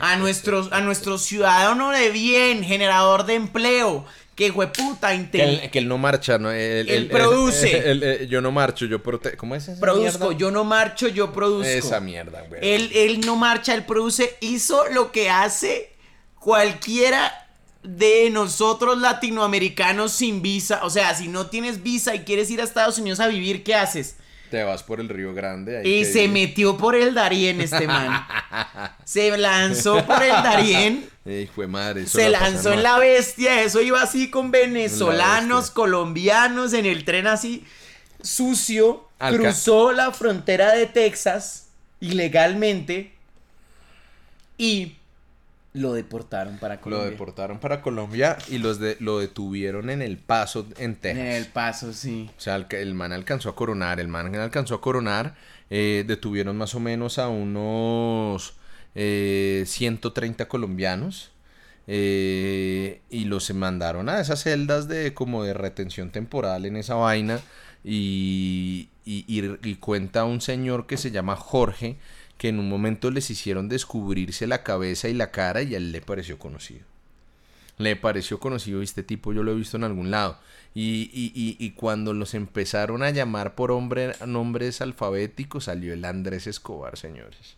A 0.00 0.16
nuestros, 0.16 0.72
a 0.72 0.80
nuestro 0.80 1.16
ciudadano 1.16 1.90
de 1.92 2.10
bien, 2.10 2.64
generador 2.64 3.24
de 3.24 3.34
empleo, 3.34 4.04
que 4.34 4.50
hueputa, 4.50 5.10
Que 5.10 5.16
intel- 5.16 5.62
él, 5.62 5.70
que 5.70 5.78
él 5.78 5.86
no 5.86 5.96
marcha, 5.96 6.38
¿no? 6.38 6.50
Él, 6.50 6.88
Él 6.88 7.06
produce. 7.08 7.70
él- 7.90 8.26
yo 8.28 8.40
no 8.40 8.50
marcho, 8.50 8.84
yo 8.86 9.00
prote... 9.00 9.36
¿Cómo 9.36 9.54
es 9.54 9.68
esa 9.68 9.80
produzco, 9.80 10.18
mierda? 10.30 10.38
yo 10.38 10.50
no 10.50 10.64
marcho, 10.64 11.06
yo 11.06 11.32
produzco. 11.32 11.68
Esa 11.68 12.00
mierda, 12.00 12.42
güey. 12.48 12.60
Él, 12.60 12.90
él 12.92 13.20
no 13.20 13.36
marcha, 13.36 13.74
él 13.74 13.84
produce, 13.84 14.36
hizo 14.40 14.88
lo 14.88 15.12
que 15.12 15.30
hace 15.30 15.92
cualquiera 16.40 17.32
de 17.84 18.28
nosotros 18.30 18.98
latinoamericanos 18.98 20.10
sin 20.10 20.42
visa. 20.42 20.80
O 20.82 20.90
sea, 20.90 21.14
si 21.14 21.28
no 21.28 21.46
tienes 21.46 21.84
visa 21.84 22.14
y 22.16 22.20
quieres 22.24 22.50
ir 22.50 22.60
a 22.60 22.64
Estados 22.64 22.98
Unidos 22.98 23.20
a 23.20 23.28
vivir, 23.28 23.62
¿qué 23.62 23.76
haces? 23.76 24.16
Te 24.50 24.62
vas 24.62 24.82
por 24.82 25.00
el 25.00 25.08
Río 25.08 25.34
Grande. 25.34 25.78
ahí 25.78 25.88
Y 26.00 26.04
se 26.04 26.28
metió 26.28 26.76
por 26.76 26.94
el 26.94 27.14
Darién 27.14 27.60
este 27.60 27.86
man. 27.86 28.24
se 29.04 29.36
lanzó 29.36 30.04
por 30.06 30.22
el 30.22 30.30
Darién. 30.30 31.08
Ey, 31.24 31.46
fue 31.52 31.66
madre. 31.66 32.02
eso 32.02 32.18
Se 32.18 32.28
la 32.28 32.40
lanzó 32.40 32.72
en 32.72 32.82
la 32.82 32.98
bestia. 32.98 33.62
Eso 33.62 33.80
iba 33.80 34.00
así 34.02 34.30
con 34.30 34.50
venezolanos, 34.50 35.70
colombianos 35.70 36.72
en 36.72 36.86
el 36.86 37.04
tren 37.04 37.26
así 37.26 37.64
sucio. 38.22 39.08
Alca- 39.18 39.38
cruzó 39.38 39.92
la 39.92 40.12
frontera 40.12 40.72
de 40.74 40.86
Texas 40.86 41.68
ilegalmente 42.00 43.12
y 44.58 44.96
lo 45.74 45.92
deportaron 45.92 46.56
para 46.58 46.76
Lo 46.76 46.80
Colombia. 46.80 47.10
deportaron 47.10 47.58
para 47.58 47.82
Colombia 47.82 48.38
y 48.48 48.58
los 48.58 48.78
de, 48.78 48.96
lo 49.00 49.18
detuvieron 49.18 49.90
en 49.90 50.02
El 50.02 50.18
Paso, 50.18 50.66
en 50.78 50.94
Texas. 50.96 51.20
En 51.20 51.32
el 51.32 51.46
paso, 51.46 51.92
sí. 51.92 52.30
O 52.36 52.40
sea, 52.40 52.54
el, 52.56 52.66
el 52.70 52.94
man 52.94 53.12
alcanzó 53.12 53.48
a 53.50 53.56
coronar, 53.56 53.98
el 54.00 54.08
man 54.08 54.34
alcanzó 54.36 54.76
a 54.76 54.80
coronar. 54.80 55.34
eh, 55.70 56.04
detuvieron 56.06 56.56
más 56.56 56.74
o 56.74 56.80
menos 56.80 57.18
a 57.18 57.28
unos 57.28 58.54
130 58.94 60.48
colombianos. 60.48 61.32
y 61.86 63.24
los 63.26 63.52
mandaron 63.54 64.08
a 64.08 64.20
esas 64.20 64.42
celdas 64.42 64.88
de 64.88 65.12
como 65.12 65.42
de 65.44 65.54
retención 65.54 66.10
temporal 66.10 66.64
en 66.66 66.76
esa 66.76 66.94
vaina 66.94 67.40
y, 67.82 68.88
y, 69.04 69.74
cuenta 69.76 70.24
un 70.24 70.40
señor 70.40 70.86
que 70.86 70.96
se 70.96 71.10
llama 71.10 71.36
Jorge 71.36 71.98
que 72.44 72.50
en 72.50 72.58
un 72.58 72.68
momento 72.68 73.10
les 73.10 73.30
hicieron 73.30 73.70
descubrirse 73.70 74.46
la 74.46 74.62
cabeza 74.62 75.08
y 75.08 75.14
la 75.14 75.30
cara 75.30 75.62
y 75.62 75.72
a 75.72 75.78
él 75.78 75.92
le 75.92 76.02
pareció 76.02 76.38
conocido. 76.38 76.84
Le 77.78 77.96
pareció 77.96 78.38
conocido 78.38 78.82
este 78.82 79.02
tipo 79.02 79.32
yo 79.32 79.42
lo 79.42 79.52
he 79.52 79.54
visto 79.54 79.78
en 79.78 79.84
algún 79.84 80.10
lado. 80.10 80.36
Y, 80.74 81.10
y, 81.14 81.56
y, 81.58 81.70
cuando 81.70 82.12
los 82.12 82.34
empezaron 82.34 83.02
a 83.02 83.08
llamar 83.08 83.54
por 83.54 83.70
hombre, 83.70 84.12
nombres 84.26 84.82
alfabéticos 84.82 85.64
salió 85.64 85.94
el 85.94 86.04
Andrés 86.04 86.46
Escobar, 86.46 86.98
señores. 86.98 87.56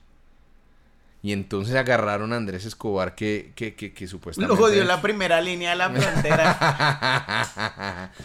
Y 1.26 1.32
entonces 1.32 1.74
agarraron 1.74 2.32
a 2.32 2.36
Andrés 2.36 2.66
Escobar 2.66 3.16
que, 3.16 3.50
que, 3.56 3.74
que, 3.74 3.92
que 3.92 4.06
supuestamente... 4.06 4.54
Lo 4.54 4.64
jodió 4.64 4.84
la 4.84 5.02
primera 5.02 5.40
línea 5.40 5.70
de 5.70 5.76
la 5.76 5.90
frontera. 5.90 6.52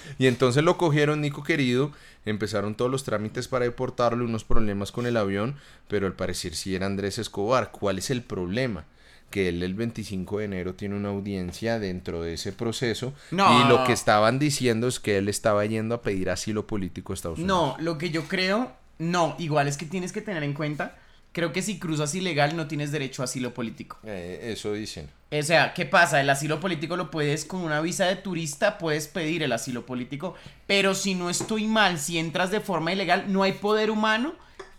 y 0.19 0.27
entonces 0.27 0.63
lo 0.63 0.77
cogieron, 0.77 1.19
Nico 1.19 1.41
querido, 1.41 1.93
empezaron 2.25 2.75
todos 2.75 2.91
los 2.91 3.03
trámites 3.03 3.47
para 3.47 3.65
deportarlo, 3.65 4.23
unos 4.23 4.43
problemas 4.43 4.91
con 4.91 5.07
el 5.07 5.17
avión, 5.17 5.55
pero 5.87 6.05
al 6.05 6.13
parecer 6.13 6.53
sí 6.53 6.75
era 6.75 6.85
Andrés 6.85 7.17
Escobar. 7.17 7.71
¿Cuál 7.71 7.97
es 7.97 8.11
el 8.11 8.21
problema? 8.21 8.85
que 9.31 9.49
él 9.49 9.63
el 9.63 9.73
25 9.73 10.37
de 10.37 10.45
enero 10.45 10.75
tiene 10.75 10.95
una 10.95 11.09
audiencia 11.09 11.79
dentro 11.79 12.21
de 12.21 12.35
ese 12.35 12.51
proceso 12.51 13.13
y 13.31 13.67
lo 13.67 13.83
que 13.85 13.93
estaban 13.93 14.37
diciendo 14.37 14.87
es 14.87 14.99
que 14.99 15.17
él 15.17 15.27
estaba 15.27 15.65
yendo 15.65 15.95
a 15.95 16.01
pedir 16.03 16.29
asilo 16.29 16.67
político 16.67 17.13
a 17.13 17.15
Estados 17.15 17.39
Unidos. 17.39 17.77
No, 17.77 17.83
lo 17.83 17.97
que 17.97 18.11
yo 18.11 18.25
creo, 18.25 18.73
no, 18.99 19.35
igual 19.39 19.67
es 19.67 19.77
que 19.77 19.87
tienes 19.87 20.11
que 20.11 20.21
tener 20.21 20.43
en 20.43 20.53
cuenta 20.53 20.97
creo 21.31 21.53
que 21.53 21.61
si 21.61 21.79
cruzas 21.79 22.13
ilegal 22.15 22.55
no 22.55 22.67
tienes 22.67 22.91
derecho 22.91 23.21
a 23.21 23.25
asilo 23.25 23.53
político. 23.53 23.97
Eh, 24.03 24.51
eso 24.53 24.73
dicen. 24.73 25.09
O 25.31 25.43
sea, 25.43 25.73
¿qué 25.73 25.85
pasa? 25.85 26.19
El 26.19 26.29
asilo 26.29 26.59
político 26.59 26.97
lo 26.97 27.09
puedes 27.09 27.45
con 27.45 27.61
una 27.61 27.79
visa 27.81 28.05
de 28.05 28.17
turista, 28.17 28.77
puedes 28.77 29.07
pedir 29.07 29.43
el 29.43 29.53
asilo 29.53 29.85
político, 29.85 30.35
pero 30.67 30.93
si 30.93 31.15
no 31.15 31.29
estoy 31.29 31.67
mal, 31.67 31.99
si 31.99 32.17
entras 32.17 32.51
de 32.51 32.59
forma 32.59 32.91
ilegal, 32.91 33.31
no 33.31 33.43
hay 33.43 33.53
poder 33.53 33.91
humano 33.91 34.35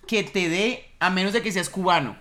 que 0.07 0.23
te 0.23 0.49
dé, 0.49 0.85
a 0.99 1.11
menos 1.11 1.33
de 1.33 1.43
que 1.43 1.53
seas 1.53 1.71
cubano, 1.71 2.17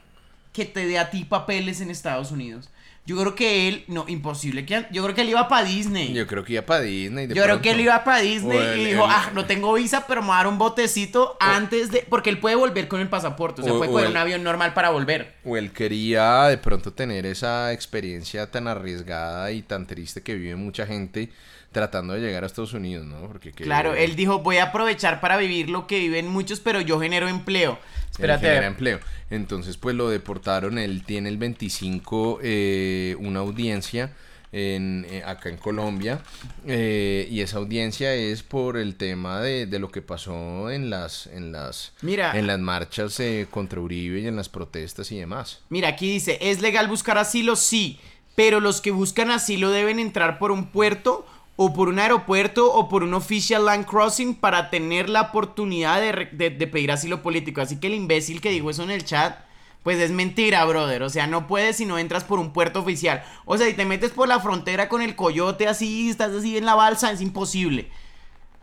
que 0.54 0.66
te 0.66 0.86
dé 0.86 0.98
a 0.98 1.10
ti 1.10 1.26
papeles 1.26 1.82
en 1.82 1.90
Estados 1.90 2.32
Unidos. 2.32 2.70
Yo 3.04 3.18
creo 3.18 3.34
que 3.34 3.68
él, 3.68 3.84
no, 3.88 4.06
imposible. 4.08 4.66
Que, 4.66 4.86
yo 4.92 5.02
creo 5.04 5.16
que 5.16 5.22
él 5.22 5.30
iba 5.30 5.48
para 5.48 5.66
Disney. 5.66 6.14
Yo 6.14 6.28
creo 6.28 6.44
que 6.44 6.54
iba 6.54 6.66
para 6.66 6.82
Disney. 6.82 7.28
yo 7.28 7.44
creo 7.44 7.62
que 7.62 7.72
él 7.72 7.80
iba 7.80 8.04
para 8.04 8.20
Disney 8.20 8.80
y 8.80 8.86
dijo, 8.86 9.06
ah, 9.08 9.32
no 9.34 9.46
tengo 9.46 9.74
visa, 9.74 10.06
pero 10.08 10.22
me 10.22 10.28
voy 10.28 10.36
a 10.36 10.38
dar 10.38 10.48
un 10.48 10.60
botecito 10.60 11.36
antes 11.40 11.92
de. 11.92 12.06
Porque 12.08 12.30
él 12.30 12.38
puede 12.38 12.56
volver 12.56 12.88
con 12.88 13.02
el 13.02 13.10
pasaporte. 13.10 13.62
O 13.62 13.64
sea, 13.64 13.74
puede 13.74 13.92
coger 13.92 14.10
un 14.10 14.18
avión 14.18 14.44
normal 14.44 14.74
para 14.74 14.92
volver. 14.92 15.34
O 15.44 15.58
él 15.58 15.72
quería 15.72 16.44
de 16.44 16.58
pronto 16.58 16.94
tener 16.94 17.26
esa 17.26 17.74
experiencia 17.74 18.52
tan 18.52 18.68
arriesgada 18.68 19.52
y 19.52 19.64
tan 19.64 19.88
triste 19.88 20.22
que 20.22 20.36
vive 20.36 20.56
mucha 20.56 20.86
gente 20.86 21.30
tratando 21.72 22.14
de 22.14 22.20
llegar 22.20 22.44
a 22.44 22.48
Estados 22.48 22.74
Unidos, 22.74 23.06
¿no? 23.06 23.28
Porque 23.28 23.52
claro, 23.52 23.96
él 23.96 24.16
dijo, 24.16 24.40
voy 24.40 24.58
a 24.58 24.66
aprovechar 24.66 25.22
para 25.22 25.38
vivir 25.38 25.70
lo 25.70 25.88
que 25.88 26.00
viven 26.00 26.28
muchos, 26.28 26.60
pero 26.60 26.82
yo 26.82 27.00
genero 27.00 27.28
empleo. 27.28 27.80
Espérate. 28.10 28.48
Genera 28.48 28.68
empleo. 28.68 29.00
Entonces, 29.30 29.78
pues 29.78 29.96
lo 29.96 30.10
deportaron, 30.10 30.78
él 30.78 31.04
tiene 31.06 31.30
el 31.30 31.38
25 31.38 32.40
eh, 32.44 33.16
una 33.20 33.40
audiencia. 33.40 34.14
En, 34.54 35.08
eh, 35.10 35.24
acá 35.26 35.48
en 35.48 35.56
Colombia 35.56 36.22
eh, 36.68 37.26
y 37.32 37.40
esa 37.40 37.56
audiencia 37.60 38.14
es 38.14 38.44
por 38.44 38.76
el 38.76 38.98
tema 38.98 39.40
de, 39.40 39.66
de, 39.66 39.80
lo 39.80 39.90
que 39.90 40.02
pasó 40.02 40.70
en 40.70 40.90
las 40.90 41.28
en 41.28 41.54
las 41.54 41.94
mira, 42.02 42.38
en 42.38 42.48
las 42.48 42.60
marchas 42.60 43.18
contra 43.50 43.80
Uribe 43.80 44.20
y 44.20 44.28
en 44.28 44.36
las 44.36 44.50
protestas 44.50 45.10
y 45.14 45.20
demás. 45.20 45.62
Mira, 45.70 45.88
aquí 45.88 46.12
dice, 46.12 46.38
¿es 46.42 46.60
legal 46.60 46.90
buscar 46.90 47.18
asilo? 47.18 47.56
Sí, 47.56 47.98
pero 48.36 48.60
los 48.60 48.82
que 48.82 48.92
buscan 48.92 49.32
asilo 49.32 49.72
deben 49.72 50.00
entrar 50.00 50.38
por 50.38 50.52
un 50.52 50.66
puerto 50.68 51.26
o 51.64 51.74
por 51.74 51.90
un 51.90 52.00
aeropuerto 52.00 52.74
o 52.74 52.90
por 52.90 53.04
un 53.04 53.14
official 53.14 53.66
land 53.66 53.86
crossing 53.86 54.34
para 54.34 54.72
tener 54.72 55.10
la 55.10 55.22
oportunidad 55.22 56.02
de, 56.02 56.68
pedir 56.68 56.92
asilo 56.92 57.22
político. 57.22 57.62
Así 57.62 57.80
que 57.80 57.86
el 57.86 57.94
imbécil 57.94 58.42
que 58.42 58.50
dijo 58.50 58.72
eso 58.72 58.82
en 58.82 58.90
el 58.90 59.06
chat, 59.06 59.38
pues 59.84 60.00
es 60.00 60.10
mentira, 60.10 60.66
brother. 60.66 61.04
O 61.04 61.10
sea, 61.12 61.28
no 61.28 61.46
puedes 61.46 61.76
si 61.76 61.86
no 61.86 62.00
entras 62.00 62.24
por 62.24 62.40
un 62.40 62.52
puerto 62.52 62.80
oficial. 62.80 63.24
O 63.46 63.60
sea, 63.60 63.68
si 63.68 63.76
te 63.76 63.86
metes 63.86 64.10
por 64.10 64.28
la 64.28 64.40
frontera 64.40 64.90
con 64.90 65.04
el 65.04 65.16
coyote 65.16 65.68
así, 65.68 66.10
estás 66.10 66.32
así 66.32 66.58
en 66.58 66.66
la 66.66 66.74
balsa, 66.74 67.12
es 67.12 67.22
imposible. 67.22 67.90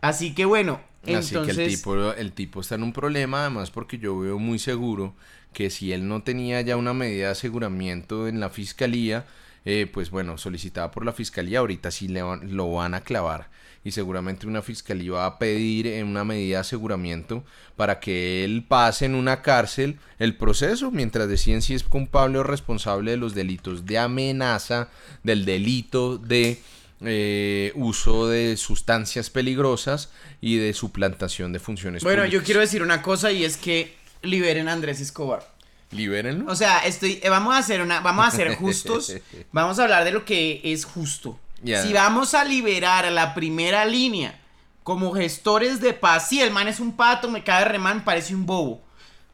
Así 0.01 0.35
que 0.35 0.43
bueno, 0.43 0.81
entonces... 1.05 1.37
Así 1.37 1.55
que 1.55 1.63
el 1.63 1.69
tipo, 1.69 2.11
el 2.11 2.33
tipo 2.33 2.59
está 2.59 2.75
en 2.75 2.83
un 2.83 2.91
problema, 2.91 3.43
además 3.43 3.71
porque 3.71 3.97
yo 3.97 4.19
veo 4.19 4.39
muy 4.39 4.59
seguro 4.59 5.15
que 5.53 5.69
si 5.69 5.93
él 5.93 6.05
no 6.05 6.21
tenía 6.23 6.59
ya 6.59 6.75
una 6.75 6.93
medida 6.93 7.27
de 7.27 7.31
aseguramiento 7.31 8.27
en 8.27 8.41
la 8.41 8.49
fiscalía, 8.49 9.25
eh, 9.65 9.89
pues 9.91 10.09
bueno, 10.09 10.37
solicitada 10.37 10.91
por 10.91 11.05
la 11.05 11.13
fiscalía, 11.13 11.59
ahorita 11.59 11.91
sí 11.91 12.07
le 12.07 12.21
lo 12.43 12.73
van 12.73 12.93
a 12.93 13.01
clavar 13.01 13.49
y 13.83 13.91
seguramente 13.91 14.47
una 14.47 14.61
fiscalía 14.61 15.13
va 15.13 15.25
a 15.25 15.39
pedir 15.39 15.87
en 15.87 16.07
una 16.07 16.23
medida 16.23 16.57
de 16.57 16.61
aseguramiento 16.61 17.43
para 17.75 17.99
que 17.99 18.43
él 18.43 18.65
pase 18.67 19.05
en 19.05 19.15
una 19.15 19.41
cárcel 19.41 19.99
el 20.19 20.35
proceso 20.35 20.91
mientras 20.91 21.29
deciden 21.29 21.61
si 21.61 21.73
es 21.73 21.83
culpable 21.83 22.39
o 22.39 22.43
responsable 22.43 23.11
de 23.11 23.17
los 23.17 23.35
delitos 23.35 23.85
de 23.85 23.97
amenaza, 23.97 24.89
del 25.23 25.45
delito 25.45 26.17
de 26.17 26.59
eh, 27.01 27.71
uso 27.75 28.27
de 28.27 28.57
sustancias 28.57 29.29
peligrosas 29.29 30.11
y 30.41 30.57
de 30.57 30.73
suplantación 30.73 31.53
de 31.53 31.59
funciones 31.59 32.03
bueno, 32.03 32.25
yo 32.25 32.43
quiero 32.43 32.59
decir 32.59 32.83
una 32.83 33.01
cosa 33.01 33.31
y 33.31 33.45
es 33.45 33.55
que 33.55 33.95
liberen 34.21 34.67
a 34.67 34.73
Andrés 34.73 34.99
Escobar. 34.99 35.58
Libérenlo. 35.91 36.51
O 36.51 36.55
sea, 36.55 36.79
estoy, 36.79 37.19
eh, 37.23 37.29
vamos 37.29 37.55
a 37.55 37.57
hacer 37.57 37.81
una, 37.81 37.99
vamos 37.99 38.27
a 38.27 38.31
ser 38.31 38.55
justos, 38.57 39.13
vamos 39.51 39.79
a 39.79 39.83
hablar 39.83 40.03
de 40.03 40.11
lo 40.11 40.25
que 40.25 40.61
es 40.63 40.85
justo. 40.85 41.39
Si 41.63 41.93
vamos 41.93 42.33
a 42.33 42.45
liberar 42.45 43.05
a 43.05 43.11
la 43.11 43.33
primera 43.33 43.85
línea 43.85 44.39
como 44.83 45.11
gestores 45.13 45.81
de 45.81 45.93
paz, 45.93 46.29
si 46.29 46.41
el 46.41 46.51
man 46.51 46.67
es 46.67 46.79
un 46.79 46.95
pato, 46.95 47.29
me 47.29 47.43
cae 47.43 47.65
remán, 47.65 48.03
parece 48.03 48.33
un 48.33 48.45
bobo. 48.45 48.81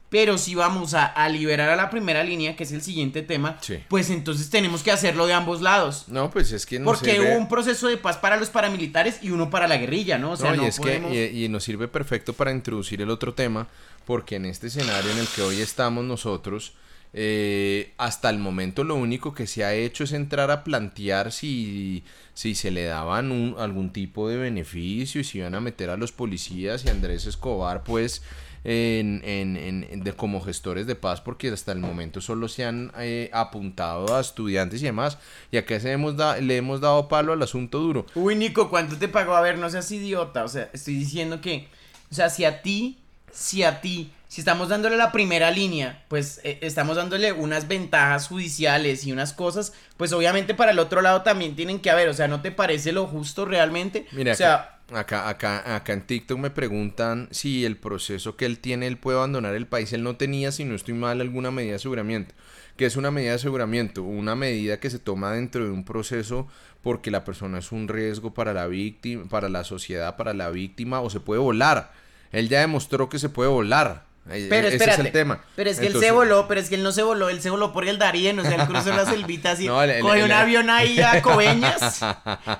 Pero 0.09 0.37
si 0.37 0.55
vamos 0.55 0.93
a, 0.93 1.27
liberar 1.29 1.69
a 1.69 1.75
la 1.75 1.89
primera 1.89 2.23
línea, 2.23 2.55
que 2.55 2.63
es 2.63 2.71
el 2.71 2.81
siguiente 2.81 3.21
tema, 3.21 3.57
pues 3.89 4.09
entonces 4.09 4.49
tenemos 4.49 4.81
que 4.81 4.91
hacerlo 4.91 5.25
de 5.27 5.33
ambos 5.33 5.61
lados. 5.61 6.05
No, 6.07 6.29
pues 6.29 6.51
es 6.51 6.65
que 6.65 6.79
no 6.79 6.85
Porque 6.85 7.19
hubo 7.19 7.37
un 7.37 7.49
proceso 7.49 7.87
de 7.87 7.97
paz 7.97 8.17
para 8.17 8.37
los 8.37 8.49
paramilitares 8.49 9.17
y 9.21 9.31
uno 9.31 9.49
para 9.49 9.67
la 9.67 9.77
guerrilla, 9.77 10.17
¿no? 10.17 10.31
O 10.31 10.37
sea, 10.37 10.53
no, 10.53 10.63
y 10.63 10.67
es 10.67 10.79
que 10.79 11.31
y 11.33 11.49
nos 11.49 11.63
sirve 11.63 11.87
perfecto 11.87 12.33
para 12.33 12.51
introducir 12.51 13.01
el 13.01 13.09
otro 13.09 13.33
tema, 13.33 13.67
porque 14.05 14.35
en 14.35 14.45
este 14.45 14.67
escenario 14.67 15.11
en 15.11 15.17
el 15.17 15.27
que 15.27 15.41
hoy 15.41 15.61
estamos 15.61 16.03
nosotros, 16.05 16.73
eh, 17.17 17.93
hasta 17.97 18.29
el 18.29 18.39
momento 18.39 18.83
lo 18.83 18.95
único 18.95 19.33
que 19.33 19.47
se 19.47 19.63
ha 19.63 19.73
hecho 19.73 20.03
es 20.03 20.11
entrar 20.11 20.51
a 20.51 20.65
plantear 20.65 21.31
si, 21.31 22.03
si 22.33 22.55
se 22.55 22.71
le 22.71 22.83
daban 22.83 23.55
algún 23.57 23.91
tipo 23.93 24.27
de 24.27 24.35
beneficio 24.35 25.21
y 25.21 25.23
si 25.23 25.37
iban 25.37 25.55
a 25.55 25.61
meter 25.61 25.89
a 25.89 25.95
los 25.95 26.11
policías 26.11 26.83
y 26.83 26.89
Andrés 26.89 27.25
Escobar 27.25 27.85
pues 27.85 28.21
en, 28.65 29.21
en, 29.23 30.03
de, 30.03 30.11
como 30.11 30.41
gestores 30.41 30.87
de 30.87 30.95
paz 30.95 31.21
porque 31.21 31.47
hasta 31.47 31.71
el 31.71 31.79
momento 31.79 32.19
solo 32.19 32.49
se 32.49 32.65
han 32.65 32.91
eh, 32.97 33.29
apuntado 33.31 34.13
a 34.13 34.19
estudiantes 34.19 34.81
y 34.81 34.85
demás 34.85 35.17
y 35.51 35.57
acá 35.57 35.79
se 35.79 35.93
hemos 35.93 36.15
le 36.41 36.57
hemos 36.57 36.81
dado 36.81 37.07
palo 37.07 37.31
al 37.31 37.41
asunto 37.41 37.79
duro. 37.79 38.05
Uy 38.15 38.35
Nico, 38.35 38.69
¿cuánto 38.69 38.97
te 38.97 39.07
pagó? 39.07 39.35
A 39.35 39.41
ver, 39.41 39.57
no 39.57 39.69
seas 39.69 39.89
idiota, 39.89 40.43
o 40.43 40.49
sea, 40.49 40.69
estoy 40.73 40.95
diciendo 40.95 41.39
que, 41.39 41.69
o 42.11 42.13
sea, 42.13 42.29
si 42.29 42.43
a 42.43 42.61
ti 42.61 42.97
si 43.35 43.63
a 43.63 43.81
ti, 43.81 44.11
si 44.29 44.41
estamos 44.41 44.69
dándole 44.69 44.95
la 44.95 45.11
primera 45.11 45.51
línea, 45.51 46.03
pues 46.07 46.39
eh, 46.43 46.57
estamos 46.61 46.95
dándole 46.95 47.33
unas 47.33 47.67
ventajas 47.67 48.29
judiciales 48.29 49.05
y 49.05 49.11
unas 49.11 49.33
cosas, 49.33 49.73
pues 49.97 50.13
obviamente 50.13 50.55
para 50.55 50.71
el 50.71 50.79
otro 50.79 51.01
lado 51.01 51.21
también 51.21 51.55
tienen 51.55 51.79
que 51.79 51.91
haber, 51.91 52.07
o 52.07 52.13
sea, 52.13 52.29
¿no 52.29 52.41
te 52.41 52.51
parece 52.51 52.93
lo 52.93 53.07
justo 53.07 53.45
realmente? 53.45 54.07
Mira, 54.13 54.31
o 54.31 54.35
sea, 54.35 54.79
acá, 54.93 55.27
acá, 55.27 55.75
acá 55.75 55.93
en 55.93 56.03
TikTok 56.03 56.39
me 56.39 56.49
preguntan 56.49 57.27
si 57.31 57.65
el 57.65 57.75
proceso 57.75 58.37
que 58.37 58.45
él 58.45 58.59
tiene, 58.59 58.87
él 58.87 58.97
puede 58.97 59.17
abandonar 59.17 59.53
el 59.53 59.67
país, 59.67 59.91
él 59.91 60.03
no 60.03 60.15
tenía, 60.15 60.53
si 60.53 60.63
no 60.63 60.73
estoy 60.73 60.93
mal, 60.93 61.19
alguna 61.19 61.51
medida 61.51 61.71
de 61.71 61.77
aseguramiento. 61.77 62.33
¿Qué 62.77 62.85
es 62.85 62.95
una 62.95 63.11
medida 63.11 63.31
de 63.31 63.35
aseguramiento? 63.35 64.03
Una 64.03 64.35
medida 64.35 64.79
que 64.79 64.89
se 64.89 64.99
toma 64.99 65.33
dentro 65.33 65.63
de 65.63 65.71
un 65.71 65.83
proceso 65.83 66.47
porque 66.81 67.11
la 67.11 67.25
persona 67.25 67.59
es 67.59 67.71
un 67.71 67.87
riesgo 67.87 68.33
para 68.33 68.53
la 68.53 68.67
víctima, 68.67 69.25
para 69.27 69.49
la 69.49 69.63
sociedad, 69.63 70.15
para 70.15 70.33
la 70.33 70.49
víctima, 70.49 71.01
o 71.01 71.09
se 71.09 71.19
puede 71.19 71.41
volar 71.41 72.04
él 72.35 72.49
ya 72.49 72.59
demostró 72.59 73.09
que 73.09 73.19
se 73.19 73.29
puede 73.29 73.49
volar. 73.49 74.05
Eh, 74.31 74.47
pero 74.49 74.67
Ese 74.67 74.89
es 74.89 74.99
el 74.99 75.11
tema. 75.11 75.43
Pero 75.55 75.69
es 75.69 75.79
que 75.79 75.85
él 75.85 75.99
se 75.99 76.09
voló, 76.09 76.47
pero 76.47 76.59
es 76.59 76.67
que 76.67 76.75
él 76.75 76.81
no 76.83 76.91
se 76.91 77.03
voló, 77.03 77.29
él 77.29 77.41
se 77.41 77.51
voló 77.51 77.71
por 77.71 77.87
el 77.87 77.99
Darien, 77.99 78.39
o 78.39 78.43
sea, 78.43 78.55
él 78.55 78.67
cruzó 78.67 78.89
la 78.89 79.05
selvita 79.05 79.51
así. 79.51 79.67
cogió 80.01 80.25
un 80.25 80.31
avión 80.31 80.69
ahí 80.71 80.99
a 80.99 81.21
Coveñas, 81.21 82.03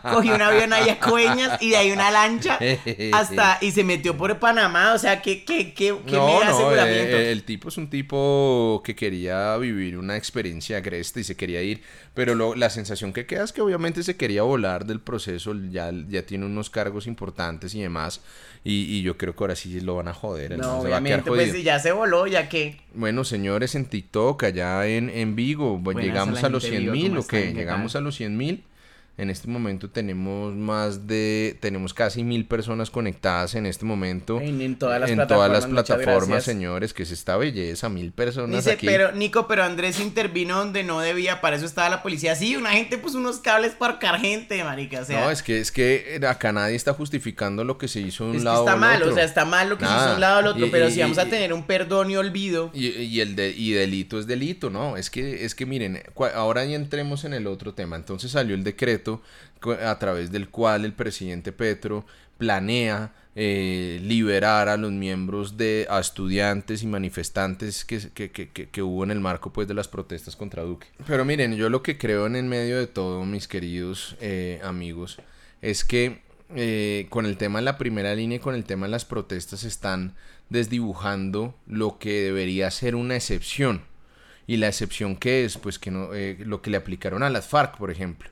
cogió 0.04 0.36
un 0.36 0.42
avión 0.44 0.74
ahí 0.74 0.90
a 0.90 1.00
Coveñas 1.00 1.60
y 1.62 1.72
de 1.72 1.78
ahí 1.78 1.92
una 1.92 2.12
lancha 2.12 2.60
hasta 3.14 3.58
y 3.62 3.72
se 3.72 3.84
metió 3.84 4.16
por 4.16 4.38
Panamá, 4.38 4.94
o 4.94 5.00
sea, 5.00 5.24
¿qué, 5.24 5.44
qué, 5.44 5.74
qué, 5.74 5.98
qué 6.06 6.16
no, 6.16 6.44
no, 6.44 6.72
eh, 6.76 7.32
el 7.32 7.44
tipo 7.44 7.70
es 7.70 7.78
un 7.78 7.90
tipo 7.90 8.84
que 8.86 8.96
quería 8.96 9.58
vivir 9.58 9.98
una 9.98 10.18
experiencia 10.18 10.78
agreste 10.78 11.22
y 11.22 11.24
se 11.24 11.36
quería 11.36 11.64
ir, 11.64 11.82
pero 12.14 12.56
la 12.56 12.70
sensación 12.70 13.12
que 13.12 13.26
queda 13.26 13.44
es 13.44 13.52
que 13.52 13.62
obviamente 13.62 14.04
se 14.04 14.16
quería 14.16 14.44
volar 14.44 14.86
del 14.86 15.00
proceso, 15.00 15.56
ya, 15.72 15.90
ya 16.08 16.24
tiene 16.24 16.46
unos 16.46 16.70
cargos 16.70 17.08
importantes 17.08 17.74
y 17.74 17.82
demás. 17.82 18.22
Y, 18.68 19.04
yo 19.04 19.16
creo 19.16 19.36
que 19.36 19.44
ahora 19.44 19.56
sí 19.56 19.80
lo 19.80 19.96
van 19.96 20.08
a 20.08 20.14
joder. 20.14 20.58
No, 20.58 20.80
obviamente, 20.80 21.30
pues 21.30 21.52
si 21.52 21.62
ya 21.62 21.78
se 21.78 21.92
voló, 21.92 22.26
ya 22.26 22.50
que. 22.50 22.82
Bueno, 22.96 23.24
señores, 23.24 23.76
en 23.76 23.86
TikTok, 23.86 24.42
allá 24.44 24.88
en, 24.88 25.12
en 25.12 25.36
Vigo, 25.36 25.78
Buenas 25.78 26.04
llegamos 26.04 26.44
a 26.44 26.48
a 26.48 26.50
los 26.50 26.64
gente 26.64 26.78
de 26.78 26.82
100 26.82 26.94
Vigo, 26.94 27.04
mil, 27.04 27.10
¿cómo 27.12 27.22
¿o 27.22 27.28
qué? 27.28 27.54
Llegamos 27.54 27.96
a 27.96 28.02
los 28.02 28.16
100 28.16 28.36
mil. 28.36 28.64
En 29.18 29.30
este 29.30 29.48
momento 29.48 29.90
tenemos 29.90 30.54
más 30.56 31.08
de, 31.08 31.58
tenemos 31.62 31.94
casi 31.94 32.22
mil 32.24 32.46
personas 32.46 32.90
conectadas 32.90 33.56
en 33.56 33.66
este 33.66 33.86
momento. 33.86 34.42
En- 34.42 34.60
en 34.62 34.76
todas 34.78 35.00
las 35.00 35.10
en 35.10 35.16
plataformas, 35.16 35.48
todas 35.62 35.74
las 35.74 35.86
plataformas, 35.88 36.44
señores, 36.44 36.94
que 36.94 37.04
es 37.04 37.12
esta 37.12 37.38
belleza, 37.38 37.88
mil 37.88 38.12
personas 38.12 38.58
Dice, 38.58 38.72
aquí. 38.74 38.86
pero 38.86 39.14
Nico, 39.14 39.48
pero 39.48 39.64
Andrés 39.64 40.02
intervino 40.02 40.58
donde 40.58 40.84
no 40.84 41.00
debía, 41.00 41.40
para 41.40 41.56
eso 41.56 41.66
estaba 41.66 41.88
la 41.90 42.04
policía. 42.04 42.36
Sí, 42.36 42.58
una 42.58 42.72
gente 42.72 42.98
puso 42.98 43.18
unos 43.18 43.38
cables 43.38 43.72
para 43.74 43.94
arcar 43.94 44.20
gente, 44.20 44.62
marica. 44.66 45.00
O 45.00 45.06
sea, 45.06 45.22
no, 45.24 45.32
es 45.32 45.42
que, 45.42 45.60
es 45.60 45.72
que 45.72 46.20
acá 46.28 46.52
nadie 46.52 46.76
está 46.76 46.92
justificando 46.94 47.64
lo 47.64 47.78
que 47.78 47.88
se 47.88 48.02
hizo 48.02 48.26
de 48.26 48.30
un 48.32 48.36
es 48.36 48.42
que 48.42 48.46
lado 48.46 48.60
está 48.66 48.74
al 48.74 48.80
mal, 48.82 49.02
otro. 49.02 49.12
o 49.14 49.16
sea, 49.16 49.24
está 49.24 49.46
mal 49.46 49.70
lo 49.70 49.78
que 49.78 49.86
se 49.86 49.92
hizo 49.92 50.08
de 50.10 50.14
un 50.16 50.20
lado 50.20 50.40
al 50.40 50.48
otro, 50.48 50.66
Y- 50.66 50.70
pero 50.70 50.90
y- 50.90 50.92
si 50.92 51.00
vamos 51.00 51.18
y- 51.18 51.22
a 51.22 51.26
tener 51.30 51.54
un 51.54 51.64
perdón 51.64 52.12
y 52.12 52.18
olvido. 52.18 52.70
Y, 52.74 52.88
y 52.88 53.22
el 53.22 53.38
de, 53.38 53.52
y 53.52 53.72
delito 53.72 54.20
es 54.20 54.28
delito, 54.28 54.70
¿no? 54.70 54.98
Es 54.98 55.10
que, 55.10 55.46
es 55.46 55.56
que 55.56 55.66
miren, 55.66 56.04
ahora 56.36 56.66
ya 56.66 56.76
entremos 56.76 57.24
en 57.24 57.34
el 57.34 57.48
otro 57.48 57.74
tema. 57.74 57.96
Entonces 57.96 58.32
salió 58.32 58.56
el 58.56 58.64
decreto 58.66 59.05
a 59.84 59.98
través 60.00 60.32
del 60.32 60.50
cual 60.50 60.86
el 60.86 60.94
presidente 60.94 61.52
Petro 61.52 62.06
planea 62.38 63.14
eh, 63.38 64.00
liberar 64.04 64.70
a 64.70 64.78
los 64.78 64.92
miembros 64.92 65.58
de 65.58 65.88
a 65.90 66.00
estudiantes 66.00 66.84
y 66.84 66.88
manifestantes 66.88 67.84
que, 67.84 68.00
que, 68.14 68.32
que, 68.32 68.50
que- 68.50 68.70
que 68.70 68.82
hubo 68.82 69.04
en 69.04 69.12
el 69.12 69.20
marco 69.20 69.52
pues 69.52 69.68
de 69.68 69.74
las 69.74 69.88
protestas 69.90 70.36
contra 70.36 70.64
Duque. 70.64 70.88
Pero 71.08 71.26
miren, 71.26 71.56
yo 71.56 71.70
lo 71.70 71.82
que 71.84 71.98
creo 71.98 72.28
en 72.28 72.36
el 72.36 72.46
medio 72.46 72.78
de 72.78 72.88
todo, 72.88 73.26
mis 73.26 73.48
queridos 73.48 74.16
eh, 74.22 74.62
amigos, 74.64 75.18
es 75.62 75.84
que 75.84 76.22
eh, 76.56 77.08
con 77.10 77.26
el 77.26 77.36
tema 77.38 77.60
de 77.60 77.66
la 77.66 77.78
primera 77.78 78.14
línea 78.16 78.38
y 78.38 78.40
con 78.40 78.56
el 78.56 78.64
tema 78.64 78.86
de 78.86 78.92
las 78.92 79.04
protestas 79.06 79.64
están 79.66 80.14
desdibujando 80.50 81.56
lo 81.68 81.98
que 82.00 82.22
debería 82.24 82.70
ser 82.72 82.96
una 82.96 83.16
excepción. 83.16 83.82
Y 84.48 84.58
la 84.58 84.68
excepción 84.68 85.16
que 85.16 85.44
es, 85.44 85.58
pues 85.58 85.80
que 85.80 85.90
no, 85.92 86.14
eh, 86.14 86.38
lo 86.46 86.62
que 86.62 86.70
le 86.70 86.78
aplicaron 86.78 87.24
a 87.24 87.30
las 87.32 87.48
FARC, 87.48 87.78
por 87.78 87.90
ejemplo. 87.92 88.30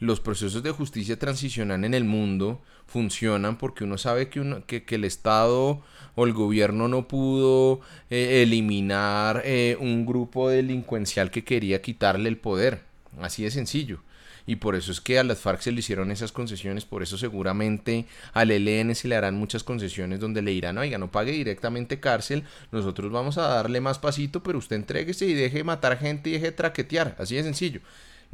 Los 0.00 0.20
procesos 0.20 0.62
de 0.62 0.72
justicia 0.72 1.18
transicional 1.18 1.84
en 1.84 1.94
el 1.94 2.04
mundo 2.04 2.60
funcionan 2.86 3.58
porque 3.58 3.84
uno 3.84 3.96
sabe 3.96 4.28
que, 4.28 4.40
uno, 4.40 4.66
que, 4.66 4.84
el 4.88 5.04
Estado 5.04 5.82
o 6.14 6.26
el 6.26 6.32
gobierno 6.32 6.88
no 6.88 7.08
pudo 7.08 7.80
eh, 8.10 8.42
eliminar 8.42 9.42
eh, 9.44 9.76
un 9.80 10.04
grupo 10.04 10.48
delincuencial 10.48 11.30
que 11.30 11.44
quería 11.44 11.80
quitarle 11.80 12.28
el 12.28 12.38
poder. 12.38 12.82
Así 13.20 13.44
de 13.44 13.50
sencillo. 13.50 14.00
Y 14.46 14.56
por 14.56 14.74
eso 14.74 14.92
es 14.92 15.00
que 15.00 15.18
a 15.18 15.24
las 15.24 15.38
FARC 15.38 15.60
se 15.62 15.72
le 15.72 15.78
hicieron 15.78 16.10
esas 16.10 16.30
concesiones, 16.30 16.84
por 16.84 17.02
eso 17.02 17.16
seguramente 17.16 18.06
al 18.34 18.50
ELN 18.50 18.94
se 18.94 19.08
le 19.08 19.16
harán 19.16 19.36
muchas 19.36 19.64
concesiones 19.64 20.20
donde 20.20 20.42
le 20.42 20.50
dirán, 20.50 20.76
oiga, 20.76 20.98
no 20.98 21.10
pague 21.10 21.32
directamente 21.32 21.98
cárcel, 21.98 22.44
nosotros 22.70 23.10
vamos 23.10 23.38
a 23.38 23.48
darle 23.48 23.80
más 23.80 23.98
pasito, 23.98 24.42
pero 24.42 24.58
usted 24.58 24.76
entréguese 24.76 25.26
y 25.26 25.32
deje 25.32 25.58
de 25.58 25.64
matar 25.64 25.98
gente 25.98 26.28
y 26.28 26.34
deje 26.34 26.46
de 26.46 26.52
traquetear, 26.52 27.16
así 27.18 27.36
de 27.36 27.42
sencillo. 27.42 27.80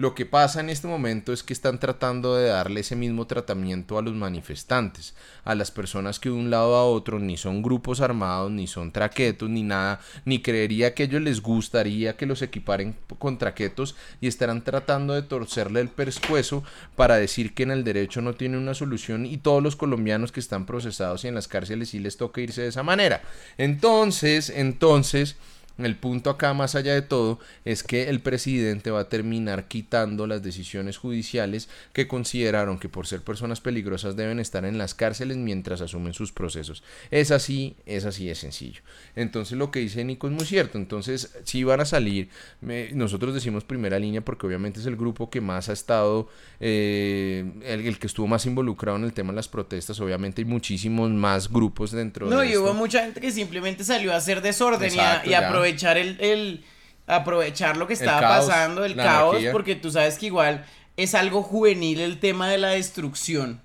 Lo 0.00 0.14
que 0.14 0.24
pasa 0.24 0.60
en 0.60 0.70
este 0.70 0.88
momento 0.88 1.30
es 1.30 1.42
que 1.42 1.52
están 1.52 1.78
tratando 1.78 2.34
de 2.34 2.48
darle 2.48 2.80
ese 2.80 2.96
mismo 2.96 3.26
tratamiento 3.26 3.98
a 3.98 4.02
los 4.02 4.14
manifestantes, 4.14 5.14
a 5.44 5.54
las 5.54 5.70
personas 5.70 6.18
que 6.18 6.30
de 6.30 6.36
un 6.36 6.48
lado 6.48 6.74
a 6.76 6.86
otro 6.86 7.18
ni 7.18 7.36
son 7.36 7.60
grupos 7.60 8.00
armados, 8.00 8.50
ni 8.50 8.66
son 8.66 8.92
traquetos, 8.92 9.50
ni 9.50 9.62
nada, 9.62 10.00
ni 10.24 10.40
creería 10.40 10.94
que 10.94 11.02
a 11.02 11.06
ellos 11.06 11.20
les 11.20 11.42
gustaría 11.42 12.16
que 12.16 12.24
los 12.24 12.40
equiparen 12.40 12.96
con 13.18 13.36
traquetos 13.36 13.94
y 14.22 14.26
estarán 14.26 14.64
tratando 14.64 15.12
de 15.12 15.20
torcerle 15.20 15.82
el 15.82 15.90
pescuezo 15.90 16.64
para 16.96 17.16
decir 17.16 17.52
que 17.52 17.64
en 17.64 17.70
el 17.70 17.84
derecho 17.84 18.22
no 18.22 18.32
tiene 18.32 18.56
una 18.56 18.72
solución 18.72 19.26
y 19.26 19.36
todos 19.36 19.62
los 19.62 19.76
colombianos 19.76 20.32
que 20.32 20.40
están 20.40 20.64
procesados 20.64 21.24
y 21.24 21.28
en 21.28 21.34
las 21.34 21.46
cárceles 21.46 21.90
sí 21.90 21.98
les 21.98 22.16
toca 22.16 22.40
irse 22.40 22.62
de 22.62 22.68
esa 22.68 22.82
manera. 22.82 23.20
Entonces, 23.58 24.48
entonces... 24.48 25.36
El 25.84 25.96
punto 25.96 26.30
acá, 26.30 26.54
más 26.54 26.74
allá 26.74 26.94
de 26.94 27.02
todo, 27.02 27.38
es 27.64 27.82
que 27.82 28.08
el 28.08 28.20
presidente 28.20 28.90
va 28.90 29.00
a 29.00 29.08
terminar 29.08 29.68
quitando 29.68 30.26
las 30.26 30.42
decisiones 30.42 30.96
judiciales 30.96 31.68
que 31.92 32.06
consideraron 32.08 32.78
que 32.78 32.88
por 32.88 33.06
ser 33.06 33.20
personas 33.22 33.60
peligrosas 33.60 34.16
deben 34.16 34.40
estar 34.40 34.64
en 34.64 34.78
las 34.78 34.94
cárceles 34.94 35.36
mientras 35.36 35.80
asumen 35.80 36.14
sus 36.14 36.32
procesos. 36.32 36.82
Es 37.10 37.30
así, 37.30 37.76
es 37.86 38.04
así 38.04 38.26
de 38.26 38.34
sencillo. 38.34 38.80
Entonces 39.16 39.56
lo 39.58 39.70
que 39.70 39.80
dice 39.80 40.04
Nico 40.04 40.26
es 40.26 40.32
muy 40.32 40.44
cierto. 40.46 40.78
Entonces, 40.78 41.36
si 41.44 41.64
van 41.64 41.80
a 41.80 41.84
salir, 41.84 42.28
me- 42.60 42.90
nosotros 42.92 43.34
decimos 43.34 43.64
primera 43.64 43.98
línea 43.98 44.20
porque 44.20 44.46
obviamente 44.46 44.80
es 44.80 44.86
el 44.86 44.96
grupo 44.96 45.30
que 45.30 45.40
más 45.40 45.68
ha 45.68 45.72
estado, 45.72 46.28
eh, 46.60 47.44
el, 47.64 47.86
el 47.86 47.98
que 47.98 48.06
estuvo 48.06 48.26
más 48.26 48.46
involucrado 48.46 48.96
en 48.98 49.04
el 49.04 49.12
tema 49.12 49.32
de 49.32 49.36
las 49.36 49.48
protestas. 49.48 49.98
Obviamente 50.00 50.42
hay 50.42 50.46
muchísimos 50.46 51.10
más 51.10 51.50
grupos 51.50 51.90
dentro 51.90 52.28
No, 52.28 52.40
de 52.40 52.46
y 52.46 52.50
esto. 52.50 52.62
hubo 52.62 52.74
mucha 52.74 53.02
gente 53.02 53.20
que 53.20 53.30
simplemente 53.32 53.82
salió 53.84 54.12
a 54.12 54.16
hacer 54.16 54.40
desorden 54.42 54.94
y 54.94 54.98
a- 54.98 55.22
y. 55.24 55.34
aprovechar 55.70 55.98
el, 55.98 56.20
el- 56.20 56.64
aprovechar 57.06 57.76
lo 57.76 57.86
que 57.86 57.94
estaba 57.94 58.20
caos, 58.20 58.46
pasando, 58.46 58.84
el 58.84 58.94
caos, 58.96 59.30
anarquía. 59.30 59.52
porque 59.52 59.74
tú 59.74 59.90
sabes 59.90 60.16
que 60.18 60.26
igual 60.26 60.64
es 60.96 61.14
algo 61.14 61.42
juvenil 61.42 62.00
el 62.00 62.20
tema 62.20 62.48
de 62.48 62.58
la 62.58 62.68
destrucción. 62.68 63.60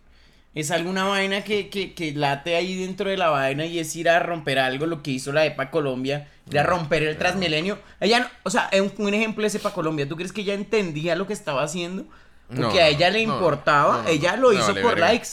Es 0.56 0.72
alguna 0.72 1.04
vaina 1.04 1.44
que, 1.44 1.70
que, 1.70 1.94
que 1.94 2.14
late 2.14 2.56
ahí 2.56 2.76
dentro 2.80 3.10
de 3.10 3.18
la 3.18 3.30
vaina 3.30 3.66
y 3.66 3.78
es 3.78 3.94
ir 3.98 4.08
a 4.10 4.20
romper 4.20 4.58
algo, 4.58 4.86
lo 4.86 5.04
que 5.04 5.12
hizo 5.12 5.34
la 5.34 5.46
EPA 5.46 5.70
Colombia, 5.70 6.30
ir 6.50 6.58
a 6.58 6.64
romper 6.64 7.04
el 7.04 7.18
Transmilenio. 7.18 7.78
Ella, 8.00 8.20
no- 8.20 8.28
o 8.44 8.50
sea, 8.50 8.70
un, 8.74 8.92
un 9.06 9.14
ejemplo 9.14 9.48
de 9.48 9.58
EPA 9.58 9.74
Colombia, 9.74 10.08
¿tú 10.08 10.16
crees 10.16 10.32
que 10.32 10.42
ella 10.42 10.54
entendía 10.54 11.16
lo 11.16 11.28
que 11.28 11.34
estaba 11.34 11.62
haciendo? 11.62 12.06
Porque 12.48 12.62
No, 12.62 12.70
a 12.70 12.88
ella 12.88 13.10
le 13.10 13.20
importaba, 13.22 14.04
no, 14.04 14.08
ella 14.08 14.38
lo 14.38 14.54
hizo 14.54 14.68
vale 14.68 14.82
por 14.82 14.92
verga. 14.96 15.08
likes. 15.10 15.28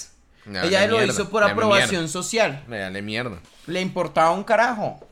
Ella 0.45 0.87
lo 0.89 0.97
mierda, 0.97 1.13
hizo 1.13 1.29
por 1.31 1.45
aprobación 1.45 1.91
mierda. 1.91 2.09
social. 2.09 2.65
Me 2.67 2.79
dale 2.79 3.01
mierda. 3.01 3.39
Le 3.69 3.81
importaba 3.81 4.33
un 4.33 4.43
carajo. 4.43 5.07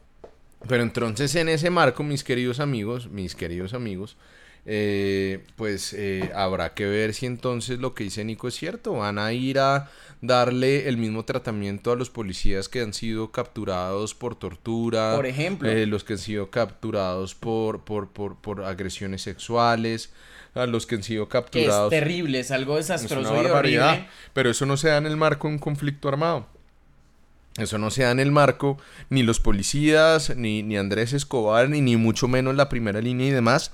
Pero 0.69 0.82
entonces 0.82 1.35
en 1.37 1.49
ese 1.49 1.70
marco, 1.70 2.03
mis 2.03 2.23
queridos 2.24 2.61
amigos, 2.61 3.09
mis 3.09 3.35
queridos 3.35 3.73
amigos, 3.74 4.16
eh, 4.66 5.43
pues 5.57 5.95
eh, 5.95 6.31
habrá 6.35 6.74
que 6.74 6.85
ver 6.85 7.15
si 7.15 7.24
entonces 7.27 7.78
lo 7.78 7.95
que 7.95 8.05
dice 8.05 8.24
Nico 8.24 8.47
es 8.47 8.55
cierto. 8.55 8.93
Van 8.93 9.19
a 9.19 9.32
ir 9.32 9.59
a 9.59 9.91
darle 10.20 10.87
el 10.89 10.99
mismo 10.99 11.24
tratamiento 11.24 11.93
a 11.93 11.97
los 11.97 12.11
policías 12.11 12.69
que 12.69 12.82
han 12.82 12.93
sido 12.93 13.32
capturados 13.32 14.15
por 14.15 14.35
tortura. 14.37 15.15
Por 15.16 15.24
ejemplo. 15.27 15.69
eh, 15.70 15.87
los 15.87 16.05
que 16.05 16.12
han 16.12 16.19
sido 16.19 16.51
capturados 16.51 17.35
por, 17.35 17.85
por, 17.85 18.11
por, 18.11 18.37
por 18.37 18.62
agresiones 18.65 19.23
sexuales. 19.23 20.12
A 20.53 20.66
los 20.66 20.85
que 20.85 20.97
han 20.97 21.05
sido 21.05 21.28
Que 21.28 21.39
es 21.39 21.43
capturados. 21.45 21.91
terrible, 21.91 22.41
es 22.41 22.51
algo 22.51 22.77
Es 22.77 22.89
desastroso 22.89 23.31
una 23.31 23.41
y 23.41 23.45
barbaridad. 23.45 23.89
horrible. 23.91 24.09
Pero 24.35 24.51
eso 24.51 24.66
no 24.66 24.77
se 24.77 24.89
da 24.89 24.97
en 24.99 25.07
el 25.07 25.16
marco 25.16 25.47
de 25.47 25.55
un 25.55 25.61
conflicto 25.61 26.09
armado. 26.09 26.49
Eso 27.56 27.78
no 27.78 27.90
se 27.90 28.05
da 28.05 28.10
en 28.12 28.20
el 28.20 28.31
marco, 28.32 28.78
ni 29.10 29.22
los 29.22 29.40
policías, 29.40 30.35
ni, 30.36 30.62
ni 30.62 30.77
Andrés 30.77 31.12
Escobar, 31.12 31.68
ni, 31.68 31.81
ni 31.81 31.97
mucho 31.97 32.28
menos 32.28 32.55
la 32.55 32.68
primera 32.68 33.01
línea 33.01 33.27
y 33.27 33.31
demás, 33.31 33.72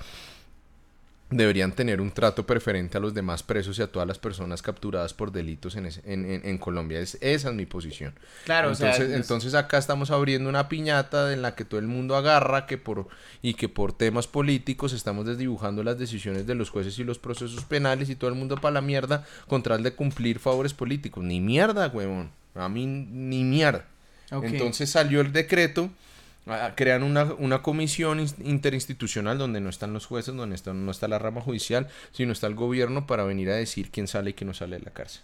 deberían 1.29 1.73
tener 1.73 2.01
un 2.01 2.13
trato 2.13 2.47
preferente 2.47 2.97
a 2.97 3.01
los 3.01 3.13
demás 3.13 3.43
presos 3.43 3.79
y 3.79 3.83
a 3.83 3.89
todas 3.89 4.07
las 4.07 4.19
personas 4.19 4.63
capturadas 4.63 5.13
por 5.13 5.33
delitos 5.33 5.75
en, 5.75 5.87
ese- 5.87 6.01
en, 6.05 6.25
en- 6.25 6.47
en 6.47 6.57
Colombia. 6.59 7.01
Es, 7.01 7.19
esa 7.21 7.49
es 7.51 7.55
mi 7.57 7.67
posición. 7.67 8.15
Claro, 8.45 8.71
o 8.71 8.75
sea, 8.77 8.91
entonces, 8.93 9.11
es- 9.11 9.17
entonces 9.23 9.55
acá 9.55 9.77
estamos 9.77 10.13
abriendo 10.13 10.49
una 10.49 10.69
piñata 10.69 11.33
en 11.33 11.43
la 11.43 11.57
que 11.57 11.65
todo 11.65 11.81
el 11.81 11.89
mundo 11.89 12.15
agarra 12.17 12.67
que 12.67 12.79
por 12.79 13.09
y 13.43 13.55
que 13.55 13.69
por 13.69 13.93
temas 13.93 14.29
políticos 14.29 14.93
estamos 14.93 15.27
desdibujando 15.27 15.83
las 15.83 15.99
decisiones 15.99 16.47
de 16.47 16.55
los 16.55 16.71
jueces 16.71 16.97
y 17.01 17.05
los 17.05 17.19
procesos 17.19 17.65
penales 17.65 18.09
y 18.09 18.15
todo 18.15 18.31
el 18.31 18.37
mundo 18.37 18.57
para 18.57 18.75
la 18.75 18.81
mierda 18.81 19.25
con 19.49 19.65
tal 19.65 19.83
de 19.83 19.93
cumplir 19.95 20.39
favores 20.39 20.75
políticos. 20.75 21.25
Ni 21.25 21.41
mierda, 21.41 21.89
huevón. 21.89 22.31
A 22.57 22.69
mí 22.69 22.87
ni 22.87 23.45
mierda. 23.45 23.85
Entonces 24.31 24.91
salió 24.91 25.21
el 25.21 25.33
decreto, 25.33 25.91
crean 26.75 27.03
una, 27.03 27.25
una 27.25 27.63
comisión 27.63 28.19
ins- 28.21 28.35
interinstitucional 28.45 29.37
donde 29.39 29.61
no 29.61 29.69
están 29.69 29.93
los 29.93 30.07
jueces, 30.07 30.35
donde 30.35 30.55
está- 30.57 30.73
no 30.73 30.91
está 30.91 31.09
la 31.09 31.19
rama 31.19 31.41
judicial, 31.41 31.89
sino 32.13 32.33
está 32.33 32.47
el 32.47 32.55
gobierno 32.55 33.07
para 33.07 33.25
venir 33.25 33.51
a 33.51 33.55
decir 33.57 33.91
quién 33.91 34.07
sale 34.09 34.31
y 34.31 34.35
quién 34.35 34.49
no 34.49 34.55
sale 34.55 34.79
de 34.79 34.85
la 34.85 34.91
cárcel. 34.93 35.23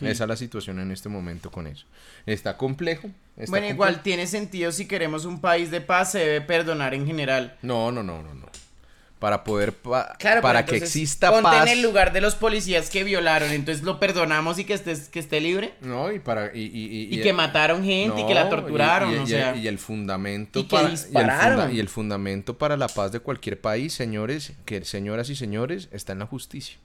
Esa 0.00 0.24
es 0.24 0.28
la 0.28 0.36
situación 0.36 0.80
en 0.80 0.90
este 0.90 1.08
momento 1.08 1.50
con 1.50 1.66
eso. 1.68 1.86
Está 2.24 2.56
complejo. 2.56 3.06
está 3.36 3.50
Bueno, 3.50 3.66
complejo. 3.68 3.72
igual 3.74 4.02
tiene 4.02 4.26
sentido 4.26 4.72
si 4.72 4.88
queremos 4.88 5.24
un 5.26 5.40
país 5.40 5.70
de 5.70 5.80
paz, 5.80 6.12
se 6.12 6.18
debe 6.18 6.40
perdonar 6.40 6.92
en 6.94 7.06
general. 7.06 7.56
No, 7.62 7.92
no, 7.92 8.02
no, 8.02 8.20
no, 8.22 8.34
no. 8.34 8.46
Para 9.18 9.44
poder, 9.44 9.72
pa- 9.72 10.14
Claro, 10.18 10.42
para 10.42 10.66
que 10.66 10.76
exista 10.76 11.30
ponte 11.30 11.44
paz. 11.44 11.66
en 11.66 11.72
el 11.78 11.82
lugar 11.82 12.12
de 12.12 12.20
los 12.20 12.34
policías 12.34 12.90
que 12.90 13.02
violaron, 13.02 13.50
entonces 13.50 13.82
lo 13.82 13.98
perdonamos 13.98 14.58
y 14.58 14.64
que 14.64 14.74
estés, 14.74 15.08
que 15.08 15.18
esté 15.20 15.40
libre. 15.40 15.72
No, 15.80 16.12
y 16.12 16.18
para 16.18 16.54
y, 16.54 16.60
y, 16.64 17.08
Y, 17.18 17.22
que 17.22 17.32
mataron 17.32 17.82
gente 17.82 18.20
y 18.20 18.26
que 18.26 18.34
la 18.34 18.50
torturaron, 18.50 19.10
y, 19.12 19.14
y- 19.14 19.18
o 19.18 19.22
y- 19.22 19.26
sea. 19.26 19.56
y 19.56 19.68
el 19.68 19.78
fundamento 19.78 20.58
y 20.58 20.64
que 20.64 20.76
para, 20.76 20.90
dispararon. 20.90 21.30
Y 21.30 21.40
el, 21.40 21.56
funda- 21.56 21.72
y 21.76 21.80
el 21.80 21.88
fundamento 21.88 22.58
para 22.58 22.76
la 22.76 22.88
paz 22.88 23.10
de 23.10 23.20
cualquier 23.20 23.58
país, 23.58 23.94
señores, 23.94 24.52
que 24.66 24.84
señoras 24.84 25.30
y 25.30 25.34
señores, 25.34 25.88
está 25.92 26.12
en 26.12 26.18
la 26.18 26.26
justicia. 26.26 26.76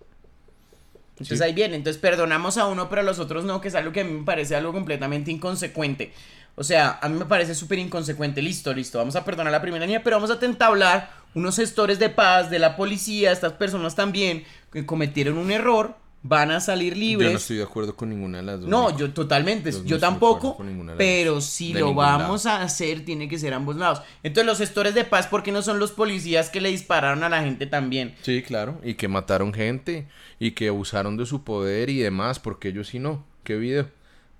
Entonces 1.13 1.37
Sí. 1.37 1.43
ahí 1.43 1.53
viene, 1.53 1.75
entonces 1.75 2.01
perdonamos 2.01 2.57
a 2.57 2.65
uno, 2.67 2.89
pero 2.89 3.01
a 3.01 3.03
los 3.03 3.19
otros 3.19 3.43
no, 3.43 3.59
que 3.61 3.67
es 3.67 3.75
algo 3.75 3.91
que 3.91 4.01
a 4.01 4.03
mí 4.05 4.11
me 4.13 4.23
parece 4.23 4.55
algo 4.55 4.71
completamente 4.71 5.31
inconsecuente. 5.31 6.13
O 6.55 6.63
sea, 6.63 6.97
a 7.01 7.07
mí 7.09 7.17
me 7.17 7.25
parece 7.25 7.55
súper 7.55 7.79
inconsecuente. 7.79 8.41
Listo, 8.41 8.73
listo, 8.73 8.97
vamos 8.97 9.15
a 9.15 9.23
perdonar 9.23 9.51
la 9.51 9.61
primera 9.61 9.85
línea, 9.85 10.01
pero 10.03 10.17
vamos 10.19 10.31
a 10.31 10.45
entablar 10.45 11.20
unos 11.33 11.55
gestores 11.55 11.99
de 11.99 12.09
paz, 12.09 12.49
de 12.49 12.59
la 12.59 12.75
policía, 12.75 13.31
estas 13.31 13.53
personas 13.53 13.95
también, 13.95 14.43
que 14.71 14.85
cometieron 14.85 15.37
un 15.37 15.51
error, 15.51 15.95
van 16.23 16.51
a 16.51 16.59
salir 16.59 16.95
libres. 16.95 17.27
Yo 17.29 17.31
no 17.33 17.37
estoy 17.37 17.57
de 17.57 17.63
acuerdo 17.63 17.95
con 17.95 18.09
ninguna 18.09 18.37
de 18.39 18.43
las 18.43 18.59
dos. 18.61 18.69
No, 18.69 18.95
yo 18.95 19.11
totalmente, 19.11 19.71
Yo 19.85 19.97
tampoco, 19.97 20.55
pero 20.97 21.41
si 21.41 21.73
De 21.73 21.79
lo 21.79 21.93
vamos 21.95 22.45
a 22.45 22.61
hacer, 22.61 23.03
tiene 23.05 23.27
que 23.27 23.39
ser 23.39 23.53
ambos 23.55 23.75
lados. 23.75 24.01
Entonces, 24.21 24.45
los 24.45 24.57
gestores 24.59 24.93
de 24.93 25.03
paz, 25.03 25.27
¿por 25.27 25.41
qué 25.41 25.51
no 25.51 25.61
son 25.63 25.79
los 25.79 25.91
policías 25.91 26.49
que 26.49 26.61
le 26.61 26.69
dispararon 26.69 27.23
a 27.23 27.29
la 27.29 27.41
gente 27.41 27.65
también? 27.65 28.13
Sí, 28.21 28.43
claro. 28.43 28.79
Y 28.83 28.93
que 28.93 29.07
mataron 29.07 29.51
gente 29.53 30.07
y 30.39 30.51
que 30.51 30.67
abusaron 30.67 31.17
de 31.17 31.25
su 31.25 31.43
poder 31.43 31.89
y 31.89 31.97
demás, 31.97 32.39
porque 32.39 32.67
ellos 32.69 32.89
sí 32.89 32.99
no. 32.99 33.25
¿Qué 33.43 33.55
video? 33.55 33.89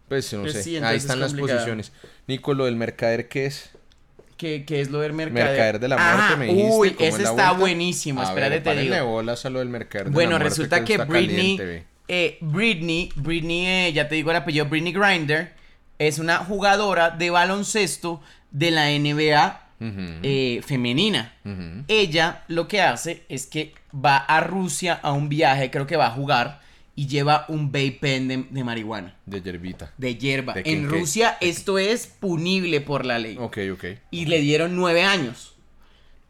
Pues 0.08 0.32
no 0.34 0.42
Pues 0.42 0.54
sé. 0.54 0.64
sí, 0.64 0.78
Ahí 0.78 0.98
están 0.98 1.18
es 1.24 1.32
las 1.32 1.34
posiciones. 1.34 1.94
Nico, 2.28 2.54
lo 2.54 2.66
del 2.66 2.76
mercader, 2.76 3.28
¿qué 3.28 3.48
es? 3.48 3.72
¿Qué, 4.42 4.66
qué 4.66 4.82
es 4.82 4.90
lo 4.90 5.02
del 5.02 5.14
mercader? 5.14 5.50
Mercader 5.50 5.80
de 5.80 5.88
la 5.88 5.98
muerte, 5.98 6.36
me 6.36 6.46
dijiste. 6.48 6.72
Uy, 6.74 6.90
¿cómo 6.94 7.08
es 7.08 7.14
ese 7.14 7.24
la 7.26 7.30
está 7.30 7.52
buenísimo. 7.52 8.24
Espérate, 8.24 8.60
te 8.62 8.76
digo. 8.76 9.06
bolas 9.06 9.46
a 9.46 9.52
lo 9.52 9.60
del 9.60 9.70
mercader 9.70 10.08
de 10.08 10.14
Bueno, 10.14 10.32
la 10.32 10.40
muerte, 10.40 10.50
resulta 10.50 10.84
que, 10.84 10.98
Britney, 10.98 11.58
caliente, 11.58 11.86
eh, 12.08 12.40
Britney, 12.42 13.12
Britney, 13.18 13.68
eh, 13.68 13.94
ya 13.94 14.10
te 14.10 14.16
digo 14.16 14.32
el 14.32 14.38
apellido, 14.38 14.66
Britney 14.66 14.94
Grinder, 14.94 15.54
es 16.00 16.18
una 16.18 16.38
jugadora 16.38 17.12
de 17.12 17.30
baloncesto 17.30 18.20
de 18.50 18.72
la 18.72 18.90
NBA 18.90 19.62
eh, 20.24 20.62
femenina. 20.66 21.36
Ella 21.88 22.42
lo 22.48 22.68
que 22.68 22.82
hace 22.82 23.22
es 23.30 23.46
que 23.46 23.76
va 23.94 24.18
a 24.18 24.42
Rusia 24.42 25.00
a 25.04 25.12
un 25.12 25.30
viaje, 25.30 25.70
creo 25.70 25.86
que 25.86 25.98
va 25.98 26.08
a 26.08 26.12
jugar, 26.12 26.61
y 26.96 27.08
lleva 27.08 27.46
un 27.48 27.68
vape 27.72 27.98
pen 28.02 28.28
de, 28.28 28.46
de 28.50 28.64
marihuana, 28.64 29.16
De 29.26 29.42
yerbita. 29.42 29.94
de 29.98 30.16
hierba. 30.18 30.54
¿De 30.54 30.64
qué, 30.64 30.74
en? 30.74 30.90
Rusia 30.90 31.38
esto 31.42 31.78
es 31.80 32.08
punible 32.08 32.82
por 32.82 33.06
la 33.06 33.18
ley. 33.20 33.38
Ok, 33.40 33.58
ok. 33.74 33.86
Y 34.12 34.26
le 34.26 34.40
dieron 34.42 34.76
nueve 34.76 35.04
años. 35.04 35.56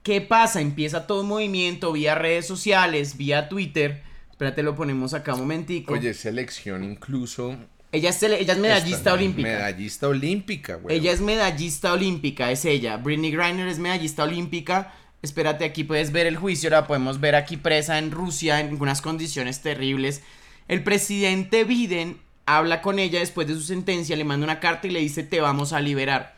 ¿Qué 0.04 0.22
pasa? 0.22 0.62
Empieza 0.62 1.06
todo 1.08 1.22
un 1.22 1.28
movimiento 1.28 1.92
vía 1.92 2.16
redes 2.16 2.46
sociales, 2.48 3.18
vía 3.18 3.50
Twitter. 3.50 4.02
Espérate, 4.32 4.64
lo 4.64 4.76
ponemos 4.76 5.14
acá 5.14 5.34
un 5.34 5.42
momentico. 5.42 5.94
Oye, 5.94 6.14
selección 6.16 6.84
incluso. 6.84 7.56
ella, 7.92 8.10
es, 8.10 8.24
ella 8.24 8.54
es 8.54 8.60
medallista 8.60 8.98
esta- 8.98 9.14
olímpica. 9.14 9.48
Medallista 9.50 10.08
olímpica, 10.08 10.76
güey. 10.76 10.98
Ella 10.98 11.12
es 11.12 11.22
medallista 11.22 11.94
olímpica, 11.94 12.52
es 12.52 12.66
ella. 12.66 12.98
Britney 12.98 13.32
Griner 13.32 13.68
es 13.68 13.78
medallista 13.78 14.24
olímpica. 14.24 14.94
Espérate, 15.22 15.66
aquí 15.66 15.84
puedes 15.84 16.12
ver 16.12 16.26
el 16.26 16.36
juicio, 16.38 16.72
la 16.72 16.88
podemos 16.88 17.20
ver 17.20 17.36
aquí 17.36 17.58
presa 17.58 18.00
en 18.00 18.10
Rusia 18.10 18.60
en 18.60 18.82
unas 18.82 19.02
condiciones 19.04 19.62
terribles. 19.62 20.24
El 20.68 20.84
presidente 20.84 21.64
Biden 21.64 22.20
habla 22.46 22.82
con 22.82 23.00
ella 23.00 23.20
después 23.20 23.48
de 23.48 23.54
su 23.54 23.62
sentencia, 23.62 24.16
le 24.16 24.24
manda 24.24 24.46
una 24.46 24.60
carta 24.60 24.88
y 24.88 24.92
le 24.92 25.00
dice, 25.00 25.24
te 25.24 25.42
vamos 25.42 25.74
a 25.74 25.80
liberar. 25.80 26.36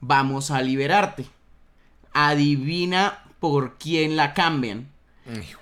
Vamos 0.00 0.50
a 0.50 0.62
liberarte. 0.62 1.26
Adivina 2.12 3.24
por 3.40 3.78
quién 3.78 4.16
la 4.16 4.34
cambian. 4.34 4.88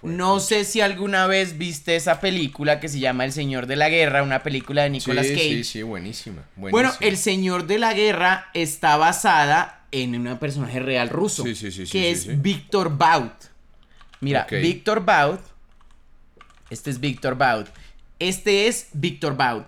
No 0.03 0.41
sé 0.41 0.65
si 0.65 0.83
alguna 0.83 1.27
vez 1.27 1.57
viste 1.57 1.97
esa 1.97 2.21
película 2.21 2.81
que 2.81 2.89
se 2.89 2.99
llama 2.99 3.25
El 3.25 3.33
Señor 3.33 3.67
de 3.67 3.77
la 3.77 3.89
Guerra, 3.89 4.23
una 4.23 4.43
película 4.43 4.83
de 4.83 4.91
Nicolas 4.91 5.27
sí, 5.27 5.33
Cage. 5.33 5.49
Sí, 5.49 5.65
sí, 5.65 5.83
buenísima. 5.83 6.43
Bueno, 6.57 6.73
buenísima. 6.73 7.09
El 7.09 7.17
Señor 7.17 7.67
de 7.67 7.79
la 7.79 7.95
Guerra 7.95 8.51
está 8.53 8.99
basada 8.99 9.87
en 9.91 10.27
un 10.27 10.39
personaje 10.39 10.81
real 10.81 11.09
ruso. 11.09 11.45
Sí, 11.45 11.55
sí, 11.55 11.85
que 11.87 12.11
es. 12.11 12.43
Víctor 12.43 12.97
Baut. 12.97 13.33
Mira, 14.21 14.43
Ok. 14.43 14.53
Víctor 14.61 15.05
Baut. 15.05 15.41
Este 16.69 16.91
es 16.91 17.01
Víctor 17.01 17.37
Baut. 17.37 17.69
Este 18.29 18.67
es 18.69 18.89
Víctor 18.93 19.37
Baut. 19.37 19.67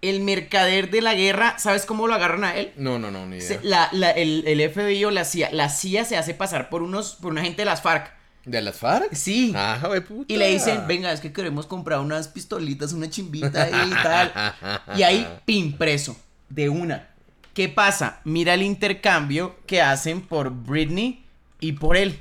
El 0.00 0.20
mercader 0.20 0.90
de 0.90 1.00
la 1.00 1.14
guerra, 1.14 1.58
¿sabes 1.58 1.86
cómo 1.86 2.08
lo 2.08 2.14
agarran 2.14 2.42
a 2.42 2.56
él? 2.56 2.72
No, 2.76 2.98
no, 2.98 3.10
no, 3.10 3.24
ni 3.26 3.36
idea. 3.36 3.46
Se- 3.46 3.60
la- 3.62 3.88
la- 3.92 4.10
el, 4.10 4.44
el 4.46 4.60
FBI 4.70 5.04
o 5.04 5.10
la 5.12 5.24
CIA, 5.24 5.50
la 5.52 5.68
CIA 5.68 6.04
se 6.04 6.16
hace 6.16 6.34
pasar 6.34 6.68
por 6.70 6.82
unos, 6.82 7.14
por 7.14 7.30
una 7.32 7.42
gente 7.42 7.62
de 7.62 7.66
las 7.66 7.82
FARC. 7.82 8.10
¿De 8.44 8.60
las 8.60 8.76
FARC? 8.78 9.12
Sí. 9.14 9.52
Ah, 9.54 9.78
puta. 10.08 10.32
Y 10.32 10.36
le 10.36 10.48
dicen, 10.50 10.86
venga, 10.88 11.12
es 11.12 11.20
que 11.20 11.32
queremos 11.32 11.66
comprar 11.66 12.00
unas 12.00 12.26
pistolitas, 12.26 12.92
una 12.92 13.08
chimbita 13.08 13.68
y 13.68 13.90
tal. 14.02 14.32
Y 14.96 15.02
ahí, 15.04 15.28
pin, 15.44 15.76
preso. 15.78 16.18
De 16.48 16.68
una. 16.68 17.08
¿Qué 17.54 17.68
pasa? 17.68 18.20
Mira 18.24 18.54
el 18.54 18.62
intercambio 18.62 19.56
que 19.66 19.80
hacen 19.82 20.22
por 20.22 20.50
Britney 20.50 21.24
y 21.60 21.72
por 21.72 21.96
él. 21.96 22.18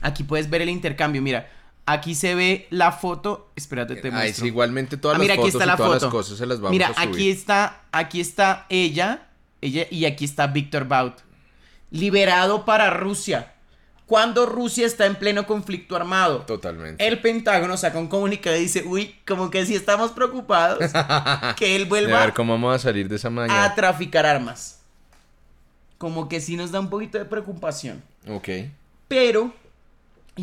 Aquí 0.00 0.24
puedes 0.24 0.48
ver 0.48 0.62
el 0.62 0.70
intercambio. 0.70 1.20
Mira, 1.20 1.50
aquí 1.86 2.14
se 2.14 2.34
ve 2.34 2.66
la 2.70 2.92
foto. 2.92 3.50
Espérate, 3.56 3.96
te 3.96 4.08
Ahí 4.08 4.14
muestro. 4.14 4.42
sí, 4.42 4.46
igualmente 4.48 4.96
todas 4.96 5.16
Ah, 5.16 5.18
las 5.18 5.22
mira, 5.24 5.34
aquí 5.34 5.40
fotos 5.50 5.54
está 5.54 5.64
y 5.64 5.66
la 5.68 5.76
todas 5.76 5.92
foto. 5.94 6.06
las 6.06 6.12
cosas 6.12 6.38
se 6.38 6.46
las 6.46 6.58
vamos 6.60 6.70
Mira, 6.72 6.88
a 6.88 6.94
subir. 6.94 7.08
aquí 7.08 7.30
está, 7.30 7.80
aquí 7.92 8.20
está 8.20 8.66
ella, 8.68 9.28
ella 9.60 9.86
y 9.90 10.04
aquí 10.04 10.24
está 10.24 10.46
Víctor 10.46 10.86
Baut. 10.86 11.18
Liberado 11.90 12.64
para 12.64 12.90
Rusia. 12.90 13.54
Cuando 14.06 14.44
Rusia 14.46 14.86
está 14.86 15.06
en 15.06 15.14
pleno 15.14 15.46
conflicto 15.46 15.94
armado. 15.94 16.40
Totalmente. 16.40 17.06
El 17.06 17.20
Pentágono 17.20 17.76
saca 17.76 17.98
un 17.98 18.08
comunicado 18.08 18.56
y 18.56 18.60
dice, 18.62 18.82
uy, 18.84 19.14
como 19.26 19.50
que 19.50 19.64
si 19.66 19.76
estamos 19.76 20.10
preocupados 20.10 20.78
que 21.56 21.76
él 21.76 21.86
vuelva 21.86 22.18
ver 22.20 22.32
cómo 22.34 22.54
vamos 22.54 22.74
a 22.74 22.78
salir 22.80 23.08
de 23.08 23.16
esa 23.16 23.28
a 23.28 23.30
mañana. 23.30 23.74
traficar 23.76 24.26
armas. 24.26 24.80
Como 25.98 26.28
que 26.28 26.40
sí 26.40 26.56
nos 26.56 26.72
da 26.72 26.80
un 26.80 26.90
poquito 26.90 27.18
de 27.18 27.24
preocupación. 27.24 28.02
Ok. 28.26 28.48
Pero, 29.06 29.52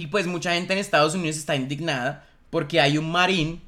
y 0.02 0.08
pues 0.08 0.28
mucha 0.28 0.54
gente 0.54 0.74
en 0.74 0.80
Estados 0.80 1.16
Unidos 1.16 1.38
está 1.38 1.56
indignada 1.56 2.26
porque 2.50 2.80
hay 2.80 2.98
un 2.98 3.12
marín, 3.12 3.62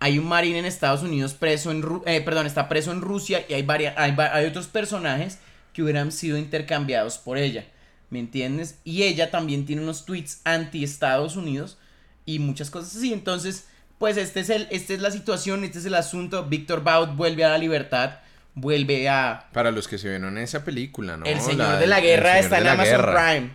hay 0.00 0.18
un 0.18 0.26
marín 0.26 0.56
en 0.56 0.64
Estados 0.64 1.02
Unidos 1.02 1.34
preso 1.34 1.70
en, 1.70 1.82
Ru- 1.82 2.02
eh, 2.06 2.20
perdón, 2.20 2.46
está 2.46 2.68
preso 2.68 2.90
en 2.92 3.00
Rusia 3.00 3.44
y 3.48 3.54
hay, 3.54 3.66
hay, 3.96 4.46
otros 4.46 4.66
personajes 4.66 5.38
que 5.72 5.82
hubieran 5.82 6.12
sido 6.12 6.38
intercambiados 6.38 7.18
por 7.18 7.38
ella. 7.38 7.66
¿Me 8.10 8.18
entiendes? 8.20 8.78
Y 8.84 9.02
ella 9.02 9.30
también 9.30 9.66
tiene 9.66 9.82
unos 9.82 10.04
tweets 10.04 10.40
anti 10.44 10.84
Estados 10.84 11.36
Unidos 11.36 11.78
y 12.26 12.38
muchas 12.38 12.70
cosas 12.70 12.96
así. 12.96 13.12
Entonces, 13.12 13.66
pues 13.98 14.16
este 14.16 14.40
es 14.40 14.50
el, 14.50 14.68
esta 14.70 14.92
es 14.94 15.00
la 15.00 15.10
situación, 15.10 15.64
este 15.64 15.78
es 15.78 15.84
el 15.86 15.94
asunto. 15.94 16.44
Víctor 16.44 16.84
Baut 16.84 17.16
vuelve 17.16 17.44
a 17.44 17.48
la 17.48 17.58
libertad, 17.58 18.18
vuelve 18.54 19.08
a... 19.08 19.48
Para 19.52 19.70
los 19.70 19.88
que 19.88 19.98
se 19.98 20.08
vieron 20.08 20.36
en 20.36 20.44
esa 20.44 20.64
película, 20.64 21.16
¿no? 21.16 21.24
el 21.26 21.40
Señor 21.40 21.78
de 21.78 21.86
la 21.86 22.00
Guerra 22.00 22.38
está 22.38 22.58
en 22.58 22.68
Amazon 22.68 22.96
Guerra. 22.96 23.30
Prime. 23.30 23.50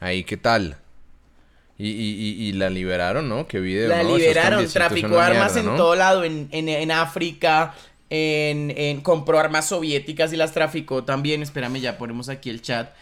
Ahí, 0.00 0.24
¿qué 0.24 0.36
tal? 0.36 0.78
Y, 1.78 1.88
y, 1.88 1.92
y, 1.92 2.48
y 2.48 2.52
la 2.52 2.70
liberaron, 2.70 3.28
¿no? 3.28 3.46
¿Qué 3.46 3.60
video? 3.60 3.88
La 3.88 4.02
liberaron, 4.02 4.66
traficó 4.68 5.20
armas 5.20 5.54
mierda, 5.54 5.70
en 5.72 5.76
todo 5.76 5.94
lado, 5.94 6.24
en, 6.24 6.48
en, 6.50 6.68
en 6.70 6.90
África, 6.90 7.74
en, 8.08 8.72
en- 8.76 9.00
compró 9.02 9.38
armas 9.38 9.68
soviéticas 9.68 10.32
y 10.32 10.36
las 10.36 10.52
traficó 10.52 11.04
también. 11.04 11.42
Espérame, 11.42 11.80
ya 11.80 11.98
ponemos 11.98 12.28
aquí 12.30 12.48
el 12.48 12.62
chat. 12.62 12.94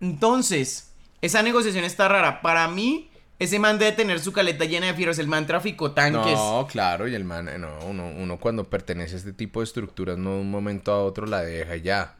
Entonces, 0.00 0.92
esa 1.22 1.42
negociación 1.42 1.84
está 1.84 2.08
rara. 2.08 2.40
Para 2.40 2.68
mí, 2.68 3.10
ese 3.38 3.58
man 3.58 3.78
debe 3.78 3.92
tener 3.92 4.20
su 4.20 4.32
caleta 4.32 4.64
llena 4.64 4.86
de 4.86 4.94
fierros. 4.94 5.18
El 5.18 5.26
man 5.26 5.46
traficó 5.46 5.90
tanques. 5.92 6.32
No, 6.32 6.66
claro, 6.70 7.08
y 7.08 7.14
el 7.14 7.24
man, 7.24 7.48
eh, 7.48 7.58
no, 7.58 7.68
uno, 7.86 8.10
uno 8.16 8.38
cuando 8.38 8.64
pertenece 8.64 9.14
a 9.14 9.18
este 9.18 9.32
tipo 9.32 9.60
de 9.60 9.64
estructuras, 9.64 10.18
no 10.18 10.34
de 10.34 10.40
un 10.40 10.50
momento 10.50 10.92
a 10.92 11.02
otro 11.02 11.26
la 11.26 11.42
deja 11.42 11.76
y 11.76 11.82
ya. 11.82 12.14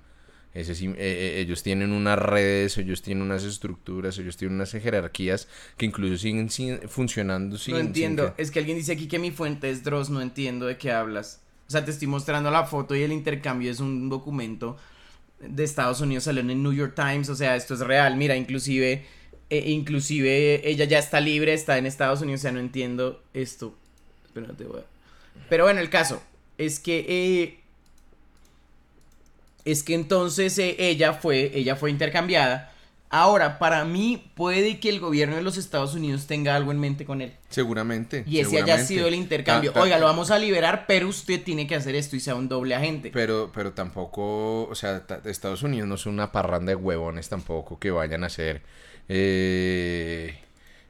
Sí, 0.53 0.87
eh, 0.87 0.95
eh, 0.99 1.41
ellos 1.41 1.63
tienen 1.63 1.93
unas 1.93 2.19
redes, 2.19 2.77
ellos 2.79 3.03
tienen 3.03 3.23
unas 3.23 3.45
estructuras, 3.45 4.19
ellos 4.19 4.37
tienen 4.37 4.57
unas 4.57 4.73
jerarquías 4.73 5.47
que 5.77 5.87
incluso 5.87 6.17
siguen, 6.17 6.51
sin- 6.51 6.81
funcionando 6.89 7.57
sin... 7.57 7.75
no 7.75 7.79
sin 7.79 7.87
entiendo. 7.87 8.35
que- 8.35 8.43
Es 8.43 8.51
que 8.51 8.59
alguien 8.59 8.77
dice 8.77 8.93
aquí 8.93 9.07
que 9.07 9.19
mi 9.21 9.31
fuente 9.31 9.71
es 9.71 9.85
Dross. 9.85 10.11
No 10.11 10.21
entiendo 10.21 10.67
de 10.67 10.77
qué 10.77 10.91
hablas. 10.91 11.41
O 11.69 11.71
sea, 11.71 11.85
te 11.85 11.93
estoy 11.93 12.09
mostrando 12.09 12.51
la 12.51 12.65
foto 12.65 12.97
y 12.97 13.03
el 13.03 13.13
intercambio 13.13 13.71
es 13.71 13.79
un 13.79 14.09
documento 14.09 14.77
de 15.39 15.63
Estados 15.63 16.01
Unidos. 16.01 16.25
Salió 16.25 16.41
en 16.41 16.51
el 16.51 16.61
New 16.63 16.73
York 16.73 16.95
Times. 16.97 17.29
O 17.29 17.37
sea, 17.37 17.55
esto 17.55 17.75
es 17.75 17.81
real. 17.81 18.17
Mira, 18.17 18.35
inclusive, 18.37 19.05
eh, 19.51 19.71
inclusive 19.71 20.69
ella 20.69 20.85
ya 20.85 20.99
está 20.99 21.21
libre, 21.21 21.53
está 21.55 21.79
en 21.79 21.87
Estados 21.87 22.23
Unidos. 22.23 22.41
O 22.41 22.43
sea, 22.43 22.53
no 22.53 22.59
entiendo 22.59 23.23
esto. 23.35 23.79
Espérate, 24.27 24.65
voy 24.65 24.81
a- 24.81 25.47
Pero 25.49 25.63
bueno, 25.65 25.79
el 25.81 25.91
caso 25.91 26.21
es 26.59 26.81
que 26.81 27.07
eh, 27.09 27.60
es 29.65 29.83
que 29.83 29.95
entonces 29.95 30.59
eh, 30.59 30.77
ella 30.79 31.13
fue 31.15 31.51
ella 31.55 31.77
fue 31.77 31.91
intercambiada. 31.91 32.73
Ahora, 33.13 33.59
para 33.59 33.85
mí 33.85 34.31
puede 34.37 34.79
que 34.79 34.89
el 34.89 35.01
gobierno 35.01 35.35
de 35.35 35.43
los 35.43 35.57
Estados 35.57 35.95
Unidos 35.97 36.29
tenga 36.29 36.55
algo 36.55 36.71
en 36.71 36.79
mente 36.79 37.05
con 37.05 37.21
él. 37.21 37.33
Seguramente. 37.49 38.23
Y 38.25 38.39
ese 38.39 38.63
haya 38.63 38.85
sido 38.85 39.09
el 39.09 39.17
intercambio. 39.17 39.73
Oiga, 39.75 39.99
lo 39.99 40.07
vamos 40.07 40.31
a 40.31 40.39
liberar, 40.39 40.85
pero 40.87 41.09
usted 41.09 41.43
tiene 41.43 41.67
que 41.67 41.75
hacer 41.75 41.97
esto 41.97 42.15
y 42.15 42.21
sea 42.21 42.37
un 42.37 42.49
doble 42.49 42.77
agente. 42.77 43.11
Pero, 43.13 43.51
pero 43.53 43.73
tampoco, 43.73 44.63
o 44.69 44.75
sea, 44.77 45.09
ta- 45.09 45.23
Estados 45.25 45.65
Unidos 45.65 45.89
no 45.89 45.97
es 45.97 46.07
una 46.07 46.31
parranda 46.31 46.71
de 46.71 46.77
huevones 46.77 47.29
tampoco 47.29 47.81
que 47.81 47.91
vayan 47.91 48.23
a 48.23 48.29
hacer 48.29 48.63
eh, 49.09 50.39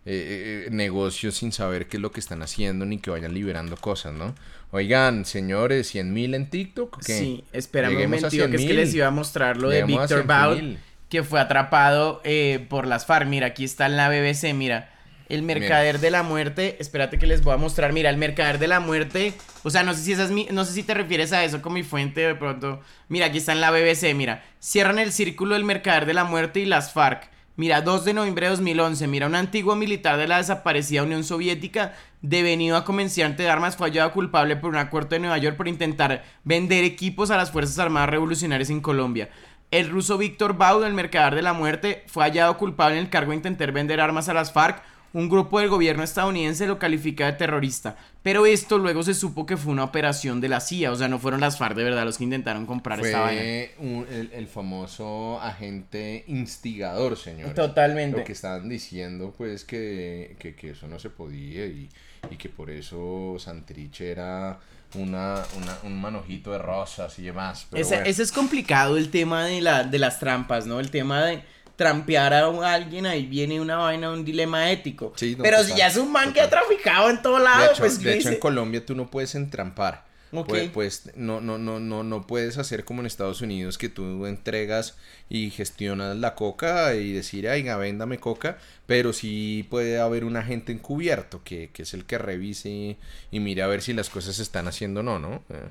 eh, 0.07 0.65
eh, 0.67 0.71
negocios 0.71 1.35
sin 1.35 1.53
saber 1.53 1.87
qué 1.87 1.99
es 1.99 2.01
lo 2.01 2.11
que 2.11 2.21
están 2.21 2.41
haciendo 2.41 2.87
ni 2.87 2.99
que 2.99 3.11
vayan 3.11 3.35
liberando 3.35 3.77
cosas, 3.77 4.15
¿no? 4.15 4.35
Oigan, 4.71 5.27
señores, 5.27 5.89
100 5.89 6.13
mil 6.15 6.35
en 6.35 6.49
TikTok. 6.49 6.97
¿o 6.97 7.01
¿Qué? 7.01 7.19
Sí, 7.19 7.45
espérame 7.53 7.97
un 7.97 8.03
momentico, 8.05 8.49
que 8.49 8.57
es 8.57 8.63
que 8.63 8.69
100.000. 8.69 8.75
les 8.75 8.95
iba 8.95 9.09
a 9.09 9.11
mostrar 9.11 9.59
lo 9.59 9.69
de 9.69 9.85
Víctor 9.85 10.25
Baut, 10.25 10.59
100.000. 10.59 10.79
que 11.11 11.23
fue 11.23 11.39
atrapado 11.39 12.23
eh, 12.25 12.65
por 12.71 12.87
las 12.87 13.05
FARC. 13.05 13.27
Mira, 13.27 13.49
aquí 13.49 13.65
está 13.65 13.87
en 13.87 13.97
la 13.97 14.09
BBC, 14.09 14.55
mira. 14.55 14.91
El 15.29 15.43
mercader 15.43 16.01
de 16.01 16.11
la 16.11 16.25
muerte, 16.25 16.77
espérate 16.81 17.17
que 17.17 17.27
les 17.27 17.43
voy 17.45 17.55
a 17.55 17.57
mostrar. 17.57 17.93
Mira, 17.93 18.11
el 18.11 18.17
mercader 18.17 18.59
de 18.59 18.67
la 18.67 18.81
muerte. 18.81 19.35
O 19.63 19.71
sea, 19.71 19.85
no 19.85 19.95
sé 19.95 20.03
si 20.03 20.13
esa 20.13 20.25
es 20.25 20.31
mi, 20.33 20.49
no 20.51 20.65
sé 20.65 20.73
si 20.73 20.83
te 20.83 20.95
refieres 20.95 21.33
a 21.33 21.45
eso 21.45 21.63
con 21.63 21.73
mi 21.73 21.85
fuente 21.85 22.23
de 22.23 22.35
pronto. 22.35 22.81
Mira, 23.09 23.27
aquí 23.27 23.39
está 23.39 23.53
en 23.53 23.61
la 23.61 23.71
BBC, 23.71 24.15
mira. 24.15 24.43
Cierran 24.61 24.99
el 24.99 25.13
círculo 25.13 25.55
del 25.55 25.65
mercader 25.65 26.07
de 26.07 26.15
la 26.15 26.25
muerte 26.25 26.61
y 26.61 26.65
las 26.65 26.93
FARC. 26.93 27.31
Mira, 27.61 27.83
2 27.83 28.07
de 28.07 28.15
noviembre 28.15 28.47
de 28.47 28.53
2011. 28.53 29.07
Mira, 29.07 29.27
un 29.27 29.35
antiguo 29.35 29.77
militar 29.77 30.17
de 30.17 30.27
la 30.27 30.39
desaparecida 30.39 31.03
Unión 31.03 31.25
Soviética, 31.25 31.93
devenido 32.23 32.75
a 32.75 32.87
comerciante 32.87 33.43
de 33.43 33.51
armas, 33.51 33.77
fue 33.77 33.89
hallado 33.89 34.13
culpable 34.13 34.57
por 34.57 34.71
un 34.71 34.77
acuerdo 34.77 35.11
de 35.11 35.19
Nueva 35.19 35.37
York 35.37 35.59
por 35.59 35.69
intentar 35.69 36.25
vender 36.43 36.85
equipos 36.85 37.31
a 37.31 37.37
las 37.37 37.51
Fuerzas 37.51 37.79
Armadas 37.79 38.09
Revolucionarias 38.09 38.71
en 38.71 38.81
Colombia. 38.81 39.29
El 39.71 39.91
ruso 39.91 40.17
Víctor 40.17 40.57
Baud, 40.57 40.85
el 40.85 40.95
mercader 40.95 41.35
de 41.35 41.43
la 41.43 41.53
muerte, 41.53 42.03
fue 42.07 42.25
hallado 42.25 42.57
culpable 42.57 42.97
en 42.97 43.05
el 43.05 43.11
cargo 43.11 43.33
de 43.33 43.37
intentar 43.37 43.73
vender 43.73 44.01
armas 44.01 44.31
a 44.31 44.33
las 44.33 44.55
FARC 44.55 44.83
un 45.13 45.29
grupo 45.29 45.59
del 45.59 45.69
gobierno 45.69 46.03
estadounidense 46.03 46.67
lo 46.67 46.79
califica 46.79 47.27
de 47.27 47.33
terrorista, 47.33 47.97
pero 48.23 48.47
esto 48.47 48.79
luego 48.79 49.03
se 49.03 49.15
supo 49.15 49.47
que 49.47 49.57
fue 49.57 49.73
una 49.73 49.85
operación 49.85 50.41
de 50.41 50.49
la 50.49 50.61
CIA, 50.61 50.93
o 50.93 50.97
sea, 50.97 51.09
no 51.09 51.19
fueron 51.19 51.41
las 51.41 51.59
FARC 51.59 51.77
de 51.77 51.85
verdad 51.85 52.05
los 52.05 52.19
que 52.19 52.25
intentaron 52.25 52.67
comprar 52.67 53.01
esta 53.01 53.21
vaina. 53.21 53.43
el, 53.43 54.31
el, 54.33 54.47
famoso 54.47 55.41
agente 55.41 56.25
instigador, 56.29 57.17
señor. 57.17 57.55
Totalmente. 57.55 58.19
Lo 58.19 58.25
que 58.25 58.33
estaban 58.33 58.69
diciendo, 58.69 59.35
pues, 59.37 59.65
que, 59.65 60.37
que, 60.39 60.55
que 60.55 60.71
eso 60.71 60.87
no 60.87 60.99
se 60.99 61.11
podía 61.11 61.67
y, 61.67 61.89
y 62.31 62.37
que 62.37 62.49
por 62.49 62.71
eso 62.71 63.37
Santrich 63.39 64.01
era 64.03 64.59
una, 64.95 65.43
una, 65.57 65.79
un 65.85 66.01
manojito 66.01 66.53
de 66.53 66.59
rosas 66.59 67.19
y 67.19 67.23
demás. 67.23 67.67
ese, 67.73 68.03
ese, 68.09 68.23
es 68.23 68.33
complicado 68.33 68.97
el 68.97 69.11
tema 69.11 69.45
de, 69.45 69.61
la, 69.61 69.85
de 69.85 69.99
las 69.99 70.19
trampas, 70.19 70.67
¿no? 70.67 70.81
El 70.81 70.91
tema 70.91 71.25
de 71.25 71.43
trampear 71.81 72.35
a 72.35 72.75
alguien, 72.75 73.07
ahí 73.07 73.25
viene 73.25 73.59
una 73.59 73.79
vaina, 73.79 74.11
un 74.11 74.23
dilema 74.23 74.71
ético. 74.71 75.15
Pero 75.41 75.65
si 75.65 75.75
ya 75.75 75.87
es 75.87 75.97
un 75.97 76.13
man 76.13 76.35
que 76.35 76.43
ha 76.43 76.51
traficado 76.51 77.09
en 77.09 77.23
todo 77.23 77.39
lado, 77.39 77.73
pues 77.79 78.03
De 78.03 78.19
hecho, 78.19 78.29
en 78.29 78.39
Colombia 78.39 78.85
tú 78.85 78.95
no 78.95 79.11
puedes 79.11 79.35
entrampar. 79.35 80.05
Pues, 80.31 80.69
pues, 80.69 81.11
no, 81.17 81.41
no, 81.41 81.57
no, 81.57 81.81
no, 81.81 82.05
no 82.05 82.27
puedes 82.27 82.59
hacer 82.59 82.85
como 82.85 83.01
en 83.01 83.07
Estados 83.07 83.41
Unidos 83.41 83.79
que 83.79 83.89
tú 83.89 84.27
entregas 84.27 84.99
y 85.31 85.49
gestionas 85.49 86.19
la 86.19 86.35
coca 86.35 86.95
y 86.97 87.15
decir, 87.15 87.49
ay, 87.49 87.63
véndame 87.63 88.19
coca, 88.19 88.59
pero 88.85 89.15
sí 89.15 89.67
puede 89.71 89.99
haber 89.99 90.25
un 90.25 90.37
agente 90.37 90.73
encubierto 90.73 91.43
que, 91.43 91.71
que 91.73 91.85
es 91.85 91.95
el 91.95 92.05
que 92.05 92.19
revise 92.19 92.69
y, 92.69 92.99
y 93.31 93.41
mire 93.41 93.63
a 93.63 93.69
ver 93.69 93.81
si 93.81 93.95
las 93.95 94.11
cosas 94.11 94.37
se 94.37 94.43
están 94.43 94.69
haciendo 94.69 95.01
o 95.01 95.03
no, 95.03 95.19
¿no? 95.19 95.43
Eh. 95.49 95.71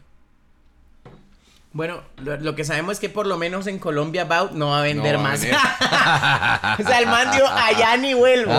Bueno, 1.71 2.01
lo, 2.17 2.55
que 2.55 2.63
sabemos 2.63 2.93
es 2.93 2.99
que 2.99 3.09
por 3.09 3.27
lo 3.27 3.37
menos 3.37 3.67
en 3.67 3.77
Colombia 3.77 4.25
Bout 4.25 4.53
no 4.53 4.69
va 4.69 4.79
a 4.79 4.81
vender 4.81 5.19
más. 5.19 5.39
o 6.79 6.83
sea, 6.83 6.99
el 6.99 7.05
man 7.05 7.29
dijo, 7.31 7.45
allá 7.47 7.95
ni 7.97 8.15
vuelvo. 8.15 8.53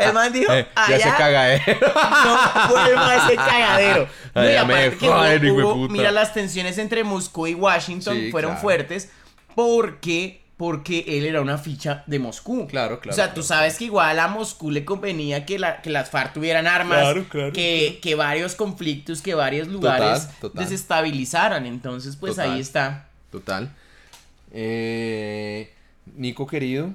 El 0.00 0.12
man 0.12 0.32
dijo, 0.32 0.50
allá. 0.50 0.66
Ya 0.88 0.98
se 0.98 1.10
cagadero. 1.16 1.78
no 2.24 2.68
vuelvo 2.68 3.00
a 3.00 3.16
ese 3.16 3.36
cagadero. 3.36 4.08
me 4.34 5.88
mira, 5.90 6.10
las 6.10 6.34
tensiones 6.34 6.78
entre 6.78 7.04
Moscú 7.04 7.46
y 7.46 7.54
Washington 7.54 8.18
fueron 8.32 8.58
fuertes 8.58 9.10
porque 9.54 10.39
porque 10.60 11.06
él 11.08 11.24
era 11.24 11.40
una 11.40 11.56
ficha 11.56 12.04
de 12.06 12.18
Moscú. 12.18 12.66
Claro, 12.66 13.00
claro. 13.00 13.14
O 13.14 13.16
sea, 13.16 13.32
tú 13.32 13.42
sabes 13.42 13.78
que 13.78 13.84
igual 13.84 14.18
a 14.18 14.28
Moscú 14.28 14.70
le 14.70 14.84
convenía 14.84 15.46
que, 15.46 15.58
la, 15.58 15.80
que 15.80 15.88
las 15.88 16.10
FARC 16.10 16.34
tuvieran 16.34 16.66
armas, 16.66 17.16
que, 17.54 17.98
que, 18.02 18.14
varios 18.14 18.56
conflictos, 18.56 19.22
que 19.22 19.34
varios 19.34 19.68
lugares 19.68 20.28
desestabilizaran. 20.52 21.64
Entonces, 21.64 22.14
pues 22.14 22.38
ahí 22.38 22.60
está. 22.60 23.08
Total. 23.32 23.70
Eh, 24.52 25.72
Nico, 26.14 26.46
querido. 26.46 26.92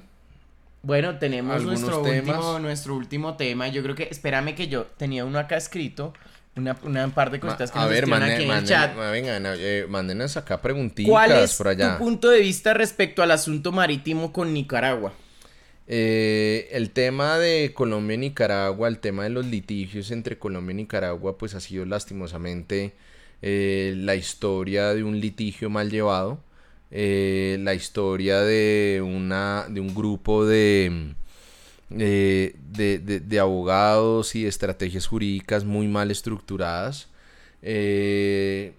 Bueno, 0.82 1.18
tenemos 1.18 1.64
nuestro 1.64 2.02
último, 2.02 2.60
nuestro 2.60 2.94
último 2.94 3.34
tema. 3.34 3.66
Yo 3.66 3.82
creo 3.82 3.96
que, 3.96 4.06
espérame 4.08 4.54
que 4.54 4.68
yo 4.68 4.84
tenía 4.96 5.24
uno 5.24 5.40
acá 5.40 5.56
escrito 5.56 6.12
una, 6.56 6.76
una 6.82 7.08
par 7.08 7.30
de 7.30 7.38
cositas 7.38 7.70
que 7.70 7.78
nos 7.78 7.88
ver, 7.88 8.04
aquí 8.12 8.44
en 8.44 8.50
el 8.50 8.64
chat. 8.64 8.96
Venga, 8.96 9.38
eh, 9.56 9.86
mándenos 9.88 10.36
acá 10.36 10.60
preguntitas 10.60 11.10
¿Cuál 11.10 11.32
es 11.32 11.54
por 11.54 11.68
allá. 11.68 11.96
tu 11.96 12.04
punto 12.04 12.30
de 12.30 12.40
vista 12.40 12.74
respecto 12.74 13.22
al 13.22 13.30
asunto 13.30 13.72
marítimo 13.72 14.32
con 14.32 14.52
Nicaragua? 14.52 15.12
Eh, 15.86 16.68
el 16.72 16.90
tema 16.90 17.38
de 17.38 17.72
Colombia 17.74 18.14
y 18.14 18.18
Nicaragua, 18.18 18.88
el 18.88 18.98
tema 18.98 19.24
de 19.24 19.30
los 19.30 19.46
litigios 19.46 20.10
entre 20.10 20.38
Colombia 20.38 20.72
y 20.72 20.76
Nicaragua, 20.76 21.38
pues 21.38 21.54
ha 21.54 21.60
sido 21.60 21.84
lastimosamente 21.84 22.94
eh, 23.42 23.94
la 23.96 24.16
historia 24.16 24.94
de 24.94 25.04
un 25.04 25.20
litigio 25.20 25.70
mal 25.70 25.90
llevado, 25.90 26.40
la 26.90 27.74
historia 27.74 28.40
de, 28.40 29.02
una, 29.04 29.66
de 29.68 29.80
un 29.80 29.94
grupo 29.94 30.46
de 30.46 31.14
eh, 31.90 32.56
de, 32.72 32.98
de, 32.98 33.38
abogados 33.38 34.34
y 34.34 34.44
estrategias 34.44 35.06
jurídicas 35.06 35.64
muy 35.64 35.86
mal 35.86 36.10
estructuradas. 36.10 37.08
Eh, 37.62 38.72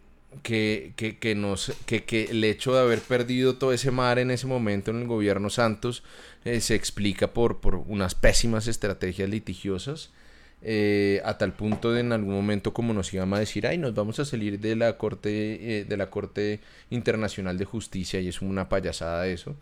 que, 0.43 0.93
que, 0.97 1.17
que, 1.17 1.33
nos, 1.33 1.73
que, 1.85 2.03
que, 2.03 2.25
el 2.25 2.43
hecho 2.43 2.73
de 2.73 2.81
haber 2.81 2.99
perdido 2.99 3.55
todo 3.55 3.73
ese 3.73 3.91
mar 3.91 4.19
en 4.19 4.29
ese 4.29 4.45
momento 4.45 4.91
en 4.91 5.01
el 5.01 5.07
gobierno 5.07 5.49
Santos 5.49 6.03
eh, 6.45 6.59
se 6.61 6.75
explica 6.75 7.33
por, 7.33 7.59
por, 7.59 7.75
unas 7.75 8.13
pésimas 8.13 8.67
estrategias 8.67 9.29
litigiosas. 9.29 10.11
a 11.23 11.37
tal 11.37 11.53
punto 11.53 11.91
de 11.91 12.01
en 12.01 12.11
algún 12.11 12.35
momento 12.35 12.73
como 12.73 12.93
nos 12.93 13.13
iban 13.13 13.33
a 13.33 13.39
decir, 13.39 13.65
ay, 13.67 13.77
nos 13.77 13.93
vamos 13.95 14.19
a 14.19 14.25
salir 14.25 14.59
de 14.59 14.75
la 14.75 14.97
Corte, 14.97 15.85
de 15.87 15.97
la 15.97 16.09
Corte 16.09 16.59
Internacional 16.89 17.57
de 17.57 17.65
Justicia 17.65 18.19
y 18.19 18.27
es 18.27 18.41
una 18.41 18.67
payasada 18.69 19.27
eso 19.27 19.55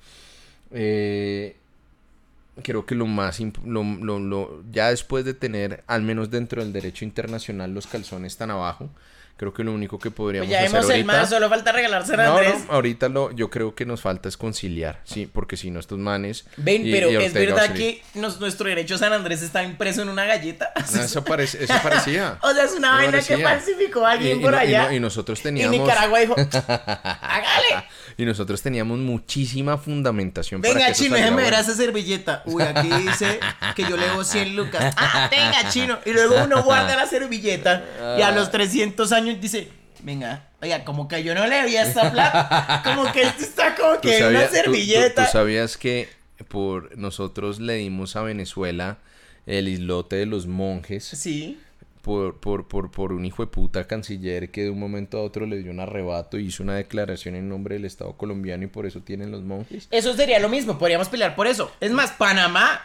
creo 2.63 2.85
que 2.85 2.95
lo 2.95 3.05
más 3.05 3.39
lo, 3.65 3.83
lo, 3.83 4.19
lo, 4.19 4.63
ya 4.71 4.89
después 4.89 5.25
de 5.25 5.33
tener 5.33 5.83
al 5.87 6.01
menos 6.01 6.31
dentro 6.31 6.63
del 6.63 6.73
derecho 6.73 7.05
internacional 7.05 7.73
los 7.73 7.87
calzones 7.87 8.37
tan 8.37 8.51
abajo 8.51 8.89
Creo 9.37 9.53
que 9.53 9.65
lo 9.65 9.73
único 9.73 9.99
que 9.99 10.11
podríamos 10.11 10.47
pues 10.47 10.61
ya 10.61 10.65
hacer 10.65 10.79
ahorita... 10.79 10.95
el 10.95 11.03
más, 11.03 11.29
solo 11.29 11.49
falta 11.49 11.73
regalarse 11.73 12.15
a 12.15 12.31
Andrés. 12.31 12.65
No, 12.67 12.73
ahorita 12.73 13.09
lo, 13.09 13.31
yo 13.31 13.49
creo 13.49 13.75
que 13.75 13.85
nos 13.85 13.99
falta 13.99 14.29
es 14.29 14.37
conciliar, 14.37 15.01
sí, 15.03 15.29
porque 15.31 15.57
si 15.57 15.71
no 15.71 15.81
estos 15.81 15.99
manes... 15.99 16.45
Ven, 16.55 16.83
pero 16.89 17.09
es 17.09 17.33
verdad 17.33 17.73
que 17.73 18.01
nuestro 18.13 18.69
derecho 18.69 18.97
San 18.97 19.11
Andrés 19.11 19.41
está 19.41 19.61
impreso 19.63 20.03
en 20.03 20.07
una 20.07 20.23
galleta. 20.23 20.71
No, 20.93 21.01
eso, 21.01 21.25
parece, 21.25 21.65
eso 21.65 21.73
parecía. 21.83 22.37
o 22.41 22.53
sea, 22.53 22.63
es 22.63 22.71
una 22.71 22.91
vaina 22.91 23.21
que 23.21 23.37
falsificó 23.37 24.05
alguien 24.05 24.41
por 24.41 24.55
allá. 24.55 24.93
Y, 24.93 25.01
nosotros 25.01 25.41
teníamos... 25.41 25.75
Y 25.75 25.79
Nicaragua 25.79 26.19
dijo, 26.19 26.35
hágale. 26.67 27.87
y 28.15 28.23
nosotros 28.23 28.61
teníamos 28.61 28.99
muchísima 28.99 29.77
fundamentación 29.77 30.61
Venga, 30.61 30.75
para 30.75 30.87
que 30.87 30.93
chino, 30.93 31.15
déjeme 31.15 31.43
ver 31.43 31.55
esa 31.55 31.75
servilleta. 31.75 32.41
Uy, 32.45 32.63
aquí 32.63 32.87
dice 32.87 33.41
que 33.75 33.83
yo 33.83 33.97
le 33.97 34.07
debo 34.07 34.23
100 34.23 34.55
lucas. 34.55 34.95
Ah, 35.07 35.29
venga, 35.29 35.69
chino. 35.69 35.99
Y 36.05 36.11
luego 36.11 36.43
uno 36.43 36.63
guarda 36.63 36.95
la 36.95 37.05
servilleta 37.05 37.83
y 38.17 38.21
a 38.21 38.31
los 38.31 38.49
300 38.49 39.11
años 39.11 39.24
dice, 39.33 39.69
venga, 40.03 40.49
oiga, 40.61 40.83
como 40.83 41.07
que 41.07 41.23
yo 41.23 41.35
no 41.35 41.47
le 41.47 41.65
vi 41.65 41.75
esa 41.75 42.11
plata, 42.11 42.81
como 42.83 43.11
que 43.11 43.23
esto 43.23 43.43
está 43.43 43.75
como 43.75 43.99
que 44.01 44.23
una 44.23 44.47
servilleta. 44.47 45.25
Tú, 45.25 45.31
sabías 45.31 45.77
que 45.77 46.09
por 46.47 46.97
nosotros 46.97 47.59
le 47.59 47.75
dimos 47.75 48.15
a 48.15 48.21
Venezuela 48.21 48.99
el 49.45 49.67
islote 49.67 50.15
de 50.17 50.25
los 50.25 50.47
monjes. 50.47 51.03
Sí. 51.03 51.59
Por, 52.01 52.39
por, 52.39 52.67
por, 52.67 52.91
por 52.91 53.13
un 53.13 53.25
hijo 53.25 53.43
de 53.43 53.47
puta 53.47 53.87
canciller 53.87 54.51
que 54.51 54.65
de 54.65 54.69
un 54.69 54.79
momento 54.79 55.17
a 55.17 55.23
otro 55.23 55.47
le 55.47 55.57
dio 55.57 55.71
un 55.71 55.79
arrebato 55.79 56.37
y 56.37 56.45
hizo 56.45 56.61
una 56.61 56.75
declaración 56.75 57.33
en 57.33 57.49
nombre 57.49 57.75
del 57.75 57.85
Estado 57.85 58.13
colombiano 58.13 58.63
y 58.63 58.67
por 58.67 58.85
eso 58.85 59.01
tienen 59.01 59.31
los 59.31 59.41
monjes. 59.41 59.87
Eso 59.89 60.13
sería 60.13 60.37
lo 60.37 60.47
mismo, 60.47 60.77
podríamos 60.77 61.09
pelear 61.09 61.35
por 61.35 61.47
eso. 61.47 61.71
Es 61.79 61.89
más, 61.89 62.11
Panamá 62.11 62.79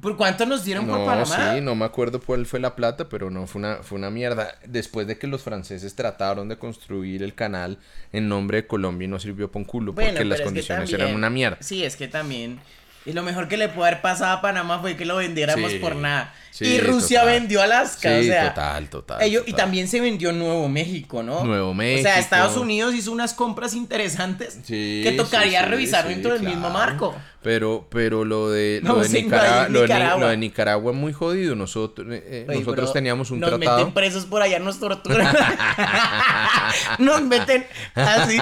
¿Por 0.00 0.16
cuánto 0.16 0.46
nos 0.46 0.64
dieron 0.64 0.86
por 0.86 1.04
Panamá? 1.04 1.54
Sí, 1.54 1.60
no 1.60 1.74
me 1.74 1.84
acuerdo 1.84 2.20
cuál 2.20 2.46
fue 2.46 2.58
la 2.58 2.74
plata, 2.74 3.08
pero 3.08 3.30
no, 3.30 3.46
fue 3.46 3.58
una, 3.58 3.76
fue 3.82 3.98
una 3.98 4.10
mierda. 4.10 4.54
Después 4.66 5.06
de 5.06 5.18
que 5.18 5.26
los 5.26 5.42
franceses 5.42 5.94
trataron 5.94 6.48
de 6.48 6.56
construir 6.56 7.22
el 7.22 7.34
canal 7.34 7.78
en 8.12 8.28
nombre 8.28 8.62
de 8.62 8.66
Colombia 8.66 9.04
y 9.04 9.08
no 9.08 9.18
sirvió 9.18 9.50
por 9.50 9.60
un 9.60 9.66
culo, 9.66 9.94
porque 9.94 10.24
las 10.24 10.40
condiciones 10.40 10.92
eran 10.92 11.14
una 11.14 11.28
mierda. 11.28 11.58
Sí, 11.60 11.84
es 11.84 11.96
que 11.96 12.08
también 12.08 12.60
y 13.06 13.12
lo 13.12 13.22
mejor 13.22 13.48
que 13.48 13.56
le 13.56 13.68
pudo 13.68 13.86
haber 13.86 14.02
pasado 14.02 14.36
a 14.36 14.40
Panamá 14.42 14.78
fue 14.78 14.94
que 14.94 15.06
lo 15.06 15.16
vendiéramos 15.16 15.72
por 15.74 15.96
nada. 15.96 16.34
y 16.60 16.78
Rusia 16.80 17.24
vendió 17.24 17.62
Alaska, 17.62 18.10
o 18.18 18.22
sea. 18.22 18.48
Total, 18.50 18.88
total, 18.90 19.22
ellos, 19.22 19.44
Y 19.46 19.54
también 19.54 19.88
se 19.88 20.00
vendió 20.00 20.32
Nuevo 20.32 20.68
México, 20.68 21.22
¿no? 21.22 21.42
Nuevo 21.44 21.72
México. 21.72 22.00
O 22.00 22.02
sea, 22.02 22.18
Estados 22.18 22.56
Unidos 22.56 22.94
hizo 22.94 23.10
unas 23.10 23.32
compras 23.32 23.74
interesantes 23.74 24.58
que 24.66 25.14
tocaría 25.16 25.62
revisar 25.62 26.06
dentro 26.06 26.34
del 26.34 26.42
mismo 26.42 26.68
marco. 26.70 27.14
Pero, 27.42 27.86
pero 27.88 28.26
lo 28.26 28.50
de, 28.50 28.80
lo, 28.82 28.96
de 28.96 29.08
Nicaragua, 29.08 29.68
lo, 29.70 30.28
de, 30.28 30.36
Nicaragua 30.36 30.92
es 30.92 30.98
muy 30.98 31.14
jodido. 31.14 31.56
Nosotros, 31.56 32.06
eh, 32.10 32.46
eh, 32.46 32.58
nosotros 32.58 32.92
teníamos 32.92 33.30
un 33.30 33.40
nos 33.40 33.48
tratado. 33.48 33.70
Nos 33.70 33.78
meten 33.78 33.94
presos 33.94 34.26
por 34.26 34.42
allá, 34.42 34.58
nos 34.58 34.78
torturan. 34.78 35.34
nos 36.98 37.22
meten 37.22 37.66
así, 37.94 38.36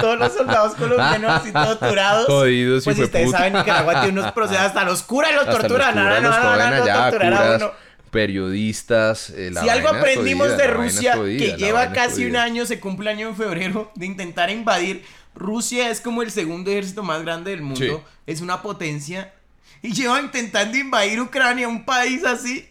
todos 0.00 0.18
los 0.18 0.32
soldados 0.32 0.74
colombianos 0.74 1.32
así 1.32 1.52
torturados. 1.52 2.26
Jodidos 2.26 2.84
pues 2.84 2.96
si 2.96 3.02
ustedes 3.02 3.30
saben, 3.30 3.52
Nicaragua 3.52 4.00
tiene 4.00 4.20
unos 4.20 4.32
procesos, 4.32 4.64
hasta 4.64 4.84
los 4.84 5.02
curas 5.02 5.34
los 5.34 5.44
torturan. 5.44 5.94
Los 5.94 6.04
curas 6.04 6.22
no, 6.22 6.30
no, 6.30 6.38
no, 6.38 6.76
no, 6.76 6.82
allá, 6.82 7.10
curas, 7.10 7.72
periodistas. 8.10 9.30
Eh, 9.30 9.52
si 9.58 9.68
algo 9.68 9.88
aprendimos 9.88 10.56
de 10.56 10.66
Rusia, 10.66 11.14
que 11.14 11.56
lleva 11.56 11.92
casi 11.92 12.26
un 12.26 12.36
año, 12.36 12.66
se 12.66 12.80
cumple 12.80 13.10
año 13.10 13.28
en 13.28 13.36
febrero, 13.36 13.90
de 13.94 14.06
intentar 14.06 14.50
invadir 14.50 15.04
Rusia 15.34 15.90
es 15.90 16.00
como 16.00 16.22
el 16.22 16.30
segundo 16.30 16.70
ejército 16.70 17.02
más 17.02 17.22
grande 17.22 17.50
del 17.50 17.62
mundo. 17.62 18.04
Es 18.26 18.40
una 18.40 18.62
potencia. 18.62 19.32
Y 19.82 19.92
lleva 19.92 20.20
intentando 20.20 20.76
invadir 20.76 21.20
Ucrania, 21.20 21.66
un 21.66 21.84
país 21.84 22.24
así, 22.24 22.68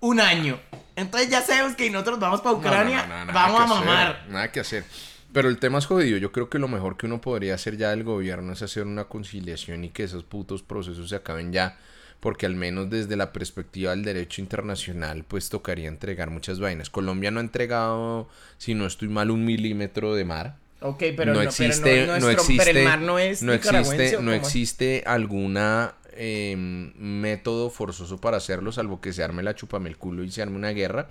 un 0.00 0.20
año. 0.20 0.60
Entonces 0.94 1.30
ya 1.30 1.42
sabemos 1.42 1.76
que 1.76 1.88
nosotros 1.90 2.18
vamos 2.18 2.40
para 2.40 2.56
Ucrania, 2.56 3.26
vamos 3.32 3.60
a 3.60 3.66
mamar. 3.66 4.26
nada 4.28 4.50
que 4.50 4.60
hacer. 4.60 4.84
Pero 5.32 5.48
el 5.48 5.58
tema 5.58 5.78
es 5.78 5.86
jodido. 5.86 6.18
Yo 6.18 6.32
creo 6.32 6.48
que 6.48 6.58
lo 6.58 6.68
mejor 6.68 6.96
que 6.96 7.06
uno 7.06 7.20
podría 7.20 7.54
hacer 7.54 7.76
ya 7.76 7.90
del 7.90 8.02
gobierno 8.02 8.52
es 8.52 8.62
hacer 8.62 8.84
una 8.84 9.04
conciliación 9.04 9.84
y 9.84 9.90
que 9.90 10.04
esos 10.04 10.24
putos 10.24 10.62
procesos 10.62 11.10
se 11.10 11.16
acaben 11.16 11.52
ya. 11.52 11.78
Porque 12.20 12.46
al 12.46 12.56
menos 12.56 12.90
desde 12.90 13.14
la 13.14 13.32
perspectiva 13.32 13.92
del 13.92 14.02
derecho 14.02 14.40
internacional, 14.40 15.24
pues 15.28 15.50
tocaría 15.50 15.86
entregar 15.86 16.30
muchas 16.30 16.58
vainas. 16.58 16.90
Colombia 16.90 17.30
no 17.30 17.38
ha 17.38 17.42
entregado, 17.42 18.28
si 18.56 18.74
no 18.74 18.86
estoy 18.86 19.08
mal, 19.08 19.30
un 19.30 19.44
milímetro 19.44 20.14
de 20.14 20.24
mar. 20.24 20.56
Ok, 20.80 21.02
pero 21.16 21.34
no, 21.34 21.42
existe, 21.42 22.06
no, 22.06 22.30
existe, 22.30 22.70
el 22.70 22.84
mar 22.84 23.00
no 23.00 23.18
es 23.18 23.42
no 23.42 23.52
existe, 23.52 24.18
no 24.20 24.32
existe 24.32 25.02
alguna 25.06 25.94
em, 26.12 26.92
método 26.96 27.68
forzoso 27.68 28.20
para 28.20 28.36
hacerlo, 28.36 28.70
salvo 28.70 29.00
que 29.00 29.12
se 29.12 29.24
arme 29.24 29.42
la 29.42 29.56
chupame 29.56 29.88
el 29.88 29.96
culo 29.96 30.22
y 30.22 30.30
se 30.30 30.42
arme 30.42 30.56
una 30.56 30.70
guerra. 30.70 31.08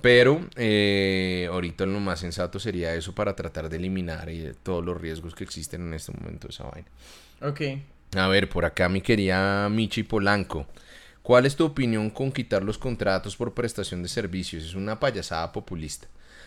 Pero 0.00 0.46
eh, 0.56 1.48
ahorita 1.50 1.86
lo 1.86 2.00
más 2.00 2.20
sensato 2.20 2.58
sería 2.58 2.94
eso 2.94 3.14
para 3.14 3.34
tratar 3.34 3.68
de 3.68 3.76
eliminar 3.76 4.28
eh, 4.28 4.54
todos 4.62 4.84
los 4.84 5.00
riesgos 5.00 5.34
que 5.34 5.44
existen 5.44 5.82
en 5.82 5.94
este 5.94 6.12
momento 6.12 6.48
de 6.48 6.52
esa 6.52 6.64
vaina. 6.64 6.88
Ok. 7.42 7.60
A 8.16 8.28
ver, 8.28 8.48
por 8.48 8.64
acá 8.64 8.88
mi 8.88 9.00
querida 9.00 9.68
Michi 9.68 10.02
Polanco. 10.02 10.66
¿Cuál 11.22 11.44
es 11.44 11.56
tu 11.56 11.64
opinión 11.64 12.10
con 12.10 12.30
quitar 12.30 12.62
los 12.62 12.78
contratos 12.78 13.36
por 13.36 13.52
prestación 13.52 14.02
de 14.02 14.08
servicios? 14.08 14.64
Es 14.64 14.74
una 14.74 15.00
payasada 15.00 15.50
populista. 15.50 16.06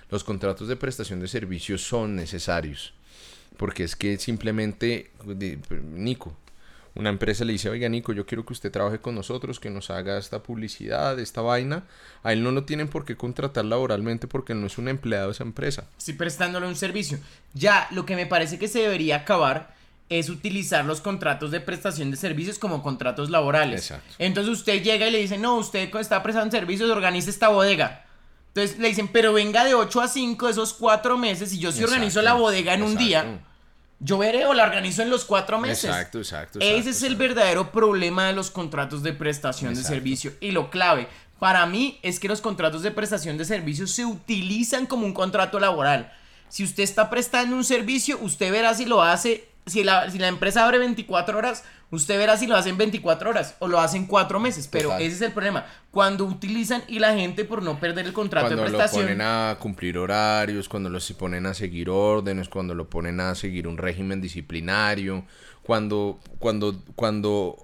Los 0.10 0.24
contratos 0.24 0.68
de 0.68 0.76
prestación 0.76 1.20
de 1.20 1.28
servicios 1.28 1.82
son 1.82 2.16
necesarios. 2.16 2.94
Porque 3.58 3.84
es 3.84 3.96
que 3.96 4.18
simplemente, 4.18 5.12
Nico, 5.84 6.36
una 6.96 7.10
empresa 7.10 7.46
le 7.46 7.54
dice, 7.54 7.70
oiga 7.70 7.88
Nico, 7.88 8.14
yo 8.14 8.26
quiero 8.26 8.46
que 8.46 8.54
usted 8.54 8.72
trabaje 8.72 9.00
con 9.00 9.16
nosotros, 9.16 9.60
que 9.60 9.70
nos 9.70 9.90
haga 9.90 10.18
esta 10.18 10.42
publicidad, 10.42 11.20
esta 11.20 11.42
vaina. 11.42 11.84
A 12.24 12.34
él 12.34 12.44
no 12.44 12.52
lo 12.52 12.66
tienen 12.66 12.88
por 12.88 13.06
qué 13.06 13.16
contratar 13.16 13.66
laboralmente 13.66 14.28
porque 14.28 14.56
no 14.56 14.68
es 14.68 14.78
un 14.78 14.88
empleado 14.88 15.28
de 15.28 15.32
esa 15.34 15.44
empresa. 15.44 15.88
Sí, 15.98 16.14
prestándole 16.14 16.68
un 16.68 16.76
servicio. 16.76 17.20
Ya, 17.54 17.88
lo 17.92 18.06
que 18.06 18.16
me 18.16 18.26
parece 18.26 18.58
que 18.58 18.68
se 18.68 18.80
debería 18.80 19.18
acabar 19.18 19.76
es 20.10 20.30
utilizar 20.30 20.86
los 20.86 21.02
contratos 21.02 21.52
de 21.52 21.60
prestación 21.60 22.10
de 22.10 22.18
servicios 22.18 22.58
como 22.58 22.82
contratos 22.82 23.30
laborales. 23.30 23.82
Exacto. 23.82 24.16
Entonces 24.18 24.52
usted 24.52 24.82
llega 24.82 25.08
y 25.08 25.12
le 25.12 25.20
dice, 25.20 25.38
no, 25.38 25.58
usted 25.58 25.94
está 25.96 26.24
prestando 26.24 26.52
servicios, 26.52 26.90
organiza 26.90 27.30
esta 27.30 27.50
bodega. 27.50 28.06
Entonces 28.50 28.78
le 28.80 28.90
dicen, 28.90 29.08
pero 29.08 29.34
venga 29.34 29.64
de 29.64 29.74
8 29.74 30.02
a 30.02 30.08
5 30.08 30.46
de 30.46 30.52
esos 30.52 30.74
4 30.74 31.18
meses 31.18 31.54
y 31.54 31.60
yo 31.60 31.72
si 31.72 31.84
organizo 31.84 32.22
la 32.22 32.34
bodega 32.34 32.74
en 32.74 32.84
un 32.84 32.98
día 32.98 33.42
yo 34.00 34.18
veré 34.18 34.46
o 34.46 34.54
la 34.54 34.64
organizo 34.64 35.02
en 35.02 35.10
los 35.10 35.26
cuatro 35.26 35.60
meses. 35.60 35.86
Exacto, 35.86 36.20
exacto. 36.20 36.60
Ese 36.62 36.92
es 36.92 37.04
el 37.04 37.16
verdadero 37.16 37.72
problema 37.72 38.28
de 38.28 38.34
los 38.34 38.50
contratos 38.50 39.04
de 39.04 39.14
prestación 39.14 39.76
de 39.76 39.84
servicio. 39.84 40.32
Y 40.40 40.52
lo 40.52 40.70
clave, 40.70 41.08
para 41.38 41.66
mí, 41.66 42.00
es 42.02 42.20
que 42.20 42.30
los 42.30 42.40
contratos 42.40 42.82
de 42.82 42.92
prestación 42.92 43.38
de 43.38 43.46
servicio 43.46 43.88
se 43.88 44.06
utilizan 44.06 44.86
como 44.86 45.06
un 45.06 45.14
contrato 45.14 45.60
laboral. 45.60 46.14
Si 46.48 46.64
usted 46.64 46.84
está 46.84 47.10
prestando 47.10 47.56
un 47.56 47.66
servicio, 47.66 48.18
usted 48.22 48.52
verá 48.52 48.74
si 48.74 48.86
lo 48.86 49.04
hace, 49.04 49.49
si 49.70 49.84
la, 49.84 50.10
si 50.10 50.20
la 50.20 50.28
empresa 50.28 50.66
abre 50.66 50.80
24 50.80 51.38
horas, 51.38 51.64
Usted 51.92 52.20
verá 52.20 52.38
si 52.38 52.46
lo 52.46 52.56
hacen 52.56 52.78
24 52.78 53.32
horas 53.32 53.56
o 53.58 53.68
lo 53.68 53.80
hacen 53.80 54.06
4 54.06 54.40
meses, 54.40 54.68
pero 54.68 54.96
ese 54.98 55.16
es 55.16 55.22
el 55.22 55.32
problema. 55.32 55.66
Cuando 55.90 56.26
utilizan 56.26 56.84
y 56.88 57.00
la 57.00 57.16
gente 57.16 57.46
por 57.46 57.64
no 57.64 57.80
perder 57.80 58.06
el 58.06 58.14
contrato 58.14 58.50
de 58.50 58.58
prestación. 58.58 59.06
Cuando 59.06 59.12
lo 59.12 59.18
ponen 59.18 59.22
a 59.22 59.58
cumplir 59.60 59.98
horarios, 59.98 60.70
cuando 60.70 60.90
los 60.90 61.12
ponen 61.14 61.48
a 61.48 61.56
seguir 61.56 61.90
órdenes, 61.90 62.48
cuando 62.48 62.76
lo 62.76 62.90
ponen 62.90 63.20
a 63.20 63.34
seguir 63.34 63.68
un 63.68 63.78
régimen 63.78 64.22
disciplinario, 64.22 65.26
cuando, 65.64 66.20
cuando, 66.38 66.80
cuando, 66.96 67.58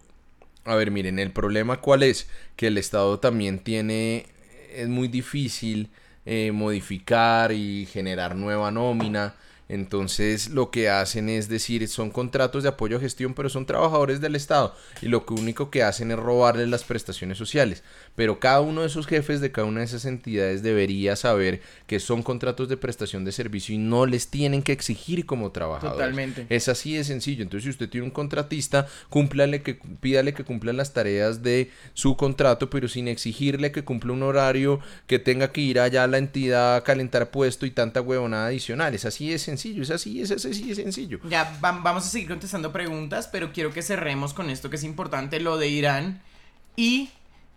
a 0.64 0.74
ver, 0.74 0.90
miren, 0.90 1.20
el 1.20 1.32
problema 1.32 1.80
cuál 1.80 2.02
es, 2.02 2.28
que 2.56 2.68
el 2.68 2.80
Estado 2.80 3.20
también 3.20 3.60
tiene, 3.60 4.26
es 4.74 4.88
muy 4.88 5.08
difícil 5.08 5.92
eh, 6.26 6.52
modificar 6.52 7.52
y 7.52 7.86
generar 7.86 8.36
nueva 8.36 8.72
nómina 8.72 9.36
entonces 9.68 10.50
lo 10.50 10.70
que 10.70 10.90
hacen 10.90 11.28
es 11.28 11.50
decir, 11.50 11.88
son 11.88 12.12
contratos 12.12 12.64
de 12.64 12.70
apoyo 12.70 12.98
a 12.98 13.00
gestión, 13.00 13.34
pero 13.34 13.50
son 13.50 13.66
trabajadores 13.66 14.22
del 14.22 14.36
Estado 14.36 14.76
y 15.02 15.08
lo 15.08 15.26
único 15.30 15.72
que 15.72 15.82
hacen 15.82 16.12
es 16.12 16.18
robarles 16.18 16.70
las 16.70 16.84
prestaciones 16.84 17.38
sociales. 17.38 17.84
Pero 18.16 18.40
cada 18.40 18.62
uno 18.62 18.82
de 18.82 18.88
esos 18.88 19.08
jefes 19.08 19.42
de 19.42 19.52
cada 19.52 19.68
una 19.68 19.80
de 19.80 19.88
esas 19.88 20.06
entidades 20.06 20.62
debería 20.62 21.16
saber 21.16 21.62
que 21.88 22.00
son 22.00 22.22
contratos 22.22 22.70
de 22.70 22.78
prestación 22.78 23.26
de 23.26 23.32
servicio 23.32 23.74
y 23.74 23.80
no 23.80 24.06
les 24.06 24.28
tienen 24.28 24.62
que 24.62 24.72
exigir 24.72 25.26
como 25.26 25.52
trabajadores. 25.52 25.98
Totalmente. 25.98 26.46
Es 26.50 26.68
así 26.68 26.96
de 26.96 27.04
sencillo. 27.04 27.42
Entonces 27.42 27.64
si 27.64 27.70
usted 27.72 27.90
tiene 27.90 28.06
un 28.06 28.12
contratista, 28.12 28.88
cúmplale 29.10 29.64
que, 29.64 29.80
pídale 30.00 30.34
que 30.36 30.44
cumpla 30.44 30.74
las 30.74 30.94
tareas 30.94 31.42
de 31.42 31.72
su 31.96 32.16
contrato, 32.16 32.70
pero 32.70 32.88
sin 32.88 33.08
exigirle 33.08 33.72
que 33.72 33.84
cumpla 33.84 34.14
un 34.14 34.22
horario, 34.22 34.80
que 35.08 35.18
tenga 35.18 35.52
que 35.52 35.62
ir 35.62 35.80
allá 35.80 36.04
a 36.04 36.08
la 36.08 36.20
entidad 36.20 36.76
a 36.76 36.84
calentar 36.84 37.32
puesto 37.32 37.66
y 37.66 37.72
tanta 37.72 38.02
huevonada 38.02 38.48
adicional. 38.48 38.94
Es 38.94 39.06
así 39.06 39.30
de 39.30 39.40
sencillo 39.40 39.55
sencillo, 39.58 39.84
es 39.84 39.90
así, 39.90 40.22
es 40.22 40.32
así, 40.32 40.72
es 40.72 40.78
sencillo. 40.78 41.20
Ya, 41.30 41.58
vamos 41.62 42.06
a 42.06 42.10
seguir 42.10 42.28
contestando 42.28 42.72
preguntas, 42.72 43.28
pero 43.32 43.52
quiero 43.54 43.72
que 43.72 43.82
cerremos 43.82 44.34
con 44.34 44.50
esto 44.50 44.70
que 44.70 44.76
es 44.76 44.84
importante, 44.84 45.40
lo 45.40 45.58
de 45.58 45.68
Irán. 45.68 46.22
Y, 46.76 47.10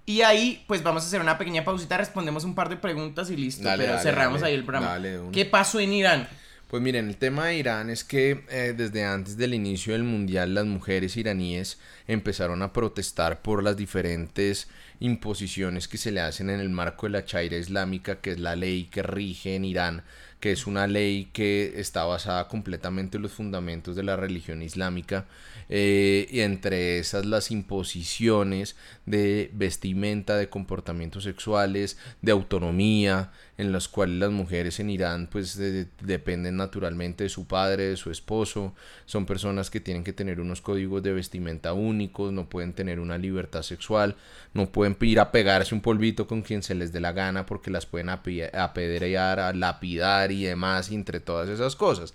y 0.07 0.23
ahí, 0.23 0.65
pues 0.67 0.83
vamos 0.83 1.03
a 1.03 1.07
hacer 1.07 1.21
una 1.21 1.39
pequeña 1.39 1.65
pausita, 1.65 1.97
respondemos 1.97 2.45
un 2.45 2.55
par 2.55 2.69
de 2.69 2.77
preguntas 2.77 3.31
y 3.31 3.37
listo, 3.37 3.69
pero 3.77 3.99
cerramos 3.99 4.43
ahí 4.43 4.55
el 4.55 4.65
programa. 4.65 4.99
¿Qué 5.33 5.45
pasó 5.45 5.81
en 5.81 5.93
Irán? 5.93 6.29
Pues 6.69 6.83
miren, 6.83 7.09
el 7.09 7.17
tema 7.17 7.47
de 7.47 7.57
Irán 7.57 7.89
es 7.89 8.05
que 8.05 8.45
eh, 8.51 8.75
desde 8.77 9.03
antes 9.03 9.39
del 9.39 9.55
inicio 9.55 9.95
del 9.95 10.03
mundial 10.03 10.53
las 10.53 10.67
mujeres 10.67 11.17
iraníes 11.17 11.79
empezaron 12.07 12.61
a 12.61 12.75
protestar 12.75 13.41
por 13.41 13.63
las 13.63 13.75
diferentes 13.75 14.69
imposiciones 15.01 15.89
que 15.89 15.97
se 15.97 16.13
le 16.13 16.21
hacen 16.21 16.51
en 16.51 16.61
el 16.61 16.69
marco 16.69 17.07
de 17.07 17.13
la 17.13 17.25
Chaira 17.25 17.57
Islámica, 17.57 18.21
que 18.21 18.33
es 18.33 18.39
la 18.39 18.55
ley 18.55 18.85
que 18.91 19.03
rige 19.03 19.55
en 19.55 19.65
Irán 19.65 20.03
que 20.41 20.53
es 20.53 20.67
una 20.67 20.87
ley 20.87 21.29
que 21.33 21.75
está 21.77 22.05
basada 22.05 22.49
completamente 22.49 23.17
en 23.17 23.23
los 23.23 23.33
fundamentos 23.33 23.97
de 23.97 24.05
la 24.05 24.17
religión 24.17 24.63
islámica 24.63 25.27
eh, 25.69 26.27
y 26.31 26.41
entre 26.41 26.99
esas 26.99 27.27
las 27.27 27.51
imposiciones 27.51 28.77
de 29.05 29.51
vestimenta, 29.53 30.37
de 30.37 30.49
comportamientos 30.49 31.25
sexuales, 31.25 31.99
de 32.23 32.33
autonomía, 32.33 33.33
en 33.59 33.73
las 33.73 33.89
cuales 33.89 34.17
las 34.19 34.31
mujeres 34.31 34.79
en 34.79 34.89
Irán 34.89 35.29
pues 35.31 35.59
dependen 36.01 36.57
naturalmente 36.57 37.25
de 37.25 37.31
su 37.31 37.47
padre, 37.47 37.89
de 37.89 37.97
su 37.97 38.11
esposo, 38.13 38.73
son 39.05 39.27
personas 39.27 39.69
que 39.69 39.81
tienen 39.81 40.05
que 40.05 40.13
tener 40.13 40.41
unos 40.41 40.61
códigos 40.61 41.03
de 41.03 41.13
vestimenta 41.13 41.73
únicos, 41.73 42.33
no 42.33 42.49
pueden 42.49 42.73
tener 42.73 43.01
una 43.01 43.19
libertad 43.19 43.63
sexual, 43.63 44.15
no 44.55 44.71
pueden 44.71 44.97
ir 45.01 45.19
a 45.19 45.33
pegarse 45.33 45.75
un 45.75 45.81
polvito 45.81 46.29
con 46.29 46.43
quien 46.43 46.63
se 46.63 46.77
les 46.77 46.93
dé 46.93 47.01
la 47.01 47.13
gana 47.13 47.47
porque 47.47 47.73
las 47.73 47.85
pueden 47.85 48.11
apedrear, 48.11 49.41
a 49.41 49.53
lapidar 49.53 50.28
y 50.31 50.45
demás, 50.45 50.91
entre 50.91 51.21
todas 51.21 51.49
esas 51.49 51.77
cosas. 51.77 52.15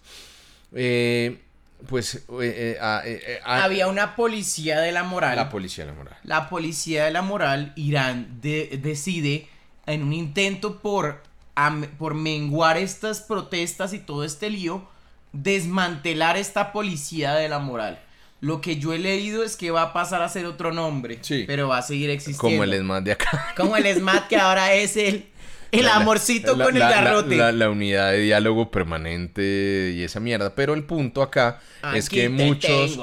Eh, 0.74 1.40
pues 1.88 2.16
eh, 2.42 2.78
eh, 2.80 3.40
había 3.44 3.88
una 3.88 4.16
policía 4.16 4.80
de 4.80 4.92
la 4.92 5.04
moral. 5.04 5.36
La 5.36 5.50
policía 5.50 5.86
de 5.86 5.92
la 5.92 5.98
moral. 5.98 6.18
La 6.24 6.50
policía 6.50 7.06
de 7.06 7.12
la 7.12 7.22
moral, 7.22 7.74
Irán 7.76 8.40
decide 8.42 9.48
en 9.86 10.04
un 10.04 10.14
intento 10.14 10.80
por, 10.80 11.22
por 11.98 12.14
menguar 12.14 12.78
estas 12.78 13.22
protestas 13.22 13.94
y 13.94 14.00
todo 14.00 14.24
este 14.24 14.50
lío, 14.50 14.88
desmantelar 15.34 16.38
esta 16.38 16.72
policía 16.72 17.34
de 17.34 17.50
la 17.50 17.60
moral. 17.60 18.00
Lo 18.40 18.60
que 18.60 18.78
yo 18.78 18.94
he 18.94 19.00
leído 19.00 19.44
es 19.44 19.56
que 19.56 19.72
va 19.72 19.84
a 19.84 19.94
pasar 19.94 20.22
a 20.22 20.28
ser 20.28 20.46
otro 20.46 20.74
nombre, 20.74 21.20
sí. 21.22 21.46
pero 21.48 21.70
va 21.70 21.78
a 21.78 21.82
seguir 21.82 22.10
existiendo. 22.10 22.42
Como 22.42 22.64
el 22.64 22.74
ESMAD 22.74 23.04
de 23.04 23.12
acá. 23.14 23.54
Como 23.56 23.78
el 23.78 23.86
ESMAD 23.86 24.28
que 24.28 24.36
ahora 24.36 24.74
es 24.74 24.98
el 24.98 25.30
el 25.80 25.88
amorcito 25.90 26.58
con 26.58 26.76
el 26.76 26.82
garrote. 26.82 27.36
La, 27.52 27.70
unidad 27.70 28.12
de 28.12 28.20
diálogo 28.20 28.72
permanente 28.72 29.94
y 29.96 30.04
esa 30.04 30.20
mierda. 30.20 30.56
Pero 30.56 30.74
el 30.74 30.84
punto 30.84 31.22
acá 31.22 31.60
es 31.94 32.10
que 32.10 32.30
muchos. 32.30 32.98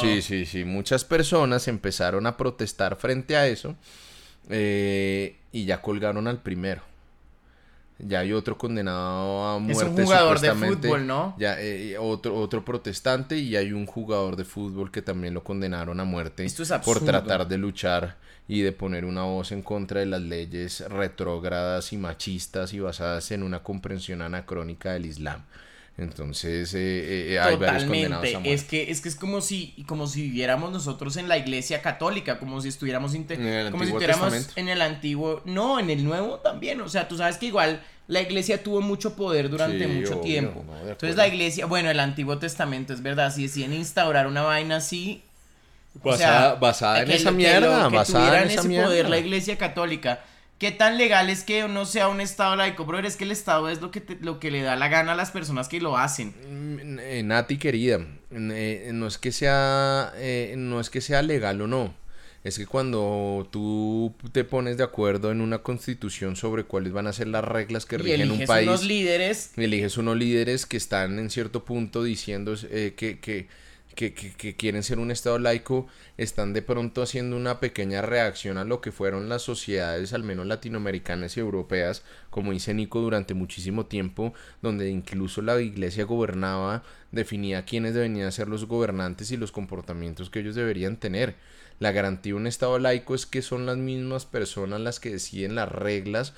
sí, 0.00 0.22
sí, 0.22 0.46
sí. 0.46 0.64
Muchas 0.64 1.04
personas 1.04 1.68
empezaron 1.68 2.26
a 2.26 2.36
protestar 2.36 2.96
frente 2.96 3.36
a 3.36 3.46
eso. 3.46 3.76
Eh, 4.50 5.36
y 5.52 5.64
ya 5.64 5.80
colgaron 5.80 6.26
al 6.26 6.42
primero. 6.42 6.82
Ya 7.98 8.20
hay 8.20 8.32
otro 8.32 8.56
condenado 8.56 9.44
a 9.44 9.58
muerte. 9.58 9.82
Es 9.82 9.88
un 9.88 10.04
jugador 10.04 10.38
de 10.38 10.54
fútbol, 10.54 11.06
¿no? 11.06 11.34
Ya, 11.36 11.60
eh, 11.60 11.96
otro, 11.98 12.36
otro 12.36 12.64
protestante 12.64 13.36
y 13.38 13.56
hay 13.56 13.72
un 13.72 13.86
jugador 13.86 14.36
de 14.36 14.44
fútbol 14.44 14.92
que 14.92 15.02
también 15.02 15.34
lo 15.34 15.42
condenaron 15.42 15.98
a 15.98 16.04
muerte 16.04 16.46
por 16.84 17.04
tratar 17.04 17.48
de 17.48 17.58
luchar 17.58 18.16
y 18.48 18.62
de 18.62 18.72
poner 18.72 19.04
una 19.04 19.22
voz 19.22 19.52
en 19.52 19.62
contra 19.62 20.00
de 20.00 20.06
las 20.06 20.22
leyes 20.22 20.80
retrógradas 20.88 21.92
y 21.92 21.98
machistas 21.98 22.72
y 22.72 22.80
basadas 22.80 23.30
en 23.30 23.42
una 23.42 23.62
comprensión 23.62 24.22
anacrónica 24.22 24.94
del 24.94 25.06
Islam. 25.06 25.44
Entonces 25.98 26.72
eh, 26.74 27.32
eh, 27.32 27.40
hay 27.40 27.56
varios 27.56 27.84
condenados 27.84 28.24
a 28.24 28.40
Es 28.44 28.62
que 28.62 28.90
es 28.90 29.00
que 29.00 29.08
es 29.08 29.16
como 29.16 29.40
si 29.40 29.74
como 29.86 30.06
si 30.06 30.22
viviéramos 30.22 30.70
nosotros 30.70 31.16
en 31.16 31.28
la 31.28 31.36
Iglesia 31.36 31.82
católica, 31.82 32.38
como 32.38 32.60
si 32.60 32.68
estuviéramos 32.68 33.14
en 33.14 33.24
como 33.70 33.82
si 33.82 33.90
estuviéramos 33.90 34.56
en 34.56 34.68
el 34.68 34.80
antiguo, 34.80 35.42
no, 35.44 35.78
en 35.80 35.90
el 35.90 36.04
nuevo 36.04 36.36
también, 36.38 36.80
o 36.80 36.88
sea, 36.88 37.08
tú 37.08 37.16
sabes 37.16 37.36
que 37.36 37.46
igual 37.46 37.82
la 38.06 38.22
Iglesia 38.22 38.62
tuvo 38.62 38.80
mucho 38.80 39.14
poder 39.16 39.50
durante 39.50 39.86
mucho 39.86 40.18
tiempo. 40.20 40.64
Entonces 40.82 41.16
la 41.16 41.26
Iglesia, 41.26 41.66
bueno, 41.66 41.90
el 41.90 42.00
Antiguo 42.00 42.38
Testamento 42.38 42.94
es 42.94 43.02
verdad, 43.02 43.34
si 43.34 43.42
deciden 43.42 43.74
instaurar 43.74 44.28
una 44.28 44.42
vaina 44.42 44.76
así, 44.76 45.22
basada, 45.94 46.54
basada 46.54 47.02
en 47.02 47.10
esa 47.10 47.30
mierda, 47.30 47.88
basada 47.88 48.42
en 48.42 48.50
ese 48.50 48.68
poder 48.68 49.08
la 49.08 49.18
Iglesia 49.18 49.56
católica 49.58 50.20
¿Qué 50.58 50.72
tan 50.72 50.98
legal 50.98 51.30
es 51.30 51.44
que 51.44 51.68
no 51.68 51.86
sea 51.86 52.08
un 52.08 52.20
Estado 52.20 52.56
laico, 52.56 52.84
brother? 52.84 53.06
Es 53.06 53.16
que 53.16 53.22
el 53.22 53.30
Estado 53.30 53.68
es 53.68 53.80
lo 53.80 53.92
que, 53.92 54.02
lo 54.20 54.40
que 54.40 54.50
le 54.50 54.62
da 54.62 54.74
la 54.74 54.88
gana 54.88 55.12
a 55.12 55.14
las 55.14 55.30
personas 55.30 55.68
que 55.68 55.80
lo 55.80 55.96
hacen. 55.96 56.34
Mm, 56.48 56.98
eh, 56.98 57.22
Nati 57.22 57.58
querida, 57.58 58.04
eh, 58.32 58.90
no 58.92 59.06
es 59.06 59.18
que 59.18 59.30
sea 59.30 60.12
eh, 60.16 60.54
no 60.58 60.80
es 60.80 60.90
que 60.90 61.00
sea 61.00 61.22
legal 61.22 61.60
o 61.60 61.68
no. 61.68 61.94
Es 62.42 62.58
que 62.58 62.66
cuando 62.66 63.48
tú 63.52 64.14
te 64.32 64.42
pones 64.42 64.76
de 64.76 64.84
acuerdo 64.84 65.30
en 65.30 65.40
una 65.40 65.58
constitución 65.58 66.34
sobre 66.34 66.64
cuáles 66.64 66.92
van 66.92 67.06
a 67.06 67.12
ser 67.12 67.28
las 67.28 67.44
reglas 67.44 67.84
que 67.84 67.98
rigen 67.98 68.30
un 68.30 68.44
país, 68.44 68.66
unos 68.66 68.84
líderes, 68.84 69.52
eliges 69.56 69.96
unos 69.96 70.16
líderes 70.16 70.66
que 70.66 70.76
están 70.76 71.18
en 71.18 71.30
cierto 71.30 71.64
punto 71.64 72.02
diciendo 72.02 72.54
que, 72.70 73.18
que 73.20 73.48
que, 73.98 74.54
quieren 74.56 74.84
ser 74.84 75.00
un 75.00 75.10
Estado 75.10 75.40
laico 75.40 75.88
están 76.18 76.52
de 76.52 76.62
pronto 76.62 77.02
haciendo 77.02 77.36
una 77.36 77.58
pequeña 77.58 78.00
reacción 78.00 78.56
a 78.56 78.64
lo 78.64 78.80
que 78.80 78.92
fueron 78.92 79.28
las 79.28 79.42
sociedades, 79.42 80.12
al 80.12 80.22
menos 80.22 80.46
latinoamericanas 80.46 81.36
y 81.36 81.40
europeas, 81.40 82.04
como 82.30 82.52
dice 82.52 82.74
Nico, 82.74 83.00
durante 83.00 83.34
muchísimo 83.34 83.86
tiempo, 83.86 84.32
donde 84.62 84.88
incluso 84.88 85.42
la 85.42 85.60
iglesia 85.60 86.04
gobernaba, 86.04 86.84
definía 87.10 87.64
quiénes 87.64 87.94
deberían 87.94 88.30
ser 88.30 88.46
los 88.46 88.66
gobernantes 88.66 89.32
y 89.32 89.36
los 89.36 89.50
comportamientos 89.50 90.30
que 90.30 90.40
ellos 90.40 90.54
deberían 90.54 90.96
tener. 90.96 91.34
La 91.80 91.90
garantía 91.90 92.32
de 92.32 92.38
un 92.38 92.46
Estado 92.46 92.78
laico 92.78 93.16
es 93.16 93.26
que 93.26 93.42
son 93.42 93.66
las 93.66 93.78
mismas 93.78 94.26
personas 94.26 94.80
las 94.80 95.00
que 95.00 95.10
deciden 95.10 95.56
las 95.56 95.70
reglas 95.70 96.34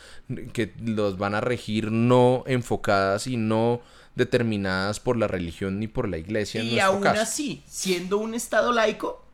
que 0.55 0.73
los 0.83 1.19
van 1.19 1.35
a 1.35 1.41
regir 1.43 1.93
no 1.93 2.43
enfocadas 2.47 3.27
y 3.27 3.37
no 3.37 3.83
determinadas 4.15 5.01
por 5.01 5.17
la 5.17 5.29
religión 5.29 5.79
ni 5.79 5.89
por 5.89 6.09
la 6.09 6.19
iglesia. 6.19 6.63
y 6.63 6.79
aún 6.79 7.07
así, 7.07 7.63
siendo 7.67 8.19
un 8.19 8.35
Estado 8.35 8.73
laico, 8.73 9.25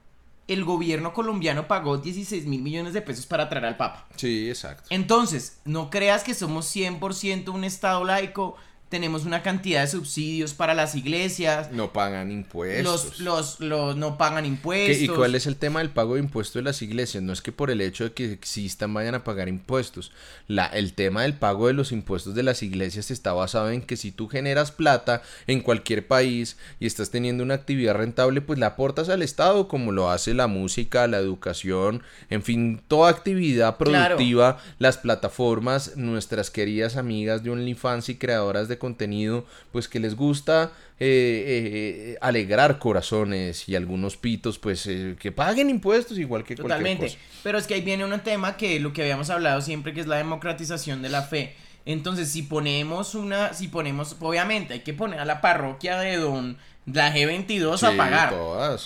el 0.48 0.64
gobierno 0.64 1.12
colombiano 1.12 1.66
pagó 1.66 1.98
16 1.98 2.46
mil 2.46 2.62
millones 2.62 2.92
de 2.92 3.02
pesos 3.02 3.26
para 3.26 3.48
traer 3.48 3.66
al 3.66 3.76
Papa. 3.76 4.06
Sí, 4.16 4.48
exacto. 4.48 4.84
Entonces, 4.90 5.58
no 5.64 5.90
creas 5.90 6.22
que 6.22 6.34
somos 6.34 6.74
100% 6.74 7.48
un 7.48 7.64
Estado 7.64 8.04
laico 8.04 8.56
tenemos 8.88 9.24
una 9.24 9.42
cantidad 9.42 9.80
de 9.80 9.88
subsidios 9.88 10.54
para 10.54 10.72
las 10.72 10.94
iglesias. 10.94 11.72
No 11.72 11.92
pagan 11.92 12.30
impuestos. 12.30 13.18
Los, 13.18 13.60
los, 13.60 13.96
no 13.96 14.16
pagan 14.16 14.46
impuestos. 14.46 15.02
¿Y 15.02 15.08
cuál 15.08 15.34
es 15.34 15.46
el 15.46 15.56
tema 15.56 15.80
del 15.80 15.90
pago 15.90 16.14
de 16.14 16.20
impuestos 16.20 16.54
de 16.54 16.62
las 16.62 16.80
iglesias? 16.82 17.22
No 17.22 17.32
es 17.32 17.42
que 17.42 17.50
por 17.50 17.70
el 17.70 17.80
hecho 17.80 18.04
de 18.04 18.12
que 18.12 18.32
existan 18.32 18.94
vayan 18.94 19.16
a 19.16 19.24
pagar 19.24 19.48
impuestos. 19.48 20.12
La, 20.46 20.66
el 20.66 20.92
tema 20.92 21.22
del 21.22 21.34
pago 21.34 21.66
de 21.66 21.72
los 21.72 21.90
impuestos 21.90 22.36
de 22.36 22.44
las 22.44 22.62
iglesias 22.62 23.10
está 23.10 23.32
basado 23.32 23.70
en 23.70 23.82
que 23.82 23.96
si 23.96 24.12
tú 24.12 24.28
generas 24.28 24.70
plata 24.70 25.22
en 25.48 25.62
cualquier 25.62 26.06
país 26.06 26.56
y 26.78 26.86
estás 26.86 27.10
teniendo 27.10 27.42
una 27.42 27.54
actividad 27.54 27.94
rentable, 27.94 28.40
pues 28.40 28.58
la 28.58 28.66
aportas 28.66 29.08
al 29.08 29.22
Estado, 29.22 29.66
como 29.66 29.90
lo 29.90 30.10
hace 30.10 30.32
la 30.34 30.46
música, 30.46 31.08
la 31.08 31.18
educación, 31.18 32.02
en 32.30 32.42
fin, 32.42 32.80
toda 32.86 33.10
actividad 33.10 33.78
productiva, 33.78 34.58
las 34.78 34.98
plataformas, 34.98 35.96
nuestras 35.96 36.50
queridas 36.50 36.96
amigas 36.96 37.42
de 37.42 37.50
OnlyFans 37.50 38.08
y 38.10 38.16
creadoras 38.16 38.68
de 38.68 38.75
contenido, 38.78 39.44
pues 39.72 39.88
que 39.88 40.00
les 40.00 40.16
gusta 40.16 40.72
eh, 40.98 42.14
eh, 42.14 42.18
alegrar 42.22 42.78
corazones 42.78 43.68
y 43.68 43.76
algunos 43.76 44.16
pitos, 44.16 44.58
pues 44.58 44.86
eh, 44.86 45.14
que 45.20 45.30
paguen 45.30 45.68
impuestos 45.68 46.18
igual 46.18 46.42
que 46.42 46.56
Totalmente. 46.56 47.18
Pero 47.42 47.58
es 47.58 47.66
que 47.66 47.74
ahí 47.74 47.82
viene 47.82 48.04
un 48.04 48.18
tema 48.20 48.56
que 48.56 48.80
lo 48.80 48.92
que 48.94 49.02
habíamos 49.02 49.28
hablado 49.28 49.60
siempre, 49.60 49.92
que 49.92 50.00
es 50.00 50.06
la 50.06 50.16
democratización 50.16 51.02
de 51.02 51.10
la 51.10 51.22
fe. 51.22 51.54
Entonces, 51.84 52.30
si 52.30 52.42
ponemos 52.42 53.14
una, 53.14 53.52
si 53.52 53.68
ponemos, 53.68 54.16
obviamente 54.20 54.72
hay 54.72 54.80
que 54.80 54.94
poner 54.94 55.20
a 55.20 55.24
la 55.24 55.40
parroquia 55.40 55.98
de 55.98 56.16
Don 56.16 56.56
la 56.86 57.12
G22 57.12 57.82
a 57.82 57.96
pagar. 57.96 58.34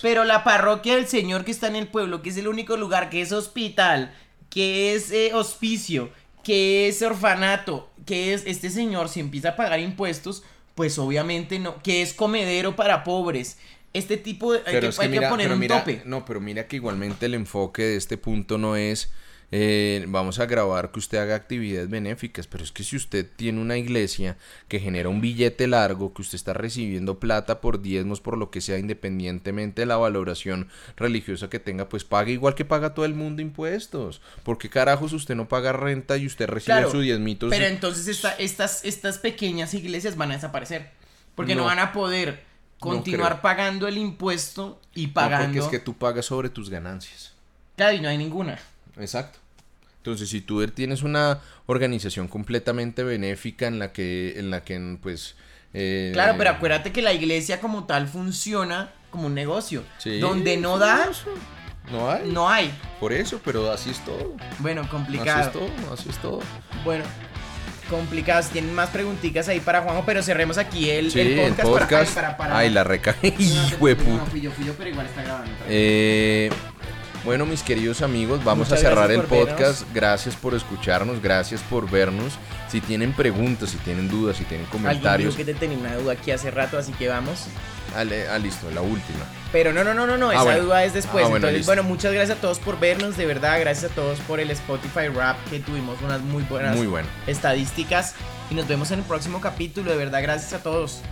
Pero 0.03 0.25
la 0.25 0.43
parroquia 0.43 0.97
del 0.97 1.07
Señor 1.07 1.45
que 1.45 1.51
está 1.51 1.69
en 1.69 1.77
el 1.77 1.87
pueblo, 1.87 2.23
que 2.23 2.31
es 2.31 2.37
el 2.37 2.49
único 2.49 2.77
lugar 2.77 3.09
que 3.09 3.21
es 3.21 3.31
hospital, 3.31 4.13
que 4.49 4.95
es 4.95 5.13
hospicio, 5.33 6.11
que 6.43 6.89
es 6.89 7.03
orfanato, 7.03 7.90
que 8.11 8.35
es 8.35 8.43
este 8.45 8.71
señor, 8.71 9.09
si 9.09 9.21
empieza 9.21 9.51
a 9.51 9.57
pagar 9.57 9.79
impuestos, 9.79 10.43
pues 10.75 10.99
obviamente 10.99 11.61
no, 11.61 11.81
que 11.81 12.03
es 12.03 12.13
comedero 12.13 12.75
para 12.75 13.05
pobres. 13.05 13.57
Este 13.93 14.17
tipo 14.17 14.53
de... 14.53 14.63
Hay, 14.67 14.81
que, 14.81 15.21
poner 15.29 15.53
un 15.53 15.65
tope. 15.69 16.03
No, 16.05 16.25
pero 16.25 16.41
mira 16.41 16.67
que 16.67 16.75
igualmente 16.75 17.27
el 17.27 17.35
enfoque 17.35 17.83
de 17.83 17.97
este 17.97 18.17
punto 18.19 18.59
no 18.59 18.75
es 18.75 19.13
eh, 19.53 20.05
vamos 20.07 20.39
a 20.39 20.47
grabar 20.47 20.93
que 20.93 21.01
usted 21.01 21.19
haga 21.19 21.35
actividades 21.35 21.91
benéficas, 21.91 22.47
pero 22.47 22.63
es 22.63 22.71
que 22.71 22.85
si 22.85 22.95
usted 22.95 23.27
tiene 23.35 23.61
una 23.61 23.77
iglesia 23.77 24.37
que 24.69 24.79
genera 24.79 25.09
un 25.09 25.21
billete 25.21 25.67
largo, 25.67 26.15
que 26.15 26.23
usted 26.23 26.37
está 26.37 26.53
recibiendo 26.53 27.19
plata 27.19 27.61
por 27.61 27.83
diezmos, 27.83 28.21
por 28.21 28.39
lo 28.39 28.51
que 28.53 28.61
sea, 28.61 28.79
independientemente 28.79 29.83
de 29.83 29.87
la 29.87 29.97
valoración 29.97 30.69
religiosa 30.97 31.51
que 31.51 31.59
tenga, 31.59 31.89
pues 31.89 32.05
pague 32.05 32.33
igual 32.33 32.55
que 32.55 32.65
paga 32.65 32.95
todo 32.95 33.05
el 33.05 33.15
mundo 33.15 33.43
impuestos. 33.43 34.21
porque 34.45 34.71
carajos 34.71 35.13
usted 35.13 35.35
no 35.35 35.49
paga 35.49 35.73
renta 35.73 36.17
y 36.17 36.27
usted 36.27 36.49
recibe 36.49 36.89
su 36.89 37.01
diezmitos? 37.01 37.51
Pero 37.51 37.67
entonces 37.67 38.25
estas, 38.39 38.85
estas 38.85 39.19
pequeñas 39.19 39.75
iglesias 39.75 40.17
van 40.17 40.31
a 40.31 40.35
desaparecer, 40.35 40.91
porque 41.35 41.57
no, 41.57 41.65
van 41.65 41.81
a 41.81 41.93
poder 41.93 42.45
continuar 42.79 43.43
pagando 43.43 43.89
el 43.89 43.99
impuesto 43.99 44.81
y 44.95 45.09
pagando... 45.09 45.47
porque 45.47 45.59
es 45.59 45.67
que 45.67 45.85
tú 45.85 45.95
pagas 45.99 46.27
sobre 46.27 46.51
tus 46.51 46.71
ganancias. 46.71 47.35
Claro, 47.75 47.97
y 47.97 48.01
no 48.01 48.09
hay 48.09 48.17
ninguna. 48.17 48.59
Exacto. 48.97 49.40
Entonces, 50.01 50.31
si 50.31 50.41
tú 50.41 50.67
tienes 50.69 51.03
una 51.03 51.41
organización 51.67 52.27
completamente 52.27 53.05
benéfica 53.05 53.67
en 53.67 53.79
la 53.79 53.93
que, 53.93 54.39
en 54.39 54.51
la 54.51 54.65
que, 54.65 54.97
pues... 55.03 55.37
Eh, 55.75 56.11
claro, 56.15 56.37
pero 56.39 56.51
acuérdate 56.51 56.91
que 56.91 57.03
la 57.03 57.13
iglesia 57.13 57.61
como 57.61 57.85
tal 57.85 58.09
funciona 58.09 58.95
como 59.11 59.27
un 59.27 59.35
negocio. 59.35 59.85
donde 60.21 60.57
no 60.57 60.79
da... 60.79 61.11
No 61.93 62.11
hay. 62.11 62.31
No 62.31 62.49
hay. 62.49 62.73
Por 62.99 63.13
eso, 63.13 63.41
pero 63.45 63.71
así 63.71 63.91
es 63.91 64.03
todo. 64.03 64.37
Bueno, 64.61 64.89
complicado. 64.89 65.41
Así 65.41 65.49
es 65.49 65.53
todo, 65.53 65.93
así 65.93 66.09
es 66.09 66.19
todo. 66.19 66.41
Bueno, 66.83 67.05
complicados. 67.91 68.49
Tienen 68.49 68.75
más 68.75 68.89
preguntitas 68.89 69.49
ahí 69.49 69.61
para 69.61 69.83
Juanjo, 69.83 70.05
pero 70.07 70.23
cerremos 70.23 70.57
aquí 70.57 70.89
el, 70.89 71.13
podcast. 71.61 72.15
Para, 72.15 72.37
para, 72.39 72.57
Ay, 72.57 72.71
la 72.71 72.85
reca. 72.85 73.17
No, 73.23 74.17
no, 74.17 74.27
fui 74.27 74.41
yo, 74.41 74.51
fui 74.51 74.65
yo, 74.65 74.73
pero 74.79 74.89
igual 74.89 75.07
está 75.07 75.23
grabando. 75.23 75.53
Eh... 75.69 76.49
Bueno, 77.25 77.45
mis 77.45 77.63
queridos 77.63 78.01
amigos, 78.01 78.43
vamos 78.45 78.73
a 78.73 78.79
cerrar 78.79 79.11
el 79.11 79.23
podcast. 79.23 79.83
Gracias 79.93 80.37
por 80.37 80.55
escucharnos, 80.55 81.21
gracias 81.21 81.61
por 81.61 81.91
vernos. 81.91 82.33
Si 82.69 82.81
tienen 82.81 83.13
preguntas, 83.13 83.71
si 83.71 83.77
tienen 83.79 84.09
dudas, 84.09 84.39
si 84.39 84.45
tienen 84.45 84.67
comentarios. 84.69 85.37
que 85.37 85.45
te 85.45 85.53
tenía 85.53 85.77
una 85.77 85.97
duda 85.97 86.15
aquí 86.15 86.31
hace 86.31 86.51
rato, 86.51 86.79
así 86.79 86.93
que 86.93 87.09
vamos. 87.09 87.47
Ah, 87.95 88.05
ah 88.33 88.39
listo, 88.39 88.71
la 88.71 88.81
última. 88.81 89.21
Pero 89.53 89.73
no, 89.73 89.85
no, 89.85 89.93
no, 89.93 90.07
no, 90.07 90.17
no, 90.17 90.31
ah, 90.31 90.35
esa 90.35 90.59
duda 90.59 90.85
es 90.85 90.95
después. 90.95 91.25
Ah, 91.25 91.29
bueno, 91.29 91.49
Entonces, 91.49 91.67
bueno, 91.67 91.83
muchas 91.83 92.13
gracias 92.13 92.39
a 92.39 92.41
todos 92.41 92.59
por 92.59 92.81
vernos, 92.81 93.17
de 93.19 93.27
verdad, 93.27 93.61
gracias 93.61 93.93
a 93.93 93.95
todos 93.95 94.19
por 94.21 94.41
el 94.41 94.51
Spotify 94.53 95.09
Rap, 95.15 95.37
que 95.51 95.61
tuvimos 95.61 96.01
unas 96.03 96.23
muy 96.23 96.43
buenas 96.45 96.75
muy 96.75 96.87
bueno. 96.87 97.09
estadísticas. 97.27 98.15
Y 98.51 98.55
nos 98.55 98.67
vemos 98.67 98.91
en 98.93 99.01
el 99.01 99.05
próximo 99.05 99.41
capítulo, 99.41 99.91
de 99.91 99.97
verdad, 99.97 100.23
gracias 100.23 100.55
a 100.55 100.63
todos. 100.63 101.03